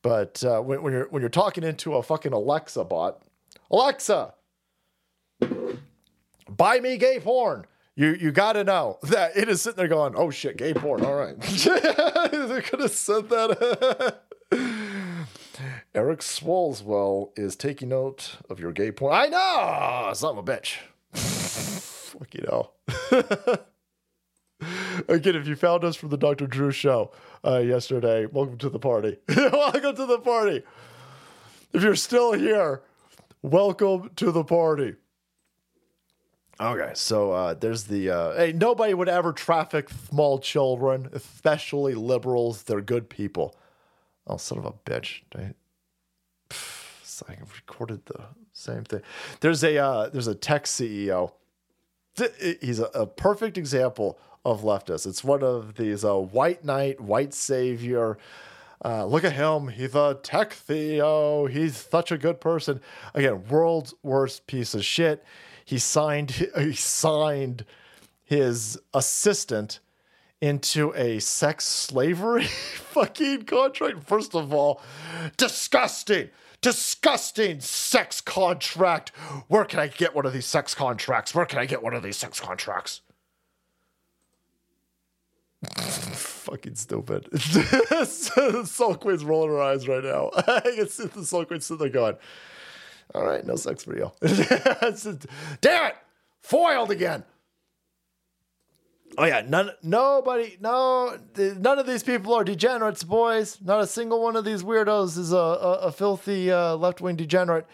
But 0.02 0.42
uh, 0.44 0.60
when, 0.60 0.82
when, 0.82 0.92
you're 0.92 1.08
when 1.10 1.22
you're 1.22 1.28
talking 1.28 1.62
into 1.62 1.94
a 1.94 2.02
fucking 2.02 2.32
Alexa 2.32 2.84
bot, 2.84 3.22
Alexa, 3.70 4.34
buy 6.48 6.80
me 6.80 6.96
gay 6.96 7.20
porn. 7.20 7.66
You 7.96 8.14
you 8.14 8.32
got 8.32 8.54
to 8.54 8.64
know 8.64 8.98
that 9.02 9.36
it 9.36 9.48
is 9.48 9.62
sitting 9.62 9.76
there 9.76 9.88
going, 9.88 10.14
oh 10.16 10.30
shit, 10.30 10.56
gay 10.56 10.72
porn. 10.72 11.04
All 11.04 11.14
right, 11.14 11.38
they 11.40 12.62
could 12.62 12.80
have 12.80 12.90
said 12.90 13.28
that. 13.28 14.22
Eric 15.92 16.20
Swalwell 16.20 17.36
is 17.36 17.56
taking 17.56 17.88
note 17.88 18.36
of 18.48 18.60
your 18.60 18.70
gay 18.70 18.92
porn. 18.92 19.12
I 19.12 19.26
know, 19.26 20.12
son 20.14 20.38
of 20.38 20.48
a 20.48 20.52
bitch. 20.52 20.76
Fuck 21.12 22.32
you 22.32 22.42
know. 22.42 22.70
Again, 25.08 25.34
if 25.34 25.48
you 25.48 25.56
found 25.56 25.82
us 25.82 25.96
from 25.96 26.10
the 26.10 26.16
Dr. 26.16 26.46
Drew 26.46 26.70
show 26.70 27.10
uh, 27.44 27.58
yesterday, 27.58 28.26
welcome 28.26 28.56
to 28.58 28.68
the 28.68 28.78
party. 28.78 29.16
welcome 29.36 29.96
to 29.96 30.06
the 30.06 30.20
party. 30.20 30.62
If 31.72 31.82
you're 31.82 31.96
still 31.96 32.34
here, 32.34 32.82
welcome 33.42 34.10
to 34.14 34.30
the 34.30 34.44
party. 34.44 34.94
Okay, 36.60 36.92
so 36.94 37.32
uh, 37.32 37.54
there's 37.54 37.84
the 37.84 38.10
uh, 38.10 38.36
hey. 38.36 38.52
Nobody 38.52 38.94
would 38.94 39.08
ever 39.08 39.32
traffic 39.32 39.88
small 40.08 40.38
children, 40.38 41.08
especially 41.12 41.94
liberals. 41.94 42.62
They're 42.62 42.80
good 42.80 43.08
people. 43.08 43.56
Oh, 44.26 44.36
son 44.36 44.58
of 44.58 44.66
a 44.66 44.72
bitch! 44.72 45.22
I, 45.34 45.54
I 47.28 47.36
recorded 47.54 48.06
the 48.06 48.26
same 48.52 48.84
thing. 48.84 49.02
There's 49.40 49.62
a 49.64 49.78
uh, 49.78 50.08
there's 50.08 50.26
a 50.26 50.34
tech 50.34 50.64
CEO. 50.64 51.32
He's 52.60 52.80
a, 52.80 52.86
a 52.86 53.06
perfect 53.06 53.56
example 53.56 54.18
of 54.44 54.62
leftists. 54.62 55.06
It's 55.06 55.24
one 55.24 55.42
of 55.42 55.76
these 55.76 56.04
uh, 56.04 56.16
white 56.16 56.64
knight, 56.64 57.00
white 57.00 57.34
savior. 57.34 58.18
Uh, 58.84 59.04
look 59.04 59.24
at 59.24 59.34
him. 59.34 59.68
He's 59.68 59.94
a 59.94 60.18
tech 60.22 60.52
Theo. 60.52 61.46
He's 61.46 61.76
such 61.76 62.10
a 62.10 62.18
good 62.18 62.40
person. 62.40 62.80
Again, 63.14 63.46
world's 63.48 63.94
worst 64.02 64.46
piece 64.46 64.74
of 64.74 64.84
shit. 64.84 65.24
He 65.64 65.78
signed 65.78 66.30
he 66.56 66.72
signed 66.74 67.64
his 68.24 68.78
assistant 68.94 69.80
into 70.40 70.94
a 70.94 71.18
sex 71.18 71.66
slavery 71.66 72.44
fucking 72.74 73.42
contract. 73.42 74.04
First 74.04 74.34
of 74.34 74.52
all, 74.54 74.80
disgusting. 75.36 76.30
Disgusting 76.62 77.60
sex 77.60 78.20
contract. 78.20 79.10
Where 79.48 79.64
can 79.64 79.78
I 79.78 79.88
get 79.88 80.14
one 80.14 80.26
of 80.26 80.32
these 80.32 80.46
sex 80.46 80.74
contracts? 80.74 81.34
Where 81.34 81.46
can 81.46 81.58
I 81.58 81.66
get 81.66 81.82
one 81.82 81.94
of 81.94 82.02
these 82.02 82.16
sex 82.16 82.38
contracts? 82.38 83.00
Fucking 85.76 86.74
stupid. 86.74 87.28
Soul 88.06 88.94
Queen's 88.94 89.24
rolling 89.24 89.50
her 89.50 89.60
eyes 89.60 89.86
right 89.86 90.02
now. 90.04 90.30
I 90.36 90.60
can 90.60 90.88
see 90.88 91.06
the 91.06 91.24
Soul 91.24 91.44
Queen 91.44 91.60
sitting 91.60 91.78
there 91.78 91.88
going, 91.88 92.16
All 93.14 93.24
right, 93.26 93.44
no 93.46 93.56
sex 93.56 93.84
for 93.84 93.96
you. 93.96 94.10
Damn 95.60 95.86
it! 95.86 95.96
Foiled 96.40 96.90
again. 96.90 97.24
Oh 99.18 99.24
yeah, 99.24 99.42
none, 99.46 99.70
nobody, 99.82 100.56
no, 100.60 101.18
none 101.36 101.78
of 101.78 101.86
these 101.86 102.02
people 102.02 102.32
are 102.32 102.44
degenerates, 102.44 103.02
boys. 103.02 103.58
Not 103.60 103.80
a 103.80 103.86
single 103.86 104.22
one 104.22 104.36
of 104.36 104.44
these 104.44 104.62
weirdos 104.62 105.18
is 105.18 105.32
a, 105.32 105.36
a, 105.36 105.72
a 105.72 105.92
filthy 105.92 106.50
uh, 106.50 106.76
left-wing 106.76 107.16
degenerate. 107.16 107.66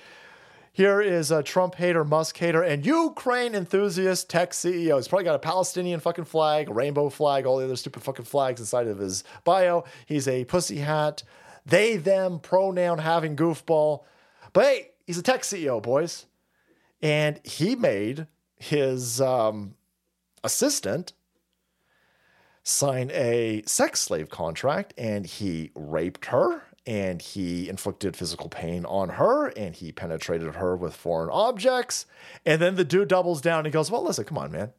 Here 0.72 1.00
is 1.00 1.30
a 1.30 1.42
Trump 1.42 1.74
hater, 1.76 2.04
Musk 2.04 2.36
hater, 2.36 2.62
and 2.62 2.84
Ukraine 2.84 3.54
enthusiast 3.54 4.28
tech 4.28 4.50
CEO. 4.50 4.96
He's 4.96 5.08
probably 5.08 5.24
got 5.24 5.34
a 5.34 5.38
Palestinian 5.38 6.00
fucking 6.00 6.24
flag, 6.24 6.68
a 6.68 6.72
rainbow 6.72 7.08
flag, 7.08 7.46
all 7.46 7.58
the 7.58 7.64
other 7.64 7.76
stupid 7.76 8.02
fucking 8.02 8.24
flags 8.24 8.60
inside 8.60 8.86
of 8.86 8.98
his 8.98 9.24
bio. 9.44 9.84
He's 10.04 10.28
a 10.28 10.44
pussy 10.44 10.78
hat, 10.78 11.22
they, 11.64 11.96
them 11.96 12.40
pronoun 12.40 12.98
having 12.98 13.36
goofball. 13.36 14.04
But 14.52 14.64
hey, 14.64 14.90
he's 15.06 15.18
a 15.18 15.22
tech 15.22 15.42
CEO, 15.42 15.82
boys. 15.82 16.26
and 17.02 17.40
he 17.44 17.74
made 17.74 18.26
his 18.56 19.20
um, 19.20 19.74
assistant 20.44 21.12
sign 22.66 23.12
a 23.12 23.62
sex 23.64 24.00
slave 24.00 24.28
contract 24.28 24.92
and 24.98 25.24
he 25.24 25.70
raped 25.76 26.26
her 26.26 26.64
and 26.84 27.22
he 27.22 27.68
inflicted 27.68 28.16
physical 28.16 28.48
pain 28.48 28.84
on 28.86 29.08
her 29.08 29.46
and 29.56 29.76
he 29.76 29.92
penetrated 29.92 30.56
her 30.56 30.76
with 30.76 30.92
foreign 30.92 31.30
objects. 31.30 32.06
And 32.44 32.60
then 32.60 32.74
the 32.74 32.84
dude 32.84 33.06
doubles 33.06 33.40
down 33.40 33.60
and 33.60 33.66
he 33.68 33.72
goes, 33.72 33.88
Well, 33.88 34.02
listen, 34.02 34.24
come 34.24 34.38
on, 34.38 34.50
man. 34.50 34.72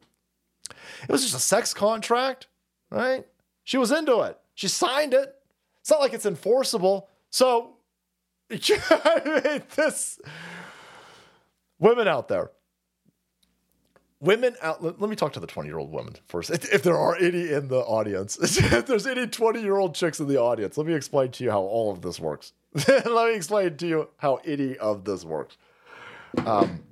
It 1.02 1.08
was 1.08 1.22
just 1.22 1.34
a 1.34 1.40
sex 1.40 1.72
contract, 1.72 2.46
right? 2.90 3.26
She 3.64 3.78
was 3.78 3.90
into 3.90 4.20
it. 4.20 4.38
She 4.54 4.68
signed 4.68 5.14
it. 5.14 5.34
It's 5.80 5.90
not 5.90 6.00
like 6.00 6.12
it's 6.12 6.26
enforceable. 6.26 7.08
So, 7.30 7.76
this 8.50 10.20
women 11.78 12.06
out 12.06 12.28
there, 12.28 12.50
women 14.20 14.56
out 14.62 14.82
let, 14.82 15.00
me 15.00 15.16
talk 15.16 15.32
to 15.32 15.40
the 15.40 15.46
20 15.46 15.68
year 15.68 15.78
old 15.78 15.92
women 15.92 16.14
first 16.26 16.50
if, 16.50 16.72
if 16.72 16.82
there 16.82 16.96
are 16.96 17.16
any 17.16 17.50
in 17.50 17.68
the 17.68 17.80
audience. 17.80 18.38
If 18.58 18.86
there's 18.86 19.06
any 19.06 19.26
20 19.26 19.60
year 19.60 19.76
old 19.76 19.94
chicks 19.94 20.20
in 20.20 20.28
the 20.28 20.38
audience 20.38 20.76
let 20.76 20.86
me 20.86 20.94
explain 20.94 21.30
to 21.32 21.44
you 21.44 21.50
how 21.50 21.60
all 21.60 21.90
of 21.92 22.02
this 22.02 22.18
works. 22.18 22.52
Let 22.88 23.06
me 23.06 23.34
explain 23.34 23.76
to 23.78 23.86
you 23.86 24.08
how 24.18 24.36
any 24.44 24.76
of 24.76 25.04
this 25.04 25.24
works. 25.24 25.56
Um, 26.44 26.82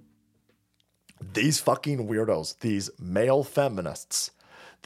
these 1.34 1.60
fucking 1.60 2.08
weirdos 2.08 2.58
these 2.60 2.90
male 2.98 3.44
feminists 3.44 4.30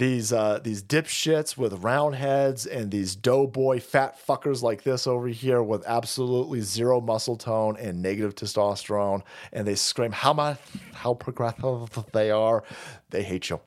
these 0.00 0.32
uh, 0.32 0.58
these 0.64 0.82
dipshits 0.82 1.58
with 1.58 1.84
round 1.84 2.14
heads 2.14 2.66
and 2.66 2.90
these 2.90 3.14
doughboy 3.14 3.80
fat 3.80 4.18
fuckers 4.26 4.62
like 4.62 4.82
this 4.82 5.06
over 5.06 5.28
here 5.28 5.62
with 5.62 5.86
absolutely 5.86 6.62
zero 6.62 7.02
muscle 7.02 7.36
tone 7.36 7.76
and 7.78 8.00
negative 8.00 8.34
testosterone, 8.34 9.22
and 9.52 9.68
they 9.68 9.74
scream 9.74 10.10
how 10.10 10.32
much 10.32 10.58
how 10.94 11.12
progressive 11.12 12.06
they 12.12 12.30
are. 12.30 12.64
They 13.10 13.22
hate 13.22 13.50
you. 13.50 13.60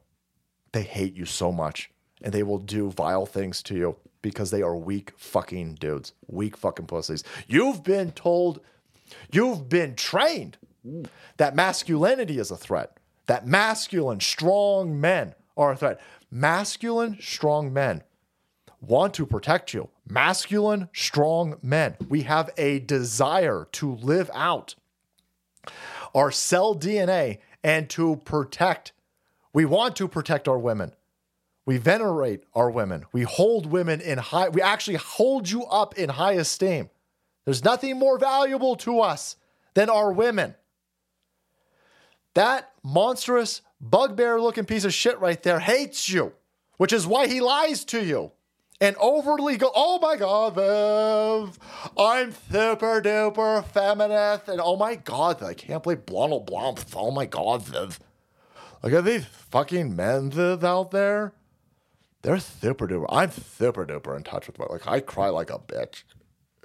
They 0.71 0.81
hate 0.81 1.13
you 1.13 1.25
so 1.25 1.51
much, 1.51 1.91
and 2.23 2.33
they 2.33 2.41
will 2.41 2.57
do 2.57 2.89
vile 2.89 3.27
things 3.27 3.61
to 3.63 3.75
you 3.75 3.95
because 4.23 4.49
they 4.49 4.63
are 4.63 4.75
weak 4.75 5.13
fucking 5.15 5.75
dudes, 5.75 6.13
weak 6.25 6.57
fucking 6.57 6.87
pussies. 6.87 7.23
You've 7.45 7.83
been 7.83 8.11
told, 8.11 8.59
you've 9.31 9.69
been 9.69 9.93
trained 9.95 10.57
that 11.37 11.55
masculinity 11.55 12.39
is 12.39 12.49
a 12.49 12.57
threat. 12.57 12.97
That 13.27 13.45
masculine, 13.45 14.19
strong 14.19 14.99
men 14.99 15.35
are 15.55 15.73
a 15.73 15.75
threat. 15.75 16.01
Masculine, 16.33 17.19
strong 17.21 17.71
men 17.71 18.01
want 18.81 19.13
to 19.13 19.25
protect 19.27 19.71
you. 19.71 19.89
Masculine, 20.09 20.89
strong 20.91 21.57
men. 21.61 21.95
We 22.09 22.23
have 22.23 22.49
a 22.57 22.79
desire 22.79 23.67
to 23.73 23.93
live 23.93 24.31
out 24.33 24.73
our 26.15 26.31
cell 26.31 26.75
DNA 26.75 27.37
and 27.63 27.87
to 27.91 28.15
protect. 28.25 28.93
We 29.53 29.65
want 29.65 29.95
to 29.97 30.07
protect 30.07 30.47
our 30.47 30.57
women. 30.57 30.93
We 31.67 31.77
venerate 31.77 32.43
our 32.55 32.71
women. 32.71 33.05
We 33.11 33.21
hold 33.21 33.67
women 33.67 34.01
in 34.01 34.17
high, 34.17 34.49
we 34.49 34.61
actually 34.61 34.97
hold 34.97 35.47
you 35.47 35.65
up 35.65 35.99
in 35.99 36.09
high 36.09 36.33
esteem. 36.33 36.89
There's 37.45 37.63
nothing 37.63 37.99
more 37.99 38.17
valuable 38.17 38.75
to 38.77 39.01
us 39.01 39.35
than 39.75 39.87
our 39.87 40.11
women. 40.11 40.55
That 42.33 42.71
monstrous 42.81 43.61
bugbear 43.89 44.39
looking 44.39 44.65
piece 44.65 44.85
of 44.85 44.93
shit 44.93 45.19
right 45.19 45.41
there 45.43 45.59
hates 45.59 46.09
you, 46.09 46.33
which 46.77 46.93
is 46.93 47.05
why 47.05 47.27
he 47.27 47.41
lies 47.41 47.83
to 47.85 48.03
you 48.03 48.31
and 48.81 48.95
overly 48.97 49.55
go, 49.57 49.71
oh 49.75 49.99
my 49.99 50.15
God, 50.15 50.55
Viv, 50.55 51.59
I'm 51.97 52.33
super 52.51 53.01
duper 53.01 53.63
feminist. 53.65 54.47
And 54.47 54.59
oh 54.61 54.75
my 54.75 54.95
God, 54.95 55.43
I 55.43 55.53
can't 55.53 55.83
believe 55.83 56.05
Blonde 56.05 56.45
Blomp. 56.45 56.83
Oh 56.95 57.11
my 57.11 57.25
God, 57.25 57.63
Viv. 57.63 57.99
Look 58.81 58.93
at 58.93 59.05
these 59.05 59.25
fucking 59.25 59.95
men 59.95 60.31
Viv 60.31 60.63
out 60.63 60.91
there. 60.91 61.33
They're 62.23 62.39
super 62.39 62.87
duper. 62.87 63.05
I'm 63.09 63.31
super 63.31 63.85
duper 63.85 64.15
in 64.17 64.23
touch 64.23 64.47
with 64.47 64.57
my, 64.57 64.65
like, 64.65 64.87
I 64.87 65.01
cry 65.01 65.29
like 65.29 65.49
a 65.49 65.59
bitch. 65.59 66.03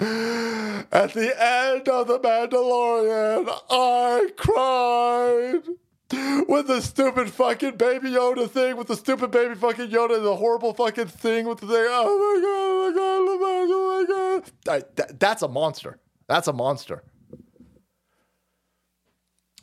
At 0.00 1.12
the 1.12 1.34
end 1.40 1.88
of 1.88 2.06
The 2.06 2.20
Mandalorian, 2.20 3.48
I 3.68 4.30
cried 4.36 5.62
with 6.10 6.66
the 6.66 6.80
stupid 6.80 7.30
fucking 7.30 7.76
baby 7.76 8.10
Yoda 8.10 8.48
thing, 8.48 8.76
with 8.76 8.86
the 8.86 8.96
stupid 8.96 9.30
baby 9.30 9.54
fucking 9.54 9.90
Yoda, 9.90 10.22
the 10.22 10.36
horrible 10.36 10.72
fucking 10.72 11.06
thing 11.06 11.46
with 11.46 11.58
the 11.58 11.66
thing. 11.66 11.86
Oh 11.90 12.18
my 12.18 12.40
god, 12.40 12.94
oh 12.98 13.26
my 13.26 13.38
god, 13.38 13.68
oh 13.70 14.06
my 14.06 14.14
god. 14.14 14.52
oh 14.68 14.72
I, 14.72 14.82
that, 14.96 15.20
that's 15.20 15.42
a 15.42 15.48
monster. 15.48 15.98
That's 16.26 16.48
a 16.48 16.52
monster. 16.52 17.02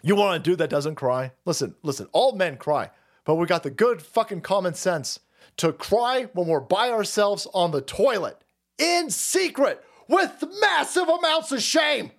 You 0.03 0.15
want 0.15 0.35
a 0.35 0.39
dude 0.39 0.59
that 0.59 0.69
doesn't 0.69 0.95
cry? 0.95 1.31
Listen, 1.45 1.73
listen, 1.81 2.07
all 2.11 2.35
men 2.35 2.57
cry, 2.57 2.91
but 3.25 3.35
we 3.35 3.47
got 3.47 3.63
the 3.63 3.71
good 3.71 4.03
fucking 4.03 4.41
common 4.41 4.75
sense 4.75 5.19
to 5.57 5.73
cry 5.73 6.27
when 6.33 6.47
we're 6.47 6.59
by 6.59 6.91
ourselves 6.91 7.47
on 7.55 7.71
the 7.71 7.81
toilet 7.81 8.43
in 8.77 9.09
secret 9.09 9.83
with 10.07 10.43
massive 10.61 11.09
amounts 11.09 11.51
of 11.51 11.63
shame. 11.63 12.11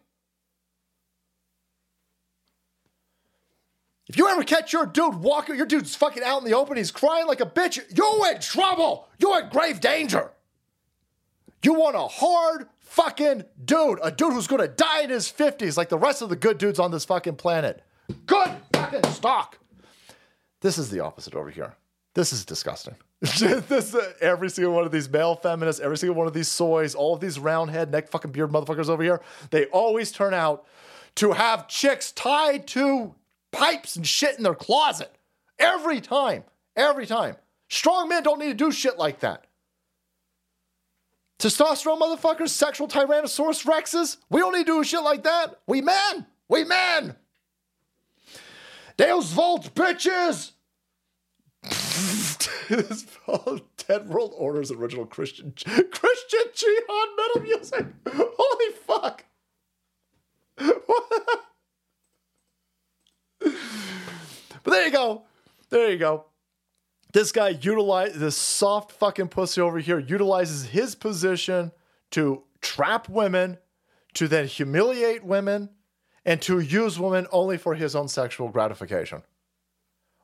If 4.08 4.16
you 4.16 4.28
ever 4.28 4.44
catch 4.44 4.72
your 4.72 4.86
dude 4.86 5.16
walking, 5.16 5.56
your 5.56 5.66
dude's 5.66 5.96
fucking 5.96 6.22
out 6.22 6.38
in 6.38 6.44
the 6.44 6.56
open, 6.56 6.76
he's 6.76 6.92
crying 6.92 7.26
like 7.26 7.40
a 7.40 7.46
bitch, 7.46 7.80
you're 7.96 8.32
in 8.32 8.40
trouble. 8.40 9.08
You're 9.18 9.40
in 9.40 9.48
grave 9.48 9.80
danger. 9.80 10.30
You 11.62 11.74
want 11.74 11.96
a 11.96 12.06
hard 12.06 12.68
fucking 12.78 13.44
dude, 13.64 13.98
a 14.02 14.12
dude 14.12 14.32
who's 14.32 14.46
gonna 14.46 14.68
die 14.68 15.02
in 15.02 15.10
his 15.10 15.30
50s 15.30 15.76
like 15.76 15.88
the 15.88 15.98
rest 15.98 16.22
of 16.22 16.28
the 16.28 16.36
good 16.36 16.58
dudes 16.58 16.78
on 16.78 16.92
this 16.92 17.04
fucking 17.04 17.36
planet. 17.36 17.82
Good 18.26 18.50
fucking 18.72 19.04
stock. 19.10 19.58
This 20.60 20.78
is 20.78 20.90
the 20.90 21.00
opposite 21.00 21.34
over 21.34 21.50
here. 21.50 21.74
This 22.14 22.32
is 22.32 22.44
disgusting. 22.44 22.94
this 23.20 23.94
uh, 23.94 24.12
every 24.20 24.48
single 24.50 24.74
one 24.74 24.84
of 24.84 24.92
these 24.92 25.08
male 25.08 25.34
feminists, 25.34 25.80
every 25.80 25.98
single 25.98 26.14
one 26.14 26.26
of 26.28 26.34
these 26.34 26.48
soys, 26.48 26.94
all 26.94 27.14
of 27.14 27.20
these 27.20 27.38
round 27.38 27.70
head, 27.70 27.90
neck 27.90 28.08
fucking 28.08 28.30
beard 28.30 28.50
motherfuckers 28.50 28.88
over 28.88 29.02
here, 29.02 29.20
they 29.50 29.66
always 29.66 30.12
turn 30.12 30.32
out 30.32 30.66
to 31.16 31.32
have 31.32 31.66
chicks 31.66 32.12
tied 32.12 32.66
to 32.68 33.14
pipes 33.56 33.96
and 33.96 34.06
shit 34.06 34.36
in 34.36 34.42
their 34.42 34.54
closet. 34.54 35.14
Every 35.58 36.00
time. 36.00 36.44
Every 36.76 37.06
time. 37.06 37.36
Strong 37.68 38.08
men 38.08 38.22
don't 38.22 38.38
need 38.38 38.48
to 38.48 38.54
do 38.54 38.70
shit 38.70 38.98
like 38.98 39.20
that. 39.20 39.46
Testosterone 41.38 42.00
motherfuckers, 42.00 42.48
sexual 42.48 42.88
Tyrannosaurus 42.88 43.66
Rexes, 43.66 44.16
we 44.30 44.40
don't 44.40 44.52
need 44.52 44.66
to 44.66 44.78
do 44.78 44.84
shit 44.84 45.02
like 45.02 45.24
that. 45.24 45.60
We 45.66 45.82
men. 45.82 46.26
We 46.48 46.64
men. 46.64 47.16
Deus 48.96 49.32
Vult, 49.32 49.74
bitches. 49.74 50.52
this 51.62 53.04
is 53.04 53.06
10 53.76 54.08
World 54.08 54.32
Order's 54.36 54.70
original 54.70 55.04
Christian 55.04 55.52
Christian 55.52 56.40
jihad 56.54 57.08
metal 57.16 57.42
music. 57.42 57.86
Holy 58.08 58.74
fuck. 58.86 59.24
But 63.40 63.54
there 64.64 64.86
you 64.86 64.92
go. 64.92 65.22
There 65.70 65.90
you 65.90 65.98
go. 65.98 66.26
This 67.12 67.32
guy 67.32 67.50
utilizes 67.50 68.18
this 68.18 68.36
soft 68.36 68.92
fucking 68.92 69.28
pussy 69.28 69.60
over 69.60 69.78
here 69.78 69.98
utilizes 69.98 70.66
his 70.66 70.94
position 70.94 71.72
to 72.10 72.42
trap 72.60 73.08
women, 73.08 73.58
to 74.14 74.28
then 74.28 74.46
humiliate 74.46 75.24
women, 75.24 75.70
and 76.24 76.42
to 76.42 76.60
use 76.60 76.98
women 76.98 77.26
only 77.30 77.56
for 77.56 77.74
his 77.74 77.94
own 77.96 78.08
sexual 78.08 78.48
gratification. 78.48 79.22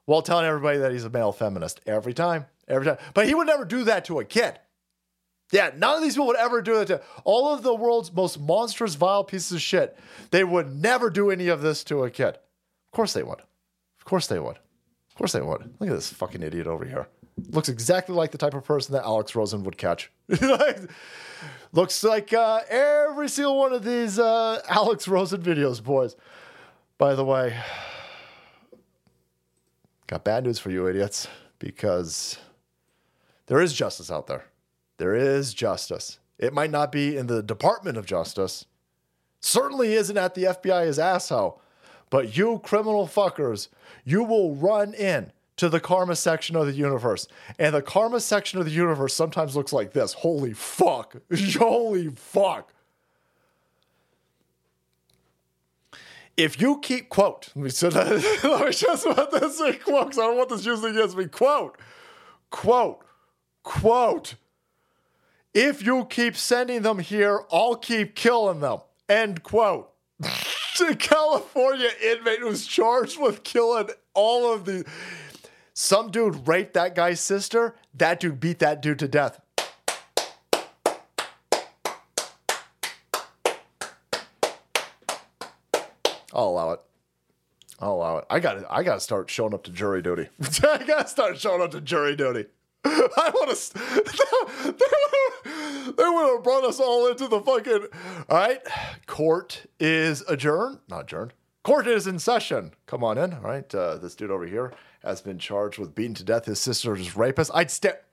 While 0.05 0.23
telling 0.23 0.47
everybody 0.47 0.79
that 0.79 0.93
he's 0.93 1.05
a 1.05 1.11
male 1.11 1.33
feminist 1.33 1.81
every 1.87 2.13
time, 2.13 2.47
every 2.67 2.85
time. 2.85 2.99
But 3.15 3.27
he 3.27 3.35
would 3.35 3.47
never 3.47 3.65
do 3.65 3.85
that 3.85 4.05
to 4.07 4.19
a 4.19 4.25
kid. 4.25 4.59
Yeah, 5.53 5.71
none 5.77 5.97
of 5.97 6.03
these 6.03 6.15
people 6.15 6.27
would 6.29 6.37
ever 6.37 6.63
do 6.63 6.81
it 6.81 6.87
to 6.87 7.03
all 7.25 7.55
of 7.55 7.63
the 7.63 7.75
world's 7.75 8.13
most 8.13 8.41
monstrous, 8.41 8.97
vile 8.97 9.23
pieces 9.23 9.53
of 9.53 9.61
shit. 9.61 9.99
They 10.31 10.45
would 10.45 10.75
never 10.75 11.11
do 11.11 11.31
any 11.31 11.49
of 11.49 11.61
this 11.61 11.85
to 11.85 12.05
a 12.05 12.11
kid. 12.11 12.39
Of 12.93 12.97
course 12.97 13.15
they 13.15 13.23
would. 13.23 13.41
Of 13.41 14.05
course 14.05 14.27
they 14.27 14.39
would. 14.39 14.57
Of 14.57 15.15
course 15.17 15.33
they 15.33 15.41
would. 15.41 15.63
Look 15.81 15.89
at 15.89 15.95
this 15.95 16.13
fucking 16.13 16.43
idiot 16.43 16.67
over 16.67 16.85
here. 16.85 17.09
Looks 17.49 17.71
exactly 17.71 18.15
like 18.15 18.33
the 18.33 18.39
type 18.39 18.53
of 18.53 18.65
person 18.65 18.93
that 18.93 19.05
Alex 19.05 19.35
Rosen 19.35 19.65
would 19.65 19.79
catch. 19.79 20.11
Looks 21.73 22.05
like 22.05 22.35
uh, 22.35 22.61
every 22.69 23.31
single 23.31 23.59
one 23.59 23.73
of 23.73 23.83
these 23.83 24.19
uh, 24.19 24.61
Alex 24.69 25.09
Rosen 25.09 25.41
videos, 25.41 25.83
boys. 25.83 26.17
By 26.99 27.15
the 27.15 27.25
way, 27.25 27.59
got 30.07 30.25
bad 30.25 30.45
news 30.45 30.59
for 30.59 30.71
you 30.71 30.87
idiots 30.87 31.29
because 31.59 32.37
there 33.47 33.63
is 33.63 33.73
justice 33.73 34.11
out 34.11 34.27
there. 34.27 34.45
There 34.99 35.15
is 35.15 35.55
justice. 35.55 36.19
It 36.39 36.53
might 36.53 36.71
not 36.71 36.93
be 36.93 37.17
in 37.17 37.27
the 37.27 37.43
Department 37.43 37.97
of 37.97 38.05
Justice, 38.05 38.67
certainly 39.41 39.95
isn't 39.95 40.19
at 40.19 40.35
the 40.35 40.45
FBI's 40.45 40.99
asshole, 40.99 41.62
but 42.13 42.37
you 42.37 42.61
criminal 42.63 43.07
fuckers, 43.07 43.69
you 44.05 44.23
will 44.23 44.55
run 44.55 44.93
in 44.93 45.33
to 45.57 45.71
the 45.71 45.81
karma 45.81 46.15
section 46.15 46.57
of 46.57 46.67
the 46.67 46.75
universe. 46.75 47.27
And 47.59 47.75
the 47.75 47.81
karma 47.81 48.21
section 48.21 48.59
of 48.59 48.67
the 48.67 48.71
universe 48.71 49.15
sometimes 49.15 49.57
looks 49.57 49.73
like 49.73 49.95
this. 49.95 50.13
Holy 50.13 50.53
fuck. 50.53 51.17
Holy 51.59 52.11
fuck. 52.11 52.75
if 56.37 56.61
you 56.61 56.81
keep 56.81 57.09
quote, 57.09 57.49
let 57.55 57.63
me, 57.65 57.71
so 57.71 57.89
that, 57.89 58.11
let 58.45 58.67
me 58.67 58.73
just 58.73 59.07
put 59.07 59.31
this 59.31 59.59
in 59.61 59.79
quote 59.79 60.09
because 60.09 60.19
I 60.19 60.27
don't 60.27 60.37
want 60.37 60.51
this 60.51 60.67
used 60.67 60.85
against 60.85 61.17
me. 61.17 61.27
Quote, 61.27 61.79
quote, 62.51 63.05
quote. 63.63 64.35
If 65.55 65.83
you 65.83 66.05
keep 66.05 66.37
sending 66.37 66.83
them 66.83 66.99
here, 66.99 67.41
I'll 67.51 67.77
keep 67.77 68.15
killing 68.15 68.61
them. 68.61 68.81
End 69.09 69.43
quote. 69.43 69.91
The 70.79 70.97
California 70.97 71.91
inmate 72.03 72.43
was 72.43 72.67
charged 72.67 73.21
with 73.21 73.43
killing 73.43 73.91
all 74.15 74.53
of 74.53 74.65
the. 74.65 74.85
Some 75.75 76.11
dude 76.11 76.49
raped 76.49 76.75
that 76.75 76.95
guy's 76.95 77.21
sister. 77.21 77.75
That 77.95 78.21
dude 78.21 78.41
beat 78.41 78.59
that 78.61 78.81
dude 78.81 78.99
to 79.01 79.09
death. 79.09 79.41
I'll 86.35 86.49
allow 86.49 86.71
it. 86.73 86.81
I'll 87.79 87.93
allow 87.95 88.19
it. 88.19 88.25
I 88.31 88.41
got 88.41 88.65
I 88.71 88.83
got 88.83 88.95
to 88.95 89.01
start 89.01 89.29
showing 89.29 89.53
up 89.53 89.65
to 89.65 89.71
jury 89.71 90.01
duty. 90.01 90.29
I 90.63 90.85
got 90.85 91.03
to 91.03 91.09
start 91.09 91.39
showing 91.39 91.61
up 91.61 91.73
to 91.73 91.81
jury 91.81 92.17
duty. 92.17 92.47
I 92.85 93.31
want 93.35 93.57
to. 93.57 94.75
They 95.85 96.05
would 96.09 96.35
have 96.35 96.43
brought 96.45 96.65
us 96.65 96.79
all 96.81 97.09
into 97.09 97.27
the 97.29 97.41
fucking. 97.41 97.89
All 98.29 98.39
right, 98.39 98.61
court 99.07 99.67
is 99.81 100.23
adjourned. 100.29 100.79
Not 100.89 101.03
adjourned. 101.03 101.33
Court 101.65 101.87
is 101.87 102.07
in 102.07 102.19
session. 102.19 102.73
Come 102.87 103.05
on 103.05 103.19
in. 103.19 103.35
All 103.35 103.41
right, 103.41 103.73
uh, 103.75 103.97
this 103.97 104.15
dude 104.15 104.31
over 104.31 104.47
here 104.47 104.73
has 105.03 105.21
been 105.21 105.39
charged 105.39 105.79
with 105.79 105.95
beating 105.95 106.15
to 106.15 106.25
death 106.25 106.45
his 106.47 106.61
sister's 106.61 107.17
rapist. 107.17 107.51
I'd 107.53 107.71
step. 107.71 108.07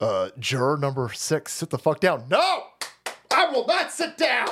Uh, 0.00 0.28
juror 0.38 0.76
number 0.76 1.10
six, 1.12 1.52
sit 1.52 1.70
the 1.70 1.78
fuck 1.78 2.00
down. 2.00 2.24
No, 2.30 2.64
I 3.32 3.50
will 3.50 3.66
not 3.66 3.90
sit 3.90 4.16
down. 4.16 4.48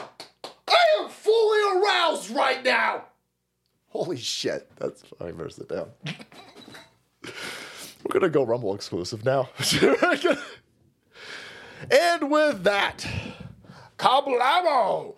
I 0.69 0.85
am 1.01 1.09
fully 1.11 1.83
aroused 1.83 2.31
right 2.31 2.65
now. 2.65 3.05
Holy 3.95 4.17
shit, 4.17 4.69
that's 4.77 5.05
I 5.21 5.31
better 5.31 5.49
sit 5.49 5.69
down. 5.69 5.87
We're 7.23 8.11
gonna 8.11 8.29
go 8.29 8.43
Rumble 8.43 8.75
exclusive 8.75 9.25
now. 9.25 9.49
and 11.91 12.29
with 12.29 12.65
that, 12.65 13.07
Kablamo! 13.97 15.15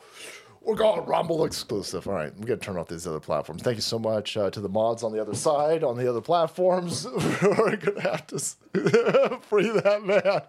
We're 0.61 0.75
going 0.75 1.07
Rumble 1.07 1.47
exclusive. 1.47 2.07
All 2.07 2.13
right, 2.13 2.31
I'm 2.31 2.43
gonna 2.43 2.59
turn 2.59 2.77
off 2.77 2.89
these 2.89 3.07
other 3.07 3.19
platforms. 3.19 3.63
Thank 3.63 3.77
you 3.77 3.83
so 3.83 3.99
much 3.99 4.37
uh, 4.37 4.51
to 4.51 4.61
the 4.61 4.69
mods 4.69 5.03
on 5.03 5.11
the 5.11 5.23
other 5.23 5.35
side, 5.35 5.83
on 5.83 5.97
the 5.97 6.07
other 6.07 6.21
platforms. 6.21 7.07
We're 7.43 7.77
gonna 7.77 8.03
have 8.03 8.27
to 8.27 8.39
free 9.49 9.71
that 9.71 10.03
man. 10.05 10.43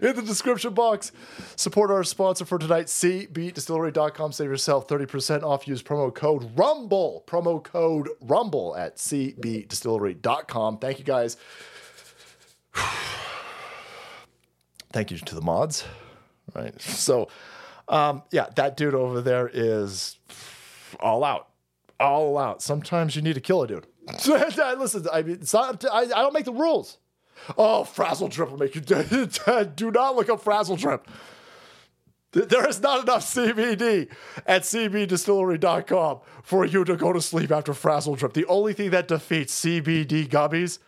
In 0.00 0.16
the 0.16 0.22
description 0.22 0.74
box, 0.74 1.12
support 1.56 1.90
our 1.90 2.04
sponsor 2.04 2.44
for 2.44 2.58
tonight, 2.58 2.86
cbdistillery.com. 2.86 4.32
Save 4.32 4.48
yourself 4.48 4.88
30% 4.88 5.42
off. 5.42 5.68
Use 5.68 5.82
promo 5.82 6.14
code 6.14 6.56
RUMBLE. 6.56 7.24
Promo 7.26 7.62
code 7.62 8.08
RUMBLE 8.20 8.76
at 8.76 8.96
cbdistillery.com. 8.96 10.78
Thank 10.78 10.98
you 10.98 11.04
guys. 11.04 11.36
Thank 14.92 15.10
you 15.10 15.18
to 15.18 15.34
the 15.34 15.42
mods. 15.42 15.84
Right. 16.54 16.80
So, 16.80 17.28
um, 17.88 18.22
yeah, 18.30 18.46
that 18.56 18.76
dude 18.76 18.94
over 18.94 19.20
there 19.20 19.50
is 19.52 20.18
all 21.00 21.24
out. 21.24 21.48
All 21.98 22.38
out. 22.38 22.62
Sometimes 22.62 23.16
you 23.16 23.22
need 23.22 23.34
to 23.34 23.40
kill 23.40 23.62
a 23.62 23.66
dude. 23.66 23.86
Listen, 24.26 25.06
I 25.12 25.22
mean, 25.22 25.36
it's 25.36 25.54
not, 25.54 25.84
I, 25.84 26.00
I 26.00 26.06
don't 26.06 26.34
make 26.34 26.44
the 26.44 26.52
rules. 26.52 26.98
Oh, 27.56 27.84
frazzle 27.84 28.28
drip 28.28 28.50
will 28.50 28.58
make 28.58 28.74
you 28.74 28.80
dead. 28.80 29.76
Do 29.76 29.90
not 29.90 30.16
look 30.16 30.28
up 30.28 30.40
frazzle 30.40 30.76
drip. 30.76 31.08
There 32.32 32.66
is 32.66 32.80
not 32.80 33.02
enough 33.02 33.22
CBD 33.22 34.08
at 34.46 34.62
cbdistillery.com 34.62 36.20
for 36.42 36.64
you 36.64 36.82
to 36.84 36.96
go 36.96 37.12
to 37.12 37.20
sleep 37.20 37.50
after 37.50 37.74
frazzle 37.74 38.14
drip. 38.16 38.32
The 38.32 38.46
only 38.46 38.72
thing 38.72 38.90
that 38.90 39.06
defeats 39.06 39.62
CBD 39.62 40.28
gummies, 40.28 40.78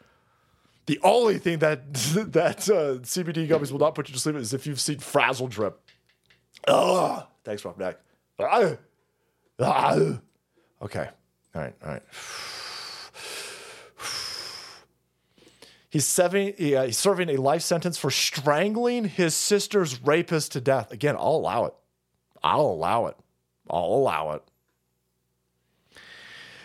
the 0.86 0.98
only 1.02 1.38
thing 1.38 1.58
that 1.58 1.92
that 2.32 2.68
uh, 2.68 3.00
CBD 3.02 3.46
gummies 3.46 3.70
will 3.70 3.78
not 3.78 3.94
put 3.94 4.08
you 4.08 4.14
to 4.14 4.20
sleep 4.20 4.36
is 4.36 4.54
if 4.54 4.66
you've 4.66 4.80
seen 4.80 4.98
frazzle 4.98 5.48
drip. 5.48 5.78
Ugh. 6.66 7.26
Thanks, 7.44 7.62
Rough 7.64 7.76
Neck. 7.76 7.98
Ah. 9.60 10.18
Okay. 10.82 11.08
All 11.54 11.62
right. 11.62 11.74
All 11.84 11.90
right. 11.90 12.02
He's 15.94 16.08
serving, 16.08 16.54
yeah, 16.58 16.80
uh, 16.80 16.86
he's 16.86 16.98
serving 16.98 17.28
a 17.28 17.36
life 17.36 17.62
sentence 17.62 17.96
for 17.96 18.10
strangling 18.10 19.04
his 19.04 19.32
sister's 19.32 20.02
rapist 20.02 20.50
to 20.50 20.60
death. 20.60 20.90
Again, 20.90 21.14
I'll 21.16 21.36
allow 21.36 21.66
it. 21.66 21.74
I'll 22.42 22.62
allow 22.62 23.06
it. 23.06 23.16
I'll 23.70 23.84
allow 23.84 24.32
it. 24.32 24.42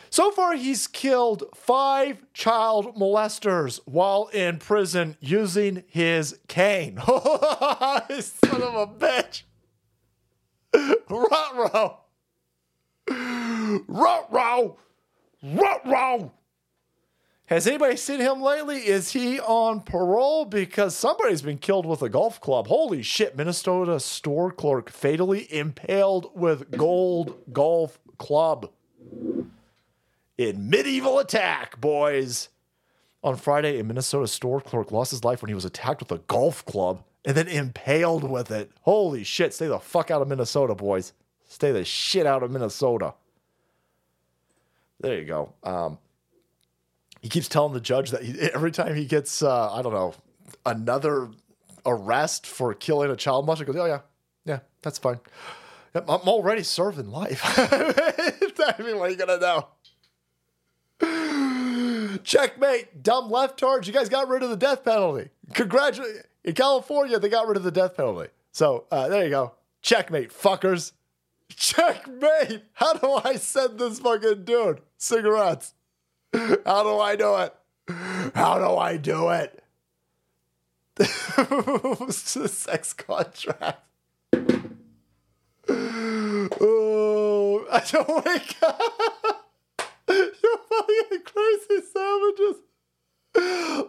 So 0.10 0.32
far, 0.32 0.56
he's 0.56 0.88
killed 0.88 1.44
five 1.54 2.26
child 2.34 2.96
molesters 2.96 3.80
while 3.86 4.32
in 4.34 4.58
prison 4.58 5.16
using 5.20 5.84
his 5.86 6.40
cane. 6.48 6.98
Son 7.06 7.14
of 8.64 8.74
a 8.74 8.88
bitch. 8.88 9.44
Ruh-roh. 11.08 12.00
Ruh-roh. 13.88 14.78
Ruh-roh. 15.44 16.32
Has 17.50 17.66
anybody 17.66 17.98
seen 17.98 18.20
him 18.20 18.44
lately? 18.44 18.78
Is 18.78 19.12
he 19.12 19.40
on 19.40 19.82
parole? 19.82 20.46
Because 20.46 20.96
somebody's 20.96 21.42
been 21.42 21.58
killed 21.58 21.88
with 21.88 22.04
a 22.04 22.08
golf 22.08 22.40
club. 22.40 22.68
Holy 22.68 23.02
shit. 23.02 23.36
Minnesota 23.36 24.00
store 24.00 24.52
clerk 24.52 24.92
fatally 24.92 25.52
impaled 25.52 26.30
with 26.36 26.70
gold 26.70 27.40
golf 27.52 27.98
club. 28.20 28.70
In 30.38 30.70
medieval 30.70 31.18
attack, 31.18 31.82
boys. 31.82 32.50
On 33.24 33.36
Friday, 33.36 33.80
a 33.80 33.84
Minnesota 33.84 34.28
store 34.28 34.62
clerk 34.62 34.92
lost 34.92 35.10
his 35.10 35.24
life 35.24 35.42
when 35.42 35.50
he 35.50 35.56
was 35.56 35.66
attacked 35.66 36.02
with 36.02 36.12
a 36.12 36.22
golf 36.28 36.64
club 36.66 37.04
and 37.26 37.36
then 37.36 37.48
impaled 37.48 38.30
with 38.30 38.52
it. 38.52 38.70
Holy 38.82 39.24
shit. 39.24 39.56
Stay 39.56 39.66
the 39.66 39.80
fuck 39.80 40.12
out 40.12 40.22
of 40.22 40.28
Minnesota, 40.28 40.76
boys. 40.76 41.14
Stay 41.48 41.72
the 41.72 41.84
shit 41.84 42.28
out 42.28 42.44
of 42.44 42.52
Minnesota. 42.52 43.16
There 45.00 45.18
you 45.18 45.26
go. 45.26 45.54
Um, 45.64 45.98
he 47.22 47.30
keeps 47.30 47.48
telling 47.48 47.74
the 47.74 47.82
judge 47.82 48.12
that 48.12 48.24
he, 48.24 48.40
every 48.40 48.72
time 48.72 48.96
he 48.96 49.06
gets, 49.06 49.42
uh, 49.42 49.74
I 49.74 49.82
don't 49.82 49.94
know, 49.94 50.14
another 50.66 51.30
arrest 51.86 52.48
for 52.48 52.74
killing 52.74 53.12
a 53.12 53.16
child 53.16 53.48
molester, 53.48 53.66
goes, 53.66 53.76
oh, 53.76 53.86
yeah, 53.86 54.00
yeah, 54.46 54.60
that's 54.82 54.98
fine. 54.98 55.20
I'm 55.96 56.08
already 56.08 56.64
serving 56.64 57.10
life. 57.10 57.42
I 57.44 58.76
mean, 58.80 59.00
what 59.00 59.10
are 59.10 59.12
you 59.12 59.18
to 59.18 59.40
know? 59.40 59.68
Checkmate, 62.24 63.02
dumb 63.02 63.30
leftards. 63.30 63.88
You 63.88 63.94
guys 63.94 64.10
got 64.10 64.28
rid 64.28 64.44
of 64.44 64.50
the 64.50 64.58
death 64.58 64.84
penalty. 64.84 65.30
Congratulations. 65.54 66.26
In 66.44 66.54
California, 66.54 67.20
they 67.20 67.30
got 67.30 67.48
rid 67.48 67.58
of 67.58 67.64
the 67.64 67.72
death 67.72 67.98
penalty. 67.98 68.30
So 68.52 68.86
uh, 68.92 69.08
there 69.08 69.24
you 69.24 69.30
go. 69.30 69.54
Checkmate, 69.82 70.32
fuckers. 70.32 70.94
Checkmate. 71.50 72.64
How 72.74 72.94
do 72.94 73.20
I 73.24 73.36
send 73.36 73.80
this 73.80 74.00
fucking 74.00 74.44
dude 74.44 74.82
cigarettes? 74.98 75.74
How 76.34 76.84
do 76.84 77.00
I 77.00 77.16
do 77.16 77.36
it? 77.38 77.56
How 78.36 78.60
do 78.60 78.78
I 78.78 78.98
do 78.98 79.30
it? 79.30 79.64
Sex 82.12 82.94
contract. 82.94 83.84
Oh, 86.62 87.66
I 87.72 87.84
don't 87.92 88.26
wake 88.26 88.56
up. 88.62 88.82
You're 90.10 90.58
fucking 90.70 91.22
crazy 91.26 91.82
savages. 91.94 92.56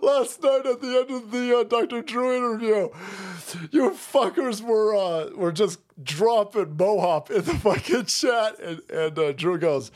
Last 0.03 0.43
night 0.43 0.67
at 0.67 0.81
the 0.81 0.99
end 1.01 1.11
of 1.11 1.31
the 1.31 1.59
uh, 1.59 1.65
Dr. 1.65 2.03
Drew 2.03 2.37
interview, 2.37 2.91
you 3.71 3.91
fuckers 3.91 4.61
were 4.61 4.95
uh, 4.95 5.31
were 5.35 5.53
just 5.53 5.81
dropping 6.03 6.77
mohop 6.77 7.31
in 7.31 7.43
the 7.45 7.55
fucking 7.55 8.05
chat, 8.05 8.59
and, 8.61 8.83
and 8.91 9.19
uh, 9.19 9.33
Drew 9.33 9.59
goes, 9.59 9.91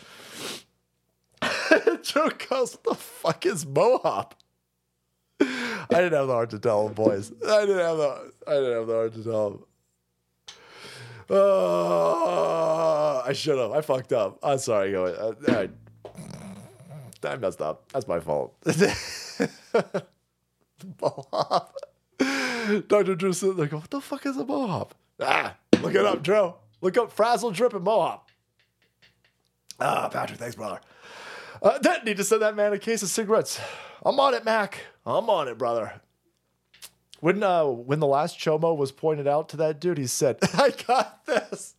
Drew 2.03 2.31
goes, 2.49 2.75
what 2.75 2.85
the 2.85 2.95
fuck 2.95 3.47
is 3.47 3.65
mohop? 3.65 4.33
I 5.41 5.87
didn't 5.91 6.13
have 6.15 6.27
the 6.29 6.33
heart 6.33 6.51
to 6.51 6.59
tell 6.59 6.87
him, 6.89 6.95
boys. 6.95 7.33
I 7.47 7.67
didn't 7.67 7.79
have 7.79 7.97
the 7.99 8.33
I 8.47 8.53
didn't 8.55 8.73
have 8.73 8.87
the 8.87 8.95
heart 8.95 9.15
to 9.15 9.25
tell 9.25 9.47
him. 9.49 9.59
Uh, 11.31 13.21
I 13.21 13.33
should 13.33 13.59
have. 13.59 13.73
I 13.73 13.81
fucked 13.81 14.13
up. 14.13 14.39
I'm 14.43 14.59
sorry. 14.59 14.93
Go 14.93 15.07
ahead. 15.07 15.37
Uh, 15.49 15.67
I, 17.25 17.33
I 17.33 17.37
messed 17.37 17.61
up. 17.63 17.91
That's 17.93 18.07
my 18.07 18.21
fault. 18.21 18.55
mohop. 21.01 21.71
Dr. 22.89 23.15
Drew 23.15 23.33
said, 23.33 23.57
like, 23.57 23.73
what 23.73 23.91
the 23.91 24.01
fuck 24.01 24.27
is 24.27 24.37
a 24.37 24.45
mohop? 24.45 24.91
Ah, 25.21 25.57
look 25.81 25.95
it 25.95 26.05
up, 26.05 26.23
Drew. 26.23 26.55
Look 26.81 26.97
up 26.97 27.13
frazzle 27.13 27.51
drip 27.51 27.75
and 27.75 27.85
mohop. 27.87 28.21
Ah, 29.81 30.09
Patrick, 30.09 30.39
thanks, 30.39 30.55
brother. 30.57 30.81
Uh, 31.65 31.79
that 31.79 32.05
need 32.05 32.19
to 32.19 32.25
send 32.25 32.43
that 32.43 32.55
man 32.55 32.75
a 32.75 32.79
case 32.79 33.03
of 33.03 33.09
cigarettes. 33.09 33.59
I'm 34.05 34.21
on 34.21 34.35
it, 34.35 34.45
Mac. 34.45 34.83
I'm 35.07 35.31
on 35.31 35.49
it, 35.49 35.57
brother. 35.57 36.03
when 37.21 37.43
uh 37.43 37.65
when 37.65 38.01
the 38.01 38.07
last 38.07 38.39
chomo 38.39 38.77
was 38.77 38.93
pointed 38.93 39.27
out 39.27 39.49
to 39.49 39.57
that 39.57 39.81
dude, 39.81 39.97
he 39.97 40.07
said, 40.07 40.37
"I 40.55 40.71
got 40.87 41.25
this." 41.25 41.75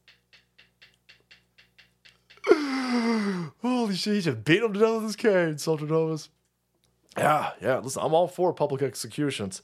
Holy 3.61 3.95
shit! 3.95 4.15
He 4.15 4.21
just 4.21 4.43
beat 4.43 4.63
him 4.63 4.73
to 4.73 4.79
death 4.79 4.93
with 4.95 5.03
his 5.03 5.15
cane, 5.15 5.57
Soldier 5.59 5.85
Novas. 5.85 6.29
Yeah, 7.17 7.51
yeah. 7.61 7.77
Listen, 7.77 8.01
I'm 8.03 8.13
all 8.15 8.27
for 8.27 8.53
public 8.53 8.81
executions. 8.81 9.61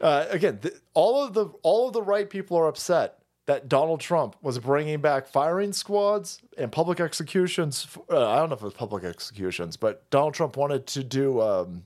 Uh, 0.00 0.26
again, 0.30 0.58
th- 0.58 0.74
all 0.94 1.24
of 1.24 1.32
the 1.32 1.46
all 1.62 1.86
of 1.88 1.94
the 1.94 2.02
right 2.02 2.28
people 2.28 2.58
are 2.58 2.68
upset 2.68 3.19
that 3.50 3.68
Donald 3.68 3.98
Trump 3.98 4.36
was 4.42 4.60
bringing 4.60 5.00
back 5.00 5.26
firing 5.26 5.72
squads 5.72 6.40
and 6.56 6.70
public 6.70 7.00
executions. 7.00 7.88
Uh, 8.08 8.30
I 8.30 8.36
don't 8.36 8.48
know 8.48 8.54
if 8.54 8.60
it 8.60 8.64
was 8.64 8.74
public 8.74 9.02
executions, 9.02 9.76
but 9.76 10.08
Donald 10.10 10.34
Trump 10.34 10.56
wanted 10.56 10.86
to 10.86 11.02
do 11.02 11.40
um, 11.40 11.84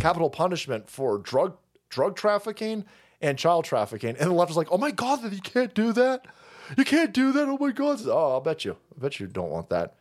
capital 0.00 0.30
punishment 0.30 0.88
for 0.88 1.18
drug 1.18 1.58
drug 1.90 2.16
trafficking 2.16 2.86
and 3.20 3.36
child 3.36 3.66
trafficking, 3.66 4.16
and 4.18 4.30
the 4.30 4.32
left 4.32 4.48
was 4.48 4.56
like, 4.56 4.72
"Oh 4.72 4.78
my 4.78 4.92
god, 4.92 5.20
that 5.24 5.32
you 5.34 5.42
can't 5.42 5.74
do 5.74 5.92
that! 5.92 6.24
You 6.78 6.86
can't 6.86 7.12
do 7.12 7.30
that! 7.32 7.46
Oh 7.46 7.58
my 7.60 7.70
god!" 7.70 8.00
Oh, 8.06 8.32
I'll 8.32 8.40
bet 8.40 8.64
you, 8.64 8.78
I 8.96 8.98
bet 9.02 9.20
you 9.20 9.26
don't 9.26 9.50
want 9.50 9.68
that. 9.68 9.96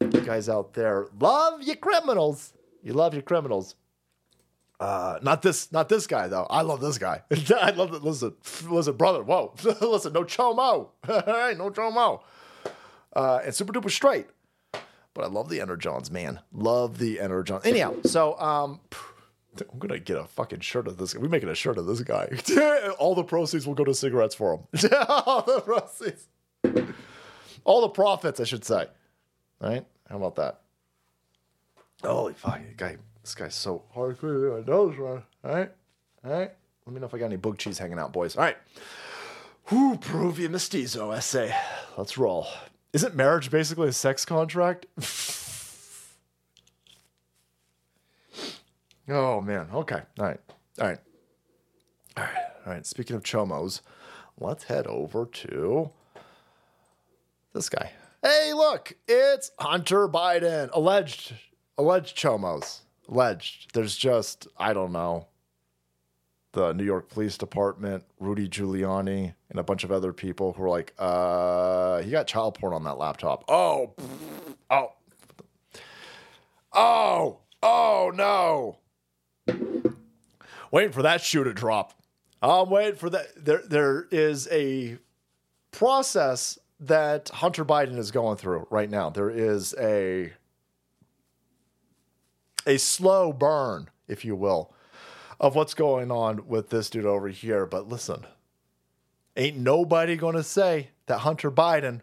You 0.00 0.22
guys 0.22 0.48
out 0.48 0.72
there 0.72 1.08
love 1.20 1.62
your 1.62 1.76
criminals. 1.76 2.54
You 2.82 2.94
love 2.94 3.12
your 3.12 3.22
criminals. 3.22 3.74
Uh, 4.78 5.18
not 5.22 5.40
this, 5.40 5.72
not 5.72 5.88
this 5.88 6.06
guy 6.06 6.28
though. 6.28 6.46
I 6.50 6.62
love 6.62 6.80
this 6.80 6.98
guy. 6.98 7.22
I 7.60 7.70
love 7.70 7.94
it. 7.94 8.02
Listen, 8.02 8.34
listen, 8.68 8.96
brother. 8.96 9.22
Whoa, 9.22 9.54
listen, 9.80 10.12
no 10.12 10.24
chomo. 10.24 10.58
All 11.08 11.22
right, 11.26 11.56
no 11.56 11.70
chomo. 11.70 12.22
Uh, 13.14 13.40
and 13.44 13.54
super 13.54 13.72
duper 13.72 13.90
straight. 13.90 14.26
But 15.14 15.24
I 15.24 15.28
love 15.28 15.48
the 15.48 15.60
Energons, 15.60 16.10
man. 16.10 16.40
Love 16.52 16.98
the 16.98 17.16
Energons. 17.16 17.64
Anyhow, 17.64 17.94
so 18.04 18.38
um, 18.38 18.80
I'm 19.58 19.78
gonna 19.78 19.98
get 19.98 20.18
a 20.18 20.24
fucking 20.24 20.60
shirt 20.60 20.86
of 20.86 20.98
this. 20.98 21.14
Guy. 21.14 21.22
We're 21.22 21.30
making 21.30 21.48
a 21.48 21.54
shirt 21.54 21.78
of 21.78 21.86
this 21.86 22.02
guy. 22.02 22.28
All 22.98 23.14
the 23.14 23.24
proceeds 23.24 23.66
will 23.66 23.74
go 23.74 23.84
to 23.84 23.94
cigarettes 23.94 24.34
for 24.34 24.54
him. 24.54 24.90
All 25.08 25.40
the 25.40 25.62
proceeds. 25.62 26.28
All 27.64 27.80
the 27.80 27.88
profits, 27.88 28.40
I 28.40 28.44
should 28.44 28.64
say. 28.66 28.86
All 29.62 29.70
right? 29.70 29.86
How 30.10 30.16
about 30.16 30.36
that? 30.36 30.60
Holy 32.04 32.34
fuck, 32.34 32.60
guy. 32.76 32.98
This 33.26 33.34
guy's 33.34 33.56
so. 33.56 33.82
I 33.96 33.98
know 33.98 34.88
this 34.88 35.00
one. 35.00 35.24
All 35.42 35.52
right? 35.52 35.72
All 36.24 36.30
right? 36.30 36.52
Let 36.86 36.94
me 36.94 37.00
know 37.00 37.06
if 37.06 37.14
I 37.14 37.18
got 37.18 37.24
any 37.24 37.34
book 37.34 37.58
cheese 37.58 37.76
hanging 37.76 37.98
out, 37.98 38.12
boys. 38.12 38.36
All 38.36 38.44
right. 38.44 38.56
Whoo, 39.68 39.96
Peruvian 39.96 40.52
mestizo 40.52 41.10
essay. 41.10 41.52
Let's 41.98 42.16
roll. 42.16 42.46
Isn't 42.92 43.16
marriage 43.16 43.50
basically 43.50 43.88
a 43.88 43.92
sex 43.92 44.24
contract? 44.24 44.86
oh, 49.08 49.40
man. 49.40 49.70
Okay. 49.74 50.02
All 50.20 50.24
right. 50.24 50.40
All 50.80 50.86
right. 50.86 50.98
All 52.16 52.22
right. 52.22 52.36
All 52.64 52.72
right. 52.74 52.86
Speaking 52.86 53.16
of 53.16 53.24
chomos, 53.24 53.80
let's 54.38 54.62
head 54.62 54.86
over 54.86 55.26
to 55.26 55.90
this 57.52 57.68
guy. 57.68 57.90
Hey, 58.22 58.52
look, 58.52 58.96
it's 59.08 59.50
Hunter 59.58 60.06
Biden. 60.06 60.70
Alleged, 60.72 61.34
alleged 61.76 62.16
chomos. 62.16 62.82
Alleged. 63.08 63.74
There's 63.74 63.96
just, 63.96 64.48
I 64.58 64.72
don't 64.72 64.92
know, 64.92 65.26
the 66.52 66.72
New 66.72 66.84
York 66.84 67.08
Police 67.10 67.36
Department, 67.36 68.04
Rudy 68.18 68.48
Giuliani, 68.48 69.34
and 69.50 69.58
a 69.58 69.62
bunch 69.62 69.84
of 69.84 69.92
other 69.92 70.12
people 70.12 70.54
who 70.54 70.62
are 70.62 70.68
like, 70.68 70.94
uh, 70.98 72.02
he 72.02 72.10
got 72.10 72.26
child 72.26 72.58
porn 72.58 72.72
on 72.72 72.84
that 72.84 72.98
laptop. 72.98 73.44
Oh, 73.48 73.94
oh, 74.70 74.92
oh, 76.72 77.38
oh, 77.62 78.12
no. 78.14 78.78
Waiting 80.70 80.92
for 80.92 81.02
that 81.02 81.20
shoe 81.20 81.44
to 81.44 81.52
drop. 81.52 81.92
I'm 82.42 82.70
waiting 82.70 82.96
for 82.96 83.10
that. 83.10 83.26
There, 83.36 83.62
there 83.66 84.06
is 84.10 84.48
a 84.50 84.98
process 85.70 86.58
that 86.80 87.28
Hunter 87.28 87.64
Biden 87.64 87.98
is 87.98 88.10
going 88.10 88.36
through 88.36 88.66
right 88.70 88.90
now. 88.90 89.10
There 89.10 89.30
is 89.30 89.74
a 89.78 90.32
a 92.66 92.78
slow 92.78 93.32
burn, 93.32 93.88
if 94.08 94.24
you 94.24 94.34
will, 94.34 94.74
of 95.40 95.54
what's 95.54 95.74
going 95.74 96.10
on 96.10 96.46
with 96.46 96.70
this 96.70 96.90
dude 96.90 97.06
over 97.06 97.28
here. 97.28 97.66
But 97.66 97.88
listen, 97.88 98.26
ain't 99.36 99.56
nobody 99.56 100.16
going 100.16 100.36
to 100.36 100.42
say 100.42 100.90
that 101.06 101.18
Hunter 101.18 101.50
Biden 101.50 102.00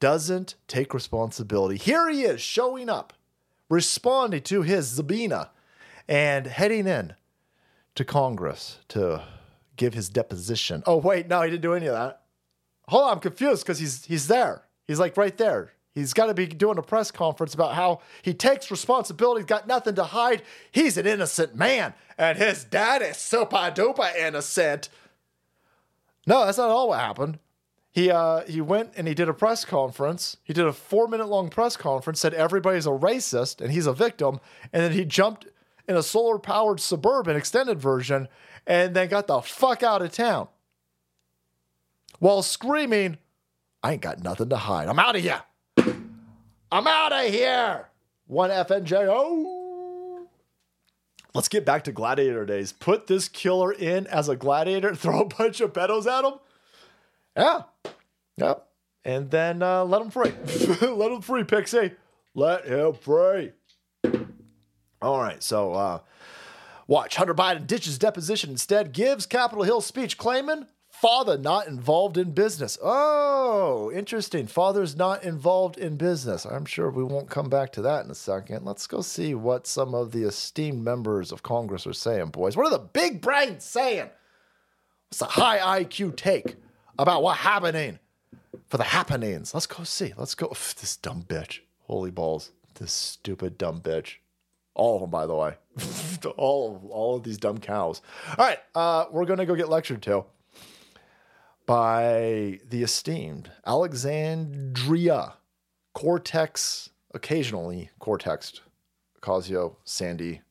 doesn't 0.00 0.56
take 0.68 0.92
responsibility. 0.92 1.76
Here 1.76 2.08
he 2.10 2.22
is 2.22 2.40
showing 2.40 2.88
up, 2.88 3.12
responding 3.68 4.42
to 4.42 4.62
his 4.62 4.88
subpoena, 4.88 5.50
and 6.08 6.46
heading 6.46 6.86
in 6.86 7.14
to 7.94 8.04
Congress 8.04 8.78
to 8.88 9.22
give 9.76 9.94
his 9.94 10.08
deposition. 10.08 10.82
Oh, 10.86 10.98
wait, 10.98 11.28
no, 11.28 11.42
he 11.42 11.50
didn't 11.50 11.62
do 11.62 11.74
any 11.74 11.86
of 11.86 11.94
that. 11.94 12.22
Hold 12.88 13.04
on, 13.04 13.12
I'm 13.14 13.20
confused 13.20 13.64
because 13.64 13.78
he's 13.80 14.04
he's 14.04 14.28
there. 14.28 14.62
He's 14.86 15.00
like 15.00 15.16
right 15.16 15.36
there. 15.36 15.72
He's 15.96 16.12
got 16.12 16.26
to 16.26 16.34
be 16.34 16.46
doing 16.46 16.78
a 16.78 16.82
press 16.82 17.10
conference 17.10 17.54
about 17.54 17.74
how 17.74 18.00
he 18.22 18.34
takes 18.34 18.70
responsibility, 18.70 19.40
he's 19.40 19.46
got 19.46 19.66
nothing 19.66 19.94
to 19.96 20.04
hide. 20.04 20.42
He's 20.70 20.96
an 20.96 21.06
innocent 21.06 21.56
man, 21.56 21.94
and 22.16 22.38
his 22.38 22.64
dad 22.64 23.02
is 23.02 23.16
super 23.16 23.56
duper 23.56 24.14
innocent. 24.14 24.88
No, 26.26 26.44
that's 26.44 26.58
not 26.58 26.68
all 26.68 26.90
what 26.90 27.00
happened. 27.00 27.38
He 27.90 28.10
uh, 28.10 28.42
he 28.46 28.60
went 28.60 28.92
and 28.96 29.08
he 29.08 29.14
did 29.14 29.28
a 29.28 29.34
press 29.34 29.64
conference. 29.64 30.36
He 30.44 30.52
did 30.52 30.66
a 30.66 30.72
four 30.72 31.08
minute 31.08 31.28
long 31.28 31.48
press 31.48 31.76
conference, 31.76 32.20
said 32.20 32.34
everybody's 32.34 32.86
a 32.86 32.90
racist 32.90 33.60
and 33.60 33.72
he's 33.72 33.86
a 33.86 33.92
victim, 33.92 34.38
and 34.72 34.82
then 34.82 34.92
he 34.92 35.04
jumped 35.04 35.46
in 35.88 35.96
a 35.96 36.02
solar 36.02 36.38
powered 36.38 36.80
suburban 36.80 37.36
extended 37.36 37.80
version, 37.80 38.28
and 38.66 38.94
then 38.94 39.08
got 39.08 39.28
the 39.28 39.40
fuck 39.40 39.82
out 39.82 40.02
of 40.02 40.12
town 40.12 40.48
while 42.18 42.42
screaming, 42.42 43.18
I 43.82 43.92
ain't 43.92 44.02
got 44.02 44.22
nothing 44.22 44.48
to 44.50 44.56
hide. 44.56 44.88
I'm 44.88 44.98
out 44.98 45.16
of 45.16 45.22
here. 45.22 45.42
I'm 45.78 46.86
out 46.86 47.12
of 47.12 47.32
here. 47.32 47.88
One 48.26 48.50
FNJO. 48.50 50.26
Let's 51.34 51.48
get 51.48 51.64
back 51.64 51.84
to 51.84 51.92
gladiator 51.92 52.46
days. 52.46 52.72
Put 52.72 53.06
this 53.06 53.28
killer 53.28 53.70
in 53.70 54.06
as 54.06 54.28
a 54.28 54.36
gladiator, 54.36 54.94
throw 54.96 55.20
a 55.20 55.24
bunch 55.26 55.60
of 55.60 55.72
pedos 55.72 56.06
at 56.06 56.24
him. 56.24 56.38
Yeah. 57.36 57.62
Yep. 58.38 58.66
And 59.04 59.30
then 59.30 59.62
uh, 59.62 59.84
let 59.84 60.02
him 60.02 60.10
free. 60.10 60.32
let 60.80 61.12
him 61.12 61.20
free, 61.20 61.44
Pixie. 61.44 61.92
Let 62.34 62.66
him 62.66 62.94
free. 62.94 63.52
All 65.00 65.20
right. 65.20 65.42
So 65.42 65.74
uh, 65.74 65.98
watch. 66.86 67.16
Hunter 67.16 67.34
Biden 67.34 67.66
ditches 67.66 67.98
deposition 67.98 68.50
instead, 68.50 68.92
gives 68.92 69.26
Capitol 69.26 69.64
Hill 69.64 69.80
speech 69.80 70.18
claiming 70.18 70.66
father 71.00 71.36
not 71.36 71.66
involved 71.66 72.16
in 72.16 72.30
business. 72.30 72.78
Oh, 72.82 73.90
interesting. 73.92 74.46
Father's 74.46 74.96
not 74.96 75.24
involved 75.24 75.76
in 75.76 75.96
business. 75.96 76.46
I'm 76.46 76.64
sure 76.64 76.90
we 76.90 77.04
won't 77.04 77.28
come 77.28 77.50
back 77.50 77.72
to 77.72 77.82
that 77.82 78.04
in 78.04 78.10
a 78.10 78.14
second. 78.14 78.64
Let's 78.64 78.86
go 78.86 79.02
see 79.02 79.34
what 79.34 79.66
some 79.66 79.94
of 79.94 80.12
the 80.12 80.22
esteemed 80.22 80.82
members 80.82 81.32
of 81.32 81.42
Congress 81.42 81.86
are 81.86 81.92
saying, 81.92 82.28
boys. 82.28 82.56
What 82.56 82.66
are 82.66 82.78
the 82.78 82.78
big 82.78 83.20
brains 83.20 83.64
saying? 83.64 84.08
What's 85.08 85.18
the 85.18 85.26
high 85.26 85.82
IQ 85.82 86.16
take 86.16 86.56
about 86.98 87.22
what 87.22 87.36
happening 87.36 87.98
for 88.68 88.78
the 88.78 88.84
happenings? 88.84 89.52
Let's 89.52 89.66
go 89.66 89.84
see. 89.84 90.14
Let's 90.16 90.34
go. 90.34 90.48
This 90.48 90.96
dumb 90.96 91.24
bitch. 91.28 91.60
Holy 91.82 92.10
balls. 92.10 92.52
This 92.74 92.92
stupid 92.92 93.58
dumb 93.58 93.80
bitch. 93.80 94.16
All 94.74 94.96
of 94.96 95.02
them, 95.02 95.10
by 95.10 95.26
the 95.26 95.34
way. 95.34 95.56
all, 96.36 96.76
of, 96.76 96.84
all 96.86 97.16
of 97.16 97.22
these 97.22 97.38
dumb 97.38 97.58
cows. 97.58 98.00
All 98.30 98.46
right. 98.46 98.58
Uh, 98.74 99.04
we're 99.10 99.26
going 99.26 99.38
to 99.38 99.46
go 99.46 99.54
get 99.54 99.68
lectured 99.68 100.02
to 100.02 100.24
by 101.66 102.60
the 102.68 102.82
esteemed 102.82 103.50
Alexandria 103.66 105.34
Cortex, 105.94 106.90
occasionally 107.12 107.90
Cortex, 107.98 108.60
Casio, 109.20 109.76
Sandy, 109.84 110.42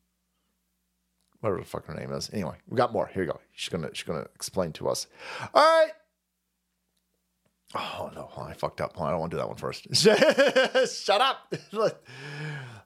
whatever 1.40 1.60
the 1.62 1.66
fuck 1.66 1.86
her 1.86 1.94
name 1.94 2.12
is. 2.12 2.30
Anyway, 2.34 2.56
we 2.68 2.76
got 2.76 2.92
more. 2.92 3.08
Here 3.08 3.24
you 3.24 3.32
go. 3.32 3.40
She's 3.54 3.70
gonna 3.70 3.90
she's 3.94 4.06
gonna 4.06 4.28
explain 4.36 4.74
to 4.74 4.90
us. 4.90 5.08
All 5.54 5.64
right. 5.64 5.92
Oh 7.74 8.12
no, 8.14 8.30
I 8.38 8.54
fucked 8.54 8.82
up. 8.82 9.00
I 9.00 9.12
don't 9.12 9.20
want 9.20 9.32
to 9.32 9.38
do 9.38 9.40
that 9.40 9.48
one 9.48 9.58
first. 9.58 9.88
Shut 9.96 11.22
up. 11.22 11.54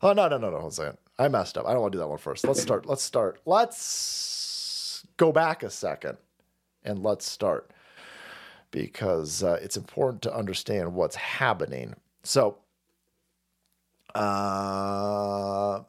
oh 0.02 0.14
no, 0.14 0.28
no, 0.28 0.38
no, 0.38 0.38
no. 0.38 0.52
Hold 0.52 0.64
on 0.64 0.68
a 0.68 0.72
second. 0.72 0.98
I 1.18 1.28
messed 1.28 1.58
up. 1.58 1.66
I 1.66 1.74
don't 1.74 1.82
want 1.82 1.92
to 1.92 1.98
do 1.98 2.00
that 2.00 2.08
one 2.08 2.18
first. 2.18 2.46
Let's 2.46 2.62
start. 2.62 2.86
Let's 2.86 3.04
start. 3.04 3.42
Let's 3.46 5.06
go 5.18 5.32
back 5.32 5.64
a 5.64 5.70
second 5.70 6.18
and 6.84 7.04
let's 7.04 7.30
start 7.30 7.72
because 8.72 9.44
uh, 9.44 9.60
it's 9.62 9.78
important 9.78 10.22
to 10.24 10.36
understand 10.36 10.94
what's 10.94 11.16
happening. 11.16 11.96
So, 12.24 12.58
uh, 14.16 15.82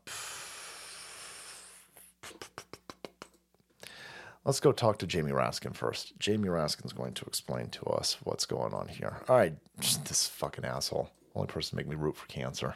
let's 4.45 4.61
go 4.61 4.73
talk 4.73 4.99
to 4.99 5.07
Jamie 5.07 5.33
Raskin 5.33 5.75
first. 5.75 6.19
Jamie 6.19 6.49
Raskin's 6.49 6.93
going 6.93 7.15
to 7.15 7.25
explain 7.27 7.69
to 7.71 7.85
us 7.87 8.17
what's 8.25 8.47
going 8.47 8.73
on 8.73 8.89
here. 8.89 9.23
All 9.29 9.37
right, 9.37 9.55
this 9.79 10.27
fucking 10.27 10.65
asshole. 10.65 11.11
Only 11.35 11.49
person 11.49 11.71
to 11.71 11.77
make 11.77 11.89
me 11.89 11.97
root 11.97 12.17
for 12.17 12.27
cancer. 12.27 12.75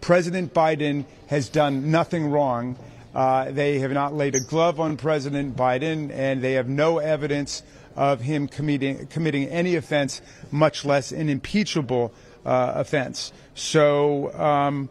President 0.00 0.52
Biden 0.52 1.04
has 1.28 1.48
done 1.48 1.90
nothing 1.90 2.30
wrong. 2.30 2.76
Uh, 3.14 3.50
they 3.50 3.78
have 3.78 3.92
not 3.92 4.14
laid 4.14 4.34
a 4.34 4.40
glove 4.40 4.80
on 4.80 4.96
President 4.96 5.56
Biden, 5.56 6.10
and 6.12 6.42
they 6.42 6.54
have 6.54 6.68
no 6.68 6.98
evidence 6.98 7.62
of 7.96 8.20
him 8.20 8.48
committing, 8.48 9.06
committing 9.06 9.48
any 9.48 9.76
offense, 9.76 10.22
much 10.50 10.84
less 10.84 11.12
an 11.12 11.28
impeachable 11.28 12.12
uh, 12.44 12.72
offense. 12.76 13.32
So 13.54 14.32
um, 14.34 14.88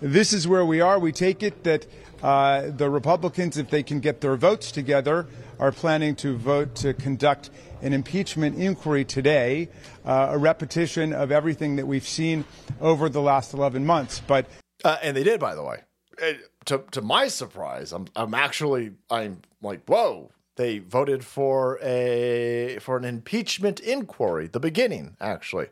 this 0.00 0.32
is 0.32 0.46
where 0.46 0.64
we 0.64 0.80
are. 0.80 0.98
We 0.98 1.12
take 1.12 1.42
it 1.42 1.64
that 1.64 1.86
uh, 2.22 2.70
the 2.70 2.90
Republicans, 2.90 3.56
if 3.56 3.70
they 3.70 3.82
can 3.82 4.00
get 4.00 4.20
their 4.20 4.36
votes 4.36 4.72
together, 4.72 5.26
are 5.58 5.72
planning 5.72 6.16
to 6.16 6.36
vote 6.36 6.74
to 6.76 6.94
conduct 6.94 7.50
an 7.82 7.92
impeachment 7.92 8.58
inquiry 8.58 9.04
today, 9.04 9.68
uh, 10.04 10.28
a 10.30 10.38
repetition 10.38 11.12
of 11.12 11.30
everything 11.30 11.76
that 11.76 11.86
we've 11.86 12.08
seen 12.08 12.44
over 12.80 13.08
the 13.08 13.20
last 13.20 13.52
11 13.52 13.84
months. 13.84 14.20
But 14.26 14.46
uh, 14.84 14.96
and 15.02 15.16
they 15.16 15.22
did, 15.22 15.40
by 15.40 15.54
the 15.54 15.62
way. 15.62 15.80
It, 16.18 16.50
to 16.66 16.84
to 16.92 17.02
my 17.02 17.28
surprise, 17.28 17.92
I'm 17.92 18.06
I'm 18.16 18.34
actually 18.34 18.92
I'm 19.10 19.42
like 19.62 19.84
whoa. 19.86 20.30
They 20.56 20.78
voted 20.78 21.24
for 21.24 21.78
a 21.82 22.78
for 22.80 22.96
an 22.96 23.04
impeachment 23.04 23.80
inquiry. 23.80 24.46
The 24.46 24.60
beginning, 24.60 25.16
actually. 25.20 25.68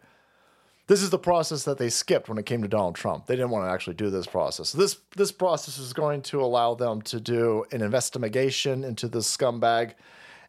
This 0.88 1.00
is 1.00 1.10
the 1.10 1.18
process 1.18 1.62
that 1.64 1.78
they 1.78 1.88
skipped 1.88 2.28
when 2.28 2.38
it 2.38 2.44
came 2.44 2.60
to 2.62 2.68
Donald 2.68 2.96
Trump. 2.96 3.26
They 3.26 3.36
didn't 3.36 3.50
want 3.50 3.64
to 3.64 3.70
actually 3.70 3.94
do 3.94 4.10
this 4.10 4.26
process. 4.26 4.70
So 4.70 4.78
this 4.78 4.98
this 5.16 5.30
process 5.32 5.78
is 5.78 5.92
going 5.92 6.22
to 6.22 6.42
allow 6.42 6.74
them 6.74 7.00
to 7.02 7.20
do 7.20 7.64
an 7.70 7.82
investigation 7.82 8.82
into 8.82 9.08
this 9.08 9.34
scumbag 9.34 9.94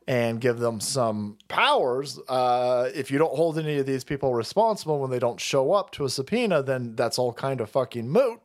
and 0.08 0.42
give 0.42 0.60
them 0.60 0.80
some 0.82 1.38
powers. 1.48 2.20
Uh, 2.28 2.90
if 2.94 3.10
you 3.12 3.18
don't 3.18 3.36
hold 3.36 3.58
any 3.58 3.78
of 3.78 3.86
these 3.86 4.04
people 4.04 4.34
responsible 4.34 5.00
when 5.00 5.12
they 5.12 5.20
don't 5.20 5.40
show 5.40 5.72
up 5.72 5.92
to 5.92 6.06
a 6.06 6.10
subpoena, 6.10 6.62
then 6.62 6.96
that's 6.96 7.18
all 7.18 7.32
kind 7.32 7.62
of 7.62 7.70
fucking 7.70 8.10
moot. 8.10 8.42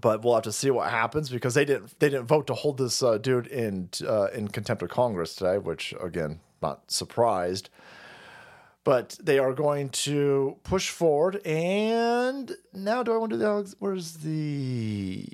But 0.00 0.22
we'll 0.22 0.34
have 0.34 0.44
to 0.44 0.52
see 0.52 0.70
what 0.70 0.90
happens 0.90 1.30
because 1.30 1.54
they 1.54 1.64
didn't 1.64 1.98
they 2.00 2.08
didn't 2.08 2.26
vote 2.26 2.46
to 2.48 2.54
hold 2.54 2.78
this 2.78 3.02
uh, 3.02 3.18
dude 3.18 3.46
in 3.46 3.90
uh, 4.06 4.28
in 4.34 4.48
contempt 4.48 4.82
of 4.82 4.90
Congress 4.90 5.34
today, 5.34 5.58
which 5.58 5.94
again 6.00 6.40
not 6.62 6.90
surprised. 6.90 7.70
But 8.84 9.18
they 9.20 9.38
are 9.40 9.52
going 9.52 9.88
to 9.90 10.58
push 10.62 10.90
forward, 10.90 11.44
and 11.44 12.54
now 12.72 13.02
do 13.02 13.12
I 13.12 13.16
want 13.16 13.30
to 13.30 13.36
do 13.36 13.42
the 13.42 13.74
where's 13.80 14.14
the 14.18 15.24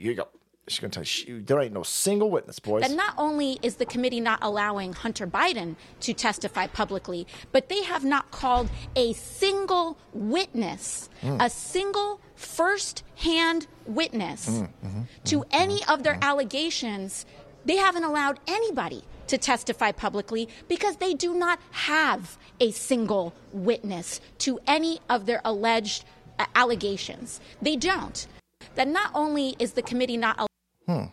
here 0.00 0.10
you 0.10 0.14
go. 0.14 0.28
She's 0.68 0.80
going 0.80 0.90
to 0.90 1.04
tell 1.04 1.34
you 1.34 1.42
there 1.42 1.60
ain't 1.60 1.72
no 1.72 1.84
single 1.84 2.30
witness, 2.30 2.58
boys. 2.58 2.84
And 2.84 2.96
not 2.96 3.14
only 3.18 3.58
is 3.62 3.76
the 3.76 3.86
committee 3.86 4.20
not 4.20 4.40
allowing 4.42 4.92
Hunter 4.92 5.26
Biden 5.26 5.76
to 6.00 6.12
testify 6.12 6.66
publicly, 6.66 7.26
but 7.52 7.68
they 7.68 7.84
have 7.84 8.04
not 8.04 8.32
called 8.32 8.68
a 8.96 9.12
single 9.12 9.96
witness, 10.12 11.08
mm. 11.22 11.40
a 11.40 11.48
single 11.48 12.20
first 12.34 13.04
hand 13.14 13.68
witness 13.86 14.48
mm, 14.48 14.68
mm-hmm, 14.84 15.02
to 15.24 15.36
mm-hmm, 15.38 15.48
any 15.52 15.84
of 15.86 16.02
their 16.02 16.14
mm-hmm. 16.14 16.24
allegations. 16.24 17.26
They 17.64 17.76
haven't 17.76 18.04
allowed 18.04 18.40
anybody 18.48 19.04
to 19.28 19.38
testify 19.38 19.92
publicly 19.92 20.48
because 20.68 20.96
they 20.96 21.14
do 21.14 21.34
not 21.34 21.60
have 21.70 22.38
a 22.60 22.70
single 22.72 23.34
witness 23.52 24.20
to 24.38 24.58
any 24.66 25.00
of 25.08 25.26
their 25.26 25.40
alleged 25.44 26.04
uh, 26.38 26.46
allegations. 26.54 27.40
They 27.62 27.76
don't. 27.76 28.26
That 28.74 28.88
not 28.88 29.10
only 29.14 29.56
is 29.58 29.72
the 29.72 29.82
committee 29.82 30.16
not 30.16 30.45
Hmm. 30.86 31.06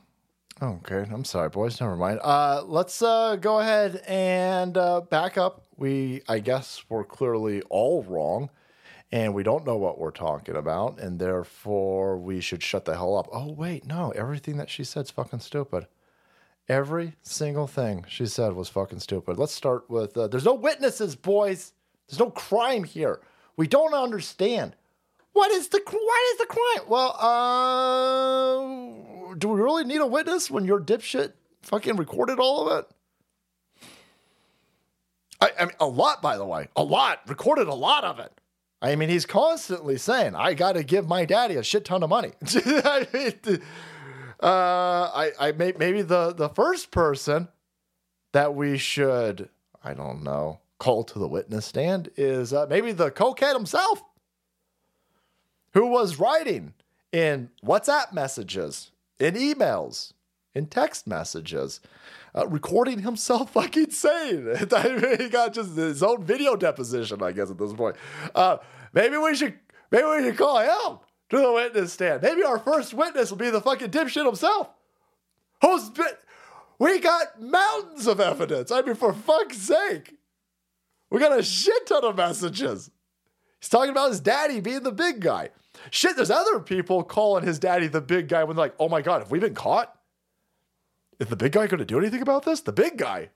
Okay, 0.61 1.05
I'm 1.11 1.25
sorry, 1.25 1.49
boys. 1.49 1.81
Never 1.81 1.95
mind. 1.95 2.19
Uh, 2.23 2.63
let's 2.65 3.01
uh, 3.01 3.35
go 3.37 3.59
ahead 3.59 4.03
and 4.07 4.77
uh, 4.77 5.01
back 5.01 5.37
up. 5.37 5.65
We, 5.77 6.21
I 6.29 6.39
guess, 6.39 6.83
we're 6.89 7.03
clearly 7.03 7.61
all 7.69 8.03
wrong, 8.03 8.49
and 9.11 9.33
we 9.33 9.41
don't 9.41 9.65
know 9.65 9.77
what 9.77 9.97
we're 9.99 10.11
talking 10.11 10.55
about, 10.55 10.99
and 10.99 11.19
therefore 11.19 12.17
we 12.17 12.39
should 12.39 12.61
shut 12.61 12.85
the 12.85 12.95
hell 12.95 13.17
up. 13.17 13.27
Oh 13.33 13.51
wait, 13.51 13.85
no, 13.85 14.11
everything 14.11 14.57
that 14.57 14.69
she 14.69 14.83
said's 14.83 15.09
fucking 15.11 15.39
stupid. 15.39 15.87
Every 16.69 17.15
single 17.23 17.67
thing 17.67 18.05
she 18.07 18.27
said 18.27 18.53
was 18.53 18.69
fucking 18.69 18.99
stupid. 18.99 19.37
Let's 19.37 19.53
start 19.53 19.89
with 19.89 20.15
uh, 20.15 20.27
there's 20.27 20.45
no 20.45 20.53
witnesses, 20.53 21.15
boys. 21.15 21.73
There's 22.07 22.19
no 22.19 22.29
crime 22.29 22.83
here. 22.83 23.21
We 23.57 23.67
don't 23.67 23.93
understand. 23.93 24.75
What 25.33 25.51
is 25.51 25.67
the 25.69 25.81
what 25.85 26.31
is 26.31 26.37
the 26.37 26.45
crime? 26.45 26.87
Well, 26.87 27.17
uh, 27.19 28.61
do 29.35 29.49
we 29.49 29.59
really 29.59 29.83
need 29.83 29.99
a 29.99 30.05
witness 30.05 30.49
when 30.49 30.63
your 30.65 30.79
dipshit 30.79 31.33
fucking 31.63 31.97
recorded 31.97 32.39
all 32.39 32.67
of 32.67 32.79
it? 32.79 32.85
I, 35.41 35.51
I 35.59 35.65
mean, 35.65 35.75
a 35.79 35.87
lot, 35.87 36.21
by 36.21 36.37
the 36.37 36.45
way, 36.45 36.67
a 36.75 36.83
lot 36.83 37.21
recorded 37.27 37.67
a 37.67 37.73
lot 37.73 38.03
of 38.03 38.19
it. 38.19 38.31
I 38.81 38.95
mean, 38.95 39.09
he's 39.09 39.25
constantly 39.25 39.97
saying, 39.97 40.35
"I 40.35 40.53
got 40.53 40.73
to 40.73 40.83
give 40.83 41.07
my 41.07 41.25
daddy 41.25 41.55
a 41.55 41.63
shit 41.63 41.85
ton 41.85 42.03
of 42.03 42.09
money." 42.09 42.33
I 42.55 43.33
uh, 44.39 45.09
I, 45.15 45.31
I 45.39 45.51
may, 45.53 45.73
maybe 45.77 46.03
the 46.03 46.31
the 46.31 46.49
first 46.49 46.91
person 46.91 47.47
that 48.33 48.53
we 48.53 48.77
should, 48.77 49.49
I 49.83 49.95
don't 49.95 50.21
know, 50.23 50.59
call 50.79 51.03
to 51.05 51.17
the 51.17 51.27
witness 51.27 51.65
stand 51.65 52.11
is 52.17 52.53
uh, 52.53 52.67
maybe 52.69 52.91
the 52.91 53.09
cokehead 53.09 53.53
himself 53.53 54.03
who 55.73 55.87
was 55.87 56.19
writing 56.19 56.73
in 57.11 57.49
WhatsApp 57.65 58.13
messages, 58.13 58.91
in 59.19 59.35
emails, 59.35 60.13
in 60.55 60.67
text 60.67 61.07
messages, 61.07 61.79
uh, 62.35 62.47
recording 62.47 62.99
himself 62.99 63.51
fucking 63.53 63.91
saying 63.91 64.55
he 65.19 65.29
got 65.29 65.53
just 65.53 65.75
his 65.75 66.03
own 66.03 66.23
video 66.23 66.55
deposition, 66.55 67.21
I 67.21 67.31
guess, 67.31 67.51
at 67.51 67.57
this 67.57 67.73
point. 67.73 67.95
Uh, 68.33 68.57
maybe 68.93 69.17
we 69.17 69.35
should 69.35 69.55
maybe 69.91 70.05
we 70.05 70.23
should 70.23 70.37
call 70.37 70.59
him 70.59 70.99
to 71.29 71.37
the 71.37 71.51
witness 71.51 71.93
stand. 71.93 72.21
Maybe 72.21 72.43
our 72.43 72.59
first 72.59 72.93
witness 72.93 73.29
will 73.29 73.37
be 73.37 73.49
the 73.49 73.61
fucking 73.61 73.91
dipshit 73.91 74.25
himself. 74.25 74.69
Who's 75.61 75.89
been 75.89 76.05
we 76.79 76.99
got 76.99 77.41
mountains 77.41 78.07
of 78.07 78.19
evidence. 78.19 78.71
I 78.71 78.81
mean, 78.81 78.95
for 78.95 79.13
fuck's 79.13 79.57
sake. 79.57 80.15
We 81.09 81.19
got 81.19 81.37
a 81.37 81.43
shit 81.43 81.85
ton 81.85 82.03
of 82.03 82.17
messages. 82.17 82.89
He's 83.59 83.69
talking 83.69 83.91
about 83.91 84.09
his 84.09 84.19
daddy 84.19 84.59
being 84.59 84.83
the 84.83 84.91
big 84.91 85.21
guy. 85.21 85.51
Shit, 85.91 86.15
there's 86.15 86.31
other 86.31 86.59
people 86.59 87.03
calling 87.03 87.45
his 87.45 87.59
daddy 87.59 87.87
the 87.87 88.01
big 88.01 88.27
guy 88.27 88.43
when 88.43 88.55
they're 88.55 88.65
like, 88.65 88.75
oh 88.79 88.89
my 88.89 89.01
God, 89.01 89.21
have 89.21 89.31
we 89.31 89.39
been 89.39 89.55
caught? 89.55 89.97
Is 91.19 91.27
the 91.27 91.35
big 91.35 91.51
guy 91.51 91.67
going 91.67 91.79
to 91.79 91.85
do 91.85 91.99
anything 91.99 92.21
about 92.21 92.43
this? 92.45 92.61
The 92.61 92.71
big 92.71 92.97
guy. 92.97 93.29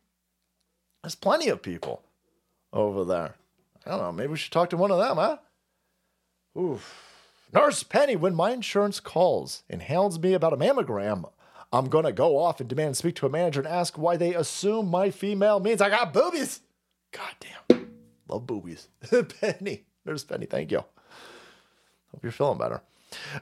There's 1.04 1.16
plenty 1.16 1.50
of 1.50 1.62
people 1.62 2.04
over 2.74 3.06
there. 3.06 3.36
I 3.86 3.92
don't 3.92 4.02
know. 4.02 4.12
Maybe 4.12 4.32
we 4.32 4.38
should 4.38 4.52
talk 4.52 4.70
to 4.72 4.78
one 4.78 4.92
of 4.92 4.98
them, 4.98 5.18
huh? 5.18 5.38
Oof. 6.60 7.04
Nurse 7.54 7.84
Penny, 7.84 8.16
when 8.16 8.36
my 8.36 8.52
insurance 8.52 9.00
calls 9.00 9.64
and 9.70 9.82
hounds 9.82 10.20
me 10.20 10.34
about 10.34 10.54
a 10.54 10.58
mammogram, 10.58 11.32
I'm 11.72 11.88
going 11.88 12.06
to 12.06 12.12
go 12.12 12.38
off 12.38 12.60
and 12.60 12.68
demand 12.68 12.96
to 12.96 13.00
speak 13.00 13.16
to 13.16 13.26
a 13.26 13.30
manager 13.30 13.62
and 13.62 13.70
ask 13.70 13.98
why 13.98 14.18
they 14.18 14.34
assume 14.34 14.90
my 14.90 15.12
female 15.12 15.60
means 15.60 15.82
I 15.82 15.90
got 15.90 16.14
boobies. 16.14 16.62
God 17.12 17.36
damn. 17.40 17.90
Love 18.28 18.46
boobies. 18.46 18.88
Penny. 19.42 19.86
Nurse 20.06 20.24
Penny, 20.24 20.46
thank 20.46 20.72
you. 20.72 20.84
Hope 22.18 22.24
you're 22.24 22.32
feeling 22.32 22.58
better. 22.58 22.82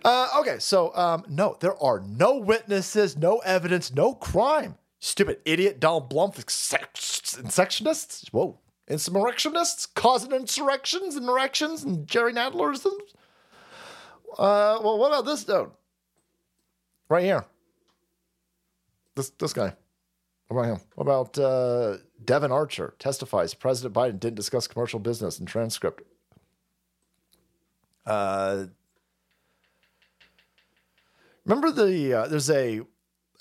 Uh, 0.03 0.27
okay, 0.39 0.59
so 0.59 0.93
um, 0.97 1.23
no, 1.29 1.55
there 1.61 1.81
are 1.81 2.01
no 2.01 2.35
witnesses, 2.35 3.15
no 3.15 3.37
evidence, 3.37 3.93
no 3.93 4.13
crime. 4.13 4.75
Stupid 4.99 5.39
idiot 5.45 5.79
Donald 5.79 6.09
Blump, 6.09 6.35
insectionists, 6.35 8.27
whoa, 8.33 8.59
insurrectionists, 8.89 9.85
causing 9.85 10.33
insurrections 10.33 11.15
and 11.15 11.29
erections 11.29 11.85
and 11.85 12.05
Jerry 12.05 12.33
Nadlerisms. 12.33 13.13
Uh, 14.37 14.77
well, 14.83 14.97
what 14.97 15.07
about 15.07 15.25
this 15.25 15.45
dude? 15.45 15.71
Right 17.07 17.23
here. 17.23 17.45
This 19.15 19.29
this 19.29 19.53
guy. 19.53 19.73
What 20.49 20.57
about 20.59 20.75
him? 20.75 20.85
What 20.95 21.03
about 21.03 21.39
uh, 21.39 21.99
Devon 22.25 22.51
Archer 22.51 22.93
testifies 22.99 23.53
President 23.53 23.95
Biden 23.95 24.19
didn't 24.19 24.35
discuss 24.35 24.67
commercial 24.67 24.99
business 24.99 25.39
in 25.39 25.45
transcript 25.45 26.03
uh, 28.05 28.65
remember 31.45 31.71
the 31.71 32.13
uh, 32.13 32.27
there's 32.27 32.49
a 32.49 32.81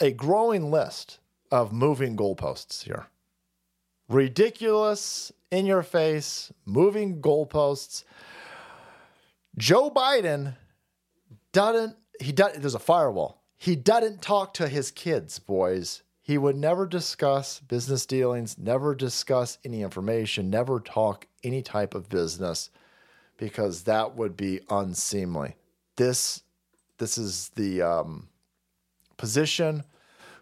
a 0.00 0.10
growing 0.10 0.70
list 0.70 1.18
of 1.50 1.72
moving 1.72 2.16
goalposts 2.16 2.82
here. 2.82 3.06
Ridiculous, 4.08 5.32
in 5.50 5.66
your 5.66 5.82
face, 5.82 6.52
moving 6.66 7.20
goalposts. 7.22 8.04
Joe 9.56 9.90
Biden 9.90 10.56
doesn't 11.52 11.96
he 12.20 12.32
does 12.32 12.56
there's 12.56 12.74
a 12.74 12.80
firewall. 12.80 13.42
He 13.56 13.76
doesn't 13.76 14.20
talk 14.20 14.54
to 14.54 14.68
his 14.68 14.90
kids, 14.90 15.38
boys. 15.38 16.02
He 16.20 16.38
would 16.38 16.56
never 16.56 16.86
discuss 16.86 17.60
business 17.60 18.06
dealings, 18.06 18.56
never 18.58 18.94
discuss 18.94 19.58
any 19.64 19.82
information, 19.82 20.50
never 20.50 20.80
talk 20.80 21.26
any 21.42 21.62
type 21.62 21.94
of 21.94 22.08
business 22.08 22.70
because 23.44 23.82
that 23.82 24.16
would 24.16 24.38
be 24.38 24.60
unseemly. 24.70 25.54
This 25.96 26.42
this 26.96 27.18
is 27.18 27.50
the 27.56 27.82
um, 27.82 28.28
position. 29.18 29.84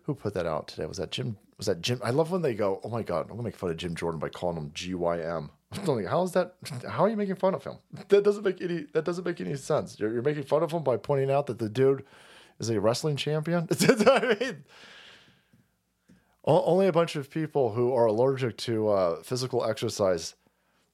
Who 0.04 0.14
put 0.14 0.34
that 0.34 0.46
out 0.46 0.68
today? 0.68 0.86
Was 0.86 0.98
that 0.98 1.10
Jim? 1.10 1.36
Was 1.58 1.66
that 1.66 1.80
Jim? 1.80 2.00
I 2.04 2.10
love 2.10 2.30
when 2.30 2.42
they 2.42 2.54
go, 2.54 2.80
"Oh 2.84 2.88
my 2.88 3.02
God, 3.02 3.22
I'm 3.22 3.30
gonna 3.30 3.42
make 3.42 3.56
fun 3.56 3.70
of 3.70 3.76
Jim 3.76 3.96
Jordan 3.96 4.20
by 4.20 4.28
calling 4.28 4.56
him 4.56 4.70
GYM." 4.70 5.50
Like, 5.86 6.06
how 6.06 6.22
is 6.22 6.32
that? 6.32 6.54
How 6.86 7.04
are 7.04 7.08
you 7.08 7.16
making 7.16 7.36
fun 7.36 7.54
of 7.54 7.64
him? 7.64 7.78
That 8.08 8.22
doesn't 8.22 8.44
make 8.44 8.60
any. 8.62 8.86
That 8.92 9.04
doesn't 9.04 9.26
make 9.26 9.40
any 9.40 9.56
sense. 9.56 9.98
You're, 9.98 10.12
you're 10.12 10.22
making 10.22 10.44
fun 10.44 10.62
of 10.62 10.70
him 10.70 10.84
by 10.84 10.96
pointing 10.96 11.30
out 11.30 11.46
that 11.46 11.58
the 11.58 11.68
dude 11.68 12.04
is 12.60 12.70
a 12.70 12.80
wrestling 12.80 13.16
champion. 13.16 13.66
I 13.80 14.36
mean, 14.38 14.64
only 16.44 16.86
a 16.86 16.92
bunch 16.92 17.16
of 17.16 17.30
people 17.30 17.72
who 17.72 17.92
are 17.94 18.06
allergic 18.06 18.58
to 18.58 18.90
uh, 18.90 19.22
physical 19.22 19.64
exercise 19.64 20.34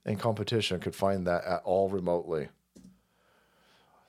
and 0.08 0.18
competition 0.18 0.80
could 0.80 0.94
find 0.94 1.26
that 1.26 1.44
at 1.44 1.62
all 1.64 1.88
remotely. 1.88 2.48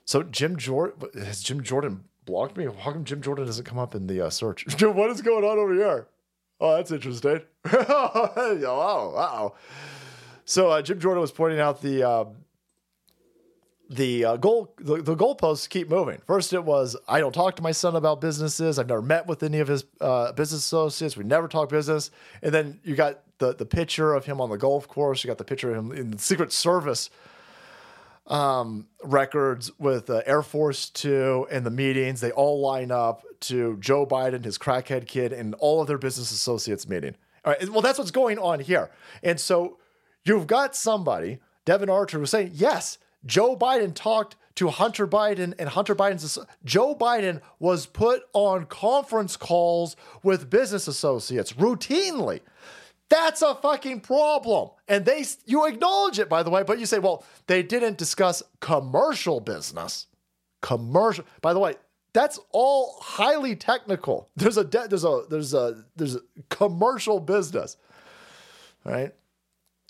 So 0.05 0.23
Jim 0.23 0.57
Jordan 0.57 1.09
has 1.21 1.43
Jim 1.43 1.61
Jordan 1.61 2.05
blocked 2.25 2.57
me. 2.57 2.65
How 2.65 2.93
come 2.93 3.03
Jim 3.03 3.21
Jordan 3.21 3.45
doesn't 3.45 3.65
come 3.65 3.77
up 3.77 3.93
in 3.93 4.07
the 4.07 4.25
uh, 4.25 4.29
search? 4.29 4.65
what 4.81 5.09
is 5.11 5.21
going 5.21 5.43
on 5.43 5.59
over 5.59 5.73
here? 5.73 6.07
Oh, 6.61 6.75
that's 6.75 6.91
interesting. 6.91 7.41
oh, 7.71 9.13
wow. 9.15 9.53
So 10.45 10.69
uh, 10.69 10.81
Jim 10.81 10.99
Jordan 10.99 11.21
was 11.21 11.31
pointing 11.31 11.59
out 11.59 11.81
the 11.81 12.07
uh, 12.07 12.25
the 13.89 14.23
uh, 14.23 14.37
goal 14.37 14.73
the, 14.77 15.01
the 15.01 15.15
goalposts 15.15 15.67
keep 15.67 15.89
moving. 15.89 16.21
First, 16.27 16.53
it 16.53 16.63
was 16.63 16.95
I 17.07 17.19
don't 17.19 17.33
talk 17.33 17.55
to 17.55 17.63
my 17.63 17.71
son 17.71 17.95
about 17.95 18.21
businesses. 18.21 18.77
I've 18.77 18.87
never 18.87 19.01
met 19.01 19.25
with 19.25 19.41
any 19.41 19.59
of 19.59 19.67
his 19.67 19.83
uh, 19.99 20.31
business 20.33 20.61
associates. 20.61 21.17
We 21.17 21.23
never 21.23 21.47
talk 21.47 21.69
business. 21.69 22.11
And 22.43 22.53
then 22.53 22.79
you 22.83 22.95
got 22.95 23.21
the 23.39 23.55
the 23.55 23.65
picture 23.65 24.13
of 24.13 24.25
him 24.25 24.39
on 24.39 24.49
the 24.49 24.57
golf 24.57 24.87
course. 24.87 25.23
You 25.23 25.27
got 25.27 25.39
the 25.39 25.43
picture 25.43 25.71
of 25.71 25.77
him 25.77 25.91
in 25.91 26.11
the 26.11 26.19
Secret 26.19 26.51
Service 26.53 27.09
um, 28.27 28.87
records 29.03 29.71
with 29.79 30.09
uh, 30.09 30.21
Air 30.25 30.43
Force 30.43 30.89
Two 30.89 31.47
and 31.49 31.65
the 31.65 31.71
meetings. 31.71 32.21
They 32.21 32.31
all 32.31 32.61
line 32.61 32.91
up 32.91 33.23
to 33.41 33.77
Joe 33.79 34.05
Biden, 34.05 34.45
his 34.45 34.59
crackhead 34.59 35.07
kid, 35.07 35.33
and 35.33 35.55
all 35.55 35.81
of 35.81 35.87
their 35.87 35.97
business 35.97 36.31
associates 36.31 36.87
meeting. 36.87 37.15
All 37.43 37.53
right. 37.53 37.69
Well, 37.69 37.81
that's 37.81 37.97
what's 37.97 38.11
going 38.11 38.37
on 38.37 38.59
here. 38.59 38.91
And 39.23 39.39
so 39.39 39.79
you've 40.25 40.45
got 40.45 40.75
somebody, 40.75 41.39
Devon 41.65 41.89
Archer, 41.89 42.19
who's 42.19 42.29
saying, 42.29 42.51
yes, 42.53 42.99
Joe 43.25 43.55
Biden 43.55 43.93
talked 43.93 44.35
to 44.55 44.69
Hunter 44.69 45.07
Biden 45.07 45.53
and 45.57 45.69
Hunter 45.69 45.95
Biden's 45.95 46.37
Joe 46.65 46.95
Biden 46.95 47.41
was 47.59 47.85
put 47.85 48.23
on 48.33 48.65
conference 48.65 49.37
calls 49.37 49.95
with 50.23 50.49
business 50.49 50.87
associates 50.87 51.53
routinely. 51.53 52.41
That's 53.09 53.41
a 53.41 53.55
fucking 53.55 54.01
problem. 54.01 54.69
And 54.87 55.05
they 55.05 55.25
you 55.45 55.65
acknowledge 55.65 56.19
it 56.19 56.29
by 56.29 56.43
the 56.43 56.49
way, 56.49 56.63
but 56.63 56.79
you 56.79 56.85
say, 56.85 56.99
well, 56.99 57.23
they 57.47 57.63
didn't 57.63 57.97
discuss 57.97 58.43
commercial 58.59 59.39
business. 59.39 60.07
Commercial. 60.61 61.25
By 61.41 61.53
the 61.53 61.59
way, 61.59 61.75
that's 62.13 62.39
all 62.51 62.97
highly 63.01 63.55
technical. 63.55 64.29
There's 64.35 64.57
a 64.57 64.63
de- 64.63 64.87
there's 64.87 65.05
a 65.05 65.23
there's 65.29 65.53
a 65.53 65.83
there's 65.95 66.15
a 66.15 66.21
commercial 66.49 67.19
business. 67.19 67.77
Right? 68.83 69.13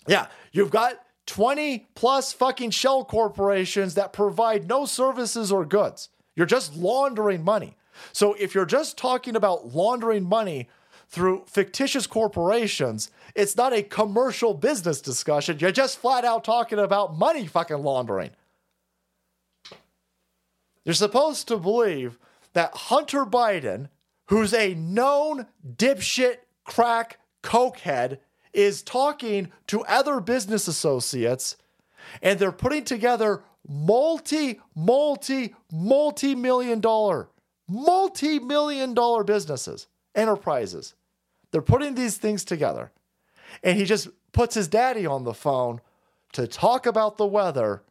Yeah, 0.06 0.26
you've 0.52 0.70
got 0.70 0.94
20 1.30 1.86
plus 1.94 2.32
fucking 2.32 2.72
shell 2.72 3.04
corporations 3.04 3.94
that 3.94 4.12
provide 4.12 4.68
no 4.68 4.84
services 4.84 5.52
or 5.52 5.64
goods. 5.64 6.08
You're 6.34 6.44
just 6.44 6.74
laundering 6.74 7.44
money. 7.44 7.76
So 8.12 8.34
if 8.34 8.52
you're 8.52 8.66
just 8.66 8.98
talking 8.98 9.36
about 9.36 9.72
laundering 9.72 10.24
money 10.24 10.68
through 11.08 11.44
fictitious 11.46 12.08
corporations, 12.08 13.12
it's 13.36 13.56
not 13.56 13.72
a 13.72 13.84
commercial 13.84 14.54
business 14.54 15.00
discussion. 15.00 15.58
You're 15.60 15.70
just 15.70 15.98
flat 15.98 16.24
out 16.24 16.42
talking 16.42 16.80
about 16.80 17.16
money 17.16 17.46
fucking 17.46 17.80
laundering. 17.80 18.30
You're 20.84 20.94
supposed 20.94 21.46
to 21.46 21.58
believe 21.58 22.18
that 22.54 22.74
Hunter 22.74 23.24
Biden, 23.24 23.88
who's 24.26 24.52
a 24.52 24.74
known 24.74 25.46
dipshit 25.64 26.38
crack 26.64 27.20
cokehead, 27.44 28.18
is 28.52 28.82
talking 28.82 29.50
to 29.68 29.82
other 29.84 30.20
business 30.20 30.68
associates 30.68 31.56
and 32.22 32.38
they're 32.38 32.52
putting 32.52 32.84
together 32.84 33.42
multi, 33.68 34.60
multi, 34.74 35.54
multi 35.72 36.34
million 36.34 36.80
dollar, 36.80 37.28
multi 37.68 38.38
million 38.38 38.94
dollar 38.94 39.24
businesses, 39.24 39.86
enterprises. 40.14 40.94
They're 41.50 41.62
putting 41.62 41.94
these 41.94 42.16
things 42.16 42.44
together. 42.44 42.90
And 43.62 43.76
he 43.76 43.84
just 43.84 44.08
puts 44.32 44.54
his 44.54 44.68
daddy 44.68 45.06
on 45.06 45.24
the 45.24 45.34
phone 45.34 45.80
to 46.32 46.46
talk 46.46 46.86
about 46.86 47.16
the 47.16 47.26
weather. 47.26 47.82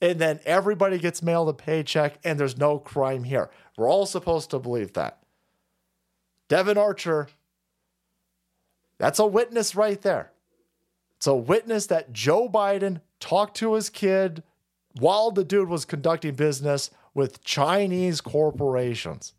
And 0.00 0.18
then 0.18 0.40
everybody 0.44 0.98
gets 0.98 1.22
mailed 1.22 1.48
a 1.48 1.52
paycheck 1.52 2.18
and 2.24 2.38
there's 2.38 2.56
no 2.56 2.78
crime 2.78 3.24
here. 3.24 3.50
We're 3.76 3.88
all 3.88 4.06
supposed 4.06 4.50
to 4.50 4.58
believe 4.58 4.92
that. 4.92 5.18
Devon 6.48 6.78
Archer 6.78 7.28
that's 9.04 9.18
a 9.18 9.26
witness 9.26 9.76
right 9.76 10.00
there. 10.00 10.32
It's 11.18 11.26
a 11.26 11.34
witness 11.34 11.88
that 11.88 12.14
Joe 12.14 12.48
Biden 12.48 13.02
talked 13.20 13.54
to 13.58 13.74
his 13.74 13.90
kid 13.90 14.42
while 14.98 15.30
the 15.30 15.44
dude 15.44 15.68
was 15.68 15.84
conducting 15.84 16.34
business 16.36 16.90
with 17.12 17.44
Chinese 17.44 18.22
corporations. 18.22 19.34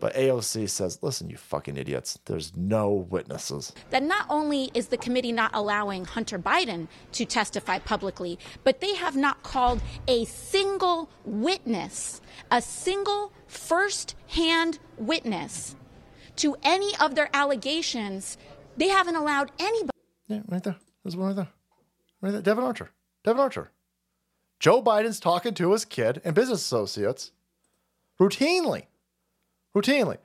But 0.00 0.14
AOC 0.14 0.68
says, 0.68 0.98
listen, 1.00 1.30
you 1.30 1.36
fucking 1.36 1.76
idiots, 1.76 2.18
there's 2.24 2.56
no 2.56 2.90
witnesses. 2.92 3.72
That 3.90 4.02
not 4.02 4.26
only 4.28 4.72
is 4.74 4.88
the 4.88 4.96
committee 4.96 5.30
not 5.30 5.52
allowing 5.54 6.04
Hunter 6.04 6.40
Biden 6.40 6.88
to 7.12 7.24
testify 7.24 7.78
publicly, 7.78 8.36
but 8.64 8.80
they 8.80 8.96
have 8.96 9.14
not 9.14 9.44
called 9.44 9.80
a 10.08 10.24
single 10.24 11.08
witness, 11.24 12.20
a 12.50 12.60
single 12.60 13.32
first 13.46 14.16
hand 14.26 14.80
witness 14.96 15.76
to 16.38 16.56
any 16.62 16.92
of 17.00 17.14
their 17.14 17.28
allegations. 17.32 18.38
They 18.76 18.88
haven't 18.88 19.16
allowed 19.16 19.52
anybody. 19.58 19.98
Yeah, 20.28 20.40
right 20.48 20.62
there. 20.62 20.76
There's 21.02 21.16
one 21.16 21.28
right 21.28 21.36
there. 21.36 21.48
Right 22.20 22.32
there. 22.32 22.42
Devon 22.42 22.64
Archer. 22.64 22.90
Devon 23.24 23.40
Archer. 23.40 23.70
Joe 24.60 24.82
Biden's 24.82 25.20
talking 25.20 25.54
to 25.54 25.72
his 25.72 25.84
kid 25.84 26.20
and 26.24 26.34
business 26.34 26.60
associates 26.60 27.32
routinely. 28.20 28.86
Routinely. 29.74 30.18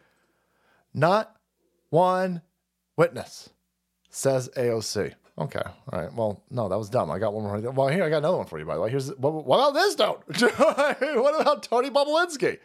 Not 0.93 1.35
one 1.89 2.41
witness, 2.97 3.49
says 4.09 4.49
AOC. 4.55 5.13
Okay. 5.37 5.61
All 5.91 5.99
right. 5.99 6.13
Well, 6.13 6.43
no, 6.51 6.69
that 6.69 6.77
was 6.77 6.89
dumb. 6.89 7.09
I 7.09 7.17
got 7.17 7.33
one 7.33 7.43
more. 7.43 7.71
Well, 7.71 7.87
here, 7.87 8.03
I 8.03 8.09
got 8.09 8.17
another 8.19 8.37
one 8.37 8.45
for 8.45 8.59
you, 8.59 8.65
by 8.65 8.75
the 8.75 8.81
way. 8.81 8.91
Here's 8.91 9.09
what, 9.15 9.45
what 9.45 9.57
about 9.57 9.73
this 9.73 9.97
note? 9.97 10.23
what 10.57 11.41
about 11.41 11.63
Tony 11.63 11.89
Bobulinski? 11.89 12.59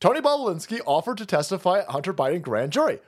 Tony 0.00 0.20
Bobulinski 0.20 0.80
offered 0.86 1.18
to 1.18 1.26
testify 1.26 1.80
at 1.80 1.88
Hunter 1.88 2.14
Biden 2.14 2.42
grand 2.42 2.72
jury. 2.72 3.00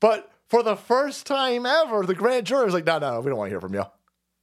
But 0.00 0.30
for 0.48 0.62
the 0.62 0.76
first 0.76 1.26
time 1.26 1.66
ever, 1.66 2.04
the 2.06 2.14
grand 2.14 2.46
jury 2.46 2.64
was 2.64 2.74
like, 2.74 2.86
no, 2.86 2.98
no, 2.98 3.14
no, 3.14 3.20
we 3.20 3.28
don't 3.28 3.38
want 3.38 3.48
to 3.48 3.52
hear 3.52 3.60
from 3.60 3.74
you. 3.74 3.84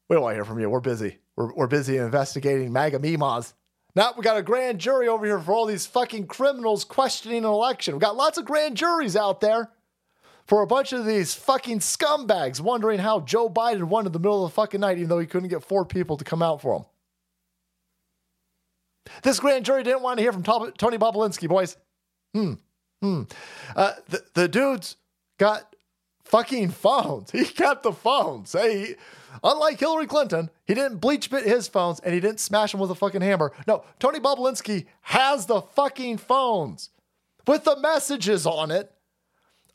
We 0.08 0.16
don't 0.16 0.24
want 0.24 0.34
to 0.34 0.38
hear 0.38 0.46
from 0.46 0.60
you. 0.60 0.70
We're 0.70 0.80
busy. 0.82 1.20
We're, 1.36 1.54
we're 1.54 1.68
busy 1.68 1.98
investigating 1.98 2.72
MAGA 2.74 3.00
Mimas. 3.00 3.54
Now 3.96 4.14
we 4.16 4.24
got 4.24 4.38
a 4.38 4.44
grand 4.44 4.80
jury 4.80 5.08
over 5.08 5.26
here 5.26 5.40
for 5.40 5.54
all 5.54 5.66
these 5.66 5.86
fucking 5.86 6.28
criminals 6.28 6.84
questioning 6.84 7.40
an 7.40 7.46
election. 7.46 7.96
We 7.96 8.00
got 8.00 8.16
lots 8.16 8.38
of 8.38 8.46
grand 8.46 8.78
juries 8.78 9.16
out 9.16 9.42
there 9.42 9.70
for 10.46 10.62
a 10.62 10.68
bunch 10.68 10.94
of 10.94 11.06
these 11.06 11.34
fucking 11.34 11.80
scumbags 11.80 12.60
wondering 12.60 13.00
how 13.00 13.22
Joe 13.22 13.50
Biden 13.50 13.84
won 13.86 14.06
in 14.06 14.12
the 14.12 14.20
middle 14.20 14.46
of 14.46 14.52
the 14.52 14.56
fucking 14.56 14.82
night, 14.82 14.98
even 14.98 15.10
though 15.10 15.20
he 15.20 15.28
couldn't 15.28 15.50
get 15.50 15.64
four 15.64 15.86
people 15.86 16.18
to 16.18 16.24
come 16.24 16.42
out 16.42 16.62
for 16.62 16.78
him. 16.78 16.86
This 19.23 19.40
grand 19.40 19.65
jury 19.65 19.84
didn't 19.84 20.02
want 20.02 20.18
to 20.18 20.23
hear 20.23 20.32
from 20.32 20.44
Tony 20.44 20.98
Bobulinski, 20.98 21.48
boys. 21.48 21.78
Hmm. 22.34 22.53
Hmm. 23.02 23.23
Uh, 23.76 23.94
the, 24.10 24.23
the 24.34 24.48
dude's 24.48 24.95
got 25.38 25.76
fucking 26.23 26.69
phones. 26.69 27.32
He 27.41 27.45
kept 27.45 27.84
the 27.84 27.91
phones. 27.91 28.53
Hey, 28.53 28.95
unlike 29.44 29.80
Hillary 29.80 30.07
Clinton, 30.07 30.49
he 30.65 30.73
didn't 30.73 30.99
BleachBit 30.99 31.44
his 31.44 31.68
phones 31.68 31.99
and 31.99 32.14
he 32.14 32.19
didn't 32.19 32.40
smash 32.40 32.72
them 32.72 32.80
with 32.80 32.91
a 32.91 32.95
fucking 32.95 33.22
hammer. 33.22 33.52
No, 33.68 33.84
Tony 33.99 34.19
Bobulinski 34.19 34.86
has 35.02 35.45
the 35.45 35.61
fucking 35.61 36.18
phones 36.18 36.90
with 37.48 37.64
the 37.64 37.78
messages 37.78 38.45
on 38.45 38.72
it 38.72 38.91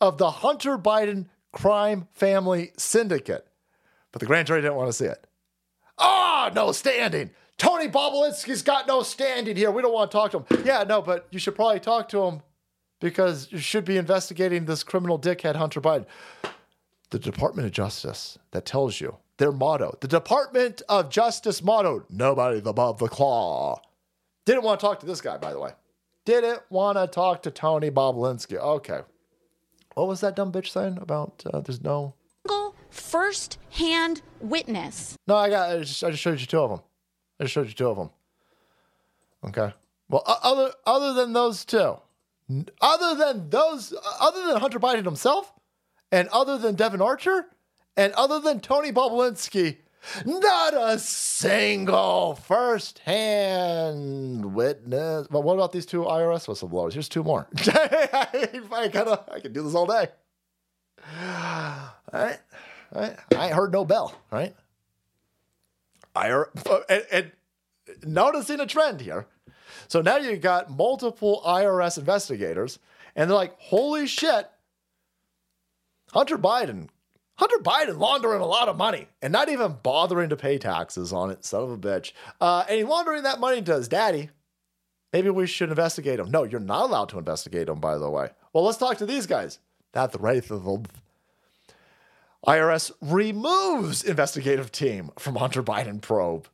of 0.00 0.18
the 0.18 0.30
Hunter 0.30 0.78
Biden 0.78 1.26
crime 1.52 2.06
family 2.12 2.72
syndicate. 2.76 3.46
But 4.12 4.20
the 4.20 4.26
grand 4.26 4.46
jury 4.46 4.60
didn't 4.62 4.76
want 4.76 4.88
to 4.88 4.92
see 4.92 5.06
it. 5.06 5.26
Ah, 5.98 6.48
oh, 6.48 6.54
no 6.54 6.72
standing. 6.72 7.30
Tony 7.58 7.88
Bobulinski's 7.88 8.62
got 8.62 8.86
no 8.86 9.02
standing 9.02 9.56
here. 9.56 9.70
We 9.70 9.82
don't 9.82 9.92
want 9.92 10.10
to 10.10 10.16
talk 10.16 10.30
to 10.32 10.38
him. 10.38 10.66
Yeah, 10.66 10.84
no, 10.84 11.00
but 11.00 11.26
you 11.30 11.38
should 11.38 11.54
probably 11.54 11.80
talk 11.80 12.08
to 12.10 12.22
him 12.22 12.42
because 13.00 13.50
you 13.50 13.58
should 13.58 13.84
be 13.84 13.96
investigating 13.96 14.66
this 14.66 14.82
criminal 14.82 15.18
dickhead 15.18 15.56
Hunter 15.56 15.80
Biden. 15.80 16.06
The 17.10 17.18
Department 17.18 17.66
of 17.66 17.72
Justice 17.72 18.36
that 18.50 18.66
tells 18.66 19.00
you 19.00 19.16
their 19.38 19.52
motto, 19.52 19.96
the 20.00 20.08
Department 20.08 20.82
of 20.88 21.08
Justice 21.08 21.62
motto, 21.62 22.04
nobody 22.10 22.60
above 22.64 22.98
the 22.98 23.08
claw. 23.08 23.80
Didn't 24.44 24.62
want 24.62 24.80
to 24.80 24.86
talk 24.86 25.00
to 25.00 25.06
this 25.06 25.20
guy, 25.20 25.38
by 25.38 25.52
the 25.52 25.60
way. 25.60 25.70
Didn't 26.24 26.60
want 26.70 26.98
to 26.98 27.06
talk 27.06 27.42
to 27.44 27.50
Tony 27.50 27.90
Bobulinski. 27.90 28.56
Okay. 28.58 29.00
What 29.94 30.08
was 30.08 30.20
that 30.20 30.36
dumb 30.36 30.52
bitch 30.52 30.70
saying 30.70 30.98
about 31.00 31.42
uh, 31.46 31.60
there's 31.60 31.82
no 31.82 32.14
first 32.90 33.58
hand 33.70 34.22
witness? 34.40 35.16
No, 35.26 35.36
I 35.36 35.50
got. 35.50 35.70
I 35.70 35.78
just, 35.80 36.02
I 36.02 36.10
just 36.10 36.22
showed 36.22 36.40
you 36.40 36.46
two 36.46 36.58
of 36.58 36.70
them. 36.70 36.80
I 37.38 37.44
just 37.44 37.54
showed 37.54 37.68
you 37.68 37.74
two 37.74 37.88
of 37.88 37.96
them. 37.96 38.10
Okay. 39.44 39.72
Well, 40.08 40.22
other 40.26 40.72
other 40.86 41.12
than 41.14 41.32
those 41.32 41.64
two, 41.64 41.96
other 42.80 43.14
than 43.16 43.50
those, 43.50 43.92
other 44.20 44.46
than 44.46 44.60
Hunter 44.60 44.78
Biden 44.78 45.04
himself, 45.04 45.52
and 46.12 46.28
other 46.28 46.58
than 46.58 46.74
Devon 46.74 47.02
Archer, 47.02 47.46
And 47.96 48.12
other 48.12 48.40
than 48.40 48.60
Tony 48.60 48.92
Bobulinski, 48.92 49.78
not 50.24 50.74
a 50.74 50.98
single 50.98 52.34
first-hand 52.36 54.54
witness. 54.54 55.26
But 55.30 55.42
what 55.42 55.54
about 55.54 55.72
these 55.72 55.86
two 55.86 56.02
IRS 56.02 56.46
whistleblowers? 56.46 56.92
Here's 56.92 57.08
two 57.08 57.24
more. 57.24 57.48
I, 57.58 58.88
gotta, 58.92 59.24
I 59.32 59.40
can 59.40 59.52
do 59.52 59.62
this 59.62 59.74
all 59.74 59.86
day. 59.86 60.08
All 62.12 62.12
right. 62.12 62.38
All 62.94 63.02
right. 63.02 63.16
I 63.36 63.46
ain't 63.46 63.54
heard 63.54 63.72
no 63.72 63.84
bell, 63.84 64.14
right? 64.30 64.54
IR, 66.16 66.50
and, 66.88 67.06
and 67.12 67.32
noticing 68.04 68.60
a 68.60 68.66
trend 68.66 69.00
here. 69.00 69.26
So 69.88 70.00
now 70.00 70.16
you 70.16 70.36
got 70.36 70.70
multiple 70.70 71.42
IRS 71.46 71.98
investigators, 71.98 72.78
and 73.14 73.30
they're 73.30 73.36
like, 73.36 73.54
holy 73.58 74.06
shit, 74.06 74.48
Hunter 76.12 76.38
Biden, 76.38 76.88
Hunter 77.38 77.58
Biden 77.58 77.98
laundering 77.98 78.40
a 78.40 78.46
lot 78.46 78.68
of 78.68 78.76
money 78.76 79.06
and 79.20 79.32
not 79.32 79.48
even 79.48 79.76
bothering 79.82 80.30
to 80.30 80.36
pay 80.36 80.58
taxes 80.58 81.12
on 81.12 81.30
it, 81.30 81.44
son 81.44 81.62
of 81.62 81.70
a 81.70 81.76
bitch. 81.76 82.12
Uh, 82.40 82.64
and 82.68 82.78
he 82.78 82.84
laundering 82.84 83.24
that 83.24 83.40
money 83.40 83.60
to 83.62 83.74
his 83.74 83.88
daddy. 83.88 84.30
Maybe 85.12 85.30
we 85.30 85.46
should 85.46 85.68
investigate 85.68 86.18
him. 86.18 86.30
No, 86.30 86.44
you're 86.44 86.60
not 86.60 86.84
allowed 86.84 87.10
to 87.10 87.18
investigate 87.18 87.68
him, 87.68 87.78
by 87.78 87.98
the 87.98 88.10
way. 88.10 88.30
Well, 88.52 88.64
let's 88.64 88.78
talk 88.78 88.98
to 88.98 89.06
these 89.06 89.26
guys. 89.26 89.58
That's 89.92 90.12
the 90.12 90.18
right 90.18 90.50
of 90.50 90.64
them. 90.64 90.84
IRS 92.46 92.92
removes 93.00 94.04
investigative 94.04 94.70
team 94.70 95.10
from 95.18 95.36
Hunter 95.36 95.62
Biden 95.62 96.00
probe 96.00 96.48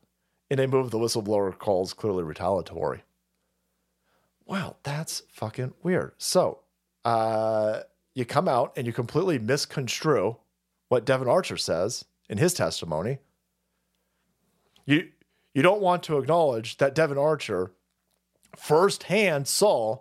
in 0.50 0.58
a 0.58 0.66
move 0.66 0.90
the 0.90 0.98
whistleblower 0.98 1.56
calls 1.56 1.92
clearly 1.92 2.22
retaliatory. 2.22 3.02
Wow, 4.46 4.76
that's 4.82 5.22
fucking 5.30 5.74
weird. 5.82 6.12
So, 6.18 6.60
uh, 7.04 7.80
you 8.14 8.24
come 8.24 8.48
out 8.48 8.72
and 8.76 8.86
you 8.86 8.92
completely 8.92 9.38
misconstrue 9.38 10.36
what 10.88 11.04
Devon 11.04 11.28
Archer 11.28 11.56
says 11.56 12.04
in 12.28 12.38
his 12.38 12.54
testimony. 12.54 13.18
You 14.84 15.08
you 15.54 15.62
don't 15.62 15.80
want 15.80 16.02
to 16.04 16.18
acknowledge 16.18 16.78
that 16.78 16.94
Devon 16.94 17.18
Archer 17.18 17.72
firsthand 18.56 19.48
saw 19.48 20.00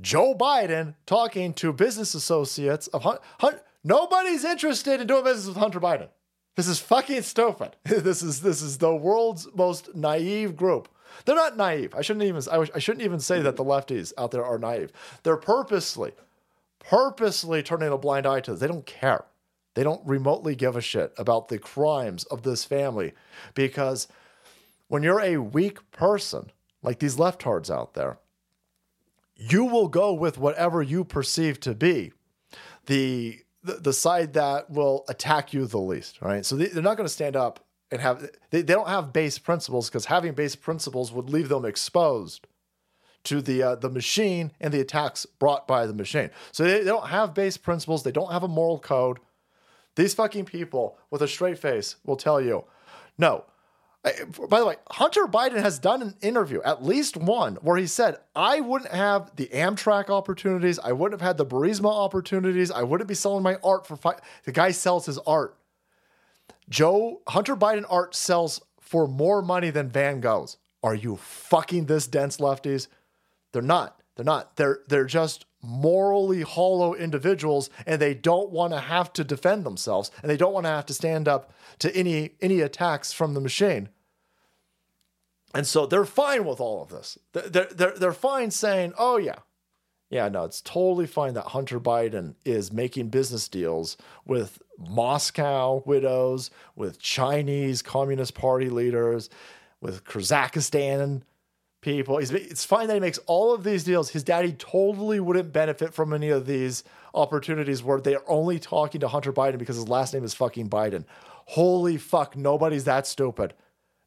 Joe 0.00 0.34
Biden 0.34 0.94
talking 1.06 1.54
to 1.54 1.72
business 1.72 2.14
associates 2.14 2.86
of 2.88 3.02
Hunt, 3.02 3.20
Hunt, 3.40 3.60
nobody's 3.86 4.44
interested 4.44 5.00
in 5.00 5.06
doing 5.06 5.24
business 5.24 5.46
with 5.46 5.56
Hunter 5.56 5.80
Biden. 5.80 6.08
This 6.56 6.68
is 6.68 6.80
fucking 6.80 7.22
stupid. 7.22 7.76
this 7.84 8.22
is 8.22 8.40
this 8.40 8.62
is 8.62 8.78
the 8.78 8.94
world's 8.94 9.48
most 9.54 9.94
naive 9.94 10.56
group. 10.56 10.88
They're 11.24 11.36
not 11.36 11.56
naive. 11.56 11.94
I 11.94 12.02
shouldn't 12.02 12.24
even 12.24 12.42
I, 12.50 12.66
I 12.74 12.78
shouldn't 12.78 13.04
even 13.04 13.20
say 13.20 13.40
that 13.42 13.56
the 13.56 13.64
lefties 13.64 14.12
out 14.18 14.30
there 14.30 14.44
are 14.44 14.58
naive. 14.58 14.90
They're 15.22 15.36
purposely 15.36 16.12
purposely 16.80 17.62
turning 17.62 17.92
a 17.92 17.98
blind 17.98 18.26
eye 18.26 18.40
to 18.40 18.52
this. 18.52 18.60
They 18.60 18.66
don't 18.66 18.86
care. 18.86 19.24
They 19.74 19.82
don't 19.82 20.06
remotely 20.06 20.54
give 20.54 20.76
a 20.76 20.80
shit 20.80 21.12
about 21.18 21.48
the 21.48 21.58
crimes 21.58 22.24
of 22.24 22.42
this 22.42 22.64
family 22.64 23.12
because 23.54 24.08
when 24.88 25.02
you're 25.02 25.20
a 25.20 25.36
weak 25.36 25.90
person 25.90 26.50
like 26.82 26.98
these 26.98 27.16
leftards 27.16 27.70
out 27.70 27.94
there, 27.94 28.18
you 29.34 29.64
will 29.64 29.88
go 29.88 30.14
with 30.14 30.38
whatever 30.38 30.82
you 30.82 31.04
perceive 31.04 31.60
to 31.60 31.74
be 31.74 32.12
the 32.86 33.40
the, 33.66 33.74
the 33.74 33.92
side 33.92 34.32
that 34.34 34.70
will 34.70 35.04
attack 35.08 35.52
you 35.52 35.66
the 35.66 35.78
least, 35.78 36.22
right? 36.22 36.46
So 36.46 36.56
they, 36.56 36.66
they're 36.66 36.82
not 36.82 36.96
going 36.96 37.06
to 37.06 37.12
stand 37.12 37.36
up 37.36 37.60
and 37.90 38.00
have 38.00 38.22
they, 38.50 38.62
they 38.62 38.74
don't 38.74 38.88
have 38.88 39.12
base 39.12 39.38
principles 39.38 39.88
because 39.88 40.06
having 40.06 40.32
base 40.32 40.56
principles 40.56 41.12
would 41.12 41.28
leave 41.28 41.48
them 41.48 41.64
exposed 41.64 42.46
to 43.24 43.42
the 43.42 43.62
uh, 43.62 43.74
the 43.74 43.90
machine 43.90 44.52
and 44.60 44.72
the 44.72 44.80
attacks 44.80 45.26
brought 45.26 45.66
by 45.66 45.86
the 45.86 45.94
machine. 45.94 46.30
So 46.52 46.64
they, 46.64 46.78
they 46.78 46.84
don't 46.84 47.08
have 47.08 47.34
base 47.34 47.56
principles. 47.56 48.02
They 48.02 48.12
don't 48.12 48.32
have 48.32 48.44
a 48.44 48.48
moral 48.48 48.78
code. 48.78 49.18
These 49.96 50.14
fucking 50.14 50.44
people 50.44 50.98
with 51.10 51.22
a 51.22 51.28
straight 51.28 51.58
face 51.58 51.96
will 52.04 52.16
tell 52.16 52.40
you, 52.40 52.64
no. 53.18 53.44
Uh, 54.06 54.10
by 54.48 54.60
the 54.60 54.66
way, 54.66 54.76
Hunter 54.90 55.26
Biden 55.26 55.60
has 55.60 55.80
done 55.80 56.00
an 56.00 56.14
interview, 56.22 56.62
at 56.62 56.84
least 56.84 57.16
one, 57.16 57.56
where 57.56 57.76
he 57.76 57.88
said, 57.88 58.18
I 58.36 58.60
wouldn't 58.60 58.92
have 58.92 59.34
the 59.34 59.48
Amtrak 59.48 60.08
opportunities. 60.08 60.78
I 60.78 60.92
wouldn't 60.92 61.20
have 61.20 61.26
had 61.26 61.36
the 61.36 61.46
Burisma 61.46 61.92
opportunities. 61.92 62.70
I 62.70 62.84
wouldn't 62.84 63.08
be 63.08 63.14
selling 63.14 63.42
my 63.42 63.56
art 63.64 63.84
for 63.86 63.96
five. 63.96 64.20
The 64.44 64.52
guy 64.52 64.70
sells 64.70 65.06
his 65.06 65.18
art. 65.18 65.58
Joe, 66.68 67.20
Hunter 67.28 67.56
Biden 67.56 67.84
art 67.90 68.14
sells 68.14 68.60
for 68.80 69.08
more 69.08 69.42
money 69.42 69.70
than 69.70 69.88
Van 69.88 70.20
Gogh's. 70.20 70.56
Are 70.84 70.94
you 70.94 71.16
fucking 71.16 71.86
this 71.86 72.06
dense 72.06 72.36
lefties? 72.36 72.86
They're 73.52 73.62
not. 73.62 74.00
They're 74.14 74.24
not. 74.24 74.56
They're 74.56 74.80
they're 74.88 75.04
just 75.04 75.46
morally 75.62 76.42
hollow 76.42 76.94
individuals 76.94 77.70
and 77.86 78.00
they 78.00 78.14
don't 78.14 78.50
want 78.50 78.72
to 78.72 78.78
have 78.78 79.12
to 79.12 79.24
defend 79.24 79.64
themselves 79.64 80.10
and 80.22 80.30
they 80.30 80.36
don't 80.36 80.52
want 80.52 80.64
to 80.64 80.70
have 80.70 80.86
to 80.86 80.94
stand 80.94 81.26
up 81.26 81.52
to 81.80 81.94
any 81.96 82.30
any 82.40 82.60
attacks 82.60 83.12
from 83.12 83.34
the 83.34 83.40
machine. 83.40 83.88
And 85.56 85.66
so 85.66 85.86
they're 85.86 86.04
fine 86.04 86.44
with 86.44 86.60
all 86.60 86.82
of 86.82 86.90
this. 86.90 87.16
They're, 87.32 87.64
they're, 87.64 87.94
they're 87.96 88.12
fine 88.12 88.50
saying, 88.50 88.92
oh, 88.98 89.16
yeah, 89.16 89.38
yeah, 90.10 90.28
no, 90.28 90.44
it's 90.44 90.60
totally 90.60 91.06
fine 91.06 91.32
that 91.32 91.46
Hunter 91.46 91.80
Biden 91.80 92.34
is 92.44 92.70
making 92.70 93.08
business 93.08 93.48
deals 93.48 93.96
with 94.26 94.60
Moscow 94.78 95.82
widows, 95.86 96.50
with 96.74 96.98
Chinese 96.98 97.80
Communist 97.80 98.34
Party 98.34 98.68
leaders, 98.68 99.30
with 99.80 100.04
Kazakhstan 100.04 101.22
people. 101.80 102.18
He's, 102.18 102.32
it's 102.32 102.66
fine 102.66 102.88
that 102.88 102.94
he 102.94 103.00
makes 103.00 103.18
all 103.26 103.54
of 103.54 103.64
these 103.64 103.82
deals. 103.82 104.10
His 104.10 104.24
daddy 104.24 104.52
totally 104.52 105.20
wouldn't 105.20 105.54
benefit 105.54 105.94
from 105.94 106.12
any 106.12 106.28
of 106.28 106.44
these 106.44 106.84
opportunities 107.14 107.82
where 107.82 107.98
they're 107.98 108.30
only 108.30 108.58
talking 108.58 109.00
to 109.00 109.08
Hunter 109.08 109.32
Biden 109.32 109.56
because 109.56 109.76
his 109.76 109.88
last 109.88 110.12
name 110.12 110.22
is 110.22 110.34
fucking 110.34 110.68
Biden. 110.68 111.06
Holy 111.46 111.96
fuck, 111.96 112.36
nobody's 112.36 112.84
that 112.84 113.06
stupid. 113.06 113.54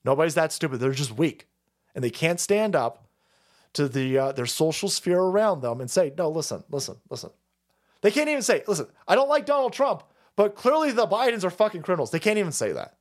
Nobody's 0.03 0.35
that 0.35 0.51
stupid. 0.51 0.79
They're 0.79 0.91
just 0.91 1.17
weak. 1.17 1.47
And 1.95 2.03
they 2.03 2.09
can't 2.09 2.39
stand 2.39 2.75
up 2.75 3.09
to 3.73 3.87
the 3.87 4.17
uh, 4.17 4.31
their 4.31 4.45
social 4.45 4.89
sphere 4.89 5.19
around 5.19 5.61
them 5.61 5.81
and 5.81 5.89
say, 5.89 6.13
"No, 6.17 6.29
listen, 6.29 6.63
listen, 6.69 6.97
listen." 7.09 7.31
They 8.01 8.11
can't 8.11 8.29
even 8.29 8.41
say, 8.41 8.63
"Listen, 8.67 8.87
I 9.07 9.15
don't 9.15 9.29
like 9.29 9.45
Donald 9.45 9.73
Trump, 9.73 10.03
but 10.35 10.55
clearly 10.55 10.91
the 10.91 11.07
Bidens 11.07 11.43
are 11.43 11.49
fucking 11.49 11.81
criminals." 11.81 12.11
They 12.11 12.19
can't 12.19 12.39
even 12.39 12.51
say 12.51 12.71
that. 12.71 12.97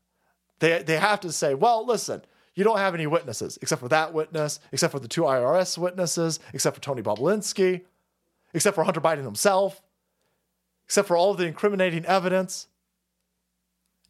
They 0.58 0.82
they 0.82 0.98
have 0.98 1.20
to 1.20 1.32
say, 1.32 1.54
"Well, 1.54 1.86
listen, 1.86 2.22
you 2.54 2.64
don't 2.64 2.78
have 2.78 2.94
any 2.94 3.06
witnesses 3.06 3.58
except 3.62 3.80
for 3.80 3.88
that 3.88 4.12
witness, 4.12 4.60
except 4.72 4.92
for 4.92 5.00
the 5.00 5.08
two 5.08 5.22
IRS 5.22 5.78
witnesses, 5.78 6.40
except 6.52 6.76
for 6.76 6.82
Tony 6.82 7.02
Bobulinski, 7.02 7.82
except 8.52 8.74
for 8.74 8.84
Hunter 8.84 9.00
Biden 9.00 9.24
himself, 9.24 9.82
except 10.86 11.08
for 11.08 11.16
all 11.16 11.30
of 11.30 11.38
the 11.38 11.46
incriminating 11.46 12.04
evidence, 12.04 12.66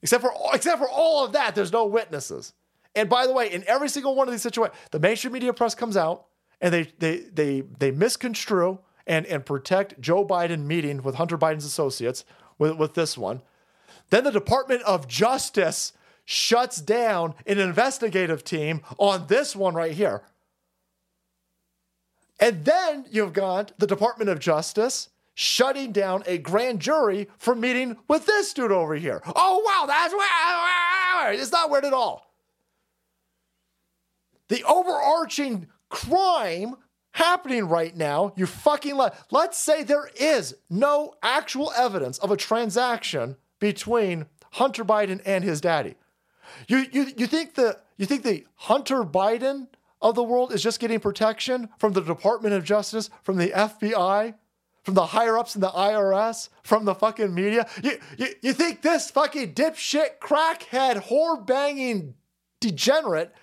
except 0.02 0.22
for 0.22 0.32
except 0.52 0.78
for 0.78 0.88
all 0.88 1.24
of 1.24 1.32
that. 1.32 1.54
There's 1.54 1.72
no 1.72 1.86
witnesses." 1.86 2.52
And 2.98 3.08
by 3.08 3.28
the 3.28 3.32
way, 3.32 3.52
in 3.52 3.62
every 3.68 3.88
single 3.88 4.16
one 4.16 4.26
of 4.26 4.32
these 4.32 4.42
situations, 4.42 4.76
the 4.90 4.98
mainstream 4.98 5.32
media 5.32 5.52
press 5.52 5.72
comes 5.72 5.96
out 5.96 6.26
and 6.60 6.74
they 6.74 6.92
they 6.98 7.18
they 7.32 7.60
they 7.60 7.92
misconstrue 7.92 8.80
and 9.06 9.24
and 9.26 9.46
protect 9.46 10.00
Joe 10.00 10.26
Biden 10.26 10.64
meeting 10.64 11.04
with 11.04 11.14
Hunter 11.14 11.38
Biden's 11.38 11.64
associates 11.64 12.24
with, 12.58 12.76
with 12.76 12.94
this 12.94 13.16
one. 13.16 13.42
Then 14.10 14.24
the 14.24 14.32
Department 14.32 14.82
of 14.82 15.06
Justice 15.06 15.92
shuts 16.24 16.80
down 16.80 17.34
an 17.46 17.60
investigative 17.60 18.42
team 18.42 18.82
on 18.98 19.28
this 19.28 19.54
one 19.54 19.74
right 19.74 19.92
here. 19.92 20.22
And 22.40 22.64
then 22.64 23.06
you've 23.10 23.32
got 23.32 23.72
the 23.78 23.86
Department 23.86 24.28
of 24.28 24.40
Justice 24.40 25.08
shutting 25.34 25.92
down 25.92 26.24
a 26.26 26.38
grand 26.38 26.80
jury 26.80 27.28
for 27.38 27.54
meeting 27.54 27.96
with 28.08 28.26
this 28.26 28.52
dude 28.52 28.72
over 28.72 28.96
here. 28.96 29.22
Oh, 29.36 29.62
wow, 29.64 29.86
that's 29.86 30.12
weird. 30.12 31.40
It's 31.40 31.52
not 31.52 31.70
weird 31.70 31.84
at 31.84 31.92
all. 31.92 32.27
The 34.48 34.64
overarching 34.64 35.68
crime 35.88 36.76
happening 37.12 37.64
right 37.64 37.96
now, 37.96 38.32
you 38.36 38.46
fucking 38.46 38.96
let, 38.96 39.18
let's 39.30 39.58
say 39.58 39.82
there 39.82 40.10
is 40.16 40.54
no 40.70 41.14
actual 41.22 41.72
evidence 41.76 42.18
of 42.18 42.30
a 42.30 42.36
transaction 42.36 43.36
between 43.58 44.26
Hunter 44.52 44.84
Biden 44.84 45.20
and 45.24 45.44
his 45.44 45.60
daddy. 45.60 45.96
You, 46.66 46.86
you, 46.90 47.06
you 47.16 47.26
think 47.26 47.54
the 47.54 47.78
you 47.98 48.06
think 48.06 48.22
the 48.22 48.46
Hunter 48.54 49.02
Biden 49.02 49.68
of 50.00 50.14
the 50.14 50.22
world 50.22 50.52
is 50.52 50.62
just 50.62 50.80
getting 50.80 51.00
protection 51.00 51.68
from 51.78 51.92
the 51.92 52.00
Department 52.00 52.54
of 52.54 52.64
Justice, 52.64 53.10
from 53.22 53.36
the 53.36 53.48
FBI, 53.48 54.34
from 54.84 54.94
the 54.94 55.06
higher 55.06 55.36
ups 55.36 55.56
in 55.56 55.60
the 55.60 55.68
IRS, 55.68 56.48
from 56.62 56.84
the 56.84 56.94
fucking 56.94 57.34
media? 57.34 57.68
You, 57.82 57.98
you, 58.16 58.28
you 58.40 58.52
think 58.52 58.82
this 58.82 59.10
fucking 59.10 59.54
dipshit, 59.54 60.20
crackhead, 60.20 61.08
whore 61.08 61.44
banging 61.44 62.14
degenerate 62.60 63.34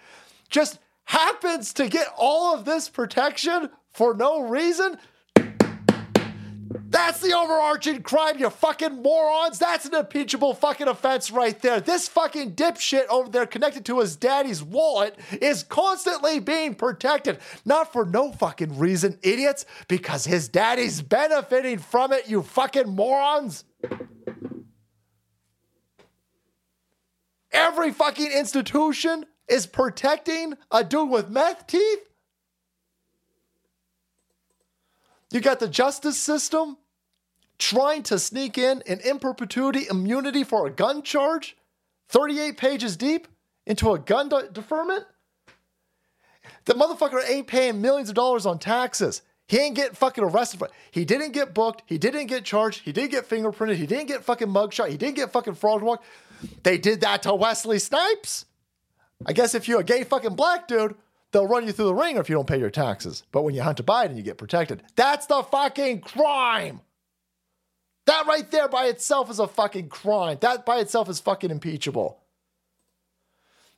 just 0.49 0.80
happens 1.06 1.73
to 1.73 1.88
get 1.88 2.07
all 2.18 2.53
of 2.53 2.65
this 2.65 2.90
protection 2.90 3.69
for 3.91 4.14
no 4.14 4.41
reason? 4.41 4.98
That's 6.88 7.19
the 7.19 7.34
overarching 7.34 8.03
crime, 8.03 8.38
you 8.38 8.49
fucking 8.49 9.02
morons. 9.02 9.60
That's 9.60 9.86
an 9.86 9.95
impeachable 9.95 10.53
fucking 10.53 10.88
offense 10.88 11.30
right 11.32 11.60
there. 11.61 11.80
This 11.80 12.07
fucking 12.07 12.56
dipshit 12.56 13.07
over 13.07 13.30
there 13.30 13.45
connected 13.45 13.86
to 13.86 13.99
his 13.99 14.15
daddy's 14.15 14.64
wallet 14.64 15.18
is 15.41 15.64
constantly 15.64 16.40
being 16.40 16.76
protected. 16.76 17.40
Not 17.65 17.91
for 17.91 18.06
no 18.06 18.32
fucking 18.32 18.77
reason, 18.77 19.19
idiots, 19.23 19.65
because 19.88 20.26
his 20.26 20.48
daddy's 20.48 21.02
benefiting 21.02 21.80
from 21.80 22.14
it, 22.14 22.30
you 22.30 22.41
fucking 22.41 22.90
morons. 22.90 23.65
Every 27.52 27.91
fucking 27.91 28.32
institution 28.32 29.26
is 29.47 29.65
protecting 29.65 30.55
a 30.72 30.84
dude 30.84 31.09
with 31.09 31.30
meth 31.30 31.67
teeth? 31.67 32.09
You 35.31 35.41
got 35.41 35.59
the 35.59 35.67
justice 35.67 36.17
system 36.17 36.77
trying 37.57 38.03
to 38.03 38.19
sneak 38.19 38.57
in 38.57 38.84
an 38.88 38.99
in 39.01 39.19
perpetuity 39.19 39.85
immunity 39.89 40.43
for 40.43 40.67
a 40.67 40.69
gun 40.69 41.01
charge, 41.01 41.57
38 42.09 42.57
pages 42.57 42.95
deep, 42.95 43.27
into 43.65 43.91
a 43.93 43.99
gun 43.99 44.30
de- 44.30 44.49
deferment? 44.49 45.05
The 46.65 46.73
motherfucker 46.73 47.22
ain't 47.27 47.47
paying 47.47 47.81
millions 47.81 48.09
of 48.09 48.15
dollars 48.15 48.45
on 48.45 48.59
taxes. 48.59 49.22
He 49.47 49.57
ain't 49.57 49.76
getting 49.76 49.93
fucking 49.93 50.23
arrested. 50.23 50.59
For, 50.59 50.65
it. 50.65 50.72
he 50.91 51.05
didn't 51.05 51.31
get 51.31 51.53
booked. 51.53 51.84
He 51.85 51.97
didn't 51.97 52.27
get 52.27 52.45
charged. 52.45 52.81
He 52.84 52.91
didn't 52.91 53.11
get 53.11 53.30
fingerprinted. 53.30 53.76
He 53.76 53.85
didn't 53.85 54.07
get 54.07 54.23
fucking 54.23 54.47
mugshot. 54.47 54.89
He 54.89 54.97
didn't 54.97 55.15
get 55.15 55.31
fucking 55.31 55.55
fraud 55.55 55.84
walk. 55.84 56.03
They 56.63 56.77
did 56.77 57.01
that 57.01 57.23
to 57.23 57.35
Wesley 57.35 57.80
Snipes. 57.80 58.45
I 59.25 59.33
guess 59.33 59.55
if 59.55 59.67
you're 59.67 59.81
a 59.81 59.83
gay 59.83 60.03
fucking 60.03 60.35
black 60.35 60.67
dude, 60.67 60.95
they'll 61.31 61.47
run 61.47 61.67
you 61.67 61.71
through 61.71 61.85
the 61.85 61.93
ringer 61.93 62.21
if 62.21 62.29
you 62.29 62.35
don't 62.35 62.47
pay 62.47 62.59
your 62.59 62.69
taxes. 62.69 63.23
But 63.31 63.43
when 63.43 63.53
you 63.53 63.61
hunt 63.61 63.79
a 63.79 63.83
Biden, 63.83 64.15
you 64.17 64.23
get 64.23 64.37
protected. 64.37 64.83
That's 64.95 65.25
the 65.27 65.43
fucking 65.43 66.01
crime. 66.01 66.81
That 68.05 68.27
right 68.27 68.49
there 68.51 68.67
by 68.67 68.85
itself 68.85 69.29
is 69.29 69.39
a 69.39 69.47
fucking 69.47 69.89
crime. 69.89 70.37
That 70.41 70.65
by 70.65 70.77
itself 70.77 71.09
is 71.09 71.19
fucking 71.19 71.51
impeachable. 71.51 72.19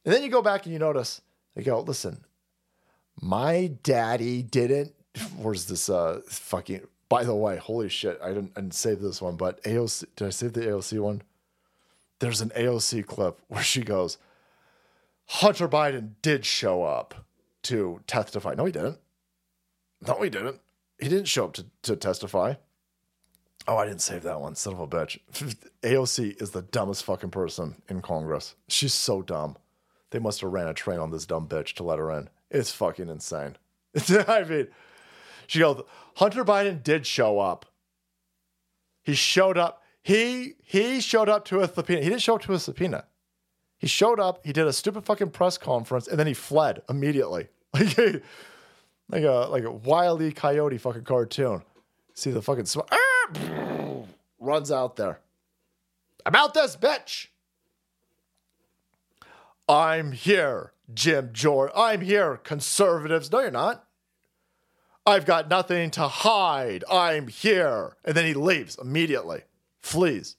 And 0.03 0.13
then 0.13 0.23
you 0.23 0.29
go 0.29 0.41
back 0.41 0.65
and 0.65 0.73
you 0.73 0.79
notice, 0.79 1.21
they 1.55 1.63
go, 1.63 1.81
listen, 1.81 2.23
my 3.19 3.71
daddy 3.83 4.41
didn't. 4.41 4.93
Where's 5.37 5.65
this 5.65 5.89
uh 5.89 6.21
fucking 6.27 6.81
by 7.09 7.23
the 7.23 7.35
way, 7.35 7.57
holy 7.57 7.89
shit, 7.89 8.19
I 8.21 8.29
didn't, 8.29 8.51
I 8.55 8.61
didn't 8.61 8.73
save 8.73 8.99
this 8.99 9.21
one, 9.21 9.37
but 9.37 9.63
AOC 9.63 10.05
did 10.15 10.27
I 10.27 10.29
save 10.29 10.53
the 10.53 10.61
AOC 10.61 10.99
one? 10.99 11.21
There's 12.19 12.41
an 12.41 12.49
AOC 12.49 13.05
clip 13.05 13.39
where 13.47 13.63
she 13.63 13.81
goes, 13.81 14.17
Hunter 15.27 15.67
Biden 15.67 16.13
did 16.21 16.45
show 16.45 16.83
up 16.83 17.25
to 17.63 18.01
testify. 18.07 18.53
No, 18.55 18.65
he 18.65 18.71
didn't. 18.71 18.99
No, 20.05 20.21
he 20.21 20.29
didn't. 20.29 20.59
He 20.99 21.09
didn't 21.09 21.27
show 21.27 21.45
up 21.45 21.53
to, 21.53 21.65
to 21.83 21.95
testify. 21.95 22.55
Oh, 23.67 23.75
I 23.75 23.85
didn't 23.85 24.01
save 24.01 24.23
that 24.23 24.39
one. 24.39 24.55
Son 24.55 24.73
of 24.73 24.79
a 24.79 24.87
bitch. 24.87 25.19
AOC 25.83 26.41
is 26.41 26.51
the 26.51 26.61
dumbest 26.61 27.03
fucking 27.03 27.31
person 27.31 27.75
in 27.89 28.01
Congress. 28.01 28.55
She's 28.69 28.93
so 28.93 29.21
dumb. 29.21 29.57
They 30.11 30.19
must 30.19 30.39
have 30.41 30.53
ran 30.53 30.69
a 30.69 30.73
train 30.73 30.99
on 30.99 31.11
this 31.11 31.25
dumb 31.25 31.47
bitch 31.47 31.73
to 31.73 31.83
let 31.83 31.99
her 31.99 32.09
in. 32.11 32.29
It's 32.49 32.71
fucking 32.71 33.09
insane. 33.09 33.57
I 34.27 34.43
mean, 34.43 34.67
she 35.47 35.59
goes, 35.59 35.81
Hunter 36.15 36.45
Biden 36.45 36.81
did 36.81 37.05
show 37.05 37.39
up. 37.39 37.65
He 39.03 39.13
showed 39.13 39.57
up. 39.57 39.83
He 40.01 40.53
he 40.63 41.01
showed 41.01 41.27
up 41.27 41.43
to 41.45 41.59
a 41.59 41.67
subpoena. 41.67 42.01
He 42.01 42.09
didn't 42.09 42.21
show 42.21 42.35
up 42.35 42.41
to 42.43 42.53
a 42.53 42.59
subpoena. 42.59 43.05
He 43.77 43.87
showed 43.87 44.19
up. 44.19 44.45
He 44.45 44.53
did 44.53 44.67
a 44.67 44.73
stupid 44.73 45.05
fucking 45.05 45.31
press 45.31 45.57
conference, 45.57 46.07
and 46.07 46.19
then 46.19 46.27
he 46.27 46.33
fled 46.33 46.81
immediately, 46.89 47.47
like 47.73 47.97
a 47.97 48.21
like 49.09 49.23
a 49.23 49.47
like 49.49 49.63
a 49.63 49.71
wily 49.71 50.31
coyote 50.31 50.77
fucking 50.77 51.03
cartoon. 51.03 51.63
See 52.13 52.31
the 52.31 52.41
fucking 52.41 52.65
sm- 52.65 52.79
ah! 52.91 54.01
runs 54.39 54.71
out 54.71 54.95
there. 54.95 55.19
About 56.25 56.53
this 56.53 56.75
bitch. 56.75 57.27
I'm 59.69 60.13
here, 60.13 60.71
Jim 60.93 61.29
Jordan. 61.33 61.75
I'm 61.77 62.01
here, 62.01 62.37
conservatives. 62.37 63.31
No, 63.31 63.39
you're 63.41 63.51
not. 63.51 63.85
I've 65.05 65.25
got 65.25 65.49
nothing 65.49 65.89
to 65.91 66.07
hide. 66.07 66.83
I'm 66.91 67.27
here. 67.27 67.95
And 68.03 68.15
then 68.15 68.25
he 68.25 68.33
leaves 68.33 68.77
immediately, 68.79 69.43
flees. 69.79 70.35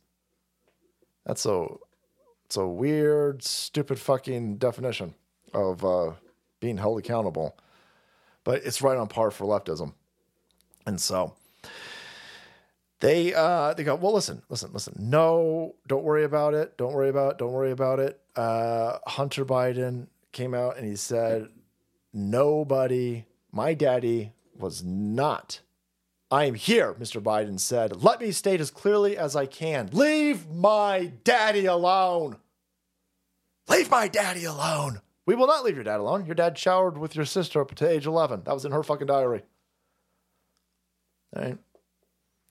That's 1.24 1.46
a, 1.46 1.66
it's 2.48 2.56
a 2.56 2.66
weird, 2.66 3.42
stupid 3.42 3.98
fucking 3.98 4.56
definition 4.56 5.12
of 5.52 5.84
uh, 5.84 6.12
being 6.60 6.78
held 6.78 6.98
accountable. 6.98 7.58
But 8.42 8.64
it's 8.64 8.80
right 8.80 8.96
on 8.96 9.06
par 9.08 9.30
for 9.30 9.44
leftism. 9.44 9.92
And 10.86 10.98
so 10.98 11.34
they 13.00 13.34
uh 13.34 13.74
they 13.74 13.84
go, 13.84 13.96
well, 13.96 14.14
listen, 14.14 14.40
listen, 14.48 14.70
listen. 14.72 14.94
No, 14.98 15.74
don't 15.86 16.04
worry 16.04 16.24
about 16.24 16.54
it. 16.54 16.78
Don't 16.78 16.94
worry 16.94 17.10
about 17.10 17.32
it. 17.32 17.38
Don't 17.38 17.52
worry 17.52 17.70
about 17.70 17.98
it. 17.98 18.18
Uh, 18.34 18.96
Hunter 19.06 19.44
Biden 19.44 20.06
came 20.32 20.54
out 20.54 20.78
and 20.78 20.88
he 20.88 20.96
said, 20.96 21.48
nobody, 22.14 23.26
my 23.52 23.74
daddy 23.74 24.32
was 24.56 24.82
not. 24.82 25.60
I 26.30 26.44
am 26.44 26.54
here, 26.54 26.94
Mr. 26.94 27.22
Biden 27.22 27.58
said. 27.58 28.02
Let 28.02 28.20
me 28.20 28.32
state 28.32 28.60
as 28.60 28.70
clearly 28.70 29.16
as 29.16 29.34
I 29.34 29.46
can. 29.46 29.88
Leave 29.92 30.48
my 30.48 31.12
daddy 31.24 31.64
alone. 31.64 32.36
Leave 33.68 33.90
my 33.90 34.08
daddy 34.08 34.44
alone. 34.44 35.00
We 35.24 35.34
will 35.34 35.46
not 35.46 35.64
leave 35.64 35.74
your 35.74 35.84
dad 35.84 36.00
alone. 36.00 36.26
Your 36.26 36.34
dad 36.34 36.56
showered 36.56 36.98
with 36.98 37.14
your 37.14 37.24
sister 37.24 37.60
up 37.60 37.74
to 37.74 37.88
age 37.88 38.06
11. 38.06 38.42
That 38.44 38.54
was 38.54 38.64
in 38.64 38.72
her 38.72 38.82
fucking 38.82 39.06
diary. 39.06 39.42
All 41.36 41.42
right. 41.42 41.58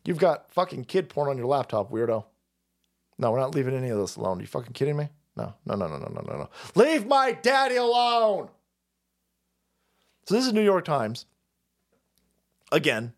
You've 0.05 0.19
got 0.19 0.51
fucking 0.51 0.85
kid 0.85 1.09
porn 1.09 1.29
on 1.29 1.37
your 1.37 1.47
laptop, 1.47 1.91
weirdo. 1.91 2.25
No, 3.17 3.31
we're 3.31 3.39
not 3.39 3.55
leaving 3.55 3.75
any 3.75 3.89
of 3.89 3.97
this 3.97 4.15
alone. 4.15 4.37
Are 4.37 4.41
you 4.41 4.47
fucking 4.47 4.73
kidding 4.73 4.95
me? 4.95 5.09
No, 5.35 5.53
no, 5.65 5.75
no, 5.75 5.87
no, 5.87 5.97
no, 5.97 6.07
no, 6.07 6.21
no, 6.21 6.37
no. 6.37 6.49
Leave 6.75 7.05
my 7.07 7.31
daddy 7.31 7.75
alone. 7.75 8.49
So 10.27 10.35
this 10.35 10.45
is 10.45 10.53
New 10.53 10.63
York 10.63 10.85
Times. 10.85 11.25
Again, 12.71 13.13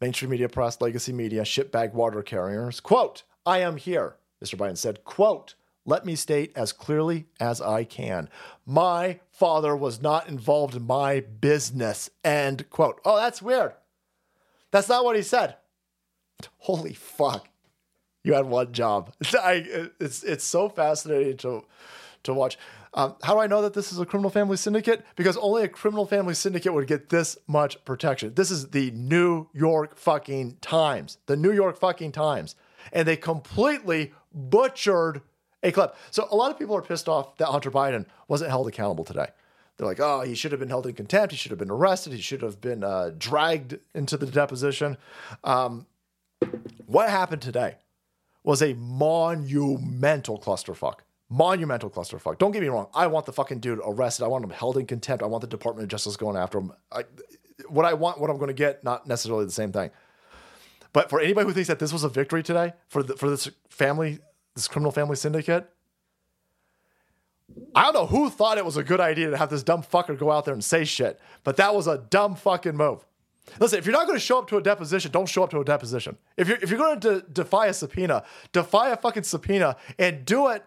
mainstream 0.00 0.30
media 0.30 0.48
press, 0.48 0.80
legacy 0.80 1.12
media, 1.12 1.42
shitbag 1.42 1.92
water 1.92 2.22
carriers. 2.22 2.80
Quote, 2.80 3.22
I 3.44 3.58
am 3.58 3.76
here, 3.76 4.16
Mr. 4.44 4.56
Biden 4.56 4.76
said. 4.76 5.04
Quote, 5.04 5.54
let 5.86 6.04
me 6.04 6.16
state 6.16 6.52
as 6.56 6.72
clearly 6.72 7.26
as 7.38 7.60
I 7.60 7.84
can. 7.84 8.28
My 8.66 9.20
father 9.30 9.76
was 9.76 10.02
not 10.02 10.28
involved 10.28 10.74
in 10.74 10.82
my 10.82 11.20
business. 11.20 12.10
End 12.24 12.68
quote. 12.70 13.00
Oh, 13.04 13.16
that's 13.16 13.40
weird. 13.40 13.72
That's 14.72 14.88
not 14.88 15.04
what 15.04 15.16
he 15.16 15.22
said. 15.22 15.56
Holy 16.58 16.92
fuck. 16.92 17.48
You 18.24 18.34
had 18.34 18.46
one 18.46 18.72
job. 18.72 19.14
I, 19.34 19.88
it's, 20.00 20.24
it's 20.24 20.44
so 20.44 20.68
fascinating 20.68 21.36
to, 21.38 21.64
to 22.24 22.34
watch. 22.34 22.58
Um, 22.96 23.14
how 23.22 23.34
do 23.34 23.40
I 23.40 23.46
know 23.46 23.60
that 23.60 23.74
this 23.74 23.92
is 23.92 23.98
a 23.98 24.06
criminal 24.06 24.30
family 24.30 24.56
syndicate? 24.56 25.04
Because 25.16 25.36
only 25.36 25.62
a 25.62 25.68
criminal 25.68 26.06
family 26.06 26.32
syndicate 26.32 26.72
would 26.72 26.86
get 26.86 27.10
this 27.10 27.36
much 27.46 27.84
protection. 27.84 28.32
This 28.34 28.50
is 28.50 28.70
the 28.70 28.90
New 28.92 29.48
York 29.52 29.98
fucking 29.98 30.56
Times. 30.62 31.18
The 31.26 31.36
New 31.36 31.52
York 31.52 31.78
fucking 31.78 32.12
Times. 32.12 32.56
And 32.92 33.06
they 33.06 33.16
completely 33.16 34.14
butchered 34.32 35.20
a 35.62 35.72
clip. 35.72 35.94
So 36.10 36.26
a 36.30 36.36
lot 36.36 36.50
of 36.50 36.58
people 36.58 36.74
are 36.74 36.82
pissed 36.82 37.08
off 37.08 37.36
that 37.36 37.46
Hunter 37.46 37.70
Biden 37.70 38.06
wasn't 38.28 38.50
held 38.50 38.66
accountable 38.66 39.04
today. 39.04 39.28
They're 39.76 39.86
like, 39.86 40.00
oh, 40.00 40.22
he 40.22 40.34
should 40.34 40.52
have 40.52 40.60
been 40.60 40.70
held 40.70 40.86
in 40.86 40.94
contempt. 40.94 41.32
He 41.32 41.36
should 41.36 41.50
have 41.50 41.58
been 41.58 41.70
arrested. 41.70 42.14
He 42.14 42.22
should 42.22 42.40
have 42.40 42.62
been 42.62 42.82
uh, 42.82 43.10
dragged 43.18 43.78
into 43.94 44.16
the 44.16 44.24
deposition. 44.24 44.96
Um, 45.44 45.86
what 46.86 47.10
happened 47.10 47.42
today 47.42 47.76
was 48.42 48.62
a 48.62 48.72
monumental 48.74 50.38
clusterfuck. 50.40 51.00
Monumental 51.28 51.90
clusterfuck. 51.90 52.38
Don't 52.38 52.52
get 52.52 52.62
me 52.62 52.68
wrong. 52.68 52.88
I 52.94 53.08
want 53.08 53.26
the 53.26 53.32
fucking 53.32 53.58
dude 53.58 53.80
arrested. 53.84 54.24
I 54.24 54.28
want 54.28 54.44
him 54.44 54.50
held 54.50 54.76
in 54.76 54.86
contempt. 54.86 55.22
I 55.22 55.26
want 55.26 55.40
the 55.40 55.48
Department 55.48 55.84
of 55.84 55.90
Justice 55.90 56.16
going 56.16 56.36
after 56.36 56.58
him. 56.58 56.72
I, 56.92 57.04
what 57.68 57.84
I 57.84 57.94
want, 57.94 58.20
what 58.20 58.30
I'm 58.30 58.36
going 58.36 58.48
to 58.48 58.54
get, 58.54 58.84
not 58.84 59.06
necessarily 59.06 59.44
the 59.44 59.50
same 59.50 59.72
thing. 59.72 59.90
But 60.92 61.10
for 61.10 61.20
anybody 61.20 61.46
who 61.46 61.52
thinks 61.52 61.68
that 61.68 61.78
this 61.78 61.92
was 61.92 62.04
a 62.04 62.08
victory 62.08 62.42
today 62.42 62.72
for 62.88 63.02
the, 63.02 63.16
for 63.16 63.28
this 63.28 63.50
family, 63.68 64.20
this 64.54 64.68
criminal 64.68 64.92
family 64.92 65.16
syndicate, 65.16 65.68
I 67.74 67.84
don't 67.84 67.94
know 67.94 68.06
who 68.06 68.30
thought 68.30 68.58
it 68.58 68.64
was 68.64 68.76
a 68.76 68.84
good 68.84 69.00
idea 69.00 69.30
to 69.30 69.36
have 69.36 69.50
this 69.50 69.62
dumb 69.62 69.82
fucker 69.82 70.18
go 70.18 70.30
out 70.30 70.44
there 70.44 70.54
and 70.54 70.64
say 70.64 70.84
shit, 70.84 71.20
but 71.44 71.56
that 71.56 71.74
was 71.74 71.86
a 71.86 71.98
dumb 71.98 72.34
fucking 72.34 72.76
move. 72.76 73.04
Listen, 73.60 73.78
if 73.78 73.86
you're 73.86 73.92
not 73.92 74.06
going 74.06 74.18
to 74.18 74.24
show 74.24 74.38
up 74.38 74.48
to 74.48 74.56
a 74.56 74.62
deposition, 74.62 75.10
don't 75.12 75.28
show 75.28 75.44
up 75.44 75.50
to 75.50 75.60
a 75.60 75.64
deposition. 75.64 76.16
If 76.36 76.48
you're 76.48 76.58
if 76.60 76.70
you're 76.70 76.78
going 76.78 76.98
to 77.00 77.20
de- 77.20 77.28
defy 77.28 77.66
a 77.66 77.72
subpoena, 77.72 78.24
defy 78.52 78.90
a 78.90 78.96
fucking 78.96 79.22
subpoena 79.22 79.76
and 79.98 80.24
do 80.24 80.48
it. 80.48 80.64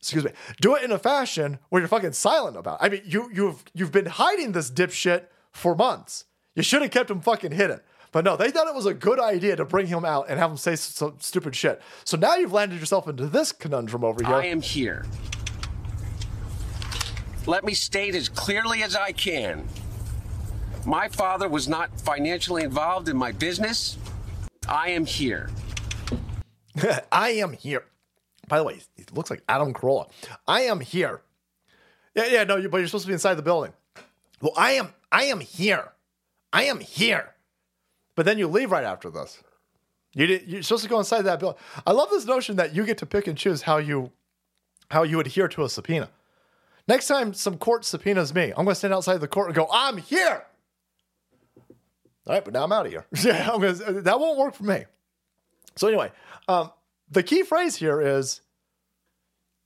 Excuse 0.00 0.24
me. 0.24 0.30
Do 0.60 0.76
it 0.76 0.82
in 0.82 0.92
a 0.92 0.98
fashion 0.98 1.58
where 1.68 1.80
you're 1.80 1.88
fucking 1.88 2.12
silent 2.12 2.56
about. 2.56 2.80
It. 2.80 2.84
I 2.84 2.88
mean, 2.88 3.02
you 3.04 3.30
you've 3.32 3.64
you've 3.74 3.92
been 3.92 4.06
hiding 4.06 4.52
this 4.52 4.70
dipshit 4.70 5.24
for 5.52 5.74
months. 5.74 6.24
You 6.54 6.62
should 6.62 6.82
have 6.82 6.90
kept 6.90 7.10
him 7.10 7.20
fucking 7.20 7.52
hidden. 7.52 7.80
But 8.10 8.24
no, 8.24 8.36
they 8.36 8.50
thought 8.50 8.66
it 8.66 8.74
was 8.74 8.86
a 8.86 8.94
good 8.94 9.20
idea 9.20 9.56
to 9.56 9.64
bring 9.64 9.86
him 9.86 10.04
out 10.04 10.26
and 10.28 10.38
have 10.38 10.50
him 10.50 10.56
say 10.56 10.76
some 10.76 11.16
stupid 11.18 11.54
shit. 11.54 11.82
So 12.04 12.16
now 12.16 12.36
you've 12.36 12.52
landed 12.52 12.80
yourself 12.80 13.06
into 13.06 13.26
this 13.26 13.52
conundrum 13.52 14.02
over 14.02 14.24
here. 14.24 14.34
I 14.34 14.46
am 14.46 14.62
here. 14.62 15.04
Let 17.46 17.64
me 17.64 17.74
state 17.74 18.14
as 18.14 18.28
clearly 18.28 18.82
as 18.82 18.96
I 18.96 19.12
can. 19.12 19.68
My 20.86 21.08
father 21.08 21.48
was 21.48 21.68
not 21.68 22.00
financially 22.00 22.62
involved 22.62 23.08
in 23.08 23.16
my 23.16 23.32
business. 23.32 23.98
I 24.66 24.90
am 24.90 25.04
here. 25.04 25.50
I 27.12 27.30
am 27.30 27.52
here. 27.52 27.84
By 28.48 28.58
the 28.58 28.64
way, 28.64 28.80
he 28.96 29.04
looks 29.12 29.30
like 29.30 29.42
Adam 29.48 29.72
Carolla. 29.72 30.10
I 30.46 30.62
am 30.62 30.80
here. 30.80 31.20
Yeah, 32.14 32.26
yeah, 32.26 32.44
no, 32.44 32.56
but 32.68 32.78
you're 32.78 32.86
supposed 32.86 33.04
to 33.04 33.08
be 33.08 33.12
inside 33.12 33.34
the 33.34 33.42
building. 33.42 33.72
Well, 34.40 34.52
I 34.56 34.72
am. 34.72 34.94
I 35.12 35.24
am 35.24 35.40
here. 35.40 35.92
I 36.52 36.64
am 36.64 36.80
here. 36.80 37.34
But 38.14 38.26
then 38.26 38.38
you 38.38 38.48
leave 38.48 38.72
right 38.72 38.84
after 38.84 39.10
this. 39.10 39.42
You 40.14 40.26
did, 40.26 40.48
you're 40.48 40.62
supposed 40.62 40.82
to 40.82 40.88
go 40.88 40.98
inside 40.98 41.22
that 41.22 41.38
building. 41.38 41.60
I 41.86 41.92
love 41.92 42.10
this 42.10 42.24
notion 42.24 42.56
that 42.56 42.74
you 42.74 42.84
get 42.84 42.98
to 42.98 43.06
pick 43.06 43.26
and 43.26 43.36
choose 43.36 43.62
how 43.62 43.76
you 43.76 44.10
how 44.90 45.02
you 45.02 45.20
adhere 45.20 45.48
to 45.48 45.64
a 45.64 45.68
subpoena. 45.68 46.08
Next 46.88 47.06
time 47.06 47.34
some 47.34 47.58
court 47.58 47.84
subpoenas 47.84 48.34
me, 48.34 48.44
I'm 48.44 48.64
going 48.64 48.68
to 48.68 48.74
stand 48.74 48.94
outside 48.94 49.18
the 49.18 49.28
court 49.28 49.48
and 49.48 49.54
go, 49.54 49.68
"I'm 49.70 49.98
here." 49.98 50.44
All 52.26 52.34
right, 52.34 52.44
but 52.44 52.54
now 52.54 52.64
I'm 52.64 52.72
out 52.72 52.86
of 52.86 52.92
here. 52.92 53.06
yeah, 53.22 53.46
gonna, 53.46 53.72
that 54.02 54.18
won't 54.18 54.38
work 54.38 54.54
for 54.54 54.64
me. 54.64 54.84
So 55.76 55.88
anyway, 55.88 56.10
um, 56.48 56.70
the 57.10 57.22
key 57.22 57.42
phrase 57.42 57.76
here 57.76 58.00
is 58.00 58.40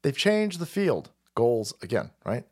they've 0.02 0.16
changed 0.16 0.58
the 0.58 0.66
field 0.66 1.10
goals 1.34 1.74
again, 1.82 2.10
right? 2.24 2.44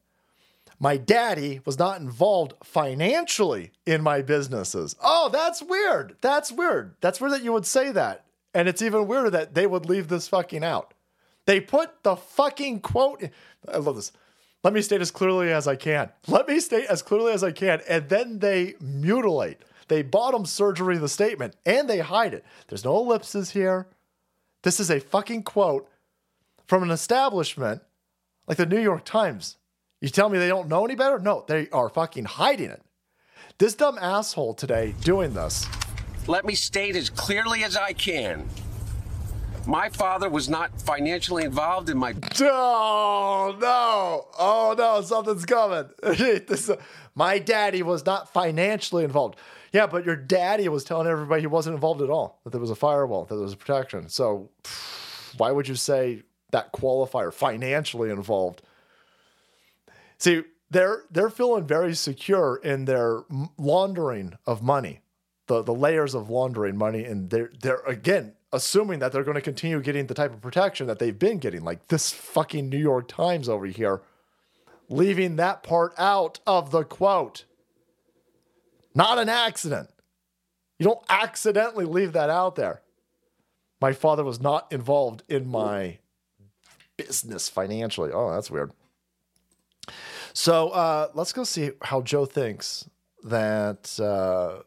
My 0.83 0.97
daddy 0.97 1.61
was 1.67 1.79
not 1.79 2.01
involved 2.01 2.55
financially 2.65 3.71
in 3.85 4.03
my 4.03 4.23
businesses. 4.23 4.97
Oh, 5.03 5.29
that's 5.31 5.63
weird. 5.63 6.17
That's 6.23 6.51
weird. 6.51 6.95
That's 7.03 7.21
weird 7.21 7.35
that 7.35 7.43
you 7.45 7.53
would 7.53 7.67
say 7.67 7.93
that. 7.93 8.25
And 8.55 8.67
it's 8.67 8.81
even 8.81 9.07
weirder 9.07 9.31
that 9.31 9.55
they 9.55 9.67
would 9.67 9.87
leave 9.87 10.09
this 10.09 10.27
fucking 10.27 10.65
out. 10.65 10.95
They 11.45 11.61
put 11.61 12.03
the 12.03 12.17
fucking 12.17 12.81
quote. 12.81 13.23
I 13.69 13.77
love 13.77 13.97
this. 13.97 14.13
Let 14.65 14.73
me 14.73 14.81
state 14.83 15.01
as 15.01 15.11
clearly 15.11 15.53
as 15.53 15.69
I 15.69 15.77
can. 15.77 16.11
Let 16.27 16.49
me 16.49 16.61
state 16.61 16.87
as 16.87 17.03
clearly 17.03 17.33
as 17.33 17.45
I 17.45 17.53
can. 17.53 17.81
And 17.89 18.09
then 18.09 18.39
they 18.39 18.75
mutilate. 18.81 19.59
They 19.89 20.03
bottom 20.03 20.47
surgery 20.47 20.97
the 20.97 21.09
statement 21.09 21.57
and 21.67 21.91
they 21.91 21.99
hide 21.99 22.33
it. 22.33 22.45
There's 22.69 22.85
no 22.85 22.97
ellipses 22.99 23.51
here. 23.51 23.87
This 24.63 24.81
is 24.81 24.91
a 24.91 25.01
fucking 25.01 25.45
quote 25.45 25.89
from 26.67 26.83
an 26.83 26.91
establishment 26.91 27.83
like 28.47 28.59
the 28.59 28.67
New 28.67 28.81
York 28.81 29.05
Times. 29.05 29.57
You 30.01 30.09
tell 30.09 30.29
me 30.29 30.39
they 30.39 30.49
don't 30.49 30.69
know 30.69 30.85
any 30.85 30.95
better? 30.95 31.19
No, 31.19 31.45
they 31.47 31.69
are 31.71 31.89
fucking 31.89 32.25
hiding 32.25 32.71
it. 32.71 32.83
This 33.59 33.75
dumb 33.75 33.99
asshole 34.01 34.55
today 34.55 34.95
doing 35.03 35.35
this. 35.35 35.67
Let 36.27 36.45
me 36.45 36.55
state 36.55 36.97
as 36.97 37.11
clearly 37.11 37.65
as 37.65 37.77
I 37.77 37.93
can. 37.93 38.49
My 39.67 39.89
father 39.91 40.29
was 40.29 40.49
not 40.49 40.81
financially 40.81 41.45
involved 41.45 41.91
in 41.91 41.99
my 41.99 42.15
Oh 42.41 43.57
no! 43.61 44.27
Oh 44.39 44.75
no! 44.77 45.03
Something's 45.03 45.45
coming. 45.45 45.91
this, 46.03 46.71
uh, 46.71 46.77
my 47.15 47.39
daddy 47.39 47.83
was 47.83 48.07
not 48.07 48.33
financially 48.33 49.05
involved. 49.05 49.39
Yeah, 49.73 49.87
but 49.87 50.05
your 50.05 50.17
daddy 50.17 50.69
was 50.69 50.85
telling 50.85 51.07
everybody 51.07 51.43
he 51.43 51.47
wasn't 51.47 51.75
involved 51.75 52.03
at 52.03 52.11
all. 52.11 52.41
That 52.45 52.51
there 52.51 52.61
was 52.61 52.71
a 52.71 52.77
firewall. 52.77 53.25
That 53.25 53.37
there 53.37 53.45
was 53.45 53.53
a 53.53 53.57
protection. 53.57 54.09
So, 54.09 54.51
why 55.37 55.53
would 55.53 55.69
you 55.69 55.77
say 55.77 56.23
that 56.51 56.73
qualifier? 56.73 57.33
Financially 57.33 58.11
involved. 58.11 58.63
See, 60.19 60.43
they're 60.71 61.03
they're 61.11 61.31
feeling 61.31 61.67
very 61.67 61.95
secure 61.95 62.61
in 62.63 62.85
their 62.85 63.23
laundering 63.59 64.37
of 64.47 64.63
money, 64.63 65.01
the 65.47 65.63
the 65.63 65.75
layers 65.75 66.15
of 66.15 66.31
laundering 66.31 66.77
money, 66.77 67.05
and 67.05 67.31
they're 67.31 67.51
they're 67.61 67.83
again 67.87 68.35
assuming 68.53 68.99
that 68.99 69.13
they're 69.13 69.25
going 69.25 69.37
to 69.37 69.41
continue 69.41 69.81
getting 69.81 70.07
the 70.07 70.15
type 70.15 70.33
of 70.33 70.41
protection 70.41 70.87
that 70.89 70.99
they've 70.99 71.19
been 71.19 71.39
getting, 71.39 71.63
like 71.63 71.89
this 71.89 72.13
fucking 72.13 72.69
New 72.69 72.79
York 72.79 73.09
Times 73.09 73.49
over 73.49 73.67
here, 73.67 74.03
leaving 74.89 75.37
that 75.37 75.63
part 75.63 75.95
out 75.99 76.41
of 76.47 76.71
the 76.71 76.85
quote. 76.85 77.45
Not 78.95 79.19
an 79.19 79.29
accident. 79.29 79.89
You 80.79 80.85
don't 80.85 81.05
accidentally 81.09 81.85
leave 81.85 82.13
that 82.15 82.31
out 82.31 82.57
there. 82.57 82.83
My 83.81 83.93
father 83.93 84.25
was 84.25 84.41
not 84.41 84.73
involved 84.73 85.23
in 85.29 85.47
my 85.47 85.99
business 86.97 87.49
financially. 87.49 88.11
Oh, 88.13 88.31
that's 88.31 88.51
weird. 88.51 88.73
So 90.33 90.69
uh, 90.71 91.09
let's 91.15 91.33
go 91.33 91.45
see 91.45 91.73
how 91.83 92.03
Joe 92.03 92.25
thinks 92.25 92.89
that 93.25 93.99
uh, 94.01 94.63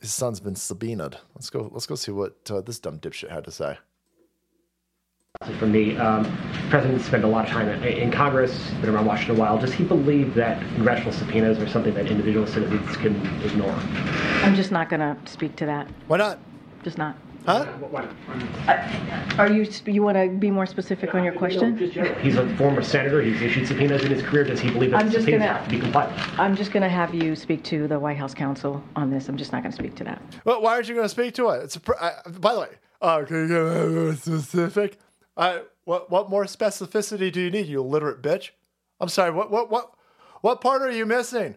his 0.00 0.14
son's 0.14 0.40
been 0.40 0.56
subpoenaed. 0.56 1.16
Let's 1.34 1.50
go. 1.50 1.68
Let's 1.72 1.86
go 1.86 1.94
see 1.94 2.12
what 2.12 2.36
uh, 2.50 2.60
this 2.60 2.78
dumb 2.78 2.98
dipshit 2.98 3.30
had 3.30 3.44
to 3.44 3.50
say. 3.50 3.78
For 5.60 5.66
me, 5.68 5.96
um, 5.98 6.24
presidents 6.68 7.04
spend 7.06 7.22
a 7.22 7.26
lot 7.28 7.44
of 7.44 7.50
time 7.52 7.68
in 7.84 8.10
Congress, 8.10 8.70
been 8.80 8.90
around 8.90 9.06
Washington 9.06 9.36
a 9.36 9.38
while. 9.38 9.56
Does 9.56 9.72
he 9.72 9.84
believe 9.84 10.34
that 10.34 10.60
congressional 10.74 11.12
subpoenas 11.12 11.60
are 11.60 11.68
something 11.68 11.94
that 11.94 12.08
individual 12.08 12.44
citizens 12.44 12.96
can 12.96 13.14
ignore? 13.44 13.70
I'm 14.42 14.56
just 14.56 14.72
not 14.72 14.88
going 14.90 14.98
to 14.98 15.16
speak 15.30 15.54
to 15.56 15.66
that. 15.66 15.86
Why 16.08 16.16
not? 16.16 16.40
Just 16.82 16.98
not. 16.98 17.16
Huh? 17.46 17.66
Are 19.38 19.48
you, 19.50 19.64
you 19.86 20.02
want 20.02 20.16
to 20.16 20.28
be 20.28 20.50
more 20.50 20.66
specific 20.66 21.14
on 21.14 21.22
your 21.22 21.32
question? 21.34 21.78
He's 22.20 22.36
a 22.36 22.56
former 22.56 22.82
senator. 22.82 23.22
He's 23.22 23.40
issued 23.40 23.68
subpoenas 23.68 24.02
in 24.02 24.10
his 24.10 24.22
career. 24.24 24.42
Does 24.42 24.58
he 24.58 24.70
believe 24.72 24.90
that 24.90 24.98
I'm 24.98 25.06
just 25.08 25.24
subpoenas 25.24 25.46
gonna- 25.46 25.52
have 25.60 25.64
to 25.68 25.70
be 25.70 25.78
complied? 25.80 26.12
I'm 26.36 26.56
just 26.56 26.72
going 26.72 26.82
to 26.82 26.88
have 26.88 27.14
you 27.14 27.36
speak 27.36 27.62
to 27.64 27.86
the 27.86 27.98
White 28.00 28.16
House 28.16 28.34
counsel 28.34 28.82
on 28.96 29.08
this. 29.08 29.28
I'm 29.28 29.36
just 29.36 29.52
not 29.52 29.62
going 29.62 29.70
to 29.70 29.78
speak 29.78 29.94
to 29.94 30.04
that. 30.04 30.20
Well, 30.44 30.60
why 30.60 30.72
aren't 30.74 30.88
you 30.88 30.96
going 30.96 31.04
to 31.06 31.08
speak 31.08 31.34
to 31.34 31.50
it? 31.50 31.62
It's 31.62 31.76
a 31.76 31.80
pr- 31.80 31.94
I, 32.00 32.14
by 32.40 32.54
the 32.54 32.60
way. 32.60 32.68
Uh, 33.00 33.22
can 33.24 33.48
you 33.48 33.48
get 33.48 33.88
more 33.92 34.14
specific? 34.16 34.98
What 35.38 36.10
what 36.10 36.28
more 36.28 36.44
specificity 36.44 37.30
do 37.30 37.40
you 37.40 37.50
need, 37.50 37.66
you 37.66 37.80
illiterate 37.80 38.22
bitch? 38.22 38.50
I'm 39.00 39.08
sorry. 39.08 39.30
What 39.30 39.50
what 39.50 39.70
what 39.70 39.92
what 40.40 40.60
part 40.60 40.82
are 40.82 40.90
you 40.90 41.06
missing? 41.06 41.56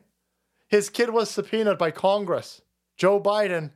His 0.68 0.90
kid 0.90 1.10
was 1.10 1.30
subpoenaed 1.30 1.78
by 1.78 1.92
Congress. 1.92 2.62
Joe 2.96 3.20
Biden 3.20 3.72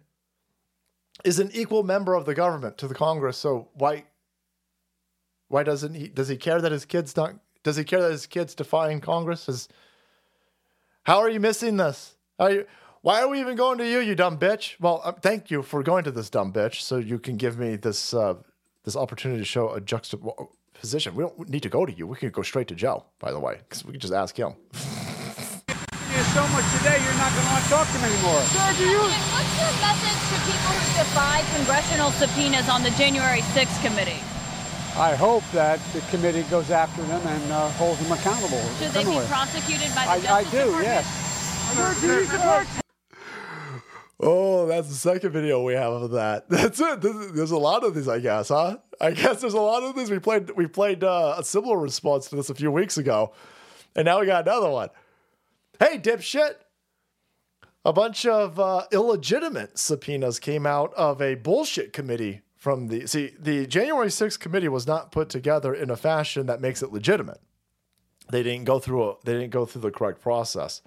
is 1.23 1.39
an 1.39 1.49
equal 1.53 1.83
member 1.83 2.13
of 2.13 2.25
the 2.25 2.35
government 2.35 2.77
to 2.77 2.87
the 2.87 2.93
Congress. 2.93 3.37
So 3.37 3.69
why 3.73 4.05
why 5.47 5.63
doesn't 5.63 5.95
he 5.95 6.07
does 6.07 6.27
he 6.27 6.37
care 6.37 6.61
that 6.61 6.71
his 6.71 6.85
kids 6.85 7.17
not 7.17 7.35
does 7.63 7.77
he 7.77 7.83
care 7.83 8.01
that 8.01 8.11
his 8.11 8.27
kids 8.27 8.53
defying 8.53 9.01
Congress? 9.01 9.67
How 11.03 11.17
are 11.17 11.29
you 11.29 11.39
missing 11.39 11.77
this? 11.77 12.15
Are 12.37 12.51
you 12.51 12.65
why 13.01 13.21
are 13.21 13.27
we 13.27 13.39
even 13.39 13.55
going 13.55 13.77
to 13.79 13.87
you, 13.87 13.99
you 13.99 14.15
dumb 14.15 14.37
bitch? 14.37 14.79
Well, 14.79 15.01
uh, 15.03 15.11
thank 15.11 15.51
you 15.51 15.61
for 15.61 15.83
going 15.83 16.03
to 16.05 16.11
this 16.11 16.29
dumb 16.29 16.51
bitch, 16.51 16.81
so 16.81 16.97
you 16.97 17.19
can 17.19 17.37
give 17.37 17.59
me 17.59 17.75
this 17.75 18.15
uh, 18.15 18.35
this 18.85 18.95
opportunity 18.95 19.41
to 19.41 19.45
show 19.45 19.73
a 19.73 19.81
juxtaposition. 19.81 21.15
We 21.15 21.23
don't 21.23 21.49
need 21.49 21.63
to 21.63 21.69
go 21.69 21.85
to 21.85 21.91
you. 21.91 22.07
We 22.07 22.15
can 22.15 22.29
go 22.29 22.43
straight 22.43 22.67
to 22.69 22.75
Joe, 22.75 23.03
by 23.19 23.31
the 23.31 23.39
way, 23.39 23.57
because 23.67 23.83
we 23.83 23.91
can 23.91 23.99
just 23.99 24.13
ask 24.13 24.37
him. 24.37 24.53
you 24.71 26.23
so 26.31 26.47
much 26.53 26.65
today, 26.77 27.01
you're 27.03 27.19
not 27.19 27.33
going 27.33 27.45
to 27.45 27.51
want 27.51 27.63
to 27.65 27.69
talk 27.69 27.87
to 27.87 27.97
him 27.97 28.05
anymore. 28.05 28.41
Sir, 28.53 28.73
do 28.77 28.85
you? 28.87 29.01
What's 29.01 29.53
your 29.59 29.73
message 29.81 30.21
to 30.29 30.37
people 30.45 30.71
who 30.77 30.85
defy 31.01 31.41
congressional 31.57 32.11
subpoenas 32.11 32.69
on 32.69 32.83
the 32.83 32.91
January 32.91 33.41
6th 33.57 33.81
committee? 33.83 34.21
I 34.95 35.13
hope 35.13 35.43
that 35.51 35.81
the 35.91 35.99
committee 36.11 36.43
goes 36.43 36.71
after 36.71 37.03
them 37.03 37.21
and 37.27 37.51
uh, 37.51 37.67
holds 37.71 37.99
them 38.01 38.13
accountable. 38.13 38.61
Should 38.79 38.91
they 38.91 39.03
be 39.03 39.19
prosecuted 39.27 39.93
by 39.93 40.05
the 40.19 40.29
I, 40.31 40.37
I 40.37 40.43
Justice 40.43 40.51
do, 40.51 40.65
Department? 40.67 40.85
yes. 42.69 42.84
Oh, 44.19 44.65
that's 44.65 44.87
the 44.87 44.93
second 44.93 45.31
video 45.31 45.61
we 45.61 45.73
have 45.73 45.91
of 45.91 46.11
that. 46.11 46.49
That's 46.49 46.79
it. 46.79 47.01
There's, 47.01 47.51
a 47.51 47.57
lot 47.57 47.83
of 47.83 47.93
these, 47.93 48.07
I 48.07 48.19
guess, 48.19 48.47
huh? 48.47 48.77
I 49.01 49.11
guess 49.11 49.41
there's 49.41 49.53
a 49.53 49.59
lot 49.59 49.83
of 49.83 49.95
these. 49.95 50.09
We 50.09 50.19
played 50.19 50.51
we 50.51 50.67
played 50.67 51.03
uh, 51.03 51.35
a 51.37 51.43
similar 51.43 51.77
response 51.77 52.29
to 52.29 52.37
this 52.37 52.49
a 52.49 52.55
few 52.55 52.71
weeks 52.71 52.97
ago, 52.97 53.33
and 53.93 54.05
now 54.05 54.21
we 54.21 54.25
got 54.25 54.47
another 54.47 54.69
one. 54.69 54.89
Hey, 55.79 55.99
dipshit! 55.99 56.55
A 57.83 57.91
bunch 57.91 58.25
of 58.25 58.57
uh, 58.57 58.85
illegitimate 58.93 59.77
subpoenas 59.77 60.39
came 60.39 60.65
out 60.65 60.93
of 60.93 61.21
a 61.21 61.35
bullshit 61.35 61.91
committee 61.91 62.41
from 62.55 62.87
the 62.87 63.05
see 63.07 63.33
the 63.37 63.67
January 63.67 64.07
6th 64.07 64.39
committee 64.39 64.69
was 64.69 64.87
not 64.87 65.11
put 65.11 65.27
together 65.27 65.73
in 65.73 65.89
a 65.89 65.97
fashion 65.97 66.45
that 66.45 66.61
makes 66.61 66.81
it 66.81 66.93
legitimate. 66.93 67.41
They 68.31 68.43
didn't 68.43 68.63
go 68.63 68.79
through 68.79 69.09
a, 69.09 69.15
they 69.25 69.33
didn't 69.33 69.51
go 69.51 69.65
through 69.65 69.81
the 69.81 69.91
correct 69.91 70.21
process, 70.21 70.81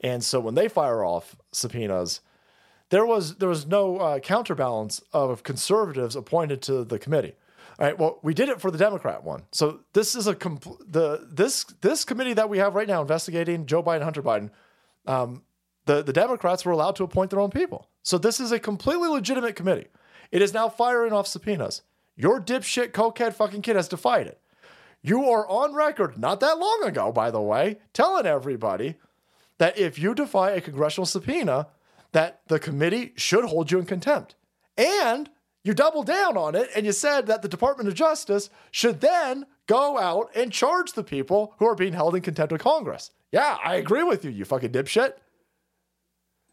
and 0.00 0.24
so 0.24 0.40
when 0.40 0.54
they 0.54 0.68
fire 0.68 1.04
off 1.04 1.36
subpoenas 1.52 2.22
there 2.92 3.06
was 3.06 3.36
there 3.36 3.48
was 3.48 3.66
no 3.66 3.96
uh, 3.96 4.18
counterbalance 4.18 5.00
of 5.14 5.42
conservatives 5.42 6.14
appointed 6.14 6.60
to 6.62 6.84
the 6.84 6.98
committee. 6.98 7.32
All 7.78 7.86
right, 7.86 7.98
well, 7.98 8.18
we 8.22 8.34
did 8.34 8.50
it 8.50 8.60
for 8.60 8.70
the 8.70 8.76
Democrat 8.76 9.24
one. 9.24 9.44
So 9.50 9.80
this 9.94 10.14
is 10.14 10.26
a 10.26 10.34
compl- 10.34 10.78
the 10.86 11.26
this 11.32 11.64
this 11.80 12.04
committee 12.04 12.34
that 12.34 12.50
we 12.50 12.58
have 12.58 12.74
right 12.74 12.86
now 12.86 13.00
investigating 13.00 13.64
Joe 13.64 13.82
Biden, 13.82 14.02
Hunter 14.02 14.22
Biden. 14.22 14.50
Um, 15.06 15.42
the 15.86 16.02
the 16.02 16.12
Democrats 16.12 16.66
were 16.66 16.72
allowed 16.72 16.96
to 16.96 17.04
appoint 17.04 17.30
their 17.30 17.40
own 17.40 17.48
people. 17.48 17.88
So 18.02 18.18
this 18.18 18.38
is 18.38 18.52
a 18.52 18.58
completely 18.58 19.08
legitimate 19.08 19.56
committee. 19.56 19.86
It 20.30 20.42
is 20.42 20.52
now 20.52 20.68
firing 20.68 21.14
off 21.14 21.26
subpoenas. 21.26 21.80
Your 22.14 22.42
dipshit 22.42 22.92
cokehead 22.92 23.32
fucking 23.32 23.62
kid 23.62 23.76
has 23.76 23.88
defied 23.88 24.26
it. 24.26 24.38
You 25.00 25.30
are 25.30 25.48
on 25.48 25.74
record, 25.74 26.18
not 26.18 26.40
that 26.40 26.58
long 26.58 26.82
ago, 26.84 27.10
by 27.10 27.30
the 27.30 27.40
way, 27.40 27.78
telling 27.94 28.26
everybody 28.26 28.96
that 29.56 29.78
if 29.78 29.98
you 29.98 30.14
defy 30.14 30.50
a 30.50 30.60
congressional 30.60 31.06
subpoena, 31.06 31.68
that 32.12 32.42
the 32.48 32.58
committee 32.58 33.12
should 33.16 33.44
hold 33.44 33.70
you 33.70 33.78
in 33.78 33.86
contempt. 33.86 34.34
And 34.76 35.30
you 35.64 35.74
doubled 35.74 36.06
down 36.06 36.36
on 36.36 36.54
it 36.54 36.68
and 36.74 36.84
you 36.84 36.92
said 36.92 37.26
that 37.26 37.42
the 37.42 37.48
Department 37.48 37.88
of 37.88 37.94
Justice 37.94 38.50
should 38.70 39.00
then 39.00 39.46
go 39.66 39.98
out 39.98 40.30
and 40.34 40.52
charge 40.52 40.92
the 40.92 41.04
people 41.04 41.54
who 41.58 41.66
are 41.66 41.74
being 41.74 41.92
held 41.92 42.14
in 42.14 42.22
contempt 42.22 42.52
of 42.52 42.60
Congress. 42.60 43.10
Yeah, 43.30 43.56
I 43.62 43.76
agree 43.76 44.02
with 44.02 44.24
you, 44.24 44.30
you 44.30 44.44
fucking 44.44 44.72
dipshit. 44.72 45.14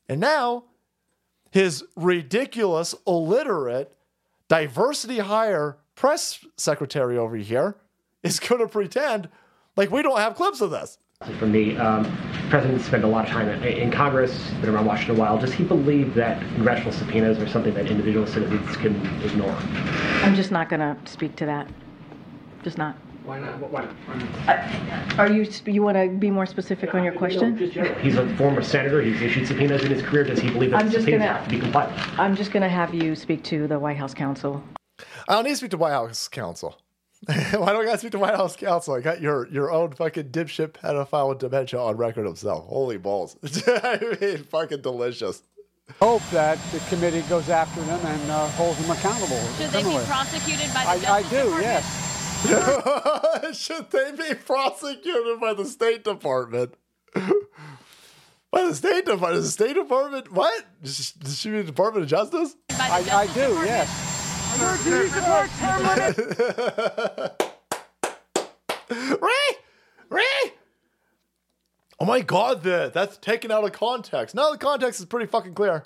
And 0.08 0.20
now, 0.20 0.66
his 1.52 1.84
ridiculous, 1.96 2.96
illiterate, 3.06 3.96
diversity 4.48 5.20
hire 5.20 5.78
press 5.96 6.46
secretary 6.58 7.18
over 7.18 7.36
here 7.36 7.76
is 8.24 8.40
going 8.40 8.62
to 8.62 8.68
pretend 8.68 9.30
like 9.76 9.92
we 9.92 10.02
don't 10.02 10.20
have 10.20 10.36
clips 10.36 10.62
of 10.62 10.72
this. 10.72 10.98
For 11.38 11.48
me, 11.48 11.76
um, 11.76 12.06
president 12.50 12.82
spent 12.82 13.04
a 13.04 13.08
lot 13.08 13.26
of 13.26 13.32
time 13.32 13.50
in 13.62 13.92
Congress, 13.92 14.52
been 14.62 14.70
around 14.70 14.86
Washington 14.86 15.18
a 15.18 15.20
while. 15.20 15.38
Does 15.38 15.52
he 15.54 15.66
believe 15.66 16.14
that 16.14 16.40
congressional 16.56 16.94
subpoenas 16.94 17.38
are 17.40 17.48
something 17.50 17.74
that 17.74 17.88
individual 17.88 18.26
citizens 18.26 18.78
can 18.78 18.96
ignore? 19.22 19.52
I'm 20.24 20.34
just 20.34 20.50
not 20.50 20.70
going 20.70 20.80
to 20.80 20.96
speak 21.12 21.36
to 21.36 21.46
that. 21.46 21.68
Just 22.64 22.78
not. 22.78 22.96
Why 23.26 23.38
not? 23.38 23.60
Why 23.60 23.86
not? 24.48 25.20
Are 25.20 25.30
you, 25.30 25.46
you 25.66 25.82
want 25.84 25.98
to 25.98 26.08
be 26.08 26.32
more 26.32 26.46
specific 26.46 26.96
on 26.96 27.04
your 27.04 27.12
question? 27.14 27.58
He's 28.02 28.16
a 28.16 28.26
former 28.38 28.62
senator. 28.62 29.02
He's 29.02 29.22
issued 29.22 29.46
subpoenas 29.46 29.84
in 29.84 29.92
his 29.92 30.02
career. 30.02 30.24
Does 30.24 30.40
he 30.40 30.50
believe 30.50 30.72
that 30.72 30.80
I'm 30.80 30.90
just 30.90 31.04
subpoenas 31.04 31.28
gonna- 31.28 31.34
have 31.38 31.44
to 31.44 31.50
be 31.50 31.60
complied? 31.60 31.90
I'm 32.18 32.34
just 32.34 32.54
going 32.54 32.64
to 32.64 32.70
have 32.70 32.94
you 32.94 33.14
speak 33.14 33.44
to 33.44 33.68
the 33.68 33.78
White 33.78 33.98
House 33.98 34.14
counsel. 34.14 34.64
I 35.28 35.34
don't 35.34 35.44
need 35.44 35.50
to 35.50 35.56
speak 35.58 35.72
to 35.72 35.78
White 35.78 35.92
House 35.92 36.30
counsel. 36.30 36.78
Why 37.28 37.52
don't 37.52 37.82
I 37.82 37.86
got 37.86 37.92
to 37.94 37.98
speak 37.98 38.12
to 38.14 38.20
White 38.20 38.36
House 38.36 38.56
counsel? 38.56 38.94
I 38.94 39.02
got 39.02 39.20
your 39.22 39.48
your 39.50 39.72
own 39.72 39.92
fucking 39.92 40.30
dipshit 40.30 40.70
pedophile 40.70 41.30
with 41.30 41.40
dementia 41.40 41.80
on 41.82 41.98
record 41.98 42.26
himself. 42.26 42.66
Holy 42.68 42.98
balls! 42.98 43.36
I 43.68 44.18
mean, 44.22 44.44
fucking 44.46 44.82
delicious. 44.82 45.44
Hope 46.00 46.22
that 46.32 46.58
the 46.72 46.80
committee 46.88 47.22
goes 47.24 47.50
after 47.50 47.82
them 47.82 48.00
and 48.06 48.32
uh, 48.32 48.48
holds 48.52 48.80
them 48.82 48.92
accountable. 48.92 49.42
Should 49.58 49.72
they 49.72 49.84
be 49.84 50.06
prosecuted 50.06 50.74
by 50.74 50.84
the 50.98 51.10
I, 51.10 51.16
I 51.18 51.22
Justice 51.24 51.30
do, 51.30 51.38
Department? 51.38 51.64
yes. 51.64 53.58
Should 53.60 53.92
they 53.92 54.12
be 54.12 54.36
prosecuted 54.36 55.40
by 55.42 55.54
the 55.56 55.66
State 55.66 56.04
Department? 56.06 56.76
By 58.52 58.64
the 58.64 58.76
State 58.76 59.06
Department? 59.06 59.44
The 59.44 59.50
State 59.50 59.74
Department? 59.76 60.32
What? 60.32 60.64
Should 60.86 61.52
be 61.52 61.58
the 61.58 61.64
Department 61.64 62.04
of 62.04 62.10
Justice? 62.10 62.56
I, 62.72 63.06
I 63.12 63.28
do, 63.34 63.42
yes. 63.66 64.09
Ray! 69.22 69.58
Ray! 70.10 70.24
Oh 72.00 72.06
my 72.06 72.22
god, 72.22 72.64
that 72.64 72.94
that's 72.94 73.18
taken 73.18 73.52
out 73.52 73.64
of 73.64 73.72
context. 73.72 74.36
Now 74.36 74.52
the 74.52 74.58
context 74.58 75.00
is 75.00 75.06
pretty 75.06 75.28
fucking 75.28 75.54
clear. 75.54 75.84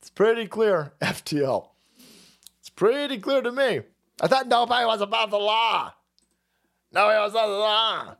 It's 0.00 0.10
pretty 0.10 0.46
clear, 0.46 0.92
FTL. 1.02 1.68
It's 2.60 2.70
pretty 2.70 3.18
clear 3.18 3.42
to 3.42 3.52
me. 3.52 3.80
I 4.20 4.26
thought 4.26 4.48
nobody 4.48 4.86
was 4.86 5.00
above 5.00 5.30
the 5.30 5.38
law. 5.38 5.92
Nobody 6.92 7.18
was 7.18 7.32
above 7.32 7.50
the 7.50 7.56
law. 7.56 8.16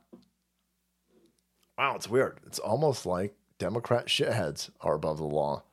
Wow, 1.77 1.95
it's 1.95 2.09
weird. 2.09 2.39
It's 2.45 2.59
almost 2.59 3.05
like 3.05 3.35
Democrat 3.57 4.07
shitheads 4.07 4.69
are 4.81 4.95
above 4.95 5.17
the 5.17 5.23
law. 5.23 5.63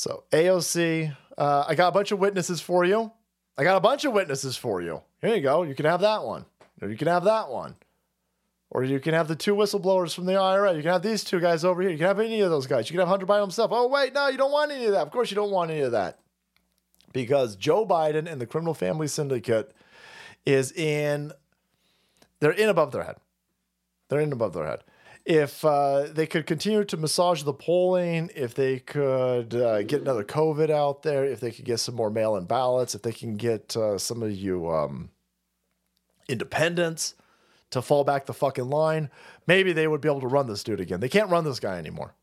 So 0.00 0.24
AOC, 0.32 1.14
uh, 1.36 1.64
I 1.68 1.74
got 1.74 1.88
a 1.88 1.92
bunch 1.92 2.10
of 2.10 2.18
witnesses 2.18 2.58
for 2.58 2.86
you. 2.86 3.12
I 3.58 3.64
got 3.64 3.76
a 3.76 3.80
bunch 3.80 4.06
of 4.06 4.14
witnesses 4.14 4.56
for 4.56 4.80
you. 4.80 5.02
Here 5.20 5.34
you 5.34 5.42
go. 5.42 5.62
You 5.62 5.74
can 5.74 5.84
have 5.84 6.00
that 6.00 6.24
one. 6.24 6.46
Or 6.80 6.88
you 6.88 6.96
can 6.96 7.06
have 7.06 7.24
that 7.24 7.50
one. 7.50 7.76
Or 8.70 8.82
you 8.82 8.98
can 8.98 9.12
have 9.12 9.28
the 9.28 9.36
two 9.36 9.54
whistleblowers 9.54 10.14
from 10.14 10.24
the 10.24 10.36
IRA. 10.36 10.72
You 10.72 10.80
can 10.80 10.92
have 10.92 11.02
these 11.02 11.22
two 11.22 11.38
guys 11.38 11.66
over 11.66 11.82
here. 11.82 11.90
You 11.90 11.98
can 11.98 12.06
have 12.06 12.18
any 12.18 12.40
of 12.40 12.48
those 12.48 12.66
guys. 12.66 12.88
You 12.88 12.94
can 12.94 13.00
have 13.00 13.08
Hunter 13.08 13.26
Biden 13.26 13.42
himself. 13.42 13.72
Oh, 13.74 13.88
wait, 13.88 14.14
no, 14.14 14.28
you 14.28 14.38
don't 14.38 14.50
want 14.50 14.72
any 14.72 14.86
of 14.86 14.92
that. 14.92 15.02
Of 15.02 15.10
course, 15.10 15.30
you 15.30 15.34
don't 15.34 15.50
want 15.50 15.70
any 15.70 15.80
of 15.80 15.92
that. 15.92 16.18
Because 17.12 17.54
Joe 17.54 17.84
Biden 17.84 18.26
and 18.26 18.40
the 18.40 18.46
criminal 18.46 18.72
family 18.72 19.06
syndicate 19.06 19.74
is 20.46 20.72
in, 20.72 21.30
they're 22.38 22.52
in 22.52 22.70
above 22.70 22.92
their 22.92 23.04
head. 23.04 23.16
They're 24.08 24.20
in 24.20 24.32
above 24.32 24.54
their 24.54 24.66
head. 24.66 24.82
If 25.24 25.64
uh, 25.64 26.06
they 26.10 26.26
could 26.26 26.46
continue 26.46 26.84
to 26.84 26.96
massage 26.96 27.42
the 27.42 27.52
polling, 27.52 28.30
if 28.34 28.54
they 28.54 28.78
could 28.78 29.54
uh, 29.54 29.82
get 29.82 30.00
another 30.00 30.24
COVID 30.24 30.70
out 30.70 31.02
there, 31.02 31.24
if 31.24 31.40
they 31.40 31.50
could 31.50 31.66
get 31.66 31.78
some 31.78 31.94
more 31.94 32.10
mail 32.10 32.36
in 32.36 32.44
ballots, 32.46 32.94
if 32.94 33.02
they 33.02 33.12
can 33.12 33.36
get 33.36 33.76
uh, 33.76 33.98
some 33.98 34.22
of 34.22 34.32
you 34.32 34.70
um, 34.70 35.10
independents 36.28 37.14
to 37.70 37.82
fall 37.82 38.02
back 38.02 38.26
the 38.26 38.34
fucking 38.34 38.68
line, 38.68 39.10
maybe 39.46 39.72
they 39.72 39.86
would 39.86 40.00
be 40.00 40.08
able 40.08 40.20
to 40.20 40.26
run 40.26 40.46
this 40.46 40.64
dude 40.64 40.80
again. 40.80 41.00
They 41.00 41.08
can't 41.08 41.30
run 41.30 41.44
this 41.44 41.60
guy 41.60 41.78
anymore. 41.78 42.14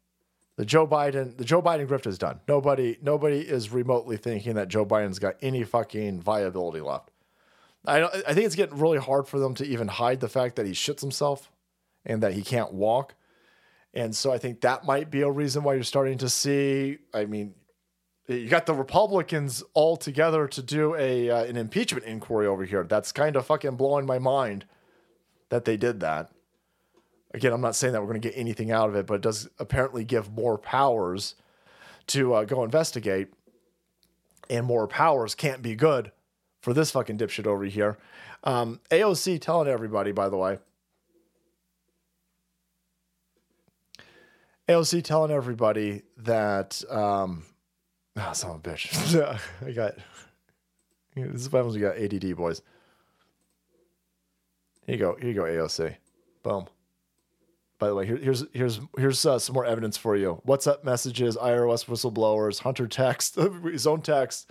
The 0.57 0.65
Joe 0.65 0.87
Biden, 0.87 1.37
the 1.37 1.45
Joe 1.45 1.61
Biden 1.61 1.87
grift 1.87 2.07
is 2.07 2.17
done. 2.17 2.39
Nobody, 2.47 2.97
nobody 3.01 3.41
is 3.41 3.71
remotely 3.71 4.17
thinking 4.17 4.55
that 4.55 4.69
Joe 4.69 4.85
Biden's 4.85 5.19
got 5.19 5.35
any 5.41 5.63
fucking 5.63 6.19
viability 6.19 6.81
left. 6.81 7.11
I, 7.85 8.03
I 8.03 8.33
think 8.33 8.47
it's 8.47 8.55
getting 8.55 8.79
really 8.79 8.97
hard 8.97 9.27
for 9.27 9.39
them 9.39 9.53
to 9.55 9.65
even 9.65 9.87
hide 9.87 10.19
the 10.19 10.27
fact 10.27 10.55
that 10.55 10.65
he 10.65 10.71
shits 10.71 11.01
himself 11.01 11.51
and 12.07 12.23
that 12.23 12.34
he 12.34 12.41
can't 12.41 12.73
walk. 12.73 13.13
And 13.93 14.15
so 14.15 14.31
I 14.31 14.39
think 14.39 14.61
that 14.61 14.85
might 14.85 15.11
be 15.11 15.21
a 15.21 15.29
reason 15.29 15.63
why 15.63 15.75
you're 15.75 15.84
starting 15.84 16.17
to 16.19 16.29
see. 16.29 16.97
I 17.13 17.25
mean, 17.25 17.53
you 18.27 18.47
got 18.47 18.65
the 18.65 18.73
Republicans 18.73 19.63
all 19.73 19.95
together 19.97 20.47
to 20.47 20.61
do 20.61 20.95
a 20.95 21.29
uh, 21.29 21.43
an 21.43 21.57
impeachment 21.57 22.05
inquiry 22.05 22.47
over 22.47 22.65
here. 22.65 22.84
That's 22.84 23.11
kind 23.11 23.35
of 23.35 23.45
fucking 23.45 23.75
blowing 23.75 24.05
my 24.05 24.19
mind 24.19 24.65
that 25.49 25.65
they 25.65 25.77
did 25.77 25.99
that. 26.01 26.31
Again, 27.34 27.53
I'm 27.53 27.61
not 27.61 27.75
saying 27.75 27.93
that 27.93 28.01
we're 28.01 28.07
going 28.07 28.21
to 28.21 28.27
get 28.27 28.38
anything 28.38 28.71
out 28.71 28.89
of 28.89 28.95
it, 28.95 29.05
but 29.05 29.15
it 29.15 29.21
does 29.21 29.49
apparently 29.59 30.03
give 30.03 30.31
more 30.31 30.57
powers 30.57 31.35
to 32.07 32.34
uh, 32.34 32.43
go 32.45 32.63
investigate. 32.63 33.29
And 34.49 34.65
more 34.65 34.88
powers 34.88 35.35
can't 35.35 35.61
be 35.61 35.75
good 35.75 36.11
for 36.61 36.73
this 36.73 36.91
fucking 36.91 37.17
dipshit 37.17 37.45
over 37.45 37.65
here. 37.65 37.97
Um, 38.45 38.79
AOC 38.91 39.41
telling 39.41 39.67
everybody, 39.67 40.13
by 40.13 40.29
the 40.29 40.38
way, 40.38 40.59
AOC 44.68 45.03
telling 45.03 45.31
everybody 45.31 46.02
that, 46.18 46.84
um, 46.89 47.44
ah, 48.18 48.34
son 48.34 48.52
of 48.52 48.57
a 48.57 48.60
bitch. 48.60 49.39
I 49.65 49.72
got, 49.72 49.95
this 51.15 51.41
is 51.41 51.52
what 51.52 51.73
you 51.73 51.80
got 51.80 51.98
ADD, 51.98 52.35
boys. 52.35 52.61
Here 54.85 54.95
you 54.95 54.99
go. 54.99 55.15
Here 55.19 55.30
you 55.30 55.34
go, 55.34 55.44
AOC. 55.44 55.95
Boom. 56.44 56.68
By 57.80 57.88
the 57.88 57.95
way, 57.95 58.06
here, 58.07 58.18
here's 58.18 58.44
here's 58.53 58.80
here's 58.98 59.26
uh, 59.26 59.38
some 59.38 59.53
more 59.53 59.65
evidence 59.65 59.98
for 59.98 60.15
you. 60.15 60.41
WhatsApp 60.48 60.84
messages, 60.84 61.38
IRS 61.38 61.85
whistleblowers, 61.85 62.60
Hunter 62.60 62.88
text, 62.88 63.35
his 63.64 63.85
own 63.85 64.02
text. 64.02 64.49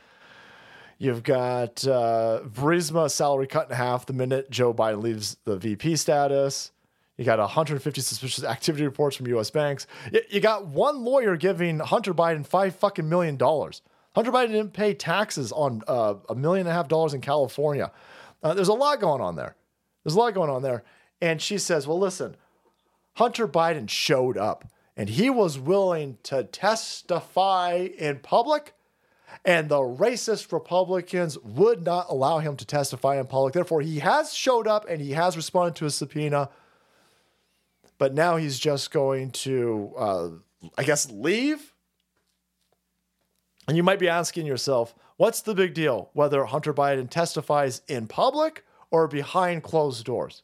You've 0.99 1.23
got 1.23 1.87
uh, 1.87 3.09
salary 3.09 3.47
cut 3.47 3.69
in 3.69 3.77
half 3.77 4.07
the 4.07 4.13
minute 4.13 4.51
Joe 4.51 4.73
Biden 4.73 5.03
leaves 5.03 5.37
the 5.45 5.57
VP 5.57 5.97
status. 5.97 6.71
You 7.17 7.25
got 7.25 7.39
150 7.39 8.01
suspicious 8.01 8.45
activity 8.45 8.85
reports 8.85 9.17
from 9.17 9.27
U.S. 9.29 9.51
banks. 9.51 9.87
You 10.31 10.41
got 10.41 10.67
one 10.67 11.03
lawyer 11.03 11.37
giving 11.37 11.79
Hunter 11.79 12.13
Biden 12.13 12.47
five 12.47 12.77
fucking 12.77 13.09
million 13.09 13.37
dollars. 13.37 13.83
Hunter 14.15 14.33
Biden 14.33 14.49
didn't 14.49 14.73
pay 14.73 14.95
taxes 14.95 15.53
on 15.53 15.83
uh, 15.89 16.15
a 16.29 16.35
million 16.35 16.67
and 16.67 16.73
a 16.73 16.77
half 16.77 16.89
dollars 16.89 17.15
in 17.15 17.21
California. 17.21 17.91
Uh, 18.43 18.55
there's 18.55 18.69
a 18.69 18.75
lot 18.75 19.01
going 19.01 19.21
on 19.21 19.37
there. 19.37 19.57
There's 20.05 20.15
a 20.15 20.19
lot 20.19 20.35
going 20.35 20.51
on 20.51 20.63
there. 20.63 20.85
And 21.21 21.41
she 21.41 21.59
says, 21.59 21.87
well, 21.87 21.99
listen, 21.99 22.37
Hunter 23.15 23.49
Biden 23.49 23.89
showed 23.89 24.37
up 24.37 24.65
and 24.97 25.09
he 25.09 25.29
was 25.29 25.59
willing 25.59 26.17
to 26.23 26.45
testify 26.45 27.89
in 27.99 28.19
public, 28.21 28.73
and 29.45 29.69
the 29.69 29.77
racist 29.77 30.53
Republicans 30.53 31.39
would 31.41 31.85
not 31.85 32.07
allow 32.09 32.39
him 32.39 32.57
to 32.57 32.65
testify 32.65 33.21
in 33.21 33.27
public. 33.27 33.53
Therefore, 33.53 33.83
he 33.83 33.99
has 33.99 34.33
showed 34.33 34.67
up 34.67 34.87
and 34.89 35.01
he 35.01 35.13
has 35.13 35.37
responded 35.37 35.77
to 35.77 35.87
a 35.87 35.91
subpoena, 35.91 36.49
but 37.99 38.15
now 38.15 38.37
he's 38.37 38.59
just 38.59 38.91
going 38.91 39.31
to, 39.31 39.93
uh, 39.97 40.29
I 40.77 40.83
guess, 40.85 41.11
leave. 41.11 41.73
And 43.69 43.77
you 43.77 43.83
might 43.83 43.99
be 43.99 44.09
asking 44.09 44.47
yourself, 44.47 44.95
what's 45.17 45.41
the 45.41 45.55
big 45.55 45.75
deal 45.75 46.11
whether 46.13 46.45
Hunter 46.45 46.73
Biden 46.73 47.11
testifies 47.11 47.83
in 47.89 48.07
public 48.07 48.65
or 48.91 49.09
behind 49.09 49.63
closed 49.63 50.05
doors? 50.05 50.43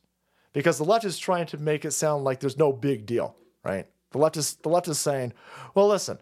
because 0.52 0.78
the 0.78 0.84
left 0.84 1.04
is 1.04 1.18
trying 1.18 1.46
to 1.46 1.58
make 1.58 1.84
it 1.84 1.92
sound 1.92 2.24
like 2.24 2.40
there's 2.40 2.58
no 2.58 2.72
big 2.72 3.06
deal, 3.06 3.36
right? 3.64 3.86
The 4.10 4.18
left 4.18 4.36
is 4.36 4.54
the 4.56 4.68
left 4.68 4.88
is 4.88 4.98
saying, 4.98 5.32
well, 5.74 5.88
listen, 5.88 6.18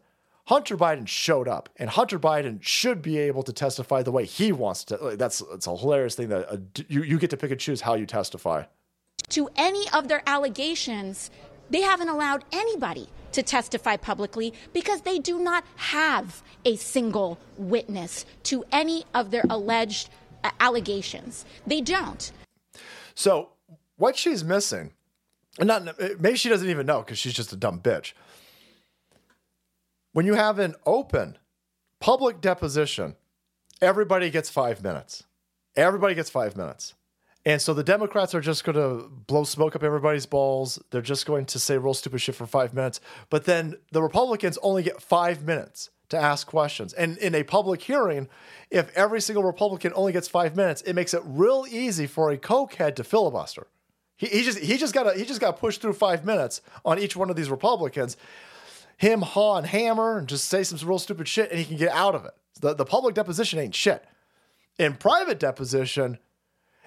Hunter 0.47 0.77
Biden 0.77 1.07
showed 1.07 1.49
up, 1.49 1.69
and 1.77 1.91
Hunter 1.91 2.19
Biden 2.19 2.63
should 2.63 3.03
be 3.03 3.19
able 3.19 3.43
to 3.43 3.53
testify 3.53 4.03
the 4.03 4.13
way 4.13 4.25
he 4.25 4.53
wants 4.53 4.85
to. 4.85 5.17
That's 5.17 5.43
it's 5.53 5.67
a 5.67 5.77
hilarious 5.77 6.15
thing 6.15 6.29
that 6.29 6.51
uh, 6.51 6.59
you 6.89 7.03
you 7.03 7.19
get 7.19 7.31
to 7.31 7.37
pick 7.37 7.51
and 7.51 7.61
choose 7.61 7.81
how 7.81 7.95
you 7.95 8.07
testify. 8.07 8.65
To 9.31 9.49
any 9.57 9.89
of 9.93 10.09
their 10.09 10.23
allegations, 10.27 11.31
they 11.71 11.81
haven't 11.81 12.09
allowed 12.09 12.45
anybody 12.53 13.09
to 13.33 13.43
testify 13.43 13.97
publicly 13.97 14.53
because 14.73 15.03
they 15.03 15.19
do 15.19 15.39
not 15.39 15.65
have 15.77 16.43
a 16.65 16.77
single 16.77 17.39
witness 17.57 18.27
to 18.45 18.65
any 18.73 19.05
of 19.15 19.31
their 19.31 19.45
alleged 19.49 20.11
uh, 20.43 20.51
allegations. 20.61 21.45
They 21.67 21.81
don't. 21.81 22.33
So 23.15 23.51
what 23.97 24.17
she's 24.17 24.43
missing, 24.43 24.93
and 25.59 25.69
not 25.69 25.99
maybe 26.21 26.37
she 26.37 26.49
doesn't 26.49 26.69
even 26.69 26.87
know 26.87 27.01
because 27.01 27.19
she's 27.19 27.35
just 27.35 27.53
a 27.53 27.57
dumb 27.57 27.81
bitch. 27.81 28.13
When 30.13 30.27
you 30.27 30.35
have 30.35 30.59
an 30.59 30.75
open 30.87 31.39
public 32.01 32.41
deposition, 32.41 33.15
everybody 33.81 34.31
gets 34.31 34.51
five 34.51 34.83
minutes. 34.83 35.25
Everybody 35.77 36.15
gets 36.15 36.31
five 36.31 36.57
minutes. 36.57 36.95
And 37.51 37.61
so 37.61 37.75
the 37.75 37.83
Democrats 37.83 38.33
are 38.33 38.41
just 38.41 38.63
going 38.63 38.77
to 38.77 39.09
blow 39.09 39.43
smoke 39.43 39.75
up 39.75 39.83
everybody's 39.83 40.25
balls. 40.25 40.81
They're 40.91 41.03
just 41.03 41.27
going 41.27 41.47
to 41.47 41.59
say 41.59 41.79
real 41.79 41.95
stupid 41.95 42.21
shit 42.21 42.37
for 42.37 42.47
five 42.47 42.73
minutes. 42.73 43.01
But 43.29 43.45
then 43.45 43.75
the 43.91 44.01
Republicans 44.01 44.57
only 44.63 44.85
get 44.85 45.03
five 45.03 45.43
minutes 45.43 45.91
to 46.11 46.17
ask 46.17 46.47
questions. 46.47 46.93
And 46.93 47.19
in 47.19 47.35
a 47.35 47.43
public 47.43 47.83
hearing, 47.83 48.29
if 48.71 48.97
every 48.97 49.21
single 49.21 49.43
Republican 49.43 49.93
only 49.97 50.13
gets 50.13 50.29
five 50.29 50.55
minutes, 50.55 50.83
it 50.83 50.93
makes 50.93 51.13
it 51.13 51.23
real 51.25 51.67
easy 51.69 52.07
for 52.07 52.31
a 52.31 52.39
cokehead 52.39 52.95
to 52.97 53.05
filibuster. 53.05 53.67
He, 54.17 54.27
he 54.27 54.43
just 54.45 54.59
he 54.61 54.77
just 54.77 54.95
got 54.95 55.17
he 55.17 55.25
just 55.25 55.41
got 55.41 55.59
pushed 55.59 55.81
through 55.81 55.95
five 55.95 56.25
minutes 56.25 56.61
on 56.85 57.01
each 57.01 57.17
one 57.17 57.31
of 57.31 57.37
these 57.37 57.51
Republicans. 57.51 58.17
Him, 58.97 59.23
haw, 59.23 59.57
and 59.57 59.67
hammer, 59.67 60.19
and 60.19 60.29
just 60.29 60.45
say 60.45 60.63
some 60.63 60.89
real 60.89 61.01
stupid 61.01 61.27
shit, 61.27 61.51
and 61.51 61.59
he 61.59 61.65
can 61.65 61.79
get 61.79 61.91
out 61.91 62.15
of 62.15 62.25
it. 62.25 62.35
The 62.61 62.75
the 62.75 62.85
public 62.85 63.17
deposition 63.17 63.59
ain't 63.59 63.75
shit. 63.75 64.05
In 64.79 64.95
private 64.95 65.41
deposition, 65.41 66.19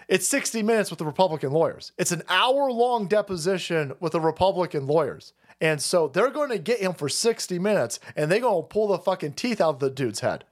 it's 0.07 0.27
60 0.27 0.63
minutes 0.63 0.89
with 0.89 0.99
the 0.99 1.05
Republican 1.05 1.51
lawyers. 1.51 1.91
It's 1.97 2.11
an 2.11 2.23
hour 2.29 2.71
long 2.71 3.07
deposition 3.07 3.93
with 3.99 4.13
the 4.13 4.21
Republican 4.21 4.87
lawyers. 4.87 5.33
And 5.61 5.81
so 5.81 6.07
they're 6.07 6.29
going 6.29 6.49
to 6.49 6.57
get 6.57 6.79
him 6.79 6.93
for 6.93 7.07
60 7.07 7.59
minutes 7.59 7.99
and 8.15 8.31
they're 8.31 8.39
going 8.39 8.63
to 8.63 8.67
pull 8.67 8.87
the 8.87 8.97
fucking 8.97 9.33
teeth 9.33 9.61
out 9.61 9.75
of 9.75 9.79
the 9.79 9.89
dude's 9.89 10.19
head. 10.19 10.45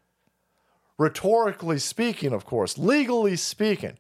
Rhetorically 0.98 1.80
speaking, 1.80 2.34
of 2.34 2.46
course, 2.46 2.78
legally 2.78 3.36
speaking, 3.36 3.98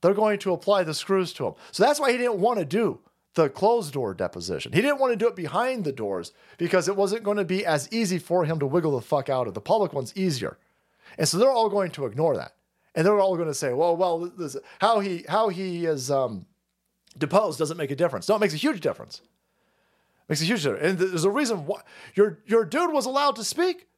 they're 0.00 0.14
going 0.14 0.38
to 0.40 0.52
apply 0.52 0.84
the 0.84 0.94
screws 0.94 1.32
to 1.34 1.46
him. 1.46 1.54
So 1.70 1.82
that's 1.82 1.98
why 1.98 2.12
he 2.12 2.18
didn't 2.18 2.40
want 2.40 2.58
to 2.58 2.64
do 2.64 3.00
the 3.34 3.48
closed 3.48 3.94
door 3.94 4.12
deposition. 4.12 4.72
He 4.72 4.82
didn't 4.82 4.98
want 4.98 5.12
to 5.12 5.16
do 5.16 5.28
it 5.28 5.36
behind 5.36 5.84
the 5.84 5.92
doors 5.92 6.32
because 6.58 6.88
it 6.88 6.96
wasn't 6.96 7.22
going 7.22 7.38
to 7.38 7.44
be 7.44 7.64
as 7.64 7.90
easy 7.90 8.18
for 8.18 8.44
him 8.44 8.58
to 8.58 8.66
wiggle 8.66 8.92
the 8.92 9.00
fuck 9.00 9.30
out 9.30 9.48
of. 9.48 9.54
The 9.54 9.60
public 9.60 9.92
one's 9.92 10.14
easier. 10.16 10.58
And 11.16 11.26
so 11.26 11.38
they're 11.38 11.50
all 11.50 11.70
going 11.70 11.90
to 11.92 12.04
ignore 12.04 12.36
that 12.36 12.54
and 12.94 13.06
they're 13.06 13.20
all 13.20 13.36
going 13.36 13.48
to 13.48 13.54
say, 13.54 13.72
"Well, 13.72 13.96
well, 13.96 14.18
this, 14.18 14.56
how 14.80 15.00
he 15.00 15.24
how 15.28 15.48
he 15.48 15.86
is 15.86 16.10
um, 16.10 16.46
deposed 17.16 17.58
doesn't 17.58 17.76
make 17.76 17.90
a 17.90 17.96
difference." 17.96 18.28
No, 18.28 18.36
it 18.36 18.40
makes 18.40 18.54
a 18.54 18.58
huge 18.58 18.80
difference. 18.80 19.20
It 19.20 20.30
makes 20.30 20.42
a 20.42 20.44
huge 20.44 20.62
difference, 20.62 20.84
and 20.84 20.98
there's 20.98 21.24
a 21.24 21.30
reason 21.30 21.66
why 21.66 21.82
your 22.14 22.38
your 22.46 22.64
dude 22.64 22.92
was 22.92 23.06
allowed 23.06 23.36
to 23.36 23.44
speak. 23.44 23.88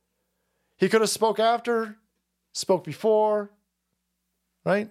He 0.76 0.88
could 0.88 1.00
have 1.00 1.10
spoke 1.10 1.38
after, 1.38 1.96
spoke 2.52 2.84
before, 2.84 3.50
right? 4.64 4.90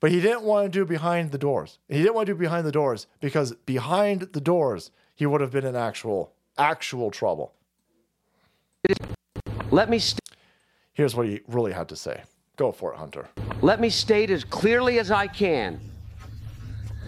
But 0.00 0.10
he 0.10 0.20
didn't 0.20 0.42
want 0.42 0.72
to 0.72 0.78
do 0.80 0.84
behind 0.84 1.30
the 1.30 1.38
doors. 1.38 1.78
He 1.88 1.98
didn't 1.98 2.14
want 2.14 2.26
to 2.26 2.32
do 2.32 2.38
behind 2.38 2.66
the 2.66 2.72
doors 2.72 3.06
because 3.20 3.52
behind 3.66 4.22
the 4.32 4.40
doors 4.40 4.90
he 5.14 5.26
would 5.26 5.40
have 5.40 5.52
been 5.52 5.64
in 5.64 5.76
actual 5.76 6.32
actual 6.58 7.10
trouble. 7.10 7.54
Let 9.70 9.88
me. 9.88 9.98
St- 9.98 10.18
Here's 10.92 11.14
what 11.14 11.26
he 11.26 11.40
really 11.48 11.72
had 11.72 11.88
to 11.88 11.96
say. 11.96 12.22
Go 12.62 12.70
for 12.70 12.92
it, 12.92 12.96
Hunter. 12.96 13.28
Let 13.60 13.80
me 13.80 13.90
state 13.90 14.30
as 14.30 14.44
clearly 14.44 15.00
as 15.00 15.10
I 15.10 15.26
can. 15.26 15.80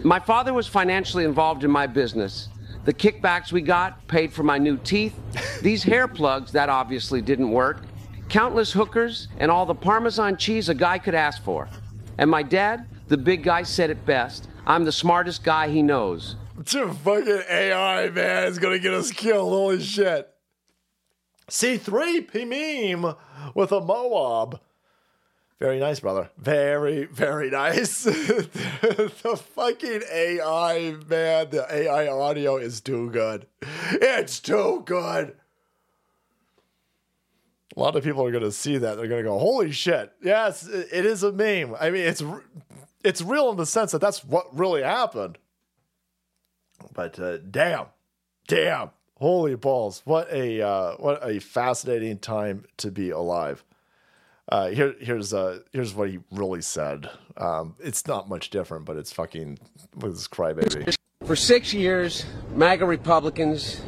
My 0.03 0.19
father 0.19 0.53
was 0.53 0.67
financially 0.67 1.23
involved 1.23 1.63
in 1.63 1.71
my 1.71 1.87
business. 1.87 2.49
The 2.83 2.93
kickbacks 2.93 3.53
we 3.53 3.61
got 3.61 4.05
paid 4.09 4.33
for 4.33 4.43
my 4.43 4.57
new 4.57 4.75
teeth. 4.75 5.15
These 5.61 5.81
hair 5.91 6.09
plugs, 6.09 6.51
that 6.51 6.67
obviously 6.67 7.21
didn't 7.21 7.51
work. 7.51 7.83
Countless 8.27 8.73
hookers 8.73 9.29
and 9.37 9.49
all 9.49 9.65
the 9.65 9.73
Parmesan 9.73 10.35
cheese 10.35 10.67
a 10.67 10.75
guy 10.75 10.99
could 10.99 11.15
ask 11.15 11.41
for. 11.41 11.69
And 12.17 12.29
my 12.29 12.43
dad, 12.43 12.89
the 13.07 13.15
big 13.15 13.41
guy, 13.41 13.63
said 13.63 13.89
it 13.89 14.05
best 14.05 14.49
I'm 14.67 14.83
the 14.83 14.91
smartest 14.91 15.45
guy 15.45 15.69
he 15.69 15.81
knows. 15.81 16.35
Dude, 16.65 16.97
fucking 16.97 17.43
AI, 17.49 18.09
man, 18.09 18.47
is 18.47 18.59
gonna 18.59 18.77
get 18.77 18.93
us 18.93 19.09
killed. 19.09 19.47
Holy 19.47 19.81
shit. 19.81 20.27
C3P 21.49 22.45
meme 22.45 23.15
with 23.53 23.71
a 23.71 23.79
Moab. 23.79 24.59
Very 25.59 25.79
nice, 25.79 26.01
brother. 26.01 26.29
Very, 26.37 27.05
very 27.05 27.49
nice. 27.49 28.03
the 28.03 29.41
fucking 29.55 30.01
AI, 30.11 30.95
man, 31.07 31.49
the 31.49 31.65
AI 31.69 32.09
audio 32.09 32.57
is 32.57 32.81
too 32.81 33.09
good. 33.09 33.47
It's 33.93 34.39
too 34.39 34.83
good. 34.85 35.37
A 37.75 37.79
lot 37.79 37.95
of 37.95 38.03
people 38.03 38.25
are 38.25 38.31
going 38.31 38.43
to 38.43 38.51
see 38.51 38.77
that. 38.77 38.95
They're 38.97 39.07
going 39.07 39.23
to 39.23 39.29
go, 39.29 39.37
"Holy 39.37 39.71
shit!" 39.71 40.11
Yes, 40.21 40.67
it 40.67 41.05
is 41.05 41.23
a 41.23 41.31
meme. 41.31 41.75
I 41.79 41.89
mean, 41.89 42.05
it's 42.05 42.23
it's 43.03 43.21
real 43.21 43.49
in 43.49 43.57
the 43.57 43.65
sense 43.65 43.91
that 43.91 43.99
that's 43.99 44.23
what 44.23 44.57
really 44.57 44.81
happened. 44.81 45.37
But 46.93 47.19
uh, 47.19 47.37
damn, 47.37 47.87
damn, 48.47 48.91
holy 49.17 49.55
balls! 49.55 50.01
What 50.05 50.31
a 50.31 50.61
uh, 50.61 50.95
what 50.97 51.19
a 51.27 51.39
fascinating 51.39 52.19
time 52.19 52.65
to 52.77 52.91
be 52.91 53.09
alive. 53.09 53.63
Uh, 54.47 54.67
here, 54.67 54.95
here's 54.99 55.33
uh, 55.33 55.59
here's 55.71 55.93
what 55.95 56.09
he 56.09 56.19
really 56.31 56.61
said. 56.61 57.09
Um, 57.37 57.75
it's 57.79 58.05
not 58.05 58.29
much 58.29 58.51
different, 58.51 58.85
but 58.85 58.95
it's 58.95 59.11
fucking 59.11 59.57
with 59.95 60.13
this 60.13 60.27
crybaby. 60.27 60.95
For 61.25 61.35
six 61.35 61.73
years, 61.73 62.25
MAGA 62.53 62.85
Republicans, 62.85 63.81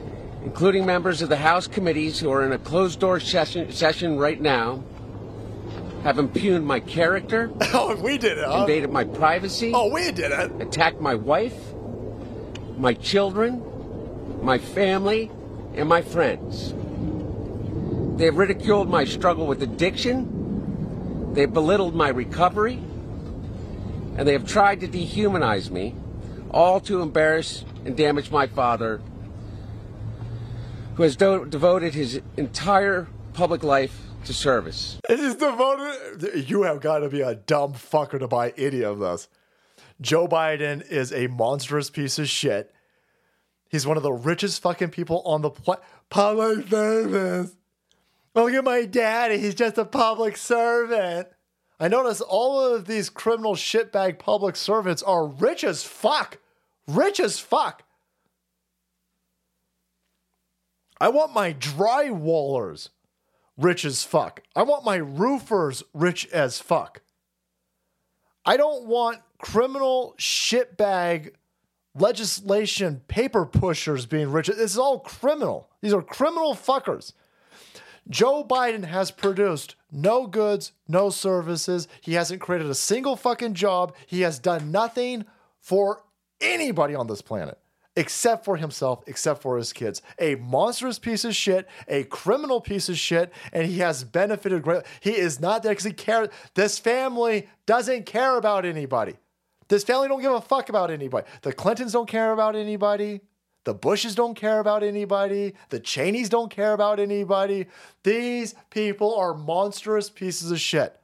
including 0.43 0.85
members 0.85 1.21
of 1.21 1.29
the 1.29 1.38
House 1.38 1.67
committees 1.67 2.19
who 2.19 2.31
are 2.31 2.43
in 2.43 2.53
a 2.53 2.57
closed 2.57 2.99
door 2.99 3.19
session, 3.19 3.71
session 3.71 4.17
right 4.17 4.41
now, 4.41 4.84
have 6.01 6.17
impugned 6.17 6.65
my 6.65 6.79
character. 6.79 7.51
Oh, 7.73 7.95
we 7.95 8.17
did 8.17 8.39
it. 8.39 8.45
Huh? 8.45 8.61
Invaded 8.61 8.89
my 8.89 9.03
privacy. 9.03 9.71
Oh, 9.73 9.91
we 9.93 10.11
did 10.11 10.31
it. 10.31 10.51
Attacked 10.59 10.99
my 10.99 11.13
wife, 11.13 11.55
my 12.77 12.95
children, 12.95 13.63
my 14.41 14.57
family, 14.57 15.29
and 15.75 15.88
my 15.88 16.01
friends. 16.01 16.73
They 18.17 18.25
have 18.25 18.38
ridiculed 18.38 18.89
my 18.89 19.05
struggle 19.05 19.45
with 19.45 19.61
addiction 19.61 20.36
they 21.33 21.41
have 21.41 21.53
belittled 21.53 21.95
my 21.95 22.09
recovery, 22.09 22.75
and 24.17 24.27
they 24.27 24.33
have 24.33 24.47
tried 24.47 24.79
to 24.81 24.87
dehumanize 24.87 25.69
me, 25.69 25.95
all 26.51 26.79
to 26.81 27.01
embarrass 27.01 27.63
and 27.85 27.95
damage 27.95 28.31
my 28.31 28.47
father, 28.47 29.01
who 30.95 31.03
has 31.03 31.15
do- 31.15 31.45
devoted 31.45 31.93
his 31.93 32.21
entire 32.37 33.07
public 33.33 33.63
life 33.63 33.99
to 34.25 34.33
service. 34.33 34.99
It 35.09 35.19
is 35.19 35.35
devoted. 35.35 36.49
You 36.49 36.63
have 36.63 36.81
got 36.81 36.99
to 36.99 37.09
be 37.09 37.21
a 37.21 37.35
dumb 37.35 37.73
fucker 37.73 38.19
to 38.19 38.27
buy 38.27 38.53
any 38.57 38.83
of 38.83 38.99
this. 38.99 39.27
Joe 40.01 40.27
Biden 40.27 40.87
is 40.89 41.11
a 41.11 41.27
monstrous 41.27 41.89
piece 41.89 42.19
of 42.19 42.27
shit. 42.27 42.73
He's 43.69 43.85
one 43.85 43.97
of 43.97 44.03
the 44.03 44.11
richest 44.11 44.61
fucking 44.61 44.89
people 44.89 45.21
on 45.25 45.41
the 45.41 45.49
planet. 45.49 45.83
Public 46.09 46.67
service. 46.67 47.56
Oh, 48.38 48.43
Look 48.43 48.53
at 48.53 48.64
my 48.64 48.85
daddy. 48.85 49.39
He's 49.39 49.55
just 49.55 49.80
a 49.80 49.85
public 49.85 50.38
servant. 50.38 51.27
I 51.80 51.88
notice 51.88 52.22
all 52.22 52.64
of 52.64 52.85
these 52.85 53.09
criminal 53.09 53.55
shitbag 53.55 54.19
public 54.19 54.55
servants 54.55 55.01
are 55.01 55.26
rich 55.26 55.64
as 55.64 55.84
fuck. 55.84 56.38
Rich 56.88 57.19
as 57.19 57.39
fuck. 57.39 57.81
I 61.01 61.09
want 61.09 61.34
my 61.34 61.53
drywallers 61.53 62.89
rich 63.57 63.84
as 63.84 64.03
fuck. 64.03 64.43
I 64.55 64.61
want 64.61 64.85
my 64.85 64.97
roofers 64.97 65.81
rich 65.95 66.27
as 66.27 66.59
fuck. 66.59 67.01
I 68.45 68.55
don't 68.55 68.85
want 68.85 69.22
criminal 69.39 70.14
shitbag 70.19 71.31
legislation 71.95 73.01
paper 73.07 73.47
pushers 73.47 74.05
being 74.05 74.31
rich. 74.31 74.45
This 74.45 74.57
is 74.59 74.77
all 74.77 74.99
criminal. 74.99 75.69
These 75.81 75.93
are 75.93 76.03
criminal 76.03 76.53
fuckers. 76.53 77.14
Joe 78.09 78.43
Biden 78.43 78.85
has 78.85 79.11
produced 79.11 79.75
no 79.91 80.27
goods, 80.27 80.71
no 80.88 81.09
services. 81.09 81.88
He 82.01 82.13
hasn't 82.13 82.41
created 82.41 82.67
a 82.67 82.75
single 82.75 83.15
fucking 83.15 83.53
job. 83.53 83.95
He 84.05 84.21
has 84.21 84.39
done 84.39 84.71
nothing 84.71 85.25
for 85.59 86.03
anybody 86.39 86.95
on 86.95 87.07
this 87.07 87.21
planet 87.21 87.57
except 87.97 88.45
for 88.45 88.57
himself, 88.57 89.03
except 89.07 89.41
for 89.41 89.57
his 89.57 89.73
kids. 89.73 90.03
A 90.19 90.35
monstrous 90.35 90.99
piece 90.99 91.25
of 91.25 91.35
shit, 91.35 91.67
a 91.88 92.03
criminal 92.03 92.61
piece 92.61 92.89
of 92.89 92.97
shit, 92.97 93.34
and 93.51 93.67
he 93.67 93.79
has 93.79 94.03
benefited 94.03 94.61
greatly. 94.61 94.85
He 94.99 95.17
is 95.17 95.41
not 95.41 95.63
there 95.63 95.71
because 95.71 95.85
he 95.85 95.93
cares. 95.93 96.29
This 96.53 96.77
family 96.77 97.49
doesn't 97.65 98.05
care 98.05 98.38
about 98.38 98.65
anybody. 98.65 99.15
This 99.67 99.84
family 99.84 100.07
don't 100.07 100.21
give 100.21 100.31
a 100.31 100.39
fuck 100.39 100.69
about 100.69 100.91
anybody. 100.91 101.27
The 101.41 101.51
Clintons 101.51 101.91
don't 101.91 102.07
care 102.07 102.31
about 102.34 102.55
anybody. 102.55 103.21
The 103.68 103.73
Bushes 103.73 104.15
don't 104.15 104.34
care 104.34 104.60
about 104.61 104.81
anybody. 104.81 105.53
The 105.68 105.81
Cheneys 105.81 106.30
don't 106.30 106.49
care 106.49 106.72
about 106.72 107.02
anybody. 107.02 107.65
These 108.02 108.56
people 108.69 109.14
are 109.15 109.34
monstrous 109.34 110.10
pieces 110.10 110.52
of 110.52 110.60
shit. 110.61 110.98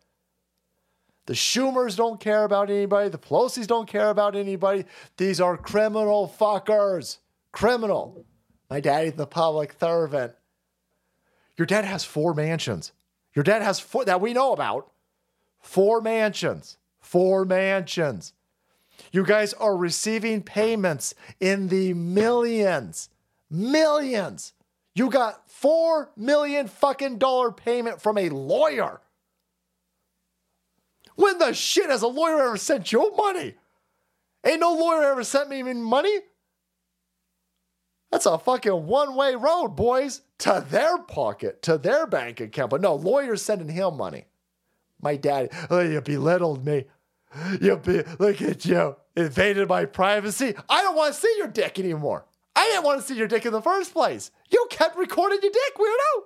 The 1.26 1.34
Schumers 1.34 1.98
don't 1.98 2.22
care 2.22 2.46
about 2.46 2.70
anybody. 2.70 3.10
The 3.10 3.18
Pelosi's 3.18 3.68
don't 3.68 3.90
care 3.90 4.10
about 4.10 4.38
anybody. 4.38 4.86
These 5.18 5.42
are 5.42 5.58
criminal 5.58 6.34
fuckers. 6.40 7.18
Criminal. 7.52 8.26
My 8.70 8.80
daddy's 8.80 9.16
the 9.16 9.28
public 9.28 9.76
servant. 9.78 10.32
Your 11.58 11.66
dad 11.66 11.84
has 11.84 12.06
four 12.06 12.34
mansions. 12.34 12.94
Your 13.36 13.44
dad 13.44 13.62
has 13.62 13.82
four 13.82 14.06
that 14.06 14.22
we 14.22 14.32
know 14.32 14.54
about. 14.54 14.90
Four 15.60 16.00
mansions. 16.00 16.78
Four 17.02 17.44
mansions. 17.44 18.32
You 19.12 19.24
guys 19.24 19.54
are 19.54 19.76
receiving 19.76 20.42
payments 20.42 21.14
in 21.40 21.68
the 21.68 21.94
millions. 21.94 23.10
Millions. 23.50 24.54
You 24.96 25.10
got 25.10 25.50
4 25.50 26.12
million 26.16 26.68
fucking 26.68 27.18
dollar 27.18 27.52
payment 27.52 28.02
from 28.02 28.18
a 28.18 28.30
lawyer. 28.30 29.02
When 31.16 31.38
the 31.38 31.54
shit 31.54 31.90
has 31.90 32.02
a 32.02 32.08
lawyer 32.08 32.42
ever 32.42 32.58
sent 32.58 32.92
you 32.92 33.16
money? 33.16 33.56
Ain't 34.46 34.60
no 34.60 34.74
lawyer 34.74 35.04
ever 35.04 35.24
sent 35.24 35.50
me 35.50 35.62
money. 35.62 36.20
That's 38.12 38.26
a 38.26 38.38
fucking 38.38 38.86
one 38.86 39.16
way 39.16 39.36
road, 39.36 39.70
boys, 39.70 40.22
to 40.40 40.64
their 40.70 41.00
pocket, 41.00 41.62
to 41.64 41.78
their 41.78 42.06
bank 42.06 42.42
account. 42.42 42.70
But 42.70 42.82
no, 42.82 42.96
lawyers 42.96 43.42
sending 43.42 43.70
him 43.70 43.98
money. 43.98 44.26
My 45.02 45.16
dad, 45.16 45.50
oh, 45.70 45.80
you 45.82 46.00
belittled 46.02 46.66
me. 46.66 46.86
You 47.62 47.78
be, 47.78 48.04
look 48.20 48.42
at 48.42 48.66
you. 48.66 48.96
Invaded 49.16 49.68
my 49.68 49.86
privacy. 49.86 50.56
I 50.70 50.82
don't 50.82 50.96
want 50.96 51.14
to 51.14 51.20
see 51.20 51.34
your 51.38 51.48
dick 51.48 51.80
anymore. 51.80 52.26
I 52.56 52.66
didn't 52.66 52.84
want 52.84 53.02
to 53.02 53.08
see 53.08 53.18
your 53.18 53.28
dick 53.28 53.46
in 53.46 53.52
the 53.52 53.62
first 53.62 53.94
place. 53.94 54.32
You 54.52 54.68
kept 54.70 54.98
recording 54.98 55.40
your 55.42 55.52
dick, 55.52 55.76
weirdo. 55.78 56.24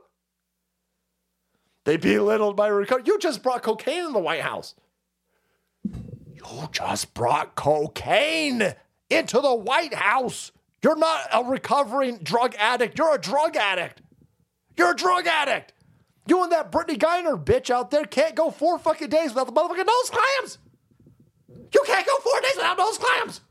They 1.85 1.97
belittled 1.97 2.57
my 2.57 2.67
record. 2.67 3.07
You 3.07 3.17
just 3.17 3.41
brought 3.41 3.63
cocaine 3.63 4.05
in 4.05 4.13
the 4.13 4.19
White 4.19 4.41
House. 4.41 4.75
You 5.85 6.69
just 6.71 7.13
brought 7.13 7.55
cocaine 7.55 8.73
into 9.09 9.39
the 9.39 9.55
White 9.55 9.93
House. 9.93 10.51
You're 10.83 10.97
not 10.97 11.21
a 11.33 11.43
recovering 11.43 12.19
drug 12.19 12.55
addict. 12.59 12.97
You're 12.97 13.15
a 13.15 13.19
drug 13.19 13.55
addict. 13.55 14.01
You're 14.75 14.91
a 14.91 14.95
drug 14.95 15.27
addict. 15.27 15.73
You 16.27 16.43
and 16.43 16.51
that 16.51 16.71
Brittney 16.71 16.97
Griner 16.97 17.41
bitch 17.41 17.69
out 17.69 17.89
there 17.89 18.03
can't 18.03 18.35
go 18.35 18.51
four 18.51 18.77
fucking 18.77 19.09
days 19.09 19.29
without 19.29 19.45
the 19.45 19.53
motherfucking 19.53 19.85
nose 19.85 20.09
clams. 20.09 20.57
You 21.73 21.83
can't 21.85 22.05
go 22.05 22.17
four 22.19 22.41
days 22.41 22.55
without 22.55 22.77
those 22.77 22.97
clams. 22.97 23.41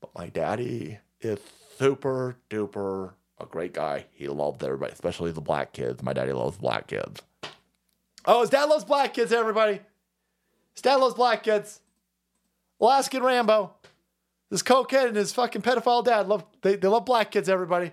But 0.00 0.10
my 0.14 0.28
daddy 0.28 0.98
is 1.20 1.38
super 1.78 2.36
duper 2.50 3.12
a 3.42 3.46
great 3.46 3.74
guy. 3.74 4.06
He 4.12 4.28
loved 4.28 4.62
everybody, 4.62 4.92
especially 4.92 5.32
the 5.32 5.40
black 5.40 5.72
kids. 5.72 6.02
My 6.02 6.12
daddy 6.12 6.32
loves 6.32 6.56
black 6.56 6.86
kids. 6.86 7.20
Oh, 8.24 8.40
his 8.40 8.50
dad 8.50 8.64
loves 8.64 8.84
black 8.84 9.14
kids, 9.14 9.32
everybody. 9.32 9.80
His 10.74 10.82
dad 10.82 10.96
loves 10.96 11.14
black 11.14 11.42
kids. 11.42 11.80
Alaskan 12.80 13.22
Rambo. 13.22 13.72
This 14.50 14.62
cokehead 14.62 15.08
and 15.08 15.16
his 15.16 15.32
fucking 15.32 15.62
pedophile 15.62 16.04
dad 16.04 16.28
love 16.28 16.44
they, 16.60 16.76
they 16.76 16.88
love 16.88 17.04
black 17.04 17.30
kids, 17.30 17.48
everybody. 17.48 17.92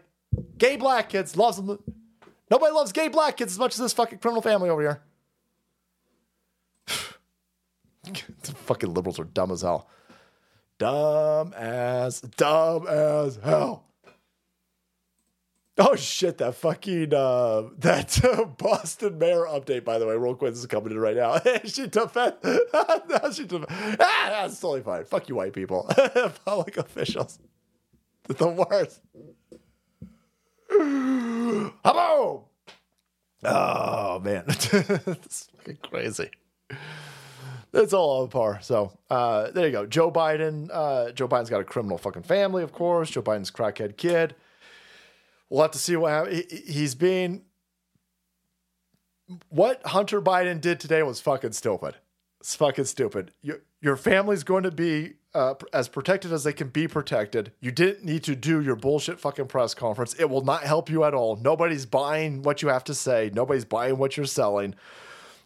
Gay 0.58 0.76
black 0.76 1.10
kids 1.10 1.36
loves 1.36 1.58
them. 1.58 1.80
Nobody 2.52 2.74
loves 2.74 2.92
gay 2.92 3.08
black 3.08 3.38
kids 3.38 3.54
as 3.54 3.60
much 3.60 3.74
as 3.74 3.80
this 3.80 3.94
fucking 3.94 4.20
criminal 4.20 4.42
family 4.42 4.70
over 4.70 4.82
here. 4.82 5.02
the 8.04 8.54
fucking 8.70 8.94
liberals 8.94 9.20
are 9.20 9.24
dumb 9.24 9.52
as 9.52 9.64
hell. 9.64 9.90
Dumb 10.78 11.54
as 11.54 12.22
dumb 12.22 12.88
as 12.88 13.40
hell. 13.44 13.84
Oh 15.80 15.96
shit! 15.96 16.38
That 16.38 16.56
fucking 16.56 17.14
uh, 17.14 17.64
that 17.80 18.24
uh, 18.24 18.46
Boston 18.46 19.18
mayor 19.18 19.46
update. 19.46 19.84
By 19.84 19.98
the 19.98 20.06
way, 20.06 20.16
real 20.16 20.36
quick, 20.36 20.52
this 20.52 20.60
is 20.60 20.68
coming 20.68 20.92
in 20.92 21.00
right 21.00 21.16
now. 21.16 21.40
she 21.66 21.88
defend. 21.88 22.36
she 23.34 23.46
def- 23.46 23.66
ah, 23.70 24.28
that's 24.30 24.60
totally 24.60 24.82
fine. 24.82 25.06
Fuck 25.06 25.30
you, 25.30 25.36
white 25.36 25.54
people. 25.54 25.90
Public 26.46 26.78
officials. 26.78 27.40
The 28.28 28.48
worst. 28.48 29.02
Hello. 31.84 32.46
Oh 33.44 34.20
man, 34.20 34.44
it's 34.48 35.48
fucking 35.58 35.78
crazy. 35.82 36.30
It's 37.74 37.94
all 37.94 38.24
on 38.24 38.30
par. 38.30 38.60
So 38.62 38.98
uh, 39.10 39.52
there 39.52 39.66
you 39.66 39.72
go. 39.72 39.86
Joe 39.86 40.12
Biden. 40.12 40.70
Uh, 40.72 41.12
Joe 41.12 41.28
Biden's 41.28 41.50
got 41.50 41.62
a 41.62 41.66
criminal 41.66 41.98
fucking 41.98 42.24
family, 42.24 42.64
of 42.64 42.72
course. 42.72 43.10
Joe 43.10 43.22
Biden's 43.22 43.52
crackhead 43.52 43.98
kid. 43.98 44.36
We'll 45.50 45.62
have 45.62 45.72
to 45.72 45.80
see 45.80 45.96
what 45.96 46.12
happens. 46.12 46.44
He, 46.50 46.74
he's 46.74 46.96
being. 46.96 47.44
What 49.50 49.86
Hunter 49.86 50.22
Biden 50.22 50.60
did 50.60 50.80
today 50.80 51.04
was 51.04 51.22
fucking 51.22 51.52
stupid. 51.52 51.96
It's 52.40 52.56
fucking 52.56 52.86
stupid. 52.86 53.32
Your, 53.44 53.62
your 53.82 53.96
family's 53.96 54.44
going 54.44 54.64
to 54.64 54.72
be 54.72 55.14
uh, 55.36 55.54
as 55.72 55.88
protected 55.88 56.32
as 56.34 56.44
they 56.44 56.54
can 56.54 56.70
be 56.70 56.88
protected. 56.88 57.52
You 57.60 57.72
didn't 57.72 58.04
need 58.04 58.24
to 58.24 58.36
do 58.36 58.62
your 58.62 58.76
bullshit 58.76 59.20
fucking 59.20 59.48
press 59.48 59.76
conference. 59.76 60.16
It 60.16 60.30
will 60.30 60.44
not 60.44 60.64
help 60.64 60.90
you 60.90 61.04
at 61.04 61.14
all. 61.14 61.36
Nobody's 61.36 61.86
buying 61.86 62.42
what 62.42 62.64
you 62.64 62.70
have 62.70 62.84
to 62.86 62.96
say. 62.96 63.30
Nobody's 63.34 63.66
buying 63.66 63.98
what 63.98 64.18
you're 64.18 64.26
selling. 64.26 64.74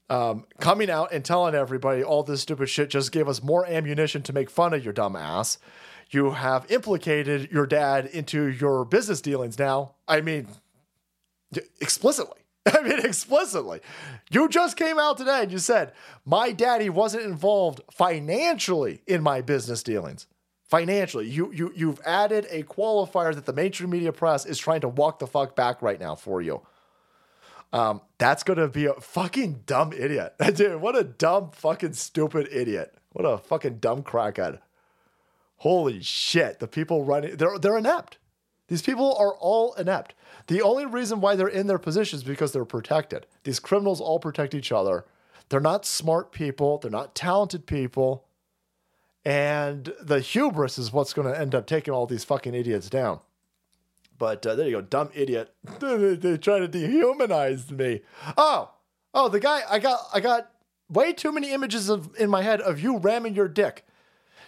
Um, 0.10 0.46
coming 0.60 0.90
out 0.90 1.14
and 1.14 1.24
telling 1.24 1.56
everybody 1.56 2.04
all 2.04 2.24
this 2.24 2.42
stupid 2.42 2.68
shit 2.68 2.90
just 2.90 3.12
gave 3.12 3.28
us 3.28 3.42
more 3.42 3.66
ammunition 3.66 4.22
to 4.24 4.34
make 4.34 4.50
fun 4.50 4.74
of 4.74 4.84
your 4.84 4.94
dumb 4.94 5.16
ass. 5.16 5.58
You 6.10 6.32
have 6.32 6.70
implicated 6.70 7.52
your 7.52 7.66
dad 7.66 8.06
into 8.08 8.46
your 8.46 8.86
business 8.86 9.22
dealings 9.22 9.58
now. 9.58 9.96
I 10.08 10.22
mean, 10.22 10.48
explicitly. 11.82 12.40
I 12.66 12.82
mean, 12.82 13.00
explicitly. 13.00 13.82
You 14.30 14.48
just 14.48 14.78
came 14.78 15.00
out 15.00 15.18
today 15.18 15.42
and 15.44 15.52
you 15.52 15.60
said, 15.60 15.94
my 16.26 16.52
daddy 16.52 16.90
wasn't 16.90 17.24
involved 17.24 17.82
financially 17.92 19.02
in 19.08 19.24
my 19.24 19.42
business 19.42 19.84
dealings. 19.84 20.28
Financially. 20.70 21.28
You, 21.28 21.52
you, 21.52 21.74
you've 21.76 22.02
added 22.06 22.48
a 22.50 22.64
qualifier 22.64 23.34
that 23.36 23.46
the 23.46 23.54
mainstream 23.54 23.90
media 23.90 24.12
press 24.12 24.46
is 24.46 24.58
trying 24.58 24.82
to 24.82 24.88
walk 24.88 25.20
the 25.20 25.28
fuck 25.28 25.56
back 25.56 25.82
right 25.82 26.00
now 26.00 26.16
for 26.16 26.42
you. 26.42 26.62
Um, 27.74 28.02
that's 28.20 28.44
to 28.44 28.68
be 28.68 28.86
a 28.86 28.94
fucking 28.94 29.64
dumb 29.66 29.94
idiot. 29.94 30.36
Dude, 30.56 30.80
what 30.80 30.96
a 30.96 31.04
dumb, 31.04 31.50
fucking 31.52 31.94
stupid 31.94 32.48
idiot. 32.52 32.96
What 33.14 33.24
a 33.24 33.40
fucking 33.40 33.80
dumb 33.80 34.04
crackhead. 34.04 34.60
Holy 35.58 36.02
shit. 36.02 36.60
The 36.60 36.68
people 36.68 37.04
running, 37.04 37.36
they're, 37.36 37.58
they're 37.58 37.78
inept. 37.78 38.20
These 38.68 38.84
people 38.84 39.16
are 39.18 39.36
all 39.36 39.74
inept. 39.74 40.14
The 40.48 40.62
only 40.62 40.86
reason 40.86 41.20
why 41.20 41.36
they're 41.36 41.48
in 41.48 41.68
their 41.68 41.80
positions 41.80 42.22
is 42.22 42.28
because 42.28 42.52
they're 42.52 42.64
protected. 42.64 43.26
These 43.44 43.60
criminals 43.60 44.00
all 44.00 44.20
protect 44.20 44.54
each 44.54 44.72
other. 44.72 45.06
They're 45.50 45.60
not 45.60 45.86
smart 45.86 46.32
people, 46.32 46.78
they're 46.78 46.92
not 46.92 47.16
talented 47.16 47.66
people. 47.66 48.26
And 49.26 49.94
the 50.02 50.20
hubris 50.20 50.78
is 50.78 50.94
what's 50.94 51.14
going 51.14 51.32
to 51.32 51.40
end 51.40 51.56
up 51.56 51.66
taking 51.66 51.94
all 51.94 52.06
these 52.06 52.24
fucking 52.24 52.54
idiots 52.54 52.90
down. 52.90 53.20
But 54.18 54.46
uh, 54.46 54.56
there 54.56 54.68
you 54.68 54.74
go, 54.74 54.82
dumb 54.82 55.10
idiot. 55.14 55.54
they 55.80 56.38
try 56.38 56.60
to 56.60 56.68
dehumanize 56.68 57.72
me. 57.72 58.02
Oh, 58.38 58.72
oh, 59.14 59.30
the 59.30 59.40
guy 59.40 59.62
I 59.70 59.80
got, 59.80 60.00
I 60.14 60.20
got 60.20 60.52
way 60.90 61.14
too 61.14 61.32
many 61.32 61.52
images 61.52 61.90
of 61.90 62.16
in 62.18 62.30
my 62.30 62.42
head 62.42 62.62
of 62.62 62.80
you 62.80 62.98
ramming 62.98 63.36
your 63.36 63.48
dick 63.48 63.86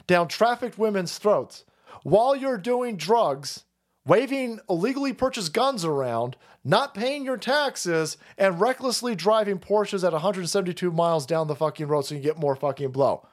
down 0.08 0.28
trafficked 0.28 0.78
women's 0.78 1.18
throats 1.18 1.66
while 2.04 2.36
you're 2.36 2.58
doing 2.58 2.96
drugs 2.98 3.64
waving 4.06 4.60
illegally 4.70 5.14
purchased 5.14 5.54
guns 5.54 5.84
around, 5.84 6.38
not 6.64 6.94
paying 6.94 7.26
your 7.26 7.38
taxes, 7.38 8.18
and 8.38 8.62
recklessly 8.62 9.16
driving 9.16 9.60
Porsches 9.60 10.04
at 10.06 10.14
172 10.14 10.92
miles 10.92 11.26
down 11.26 11.48
the 11.48 11.56
fucking 11.56 11.88
road 11.88 12.04
so 12.04 12.16
you 12.16 12.22
can 12.22 12.30
get 12.30 12.40
more 12.40 12.56
fucking 12.56 12.92
blow. 12.92 13.28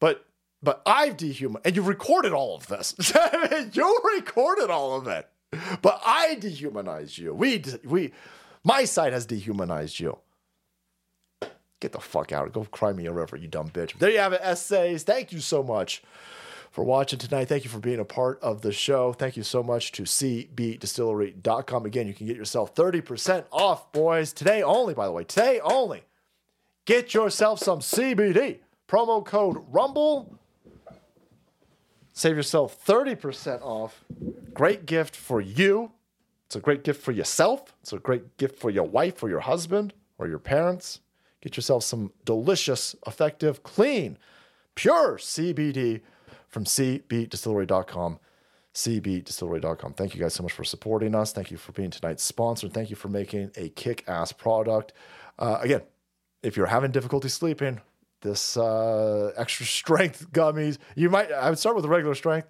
But 0.00 0.24
but 0.64 0.80
I've 0.86 1.16
dehumanized, 1.16 1.66
and 1.66 1.76
you 1.76 1.82
recorded 1.82 2.32
all 2.32 2.54
of 2.54 2.68
this. 2.68 2.94
you 3.72 4.00
recorded 4.14 4.70
all 4.70 4.96
of 4.96 5.08
it. 5.08 5.28
But 5.82 6.00
I 6.04 6.36
dehumanized 6.36 7.18
you. 7.18 7.34
We 7.34 7.62
we 7.84 8.12
my 8.64 8.84
side 8.84 9.12
has 9.12 9.26
dehumanized 9.26 10.00
you. 10.00 10.18
Get 11.80 11.92
the 11.92 12.00
fuck 12.00 12.30
out. 12.32 12.52
Go 12.52 12.64
cry 12.64 12.92
me 12.92 13.06
a 13.06 13.12
river, 13.12 13.36
you 13.36 13.48
dumb 13.48 13.68
bitch. 13.68 13.98
There 13.98 14.10
you 14.10 14.18
have 14.18 14.32
it, 14.32 14.40
essays. 14.42 15.02
Thank 15.02 15.32
you 15.32 15.40
so 15.40 15.62
much 15.62 16.02
for 16.70 16.84
watching 16.84 17.18
tonight. 17.18 17.48
Thank 17.48 17.64
you 17.64 17.70
for 17.70 17.80
being 17.80 17.98
a 17.98 18.04
part 18.04 18.40
of 18.40 18.62
the 18.62 18.72
show. 18.72 19.12
Thank 19.12 19.36
you 19.36 19.42
so 19.42 19.62
much 19.62 19.92
to 19.92 20.04
cbdistillery.com. 20.04 21.84
Again, 21.84 22.06
you 22.06 22.14
can 22.14 22.26
get 22.26 22.36
yourself 22.36 22.74
30% 22.74 23.44
off, 23.50 23.92
boys. 23.92 24.32
Today 24.32 24.62
only, 24.62 24.94
by 24.94 25.06
the 25.06 25.12
way. 25.12 25.24
Today 25.24 25.60
only. 25.60 26.04
Get 26.86 27.14
yourself 27.14 27.58
some 27.58 27.80
CBD. 27.80 28.60
Promo 28.88 29.24
code 29.24 29.58
RUMBLE. 29.70 30.38
Save 32.12 32.36
yourself 32.36 32.84
30% 32.84 33.62
off. 33.62 34.04
Great 34.52 34.86
gift 34.86 35.16
for 35.16 35.40
you. 35.40 35.92
It's 36.46 36.56
a 36.56 36.60
great 36.60 36.84
gift 36.84 37.02
for 37.02 37.12
yourself. 37.12 37.74
It's 37.80 37.92
a 37.92 37.98
great 37.98 38.36
gift 38.36 38.58
for 38.58 38.70
your 38.70 38.84
wife 38.84 39.22
or 39.22 39.30
your 39.30 39.40
husband 39.40 39.94
or 40.18 40.28
your 40.28 40.38
parents. 40.38 41.00
Get 41.40 41.56
yourself 41.56 41.82
some 41.82 42.12
delicious, 42.24 42.94
effective, 43.06 43.62
clean, 43.62 44.18
pure 44.74 45.16
CBD 45.16 46.02
from 46.48 46.64
cbdistillery.com. 46.64 48.18
cbdistillery.com. 48.74 49.94
Thank 49.94 50.14
you 50.14 50.20
guys 50.20 50.34
so 50.34 50.42
much 50.42 50.52
for 50.52 50.64
supporting 50.64 51.14
us. 51.14 51.32
Thank 51.32 51.50
you 51.50 51.56
for 51.56 51.72
being 51.72 51.90
tonight's 51.90 52.22
sponsor. 52.22 52.68
Thank 52.68 52.90
you 52.90 52.96
for 52.96 53.08
making 53.08 53.50
a 53.56 53.70
kick 53.70 54.04
ass 54.06 54.32
product. 54.32 54.92
Uh, 55.38 55.58
again, 55.60 55.82
if 56.42 56.56
you're 56.56 56.66
having 56.66 56.90
difficulty 56.90 57.28
sleeping, 57.28 57.80
this 58.22 58.56
uh, 58.56 59.32
extra 59.36 59.66
strength 59.66 60.26
gummies, 60.32 60.78
you 60.94 61.10
might, 61.10 61.30
I 61.30 61.50
would 61.50 61.58
start 61.58 61.76
with 61.76 61.82
the 61.82 61.90
regular 61.90 62.14
strength, 62.14 62.48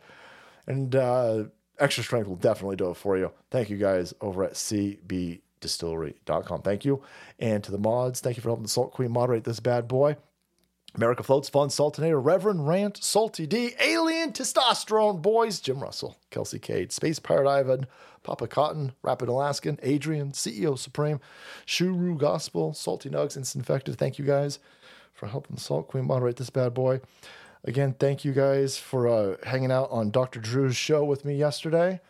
and 0.66 0.94
uh, 0.94 1.46
extra 1.78 2.04
strength 2.04 2.28
will 2.28 2.36
definitely 2.36 2.76
do 2.76 2.90
it 2.90 2.96
for 2.96 3.18
you. 3.18 3.32
Thank 3.50 3.70
you 3.70 3.78
guys 3.78 4.14
over 4.20 4.44
at 4.44 4.52
cbdistillery.com. 4.52 6.62
Thank 6.62 6.84
you. 6.84 7.02
And 7.38 7.64
to 7.64 7.72
the 7.72 7.78
mods, 7.78 8.20
thank 8.20 8.36
you 8.36 8.42
for 8.42 8.50
helping 8.50 8.62
the 8.62 8.68
Salt 8.68 8.92
Queen 8.92 9.10
moderate 9.10 9.42
this 9.44 9.60
bad 9.60 9.88
boy. 9.88 10.16
America 10.94 11.22
Floats, 11.22 11.48
Fun, 11.48 11.70
Sultanator, 11.70 12.22
Reverend 12.22 12.68
Rant, 12.68 13.02
Salty 13.02 13.46
D, 13.46 13.70
Alien, 13.80 14.32
Testosterone 14.32 15.22
Boys, 15.22 15.58
Jim 15.58 15.80
Russell, 15.80 16.18
Kelsey 16.30 16.58
Cade, 16.58 16.92
Space 16.92 17.18
Pirate 17.18 17.48
Ivan, 17.48 17.86
Papa 18.22 18.46
Cotton, 18.46 18.92
Rapid 19.00 19.30
Alaskan, 19.30 19.78
Adrian, 19.82 20.32
CEO 20.32 20.78
Supreme, 20.78 21.18
Shuru 21.66 22.18
Gospel, 22.18 22.74
Salty 22.74 23.08
Nugs, 23.08 23.56
Infected. 23.56 23.96
Thank 23.96 24.18
you 24.18 24.26
guys 24.26 24.58
for 25.12 25.26
helping 25.26 25.56
Salt 25.56 25.88
Queen 25.88 26.06
moderate 26.06 26.36
this 26.36 26.50
bad 26.50 26.74
boy. 26.74 27.00
Again, 27.64 27.94
thank 27.98 28.24
you 28.24 28.32
guys 28.32 28.76
for 28.76 29.06
uh, 29.06 29.36
hanging 29.44 29.70
out 29.70 29.88
on 29.90 30.10
Dr. 30.10 30.40
Drew's 30.40 30.76
show 30.76 31.04
with 31.04 31.24
me 31.24 31.36
yesterday. 31.36 32.00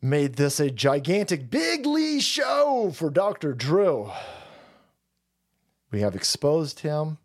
Made 0.00 0.36
this 0.36 0.60
a 0.60 0.70
gigantic, 0.70 1.50
big 1.50 1.84
Lee 1.84 2.20
show 2.20 2.92
for 2.94 3.10
Dr. 3.10 3.52
Drew. 3.52 4.10
We 5.90 6.00
have 6.00 6.14
exposed 6.14 6.80
him 6.80 7.18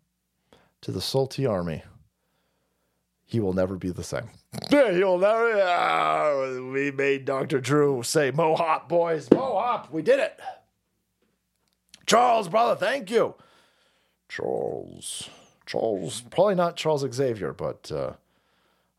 to 0.82 0.90
the 0.90 1.00
salty 1.00 1.46
army. 1.46 1.82
He 3.24 3.40
will 3.40 3.54
never 3.54 3.76
be 3.76 3.90
the 3.90 4.04
same. 4.04 4.28
He'll 4.70 5.18
never. 5.18 5.62
ah, 5.62 6.58
we 6.70 6.90
made 6.90 7.24
Dr. 7.24 7.60
Drew 7.60 8.02
say, 8.02 8.30
Mo 8.30 8.54
Hop, 8.56 8.90
boys. 8.90 9.30
Mo 9.30 9.56
Hop. 9.58 9.90
We 9.90 10.02
did 10.02 10.20
it. 10.20 10.38
Charles, 12.04 12.48
brother, 12.48 12.76
thank 12.76 13.10
you. 13.10 13.34
Charles. 14.34 15.28
Charles. 15.66 16.22
Probably 16.30 16.54
not 16.54 16.76
Charles 16.76 17.04
Xavier, 17.12 17.52
but 17.52 17.92
uh, 17.92 18.14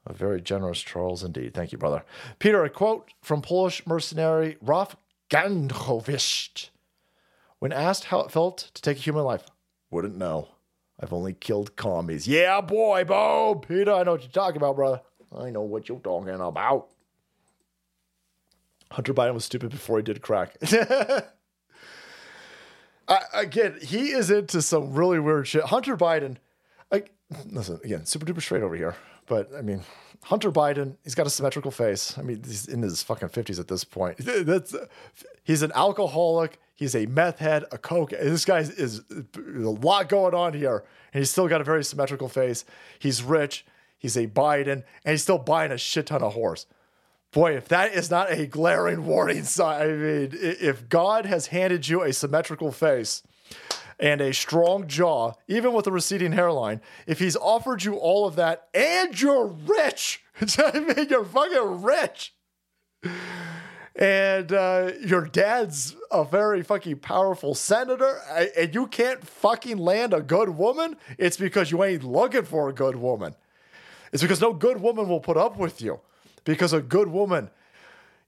a 0.06 0.14
very 0.14 0.40
generous 0.42 0.82
Charles 0.82 1.24
indeed. 1.24 1.54
Thank 1.54 1.72
you, 1.72 1.78
brother. 1.78 2.04
Peter, 2.38 2.64
a 2.64 2.70
quote 2.70 3.10
from 3.22 3.42
Polish 3.42 3.86
mercenary 3.88 4.58
Raf 4.62 4.96
Gandrovich. 5.32 6.70
When 7.58 7.72
asked 7.72 8.06
how 8.06 8.20
it 8.22 8.32
felt 8.32 8.70
to 8.74 8.82
take 8.82 8.98
a 8.98 9.02
human 9.02 9.24
life, 9.24 9.46
wouldn't 9.90 10.18
know. 10.18 10.50
I've 11.00 11.14
only 11.14 11.34
killed 11.34 11.76
commies. 11.76 12.28
Yeah, 12.28 12.62
boy, 12.62 13.04
Bo. 13.04 13.56
Peter, 13.56 13.92
I 13.92 14.04
know 14.04 14.12
what 14.12 14.22
you're 14.22 14.32
talking 14.32 14.58
about, 14.58 14.76
brother. 14.76 15.02
I 15.36 15.50
know 15.50 15.62
what 15.62 15.90
you're 15.90 16.00
talking 16.00 16.30
about. 16.30 16.90
Hunter 18.92 19.14
Biden 19.14 19.34
was 19.34 19.46
stupid 19.46 19.72
before 19.72 19.98
he 19.98 20.04
did 20.04 20.22
crack. 20.22 20.56
I, 23.08 23.20
again, 23.34 23.78
he 23.82 24.12
is 24.12 24.32
into 24.32 24.62
some 24.62 24.94
really 24.94 25.20
weird 25.20 25.48
shit. 25.48 25.66
Hunter 25.66 25.98
Biden, 25.98 26.38
listen, 27.52 27.80
again, 27.84 28.06
super 28.06 28.26
duper 28.26 28.42
straight 28.42 28.64
over 28.64 28.76
here. 28.76 28.96
But 29.26 29.50
I 29.58 29.62
mean, 29.62 29.82
Hunter 30.24 30.52
Biden, 30.52 30.96
he's 31.04 31.16
got 31.16 31.28
a 31.28 31.30
symmetrical 31.30 31.72
face. 31.72 32.18
I 32.18 32.22
mean, 32.22 32.42
he's 32.44 32.68
in 32.68 32.82
his 32.82 33.04
fucking 33.04 33.30
50s 33.30 33.60
at 33.60 33.68
this 33.68 33.84
point. 33.84 34.18
That's, 34.20 34.76
he's 35.44 35.62
an 35.62 35.72
alcoholic. 35.76 36.60
He's 36.76 36.96
a 36.96 37.06
meth 37.06 37.40
head, 37.40 37.66
a 37.72 37.78
coke. 37.78 38.10
This 38.12 38.46
guy 38.46 38.60
is 38.60 39.02
a 39.10 39.70
lot 39.70 40.10
going 40.10 40.34
on 40.34 40.54
here. 40.54 40.84
And 41.14 41.22
he's 41.22 41.30
still 41.30 41.48
got 41.48 41.62
a 41.62 41.64
very 41.64 41.84
symmetrical 41.84 42.28
face. 42.28 42.66
He's 43.00 43.22
rich. 43.22 43.66
He's 43.98 44.18
a 44.18 44.28
Biden. 44.28 44.84
And 45.06 45.12
he's 45.12 45.22
still 45.22 45.38
buying 45.38 45.72
a 45.72 45.78
shit 45.78 46.08
ton 46.08 46.24
of 46.24 46.34
horse. 46.34 46.66
Boy, 47.34 47.58
if 47.58 47.68
that 47.70 47.96
is 47.96 48.12
not 48.12 48.32
a 48.32 48.46
glaring 48.46 49.08
warning 49.08 49.44
sign, 49.44 49.82
I 49.82 49.88
mean, 49.88 50.30
if 50.34 50.88
God 50.88 51.26
has 51.26 51.48
handed 51.48 51.88
you 51.90 52.04
a 52.04 52.14
symmetrical 52.14 52.72
face 52.72 53.24
and 54.00 54.22
a 54.22 54.32
strong 54.34 54.88
jaw, 54.88 55.34
even 55.48 55.74
with 55.74 55.88
a 55.88 55.92
receding 55.92 56.34
hairline, 56.34 56.80
if 57.08 57.18
he's 57.18 57.36
offered 57.36 57.84
you 57.84 57.96
all 57.96 58.28
of 58.28 58.36
that 58.36 58.68
and 58.76 59.20
you're 59.20 59.48
rich, 59.48 60.24
I 60.60 60.80
mean, 60.80 61.08
you're 61.10 61.26
fucking 61.26 61.82
rich. 61.82 62.36
And 63.96 64.54
uh, 64.54 64.92
your 65.04 65.26
dad's 65.26 65.96
a 66.12 66.24
very 66.24 66.62
fucking 66.62 67.00
powerful 67.00 67.56
senator, 67.56 68.22
and 68.56 68.76
you 68.76 68.86
can't 68.86 69.26
fucking 69.26 69.78
land 69.78 70.14
a 70.14 70.22
good 70.22 70.50
woman, 70.50 70.98
it's 71.18 71.38
because 71.38 71.72
you 71.72 71.84
ain't 71.84 72.04
looking 72.04 72.44
for 72.44 72.70
a 72.70 72.74
good 72.74 72.96
woman. 72.96 73.34
It's 74.12 74.22
because 74.22 74.40
no 74.42 74.54
good 74.54 74.82
woman 74.82 75.08
will 75.08 75.20
put 75.20 75.38
up 75.38 75.58
with 75.58 75.82
you. 75.82 76.00
Because 76.44 76.74
a 76.74 76.82
good 76.82 77.08
woman 77.08 77.50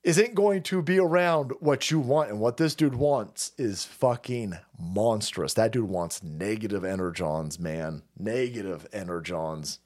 isn't 0.04 0.36
going 0.36 0.62
to 0.64 0.82
be 0.82 1.00
around 1.00 1.52
what 1.60 1.90
you 1.90 2.00
want. 2.00 2.30
And 2.30 2.40
what 2.40 2.58
this 2.58 2.76
dude 2.76 2.96
wants 2.96 3.52
is 3.58 3.84
fucking 3.84 4.58
monstrous. 4.80 5.54
That 5.56 5.72
dude 5.72 5.90
wants 5.90 6.24
negative 6.24 6.84
energons, 6.84 7.60
man. 7.60 8.04
Negative 8.18 8.88
energons. 8.92 9.80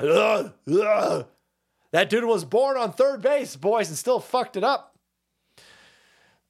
Ugh, 0.00 0.52
ugh. 0.68 1.26
That 1.92 2.10
dude 2.10 2.24
was 2.24 2.44
born 2.44 2.76
on 2.76 2.92
third 2.92 3.22
base, 3.22 3.56
boys, 3.56 3.88
and 3.88 3.98
still 3.98 4.20
fucked 4.20 4.56
it 4.56 4.64
up. 4.64 4.96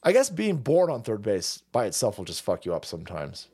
I 0.03 0.13
guess 0.13 0.31
being 0.31 0.59
born 0.59 0.91
on 0.91 1.03
third 1.03 1.23
base 1.23 1.63
by 1.73 1.87
itself 1.87 2.17
will 2.17 2.25
just 2.25 2.43
fuck 2.43 2.65
you 2.65 2.75
up 2.75 2.85
sometimes. 2.85 3.49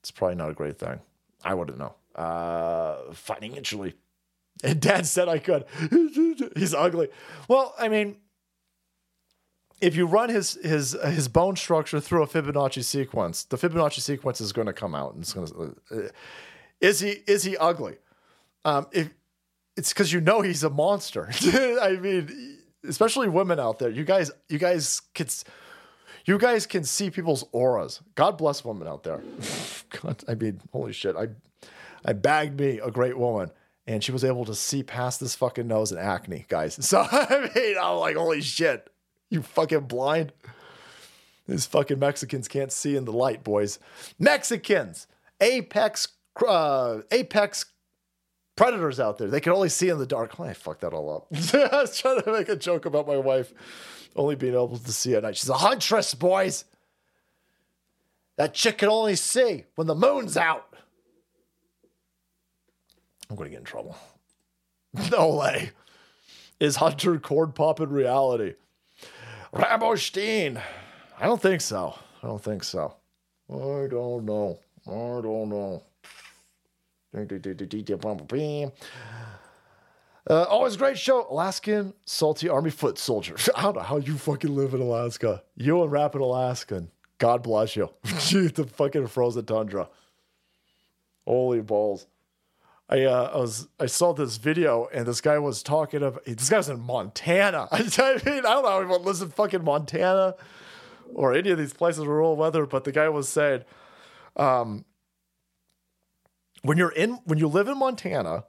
It's 0.00 0.10
probably 0.10 0.36
not 0.36 0.50
a 0.50 0.54
great 0.54 0.78
thing. 0.78 1.00
I 1.42 1.54
wouldn't 1.54 1.78
know. 1.78 1.94
Uh, 2.14 3.12
financially. 3.12 3.94
And 4.62 4.80
dad 4.80 5.06
said 5.06 5.28
I 5.28 5.38
could. 5.38 5.64
He's 6.56 6.74
ugly. 6.74 7.08
Well, 7.48 7.74
I 7.78 7.88
mean, 7.88 8.16
if 9.80 9.96
you 9.96 10.06
run 10.06 10.30
his 10.30 10.54
his 10.62 10.96
his 11.04 11.28
bone 11.28 11.56
structure 11.56 12.00
through 12.00 12.22
a 12.22 12.26
Fibonacci 12.26 12.84
sequence, 12.84 13.44
the 13.44 13.56
Fibonacci 13.56 14.00
sequence 14.00 14.40
is 14.40 14.52
going 14.52 14.66
to 14.66 14.72
come 14.72 14.94
out, 14.94 15.14
and 15.14 15.22
it's 15.22 15.32
going 15.32 15.46
to. 15.46 15.76
Uh, 15.90 16.08
is 16.80 17.00
he 17.00 17.10
is 17.26 17.42
he 17.44 17.56
ugly? 17.56 17.96
Um, 18.64 18.86
if 18.92 19.10
it's 19.76 19.92
because 19.92 20.12
you 20.12 20.20
know 20.20 20.40
he's 20.40 20.62
a 20.64 20.70
monster. 20.70 21.28
I 21.42 21.98
mean, 22.00 22.58
especially 22.88 23.28
women 23.28 23.58
out 23.58 23.78
there. 23.78 23.90
You 23.90 24.04
guys, 24.04 24.30
you 24.48 24.58
guys 24.58 25.02
can, 25.14 25.26
you 26.26 26.38
guys 26.38 26.66
can 26.66 26.84
see 26.84 27.10
people's 27.10 27.44
auras. 27.52 28.00
God 28.14 28.38
bless 28.38 28.64
women 28.64 28.86
out 28.86 29.02
there. 29.02 29.20
God, 30.02 30.22
I 30.28 30.34
mean, 30.34 30.60
holy 30.72 30.92
shit. 30.92 31.16
I, 31.16 31.28
I 32.04 32.12
bagged 32.12 32.58
me 32.60 32.78
a 32.78 32.90
great 32.90 33.18
woman, 33.18 33.50
and 33.86 34.02
she 34.02 34.12
was 34.12 34.24
able 34.24 34.44
to 34.44 34.54
see 34.54 34.82
past 34.82 35.20
this 35.20 35.34
fucking 35.34 35.66
nose 35.66 35.92
and 35.92 36.00
acne, 36.00 36.46
guys. 36.48 36.76
So 36.82 37.06
I 37.10 37.50
mean, 37.54 37.76
I'm 37.80 37.96
like, 37.96 38.16
holy 38.16 38.40
shit, 38.40 38.88
you 39.30 39.42
fucking 39.42 39.80
blind. 39.80 40.32
These 41.46 41.66
fucking 41.66 41.98
Mexicans 41.98 42.48
can't 42.48 42.72
see 42.72 42.96
in 42.96 43.04
the 43.04 43.12
light, 43.12 43.44
boys. 43.44 43.78
Mexicans, 44.18 45.06
apex, 45.40 46.08
uh, 46.46 47.00
apex 47.10 47.66
predators 48.56 48.98
out 48.98 49.18
there. 49.18 49.28
They 49.28 49.40
can 49.40 49.52
only 49.52 49.68
see 49.68 49.88
in 49.88 49.98
the 49.98 50.06
dark. 50.06 50.38
I 50.40 50.54
fucked 50.54 50.80
that 50.82 50.94
all 50.94 51.14
up. 51.14 51.26
I 51.54 51.80
was 51.82 51.98
trying 51.98 52.22
to 52.22 52.32
make 52.32 52.48
a 52.48 52.56
joke 52.56 52.86
about 52.86 53.06
my 53.06 53.16
wife 53.16 53.52
only 54.16 54.36
being 54.36 54.54
able 54.54 54.78
to 54.78 54.92
see 54.92 55.14
at 55.14 55.22
night. 55.22 55.36
She's 55.36 55.48
a 55.48 55.54
huntress, 55.54 56.14
boys. 56.14 56.64
That 58.36 58.54
chick 58.54 58.78
can 58.78 58.88
only 58.88 59.16
see 59.16 59.64
when 59.74 59.86
the 59.86 59.94
moon's 59.94 60.36
out. 60.36 60.73
I'm 63.30 63.36
going 63.36 63.48
to 63.48 63.50
get 63.50 63.60
in 63.60 63.64
trouble. 63.64 63.96
No 65.10 65.34
way. 65.34 65.72
Is 66.60 66.76
Hunter 66.76 67.18
corn 67.18 67.50
pop 67.50 67.80
in 67.80 67.90
reality? 67.90 68.54
Rambo 69.52 69.96
Steen. 69.96 70.60
I 71.18 71.26
don't 71.26 71.42
think 71.42 71.60
so. 71.60 71.98
I 72.22 72.28
don't 72.28 72.42
think 72.42 72.62
so. 72.62 72.94
I 73.50 73.88
don't 73.90 74.24
know. 74.24 74.60
I 74.86 75.20
don't 75.20 75.48
know. 75.48 75.82
Uh, 80.28 80.42
always 80.44 80.76
great 80.76 80.98
show. 80.98 81.26
Alaskan 81.28 81.92
Salty 82.06 82.48
Army 82.48 82.70
Foot 82.70 82.98
Soldier. 82.98 83.36
I 83.56 83.62
don't 83.62 83.76
know 83.76 83.82
how 83.82 83.98
you 83.98 84.16
fucking 84.16 84.54
live 84.54 84.74
in 84.74 84.80
Alaska. 84.80 85.42
You 85.56 85.82
and 85.82 85.92
Rapid 85.92 86.20
Alaskan. 86.20 86.90
God 87.18 87.42
bless 87.42 87.76
you. 87.76 87.90
the 88.04 88.68
fucking 88.74 89.06
frozen 89.08 89.44
tundra. 89.44 89.88
Holy 91.26 91.60
balls. 91.60 92.06
I 92.94 93.06
uh, 93.06 93.30
I 93.34 93.38
was 93.38 93.66
I 93.80 93.86
saw 93.86 94.12
this 94.12 94.36
video 94.36 94.88
and 94.92 95.04
this 95.04 95.20
guy 95.20 95.36
was 95.40 95.64
talking 95.64 96.04
of 96.04 96.20
this 96.24 96.48
guy 96.48 96.58
was 96.58 96.68
in 96.68 96.78
Montana. 96.78 97.66
I 97.72 97.78
mean, 97.80 97.90
I 97.98 98.54
don't 98.54 98.62
know 98.62 98.70
how 98.70 98.78
anyone 98.78 99.02
lives 99.02 99.20
in 99.20 99.30
fucking 99.30 99.64
Montana 99.64 100.36
or 101.12 101.34
any 101.34 101.50
of 101.50 101.58
these 101.58 101.72
places 101.72 102.06
rural 102.06 102.36
weather, 102.36 102.66
but 102.66 102.84
the 102.84 102.92
guy 102.92 103.08
was 103.08 103.28
saying, 103.28 103.64
um, 104.36 104.84
when 106.62 106.78
you're 106.78 106.92
in 106.92 107.18
when 107.24 107.40
you 107.40 107.48
live 107.48 107.66
in 107.66 107.78
Montana, 107.78 108.44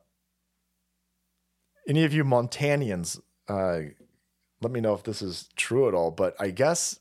any 1.88 2.04
of 2.04 2.14
you 2.14 2.24
Montanians, 2.24 3.20
uh, 3.48 3.80
let 4.62 4.72
me 4.72 4.80
know 4.80 4.94
if 4.94 5.02
this 5.02 5.24
is 5.24 5.50
true 5.56 5.88
at 5.88 5.96
all. 5.96 6.12
But 6.12 6.36
I 6.40 6.52
guess 6.52 7.00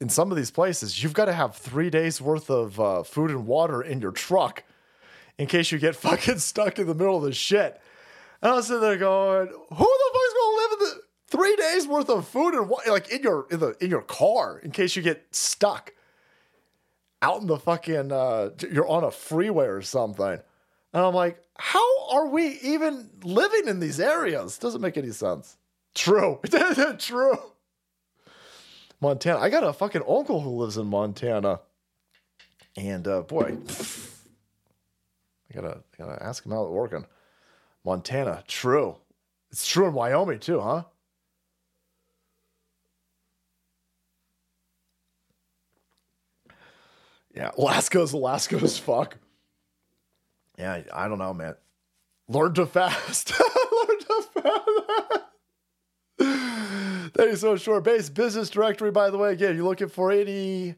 in 0.00 0.08
some 0.08 0.32
of 0.32 0.36
these 0.36 0.50
places, 0.50 1.04
you've 1.04 1.14
got 1.14 1.26
to 1.26 1.32
have 1.32 1.54
three 1.54 1.88
days 1.88 2.20
worth 2.20 2.50
of 2.50 2.80
uh, 2.80 3.04
food 3.04 3.30
and 3.30 3.46
water 3.46 3.80
in 3.80 4.00
your 4.00 4.12
truck 4.12 4.64
in 5.40 5.46
case 5.46 5.72
you 5.72 5.78
get 5.78 5.96
fucking 6.06 6.38
stuck 6.38 6.78
in 6.78 6.86
the 6.86 6.94
middle 6.94 7.16
of 7.16 7.22
the 7.22 7.32
shit. 7.32 7.80
And 8.42 8.52
I 8.52 8.54
was 8.54 8.66
sitting 8.66 8.82
there 8.82 8.96
going, 8.96 9.48
"Who 9.48 9.54
the 9.74 10.10
fuck's 10.12 10.34
gonna 10.34 10.56
live 10.56 10.72
in 10.72 10.78
the 10.78 11.00
three 11.28 11.56
days 11.56 11.86
worth 11.88 12.10
of 12.10 12.28
food 12.28 12.54
and 12.54 12.68
water 12.68 12.90
like 12.90 13.10
in 13.10 13.22
your 13.22 13.46
in 13.50 13.58
the 13.58 13.76
in 13.80 13.90
your 13.90 14.02
car 14.02 14.58
in 14.58 14.70
case 14.70 14.94
you 14.94 15.02
get 15.02 15.26
stuck 15.34 15.92
out 17.22 17.40
in 17.40 17.46
the 17.46 17.58
fucking 17.58 18.12
uh, 18.12 18.50
you're 18.70 18.88
on 18.88 19.02
a 19.02 19.10
freeway 19.10 19.66
or 19.66 19.82
something?" 19.82 20.38
And 20.92 21.04
I'm 21.04 21.14
like, 21.14 21.42
"How 21.56 22.10
are 22.10 22.28
we 22.28 22.58
even 22.62 23.08
living 23.24 23.66
in 23.66 23.80
these 23.80 23.98
areas? 23.98 24.58
Doesn't 24.58 24.80
make 24.82 24.98
any 24.98 25.10
sense." 25.10 25.56
True, 25.94 26.38
true. 26.98 27.38
Montana. 29.00 29.40
I 29.40 29.48
got 29.48 29.64
a 29.64 29.72
fucking 29.72 30.02
uncle 30.06 30.40
who 30.40 30.50
lives 30.50 30.76
in 30.76 30.86
Montana, 30.86 31.60
and 32.76 33.08
uh, 33.08 33.22
boy. 33.22 33.56
I 35.50 35.54
gotta, 35.54 35.78
I 35.78 36.02
gotta 36.02 36.22
ask 36.22 36.44
him 36.44 36.52
how 36.52 36.62
it's 36.64 36.70
working. 36.70 37.06
Montana, 37.84 38.44
true. 38.46 38.96
It's 39.50 39.66
true 39.66 39.86
in 39.86 39.94
Wyoming 39.94 40.38
too, 40.38 40.60
huh? 40.60 40.84
Yeah, 47.34 47.50
Alaska's 47.56 48.12
Alaska 48.12 48.56
as 48.56 48.78
fuck. 48.78 49.16
Yeah, 50.58 50.82
I 50.92 51.08
don't 51.08 51.18
know, 51.18 51.32
man. 51.32 51.54
Learn 52.28 52.54
to 52.54 52.66
fast. 52.66 53.30
Learn 53.40 53.98
to 53.98 54.22
fast. 54.34 55.24
Thank 57.16 57.30
you 57.30 57.36
so 57.36 57.52
much, 57.52 57.62
short 57.62 57.84
base 57.84 58.08
business 58.08 58.50
directory. 58.50 58.90
By 58.90 59.10
the 59.10 59.18
way, 59.18 59.32
again, 59.32 59.56
you're 59.56 59.64
looking 59.64 59.88
for 59.88 60.12
any 60.12 60.76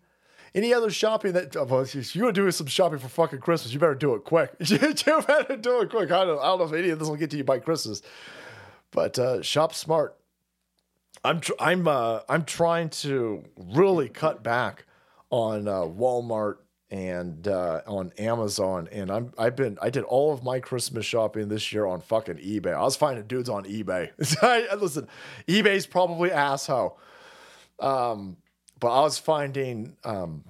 Any 0.54 0.74
other 0.74 0.90
shopping 0.90 1.32
that 1.32 1.56
oh, 1.56 1.64
well, 1.64 1.80
if 1.80 2.14
you're 2.14 2.32
doing 2.32 2.50
some 2.52 2.66
shopping 2.66 2.98
for 2.98 3.08
fucking 3.08 3.40
Christmas, 3.40 3.72
you 3.72 3.78
better 3.78 3.94
do 3.94 4.14
it 4.14 4.24
quick. 4.24 4.52
you 4.60 4.78
better 4.78 5.56
do 5.56 5.80
it 5.80 5.90
quick. 5.90 6.10
I 6.10 6.24
don't, 6.24 6.38
I 6.38 6.44
don't 6.44 6.58
know 6.58 6.64
if 6.64 6.72
any 6.72 6.90
of 6.90 6.98
this 6.98 7.08
will 7.08 7.16
get 7.16 7.30
to 7.30 7.38
you 7.38 7.44
by 7.44 7.58
Christmas, 7.58 8.02
but 8.90 9.18
uh, 9.18 9.40
shop 9.40 9.74
smart. 9.74 10.16
I'm 11.24 11.40
tr- 11.40 11.52
I'm 11.58 11.88
uh, 11.88 12.20
I'm 12.28 12.44
trying 12.44 12.90
to 12.90 13.44
really 13.56 14.08
cut 14.08 14.42
back 14.42 14.84
on 15.30 15.68
uh, 15.68 15.80
Walmart 15.82 16.56
and 16.90 17.48
uh, 17.48 17.80
on 17.86 18.12
Amazon, 18.18 18.88
and 18.92 19.10
I'm 19.10 19.32
I've 19.38 19.56
been 19.56 19.78
I 19.80 19.88
did 19.88 20.04
all 20.04 20.34
of 20.34 20.44
my 20.44 20.60
Christmas 20.60 21.06
shopping 21.06 21.48
this 21.48 21.72
year 21.72 21.86
on 21.86 22.02
fucking 22.02 22.36
eBay. 22.36 22.74
I 22.74 22.82
was 22.82 22.96
finding 22.96 23.26
dudes 23.26 23.48
on 23.48 23.64
eBay. 23.64 24.10
Listen, 24.80 25.08
eBay's 25.48 25.86
probably 25.86 26.30
asshole, 26.30 26.98
um, 27.78 28.36
but 28.82 28.90
I 28.90 29.02
was 29.02 29.16
finding 29.16 29.96
um, 30.02 30.42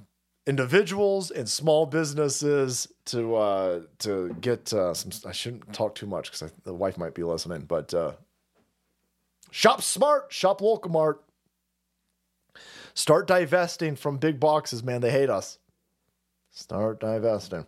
individuals 0.47 1.31
and 1.31 1.47
small 1.47 1.85
businesses 1.85 2.89
to 3.05 3.37
uh, 3.37 3.81
to 3.99 4.35
get 4.41 4.73
uh, 4.73 4.95
some. 4.95 5.13
I 5.29 5.33
shouldn't 5.33 5.71
talk 5.75 5.95
too 5.95 6.07
much 6.07 6.33
because 6.33 6.51
the 6.65 6.73
wife 6.73 6.97
might 6.97 7.15
be 7.15 7.23
listening, 7.23 7.67
but 7.69 7.93
uh, 7.93 8.13
shop 9.51 9.83
smart, 9.83 10.33
shop 10.33 10.63
local 10.63 10.91
mart. 10.91 11.23
Start 12.95 13.27
divesting 13.27 13.97
from 13.97 14.17
big 14.17 14.41
boxes, 14.41 14.83
man. 14.83 15.03
They 15.03 15.11
hate 15.11 15.29
us. 15.29 15.59
Start 16.51 17.01
divesting. 17.01 17.67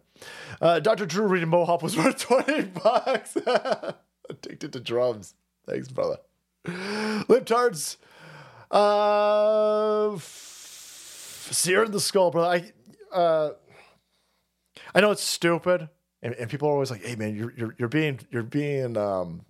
Uh, 0.63 0.81
Dr. 0.81 1.05
Drew 1.05 1.27
reading 1.27 1.51
Mohawk 1.51 1.83
was 1.83 1.95
worth 1.99 2.19
20 2.19 2.63
bucks. 2.83 3.37
Addicted 4.31 4.73
to 4.73 4.81
drums. 4.81 5.35
Thanks, 5.67 5.89
brother. 5.89 6.19
Libtards. 6.67 7.97
Uh, 8.71 10.19
Sear 11.53 11.85
in 11.85 11.93
the 11.93 12.01
skull, 12.01 12.31
brother. 12.31 12.73
I, 13.13 13.17
uh, 13.17 13.53
I 14.95 15.01
know 15.01 15.11
it's 15.11 15.23
stupid, 15.23 15.89
and, 16.23 16.35
and 16.35 16.51
people 16.51 16.69
are 16.69 16.73
always 16.73 16.91
like, 16.91 17.05
"Hey, 17.05 17.17
man, 17.17 17.37
you're 17.37 17.53
you're, 17.57 17.75
you're 17.79 17.89
being 17.89 18.21
you're 18.31 18.43
being 18.43 18.97
um, 18.97 19.45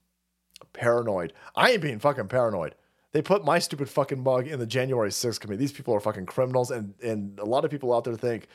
paranoid." 0.72 1.32
I 1.54 1.72
ain't 1.72 1.82
being 1.82 1.98
fucking 1.98 2.28
paranoid. 2.28 2.74
They 3.12 3.22
put 3.22 3.44
my 3.44 3.60
stupid 3.60 3.88
fucking 3.88 4.22
mug 4.22 4.48
in 4.48 4.58
the 4.58 4.66
January 4.66 5.10
6th 5.10 5.38
committee. 5.38 5.60
These 5.60 5.72
people 5.72 5.94
are 5.94 6.00
fucking 6.00 6.26
criminals, 6.26 6.70
and 6.70 6.94
and 7.02 7.38
a 7.38 7.44
lot 7.44 7.64
of 7.64 7.70
people 7.70 7.94
out 7.94 8.04
there 8.04 8.16
think 8.16 8.48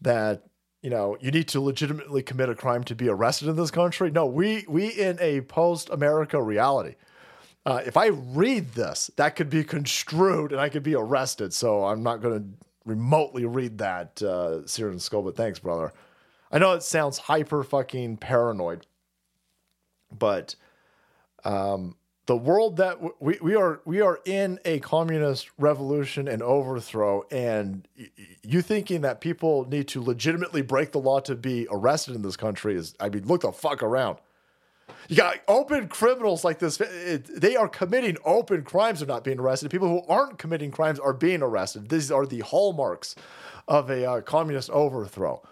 that 0.00 0.44
you 0.82 0.90
know 0.90 1.16
you 1.20 1.30
need 1.30 1.48
to 1.48 1.60
legitimately 1.60 2.22
commit 2.22 2.48
a 2.48 2.54
crime 2.54 2.82
to 2.84 2.94
be 2.94 3.08
arrested 3.08 3.48
in 3.48 3.56
this 3.56 3.70
country. 3.70 4.10
No, 4.10 4.26
we 4.26 4.64
we 4.68 4.88
in 4.88 5.18
a 5.20 5.42
post 5.42 5.90
America 5.90 6.42
reality. 6.42 6.94
Uh, 7.66 7.80
if 7.86 7.96
I 7.96 8.08
read 8.08 8.72
this, 8.72 9.10
that 9.16 9.36
could 9.36 9.48
be 9.50 9.64
construed 9.76 10.52
and 10.52 10.60
I 10.60 10.68
could 10.68 10.82
be 10.82 10.94
arrested. 10.94 11.52
So 11.52 11.84
I'm 11.84 12.02
not 12.02 12.20
going 12.20 12.38
to 12.38 12.66
remotely 12.84 13.44
read 13.46 13.78
that, 13.78 14.22
uh, 14.22 14.66
Syrian 14.66 14.98
Skull. 14.98 15.22
But 15.22 15.36
thanks, 15.36 15.58
brother. 15.58 15.92
I 16.52 16.58
know 16.58 16.72
it 16.72 16.82
sounds 16.82 17.18
hyper 17.18 17.64
fucking 17.64 18.18
paranoid, 18.18 18.86
but 20.16 20.54
um, 21.44 21.96
the 22.26 22.36
world 22.36 22.76
that 22.76 22.94
w- 22.94 23.14
we, 23.20 23.38
we 23.42 23.54
are 23.54 23.80
we 23.84 24.00
are 24.00 24.20
in 24.24 24.58
a 24.64 24.78
communist 24.80 25.50
revolution 25.58 26.28
and 26.28 26.42
overthrow 26.42 27.24
and 27.30 27.86
y- 27.98 28.08
you 28.42 28.62
thinking 28.62 29.02
that 29.02 29.20
people 29.20 29.66
need 29.68 29.88
to 29.88 30.02
legitimately 30.02 30.62
break 30.62 30.92
the 30.92 30.98
law 31.00 31.20
to 31.20 31.34
be 31.34 31.66
arrested 31.70 32.14
in 32.14 32.22
this 32.22 32.36
country 32.36 32.74
is 32.76 32.94
i 33.00 33.08
mean 33.08 33.26
look 33.26 33.42
the 33.42 33.52
fuck 33.52 33.82
around 33.82 34.18
you 35.08 35.16
got 35.16 35.38
open 35.48 35.88
criminals 35.88 36.44
like 36.44 36.58
this 36.58 36.76
they 36.78 37.56
are 37.56 37.68
committing 37.68 38.16
open 38.24 38.62
crimes 38.62 39.00
they're 39.00 39.08
not 39.08 39.24
being 39.24 39.38
arrested 39.38 39.70
people 39.70 39.88
who 39.88 40.02
aren't 40.08 40.38
committing 40.38 40.70
crimes 40.70 40.98
are 40.98 41.12
being 41.12 41.42
arrested 41.42 41.88
these 41.88 42.10
are 42.10 42.26
the 42.26 42.40
hallmarks 42.40 43.14
of 43.68 43.90
a 43.90 44.04
uh, 44.08 44.20
communist 44.20 44.70
overthrow 44.70 45.42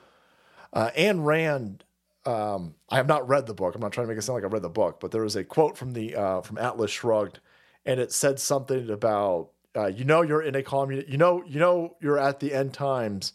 uh, 0.72 0.90
Ayn 0.96 1.24
Rand. 1.24 1.84
Um, 2.24 2.74
I 2.88 2.96
have 2.96 3.08
not 3.08 3.28
read 3.28 3.46
the 3.46 3.54
book. 3.54 3.74
I'm 3.74 3.80
not 3.80 3.92
trying 3.92 4.06
to 4.06 4.08
make 4.08 4.18
it 4.18 4.22
sound 4.22 4.36
like 4.36 4.50
I 4.50 4.52
read 4.52 4.62
the 4.62 4.68
book, 4.68 5.00
but 5.00 5.10
there 5.10 5.22
was 5.22 5.36
a 5.36 5.44
quote 5.44 5.76
from 5.76 5.92
the 5.92 6.14
uh, 6.14 6.40
from 6.40 6.58
Atlas 6.58 6.90
Shrugged, 6.90 7.40
and 7.84 7.98
it 7.98 8.12
said 8.12 8.38
something 8.38 8.90
about 8.90 9.50
uh, 9.76 9.86
you 9.86 10.04
know 10.04 10.22
you're 10.22 10.42
in 10.42 10.54
a 10.54 10.62
communist. 10.62 11.08
You 11.08 11.18
know 11.18 11.42
you 11.46 11.58
know 11.58 11.96
you're 12.00 12.18
at 12.18 12.40
the 12.40 12.54
end 12.54 12.74
times 12.74 13.32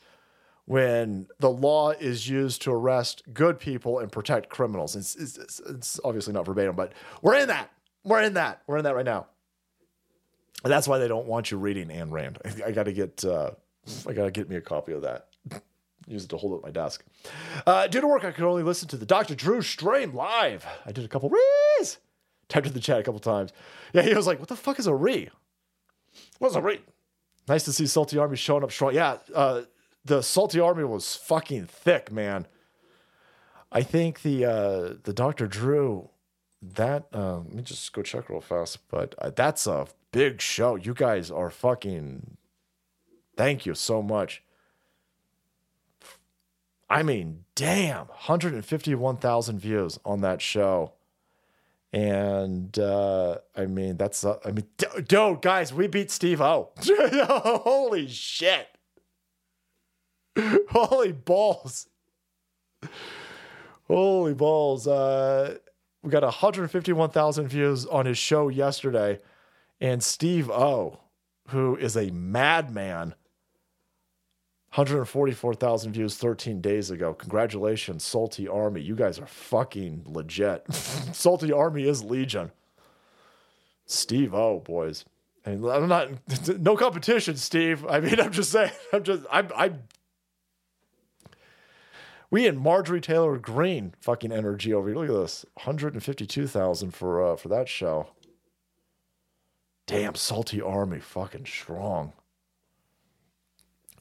when 0.68 1.28
the 1.40 1.50
law 1.50 1.92
is 1.92 2.28
used 2.28 2.62
to 2.62 2.72
arrest 2.74 3.24
good 3.34 3.58
people 3.58 4.00
and 4.00 4.12
protect 4.12 4.50
criminals. 4.50 4.98
It's, 4.98 5.16
it's, 5.16 5.62
it's, 5.62 5.98
obviously 6.04 6.34
not 6.34 6.46
verbatim, 6.46 6.76
but 6.76 6.92
we're 7.22 7.36
in 7.36 7.48
that. 7.48 7.72
We're 8.04 8.22
in 8.22 8.34
that. 8.34 8.62
We're 8.68 8.78
in 8.78 8.84
that 8.84 8.94
right 8.94 9.06
now. 9.06 9.28
And 10.66 10.72
that's 10.72 10.86
why 10.86 10.98
they 10.98 11.08
don't 11.08 11.26
want 11.26 11.52
you 11.52 11.58
reading 11.58 11.88
Ayn 11.88 12.12
Rand. 12.12 12.40
I, 12.44 12.68
I 12.68 12.72
got 12.72 12.84
to 12.84 12.92
get 12.92 13.24
uh, 13.24 13.52
I 14.06 14.12
got 14.12 14.26
to 14.26 14.32
get 14.32 14.50
me 14.50 14.58
a 14.58 14.62
copy 14.62 14.92
of 14.92 15.04
that. 15.04 15.28
Use 16.06 16.26
it 16.26 16.30
to 16.30 16.38
hold 16.38 16.54
up 16.54 16.64
my 16.64 16.72
desk. 16.72 17.04
Uh, 17.66 17.88
due 17.88 18.02
to 18.02 18.08
work, 18.08 18.26
I 18.26 18.32
could 18.32 18.44
only 18.44 18.64
listen 18.64 18.90
to 18.90 18.98
the 18.98 19.06
Dr. 19.06 19.36
Drew 19.36 19.62
stream 19.62 20.14
live. 20.14 20.66
I 20.86 20.92
did 20.92 21.06
a 21.06 21.08
couple 21.08 21.30
rees. 21.30 21.98
Typed 22.50 22.68
in 22.68 22.74
the 22.74 22.80
chat 22.82 23.00
a 23.00 23.04
couple 23.04 23.20
times. 23.22 23.54
Yeah, 23.94 24.02
he 24.02 24.14
was 24.14 24.28
like, 24.28 24.40
"What 24.40 24.50
the 24.50 24.56
fuck 24.58 24.80
is 24.80 24.88
a 24.88 24.94
re? 24.94 25.30
What's 26.40 26.56
a 26.56 26.62
re?" 26.62 26.82
Nice 27.48 27.64
to 27.64 27.74
see 27.74 27.88
Salty 27.88 28.18
Army 28.18 28.36
showing 28.36 28.64
up 28.64 28.72
strong. 28.72 28.94
Yeah, 28.94 29.18
uh, 29.34 29.62
the 30.08 30.22
Salty 30.22 30.60
Army 30.60 30.84
was 30.84 31.16
fucking 31.16 31.66
thick, 31.66 32.12
man. 32.12 32.48
I 33.72 33.84
think 33.84 34.22
the 34.22 34.46
uh, 34.46 34.94
the 35.04 35.14
Dr. 35.14 35.48
Drew 35.48 36.10
that 36.62 37.08
uh, 37.14 37.38
let 37.38 37.54
me 37.54 37.62
just 37.62 37.92
go 37.94 38.02
check 38.02 38.30
real 38.30 38.42
fast. 38.42 38.80
But 38.90 39.16
uh, 39.20 39.32
that's 39.36 39.68
a 39.68 39.88
big 40.12 40.42
show. 40.42 40.76
You 40.76 40.94
guys 40.94 41.30
are 41.30 41.50
fucking. 41.50 42.38
Thank 43.36 43.66
you 43.66 43.76
so 43.76 44.02
much. 44.02 44.44
I 46.90 47.04
mean, 47.04 47.44
damn, 47.54 48.08
151,000 48.08 49.60
views 49.60 50.00
on 50.06 50.22
that 50.22 50.42
show. 50.42 50.94
And 51.94 52.78
uh, 52.80 53.38
I 53.56 53.66
mean, 53.66 53.98
that's, 53.98 54.26
uh, 54.26 54.38
I 54.46 54.52
mean, 54.52 54.66
dude, 55.06 55.42
guys, 55.42 55.74
we 55.74 55.88
beat 55.88 56.12
Steve 56.12 56.42
O. 56.42 56.70
Holy 56.86 58.08
shit. 58.08 58.77
Holy 60.70 61.12
balls. 61.12 61.88
Holy 63.88 64.34
balls. 64.34 64.88
Uh, 64.88 65.58
we 66.04 66.10
got 66.10 66.24
151,000 66.24 67.48
views 67.48 67.86
on 67.86 68.06
his 68.06 68.18
show 68.18 68.50
yesterday. 68.50 69.20
And 69.80 70.04
Steve 70.04 70.50
O, 70.50 71.00
who 71.50 71.76
is 71.76 71.96
a 71.96 72.10
madman, 72.12 73.16
144,000 74.74 75.94
views 75.94 76.18
13 76.18 76.62
days 76.62 76.92
ago. 76.92 77.14
Congratulations, 77.14 78.04
Salty 78.04 78.48
Army. 78.48 78.82
You 78.82 78.96
guys 78.96 79.18
are 79.20 79.26
fucking 79.26 80.04
legit. 80.06 80.72
Salty 80.74 81.52
Army 81.52 81.88
is 81.88 82.04
Legion. 82.04 82.52
Steve 83.86 84.34
O, 84.34 84.60
boys. 84.60 85.06
And 85.46 85.66
I'm 85.66 85.88
not, 85.88 86.10
no 86.60 86.76
competition, 86.76 87.38
Steve. 87.38 87.86
I 87.88 88.02
mean, 88.02 88.20
I'm 88.20 88.32
just 88.34 88.52
saying, 88.52 88.72
I'm 88.92 89.04
just, 89.04 89.24
I'm, 89.32 89.50
I'm, 89.56 89.84
we 92.30 92.48
and 92.48 92.60
Marjorie 92.60 93.02
Taylor 93.02 93.38
Greene 93.38 93.94
fucking 94.02 94.32
energy 94.32 94.74
over 94.74 94.90
here. 94.90 94.98
Look 94.98 95.10
at 95.10 95.16
this 95.16 95.46
152,000 95.64 96.92
for, 96.92 97.34
uh, 97.34 97.36
for 97.36 97.50
that 97.50 97.70
show. 97.70 98.08
Damn, 99.86 100.16
Salty 100.16 100.62
Army, 100.62 101.00
fucking 101.00 101.46
strong. 101.46 102.14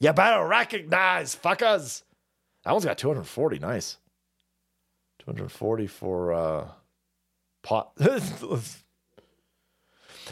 You 0.00 0.12
better 0.12 0.44
recognize, 0.46 1.34
fuckers. 1.36 2.02
That 2.64 2.72
one's 2.72 2.84
got 2.84 2.98
240. 2.98 3.60
Nice. 3.60 3.98
240 5.20 5.86
for 5.86 6.32
uh 6.32 6.68
pot. 7.62 7.92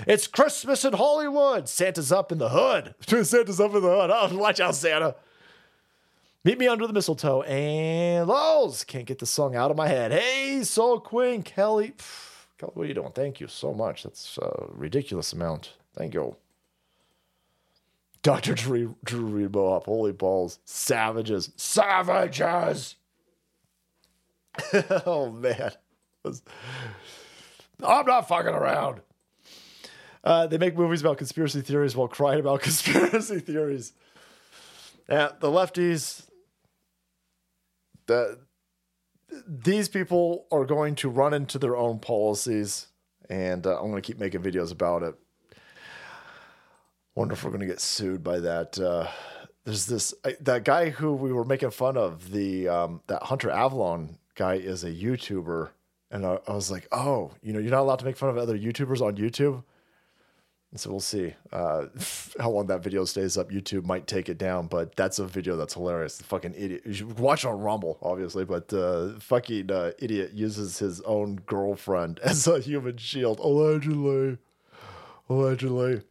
it's 0.07 0.27
Christmas 0.27 0.85
in 0.85 0.93
Hollywood. 0.95 1.69
Santa's 1.69 2.13
up 2.13 2.31
in 2.33 2.39
the 2.39 2.51
hood. 2.51 2.95
Santa's 3.27 3.61
up 3.61 3.75
in 3.75 3.83
the 3.83 3.89
hood. 3.89 4.11
Oh, 4.13 4.37
watch 4.37 4.61
out, 4.61 4.75
Santa. 4.75 5.17
Meet 6.45 6.59
me 6.59 6.69
under 6.69 6.87
the 6.87 6.93
mistletoe. 6.93 7.43
And 7.43 8.29
Lowe's. 8.29 8.85
Can't 8.85 9.07
get 9.07 9.19
the 9.19 9.27
song 9.27 9.57
out 9.57 9.71
of 9.71 9.77
my 9.77 9.89
head. 9.89 10.13
Hey, 10.13 10.63
Soul 10.63 11.01
Queen, 11.01 11.43
Kelly. 11.43 11.95
Pff, 11.97 12.47
Kelly, 12.59 12.73
what 12.75 12.85
are 12.85 12.87
you 12.87 12.95
doing? 12.95 13.13
Thank 13.13 13.41
you 13.41 13.49
so 13.49 13.73
much. 13.73 14.03
That's 14.03 14.39
a 14.39 14.67
ridiculous 14.69 15.33
amount. 15.33 15.73
Thank 15.97 16.13
you. 16.15 16.37
Dr. 18.23 18.55
Drew, 18.55 18.97
Drew 19.05 19.49
Rebo 19.49 19.77
up. 19.77 19.85
Holy 19.85 20.13
balls. 20.13 20.59
Savages. 20.65 21.51
Savages. 21.57 22.97
oh, 25.07 25.31
man. 25.31 25.73
I'm 27.83 28.07
not 28.07 28.29
fucking 28.29 28.55
around. 28.55 29.01
Uh, 30.23 30.47
they 30.47 30.57
make 30.57 30.77
movies 30.77 31.03
about 31.03 31.19
conspiracy 31.19 31.61
theories 31.61 31.95
while 31.95 32.09
crying 32.09 32.41
about 32.41 32.61
conspiracy 32.63 33.41
theories. 33.41 33.93
Yeah, 35.09 35.33
the 35.39 35.49
lefties, 35.49 36.23
the, 38.07 38.39
these 39.47 39.89
people 39.89 40.47
are 40.51 40.65
going 40.65 40.95
to 40.97 41.09
run 41.09 41.35
into 41.35 41.59
their 41.59 41.77
own 41.77 41.99
policies, 41.99 42.89
and 43.29 43.67
uh, 43.67 43.77
I'm 43.77 43.91
going 43.91 44.03
to 44.03 44.07
keep 44.07 44.19
making 44.19 44.43
videos 44.43 44.73
about 44.73 45.03
it. 45.03 45.15
Wonder 47.15 47.35
if 47.35 47.45
we're 47.45 47.51
going 47.51 47.61
to 47.61 47.67
get 47.67 47.81
sued 47.81 48.25
by 48.25 48.41
that 48.41 48.79
uh, 48.79 49.09
there's 49.65 49.87
this 49.87 50.15
I, 50.25 50.37
that 50.41 50.65
guy 50.65 50.91
who 50.91 51.15
we 51.15 51.33
were 51.33 51.45
making 51.45 51.71
fun 51.71 51.97
of 51.97 52.31
the 52.31 52.69
um, 52.69 53.01
that 53.07 53.25
Hunter 53.25 53.49
Avallone 53.49 54.17
guy 54.35 54.55
is 54.55 54.85
a 54.85 54.91
YouTuber, 54.91 55.71
and 56.11 56.27
I, 56.27 56.39
I 56.47 56.53
was 56.53 56.71
like, 56.71 56.87
oh, 56.93 57.33
you 57.43 57.53
know, 57.53 57.59
you're 57.59 57.71
not 57.71 57.81
allowed 57.81 58.01
to 58.01 58.05
make 58.05 58.17
fun 58.17 58.29
of 58.29 58.39
other 58.39 58.59
YouTubers 58.59 59.01
on 59.01 59.17
YouTube. 59.17 59.65
So 60.77 60.91
we'll 60.91 61.01
see 61.01 61.35
uh, 61.53 61.87
how 62.41 62.51
long 62.51 62.67
that 62.67 62.83
video 62.83 63.05
stays 63.05 63.39
up. 63.39 63.51
YouTube 63.51 63.85
might 63.85 64.07
take 64.07 64.29
it 64.29 64.39
down, 64.39 64.67
but 64.67 64.97
that's 64.97 65.19
a 65.19 65.27
video 65.27 65.57
that's 65.57 65.75
hilarious. 65.75 66.19
The 66.19 66.25
fucking 66.25 66.55
idiot. 66.57 66.83
You 66.85 66.93
should 66.93 67.19
watch 67.19 67.45
on 67.45 67.61
Rumble, 67.61 67.99
obviously, 68.03 68.45
but 68.45 68.73
uh, 68.73 69.19
fucking 69.21 69.71
uh, 69.71 69.93
idiot 69.99 70.33
uses 70.35 70.79
his 70.79 71.01
own 71.03 71.37
girlfriend 71.47 72.19
as 72.25 72.47
a 72.47 72.59
human 72.59 72.97
shield, 72.97 73.39
allegedly. 73.39 74.39
Allegedly. 75.29 76.03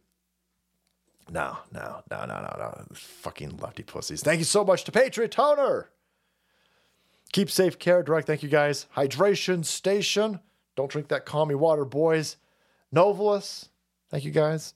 No, 1.30 1.58
no, 1.72 2.02
no, 2.10 2.26
no, 2.26 2.40
no, 2.40 2.54
no. 2.58 2.84
Fucking 2.92 3.58
lefty 3.58 3.82
pussies. 3.82 4.22
Thank 4.22 4.38
you 4.38 4.44
so 4.44 4.64
much 4.64 4.84
to 4.84 4.92
Patriot 4.92 5.30
Toner. 5.30 5.90
Keep 7.32 7.50
safe 7.50 7.78
care, 7.78 8.02
direct. 8.02 8.26
Thank 8.26 8.42
you 8.42 8.48
guys. 8.48 8.86
Hydration 8.96 9.64
Station. 9.64 10.40
Don't 10.76 10.90
drink 10.90 11.08
that 11.08 11.26
commie 11.26 11.54
water, 11.54 11.84
boys. 11.84 12.36
Novelist. 12.92 13.70
Thank 14.14 14.26
you 14.26 14.30
guys. 14.30 14.74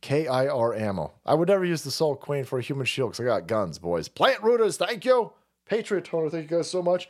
KIR 0.00 0.74
ammo. 0.74 1.12
I 1.24 1.34
would 1.34 1.46
never 1.46 1.64
use 1.64 1.82
the 1.82 1.92
Soul 1.92 2.16
Queen 2.16 2.42
for 2.42 2.58
a 2.58 2.62
human 2.62 2.84
shield 2.84 3.12
because 3.12 3.20
I 3.20 3.26
got 3.26 3.46
guns, 3.46 3.78
boys. 3.78 4.08
Plant 4.08 4.42
rooters, 4.42 4.76
thank 4.76 5.04
you. 5.04 5.30
Patriot 5.66 6.04
Toner, 6.04 6.28
thank 6.28 6.50
you 6.50 6.56
guys 6.56 6.68
so 6.68 6.82
much. 6.82 7.08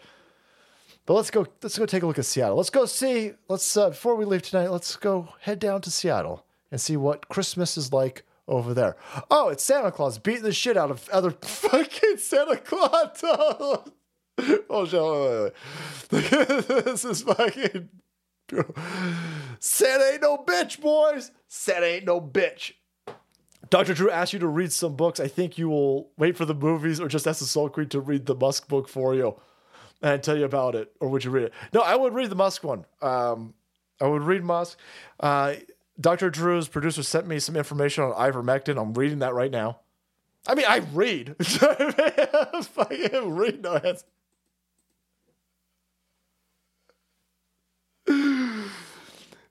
But 1.06 1.14
let's 1.14 1.30
go. 1.30 1.46
Let's 1.62 1.78
go 1.78 1.86
take 1.86 2.02
a 2.02 2.06
look 2.06 2.18
at 2.18 2.26
Seattle. 2.26 2.58
Let's 2.58 2.68
go 2.68 2.84
see. 2.84 3.32
Let's 3.48 3.74
uh, 3.74 3.88
before 3.88 4.16
we 4.16 4.26
leave 4.26 4.42
tonight. 4.42 4.70
Let's 4.70 4.96
go 4.96 5.30
head 5.40 5.60
down 5.60 5.80
to 5.80 5.90
Seattle 5.90 6.44
and 6.70 6.78
see 6.78 6.98
what 6.98 7.30
Christmas 7.30 7.78
is 7.78 7.90
like 7.90 8.26
over 8.46 8.74
there. 8.74 8.98
Oh, 9.30 9.48
it's 9.48 9.64
Santa 9.64 9.90
Claus 9.90 10.18
beating 10.18 10.42
the 10.42 10.52
shit 10.52 10.76
out 10.76 10.90
of 10.90 11.08
other 11.08 11.30
fucking 11.40 12.18
Santa 12.18 12.58
Claus. 12.58 13.18
oh 14.68 14.84
shit! 14.84 15.00
Wait, 16.12 16.30
wait, 16.30 16.48
wait. 16.68 16.84
this 16.84 17.06
is 17.06 17.22
fucking. 17.22 17.88
Santa 19.58 20.12
ain't 20.12 20.20
no 20.20 20.36
bitch, 20.36 20.78
boys. 20.78 21.30
Santa 21.54 21.84
ain't 21.84 22.06
no 22.06 22.18
bitch. 22.18 22.72
Dr. 23.68 23.92
Drew 23.92 24.10
asked 24.10 24.32
you 24.32 24.38
to 24.38 24.46
read 24.46 24.72
some 24.72 24.96
books. 24.96 25.20
I 25.20 25.28
think 25.28 25.58
you 25.58 25.68
will 25.68 26.08
wait 26.16 26.34
for 26.34 26.46
the 26.46 26.54
movies 26.54 26.98
or 26.98 27.08
just 27.08 27.26
ask 27.26 27.40
the 27.40 27.44
Soul 27.44 27.68
Queen 27.68 27.90
to 27.90 28.00
read 28.00 28.24
the 28.24 28.34
Musk 28.34 28.68
book 28.68 28.88
for 28.88 29.14
you 29.14 29.38
and 30.00 30.22
tell 30.22 30.38
you 30.38 30.46
about 30.46 30.74
it. 30.74 30.90
Or 30.98 31.08
would 31.10 31.24
you 31.24 31.30
read 31.30 31.44
it? 31.44 31.52
No, 31.74 31.82
I 31.82 31.94
would 31.94 32.14
read 32.14 32.30
the 32.30 32.36
Musk 32.36 32.64
one. 32.64 32.86
Um, 33.02 33.52
I 34.00 34.06
would 34.06 34.22
read 34.22 34.42
Musk. 34.42 34.78
Uh, 35.20 35.56
Dr. 36.00 36.30
Drew's 36.30 36.68
producer 36.68 37.02
sent 37.02 37.26
me 37.26 37.38
some 37.38 37.54
information 37.54 38.02
on 38.02 38.12
ivermectin. 38.12 38.80
I'm 38.80 38.94
reading 38.94 39.18
that 39.18 39.34
right 39.34 39.50
now. 39.50 39.80
I 40.46 40.54
mean, 40.54 40.64
I 40.66 40.78
read. 40.78 41.36
Fucking 41.44 43.34
read. 43.36 43.62
No. 43.62 43.78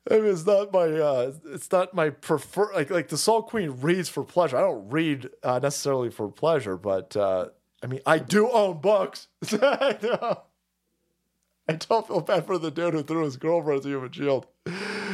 I 0.09 0.15
mean, 0.15 0.31
it's 0.31 0.45
not 0.45 0.73
my 0.73 0.87
uh, 0.87 1.33
it's 1.45 1.71
not 1.71 1.93
my 1.93 2.09
prefer 2.09 2.73
like 2.73 2.89
like 2.89 3.09
the 3.09 3.17
Soul 3.17 3.43
Queen 3.43 3.77
reads 3.81 4.09
for 4.09 4.23
pleasure. 4.23 4.57
I 4.57 4.61
don't 4.61 4.89
read 4.89 5.29
uh, 5.43 5.59
necessarily 5.59 6.09
for 6.09 6.27
pleasure, 6.29 6.75
but 6.75 7.15
uh, 7.15 7.49
I 7.83 7.87
mean, 7.87 8.01
I 8.05 8.17
do 8.17 8.49
own 8.49 8.81
books. 8.81 9.27
I, 9.51 10.37
don't 11.87 12.07
feel 12.07 12.21
bad 12.21 12.45
for 12.45 12.57
the 12.57 12.71
dude 12.71 12.93
who 12.93 13.03
threw 13.03 13.23
his 13.23 13.37
girlfriend 13.37 13.79
as 13.79 13.85
a 13.85 13.89
human 13.89 14.11
shield. 14.11 14.47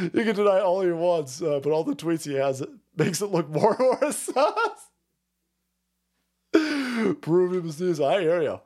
You 0.00 0.10
can 0.10 0.34
deny 0.34 0.60
all 0.60 0.80
he 0.80 0.90
wants, 0.90 1.42
uh, 1.42 1.60
but 1.62 1.70
all 1.70 1.84
the 1.84 1.94
tweets 1.94 2.24
he 2.24 2.34
has 2.34 2.60
it 2.60 2.70
makes 2.96 3.20
it 3.20 3.30
look 3.30 3.48
more 3.50 3.98
sus. 4.12 4.88
Peruvian 7.20 7.66
mysterious. 7.66 8.00
I 8.00 8.20
hear 8.20 8.42
you. 8.42 8.60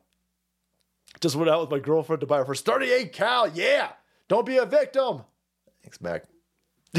Just 1.20 1.36
went 1.36 1.50
out 1.50 1.60
with 1.60 1.70
my 1.70 1.78
girlfriend 1.78 2.20
to 2.20 2.26
buy 2.26 2.38
her 2.38 2.44
first 2.44 2.64
38 2.64 3.12
cal. 3.12 3.48
Yeah. 3.48 3.92
Don't 4.28 4.46
be 4.46 4.56
a 4.56 4.66
victim. 4.66 5.22
Thanks, 5.82 6.00
Mac. 6.00 6.24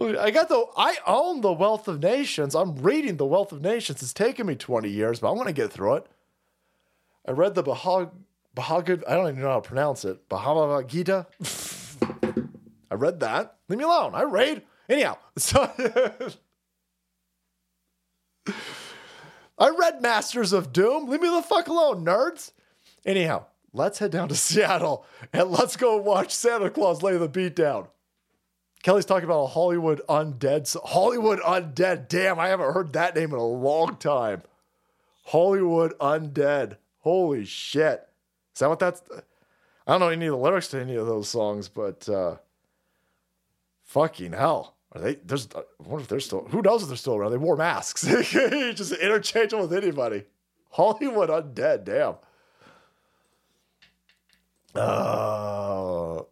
I 0.00 0.30
got 0.30 0.48
the. 0.48 0.66
I 0.76 0.96
own 1.06 1.40
the 1.40 1.52
Wealth 1.52 1.88
of 1.88 2.02
Nations. 2.02 2.54
I'm 2.54 2.76
reading 2.76 3.16
the 3.16 3.26
Wealth 3.26 3.52
of 3.52 3.60
Nations. 3.60 4.02
It's 4.02 4.12
taken 4.12 4.46
me 4.46 4.54
20 4.54 4.88
years, 4.88 5.20
but 5.20 5.28
I 5.28 5.32
want 5.32 5.48
to 5.48 5.54
get 5.54 5.72
through 5.72 5.94
it. 5.94 6.06
I 7.26 7.32
read 7.32 7.54
the 7.54 7.62
Bahag. 7.62 8.10
I 8.56 8.82
don't 9.14 9.28
even 9.28 9.40
know 9.40 9.48
how 9.48 9.60
to 9.60 9.68
pronounce 9.68 10.04
it. 10.04 10.28
Bhagavad 10.28 10.88
Gita. 10.88 11.26
I 12.90 12.94
read 12.94 13.20
that. 13.20 13.56
Leave 13.68 13.78
me 13.78 13.84
alone. 13.84 14.14
I 14.14 14.22
read. 14.22 14.62
Anyhow, 14.88 15.16
so 15.36 15.70
I 19.58 19.70
read 19.70 20.02
Masters 20.02 20.52
of 20.52 20.72
Doom. 20.72 21.08
Leave 21.08 21.22
me 21.22 21.28
the 21.28 21.42
fuck 21.42 21.68
alone, 21.68 22.04
nerds. 22.04 22.52
Anyhow, 23.06 23.46
let's 23.74 23.98
head 23.98 24.12
down 24.12 24.28
to 24.28 24.34
Seattle 24.34 25.04
and 25.32 25.50
let's 25.50 25.76
go 25.76 25.98
watch 25.98 26.34
Santa 26.34 26.70
Claus 26.70 27.02
lay 27.02 27.18
the 27.18 27.28
beat 27.28 27.54
down. 27.54 27.88
Kelly's 28.82 29.06
talking 29.06 29.24
about 29.24 29.44
a 29.44 29.46
Hollywood 29.48 30.02
undead. 30.08 30.74
Hollywood 30.84 31.40
undead. 31.40 32.08
Damn, 32.08 32.38
I 32.38 32.48
haven't 32.48 32.74
heard 32.74 32.92
that 32.92 33.16
name 33.16 33.32
in 33.32 33.38
a 33.38 33.46
long 33.46 33.96
time. 33.96 34.42
Hollywood 35.24 35.94
undead. 35.98 36.76
Holy 37.00 37.46
shit. 37.46 38.06
Is 38.54 38.60
that 38.60 38.68
what 38.68 38.78
that's? 38.78 39.02
I 39.86 39.92
don't 39.92 40.00
know 40.00 40.08
any 40.08 40.26
of 40.26 40.32
the 40.32 40.38
lyrics 40.38 40.68
to 40.68 40.80
any 40.80 40.96
of 40.96 41.06
those 41.06 41.30
songs, 41.30 41.68
but 41.68 42.06
uh, 42.10 42.36
fucking 43.84 44.32
hell. 44.32 44.76
Are 44.92 45.00
they? 45.00 45.14
There's. 45.14 45.48
I 45.56 45.62
wonder 45.78 46.02
if 46.02 46.08
they're 46.08 46.20
still. 46.20 46.46
Who 46.50 46.60
knows 46.60 46.82
if 46.82 46.88
they're 46.88 46.96
still 46.98 47.16
around? 47.16 47.32
They 47.32 47.38
wore 47.38 47.56
masks. 47.56 48.06
Just 48.06 48.92
interchangeable 48.92 49.66
with 49.66 49.82
anybody. 49.82 50.24
Hollywood 50.70 51.30
undead. 51.30 51.84
Damn. 51.84 52.16
Uh, 54.74 56.22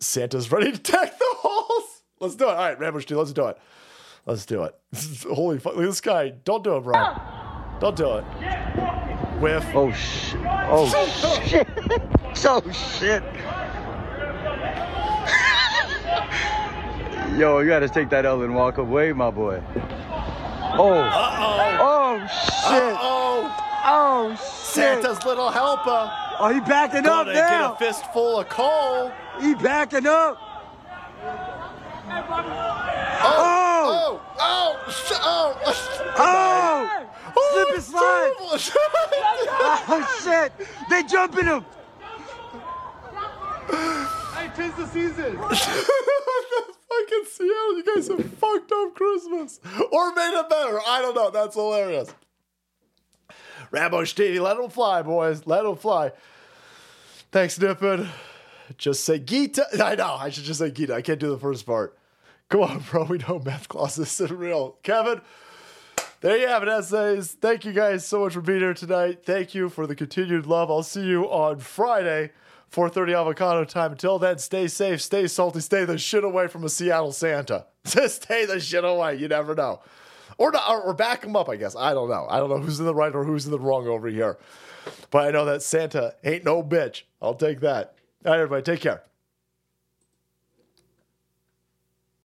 Santa's 0.00 0.50
ready 0.50 0.72
to 0.72 0.78
deck 0.78 1.18
the 1.18 1.34
halls. 1.38 2.02
Let's 2.20 2.34
do 2.34 2.44
it. 2.44 2.50
All 2.50 2.56
right, 2.56 2.78
Rambo 2.78 3.00
Steel, 3.00 3.18
let's 3.18 3.32
do 3.32 3.46
it. 3.46 3.58
Let's 4.24 4.44
do 4.46 4.64
it. 4.64 4.74
Holy 5.30 5.58
fuck. 5.58 5.74
Look 5.76 5.84
at 5.84 5.88
this 5.88 6.00
guy. 6.00 6.30
Don't 6.30 6.64
do 6.64 6.76
it, 6.76 6.80
bro. 6.82 6.94
Don't 7.80 7.96
do 7.96 8.16
it. 8.16 8.24
Whiff. 9.40 9.64
Oh, 9.74 9.92
shit. 9.92 10.40
Oh, 10.68 10.88
shit. 11.46 11.68
Oh, 12.44 12.72
shit. 12.72 13.22
Yo, 17.38 17.58
you 17.60 17.68
gotta 17.68 17.88
take 17.88 18.08
that 18.10 18.24
L 18.24 18.42
and 18.42 18.54
walk 18.54 18.78
away, 18.78 19.12
my 19.12 19.30
boy. 19.30 19.62
Oh. 20.78 20.92
Uh-oh. 20.92 21.78
Oh, 21.80 22.18
shit. 22.26 22.82
Uh-oh. 22.82 23.82
Oh, 23.84 24.30
shit. 24.36 24.64
Santa's 24.74 25.24
little 25.24 25.50
helper. 25.50 26.10
Oh, 26.38 26.52
he 26.52 26.60
backing 26.60 27.06
up 27.06 27.26
Gonna 27.26 27.34
now. 27.34 27.74
get 27.74 27.88
a 27.88 27.92
fistful 27.92 28.40
of 28.40 28.48
coal. 28.48 29.12
He 29.40 29.54
backing 29.54 30.06
up. 30.06 30.38
Oh! 33.22 34.20
Oh! 34.20 34.20
Oh! 34.38 34.76
Oh! 34.78 35.60
Oh, 35.64 35.64
oh, 35.64 36.16
oh. 36.18 36.18
oh! 36.18 37.52
Slip 37.52 37.68
and 37.74 37.82
slide. 37.82 38.32
oh, 39.88 40.20
shit. 40.22 40.52
They 40.90 41.02
jumping 41.04 41.46
him. 41.46 41.64
Hey, 44.34 44.50
tis 44.54 44.74
the 44.74 44.86
season. 44.86 45.38
Fucking 46.96 47.24
Seattle, 47.30 47.76
you 47.76 47.84
guys 47.94 48.08
have 48.08 48.24
fucked 48.34 48.72
up 48.72 48.94
Christmas. 48.94 49.60
Or 49.90 50.14
made 50.14 50.38
it 50.38 50.48
better. 50.48 50.80
I 50.86 51.00
don't 51.02 51.14
know. 51.14 51.30
That's 51.30 51.54
hilarious. 51.54 52.14
Rambo 53.70 54.04
Stevie, 54.04 54.40
let 54.40 54.56
them 54.56 54.70
fly, 54.70 55.02
boys. 55.02 55.46
Let 55.46 55.62
them 55.62 55.76
fly. 55.76 56.12
Thanks, 57.32 57.58
Nippin. 57.58 58.08
Just 58.78 59.04
say 59.04 59.18
Gita. 59.18 59.66
I 59.82 59.94
know. 59.94 60.14
I 60.14 60.30
should 60.30 60.44
just 60.44 60.60
say 60.60 60.70
Gita. 60.70 60.94
I 60.94 61.02
can't 61.02 61.20
do 61.20 61.30
the 61.30 61.38
first 61.38 61.66
part. 61.66 61.96
Come 62.48 62.62
on, 62.62 62.84
bro. 62.90 63.04
We 63.04 63.18
know 63.18 63.40
math 63.44 63.68
class 63.68 63.98
isn't 63.98 64.30
real. 64.30 64.76
Kevin, 64.82 65.20
there 66.20 66.36
you 66.38 66.48
have 66.48 66.62
it, 66.62 66.68
essays. 66.68 67.32
Thank 67.32 67.64
you 67.64 67.72
guys 67.72 68.04
so 68.06 68.20
much 68.20 68.34
for 68.34 68.40
being 68.40 68.60
here 68.60 68.74
tonight. 68.74 69.24
Thank 69.24 69.54
you 69.54 69.68
for 69.68 69.86
the 69.86 69.94
continued 69.94 70.46
love. 70.46 70.70
I'll 70.70 70.82
see 70.82 71.04
you 71.04 71.24
on 71.24 71.58
Friday, 71.58 72.32
4.30 72.72 73.20
avocado 73.20 73.64
time. 73.64 73.92
Until 73.92 74.18
then, 74.18 74.38
stay 74.38 74.68
safe, 74.68 75.02
stay 75.02 75.26
salty, 75.26 75.60
stay 75.60 75.84
the 75.84 75.98
shit 75.98 76.24
away 76.24 76.46
from 76.46 76.64
a 76.64 76.68
Seattle 76.68 77.12
Santa. 77.12 77.66
Just 77.84 78.22
stay 78.22 78.44
the 78.44 78.60
shit 78.60 78.84
away. 78.84 79.16
You 79.16 79.28
never 79.28 79.54
know. 79.54 79.80
Or, 80.38 80.52
or 80.68 80.92
back 80.92 81.24
him 81.24 81.34
up, 81.34 81.48
I 81.48 81.56
guess. 81.56 81.74
I 81.74 81.94
don't 81.94 82.10
know. 82.10 82.26
I 82.28 82.38
don't 82.38 82.50
know 82.50 82.58
who's 82.58 82.78
in 82.78 82.86
the 82.86 82.94
right 82.94 83.14
or 83.14 83.24
who's 83.24 83.46
in 83.46 83.50
the 83.50 83.58
wrong 83.58 83.86
over 83.86 84.08
here. 84.08 84.36
But 85.10 85.26
I 85.26 85.30
know 85.30 85.44
that 85.46 85.62
Santa 85.62 86.14
ain't 86.24 86.44
no 86.44 86.62
bitch. 86.62 87.02
I'll 87.22 87.34
take 87.34 87.60
that. 87.60 87.94
All 88.24 88.32
right, 88.32 88.40
everybody, 88.40 88.62
take 88.62 88.80
care. 88.80 89.02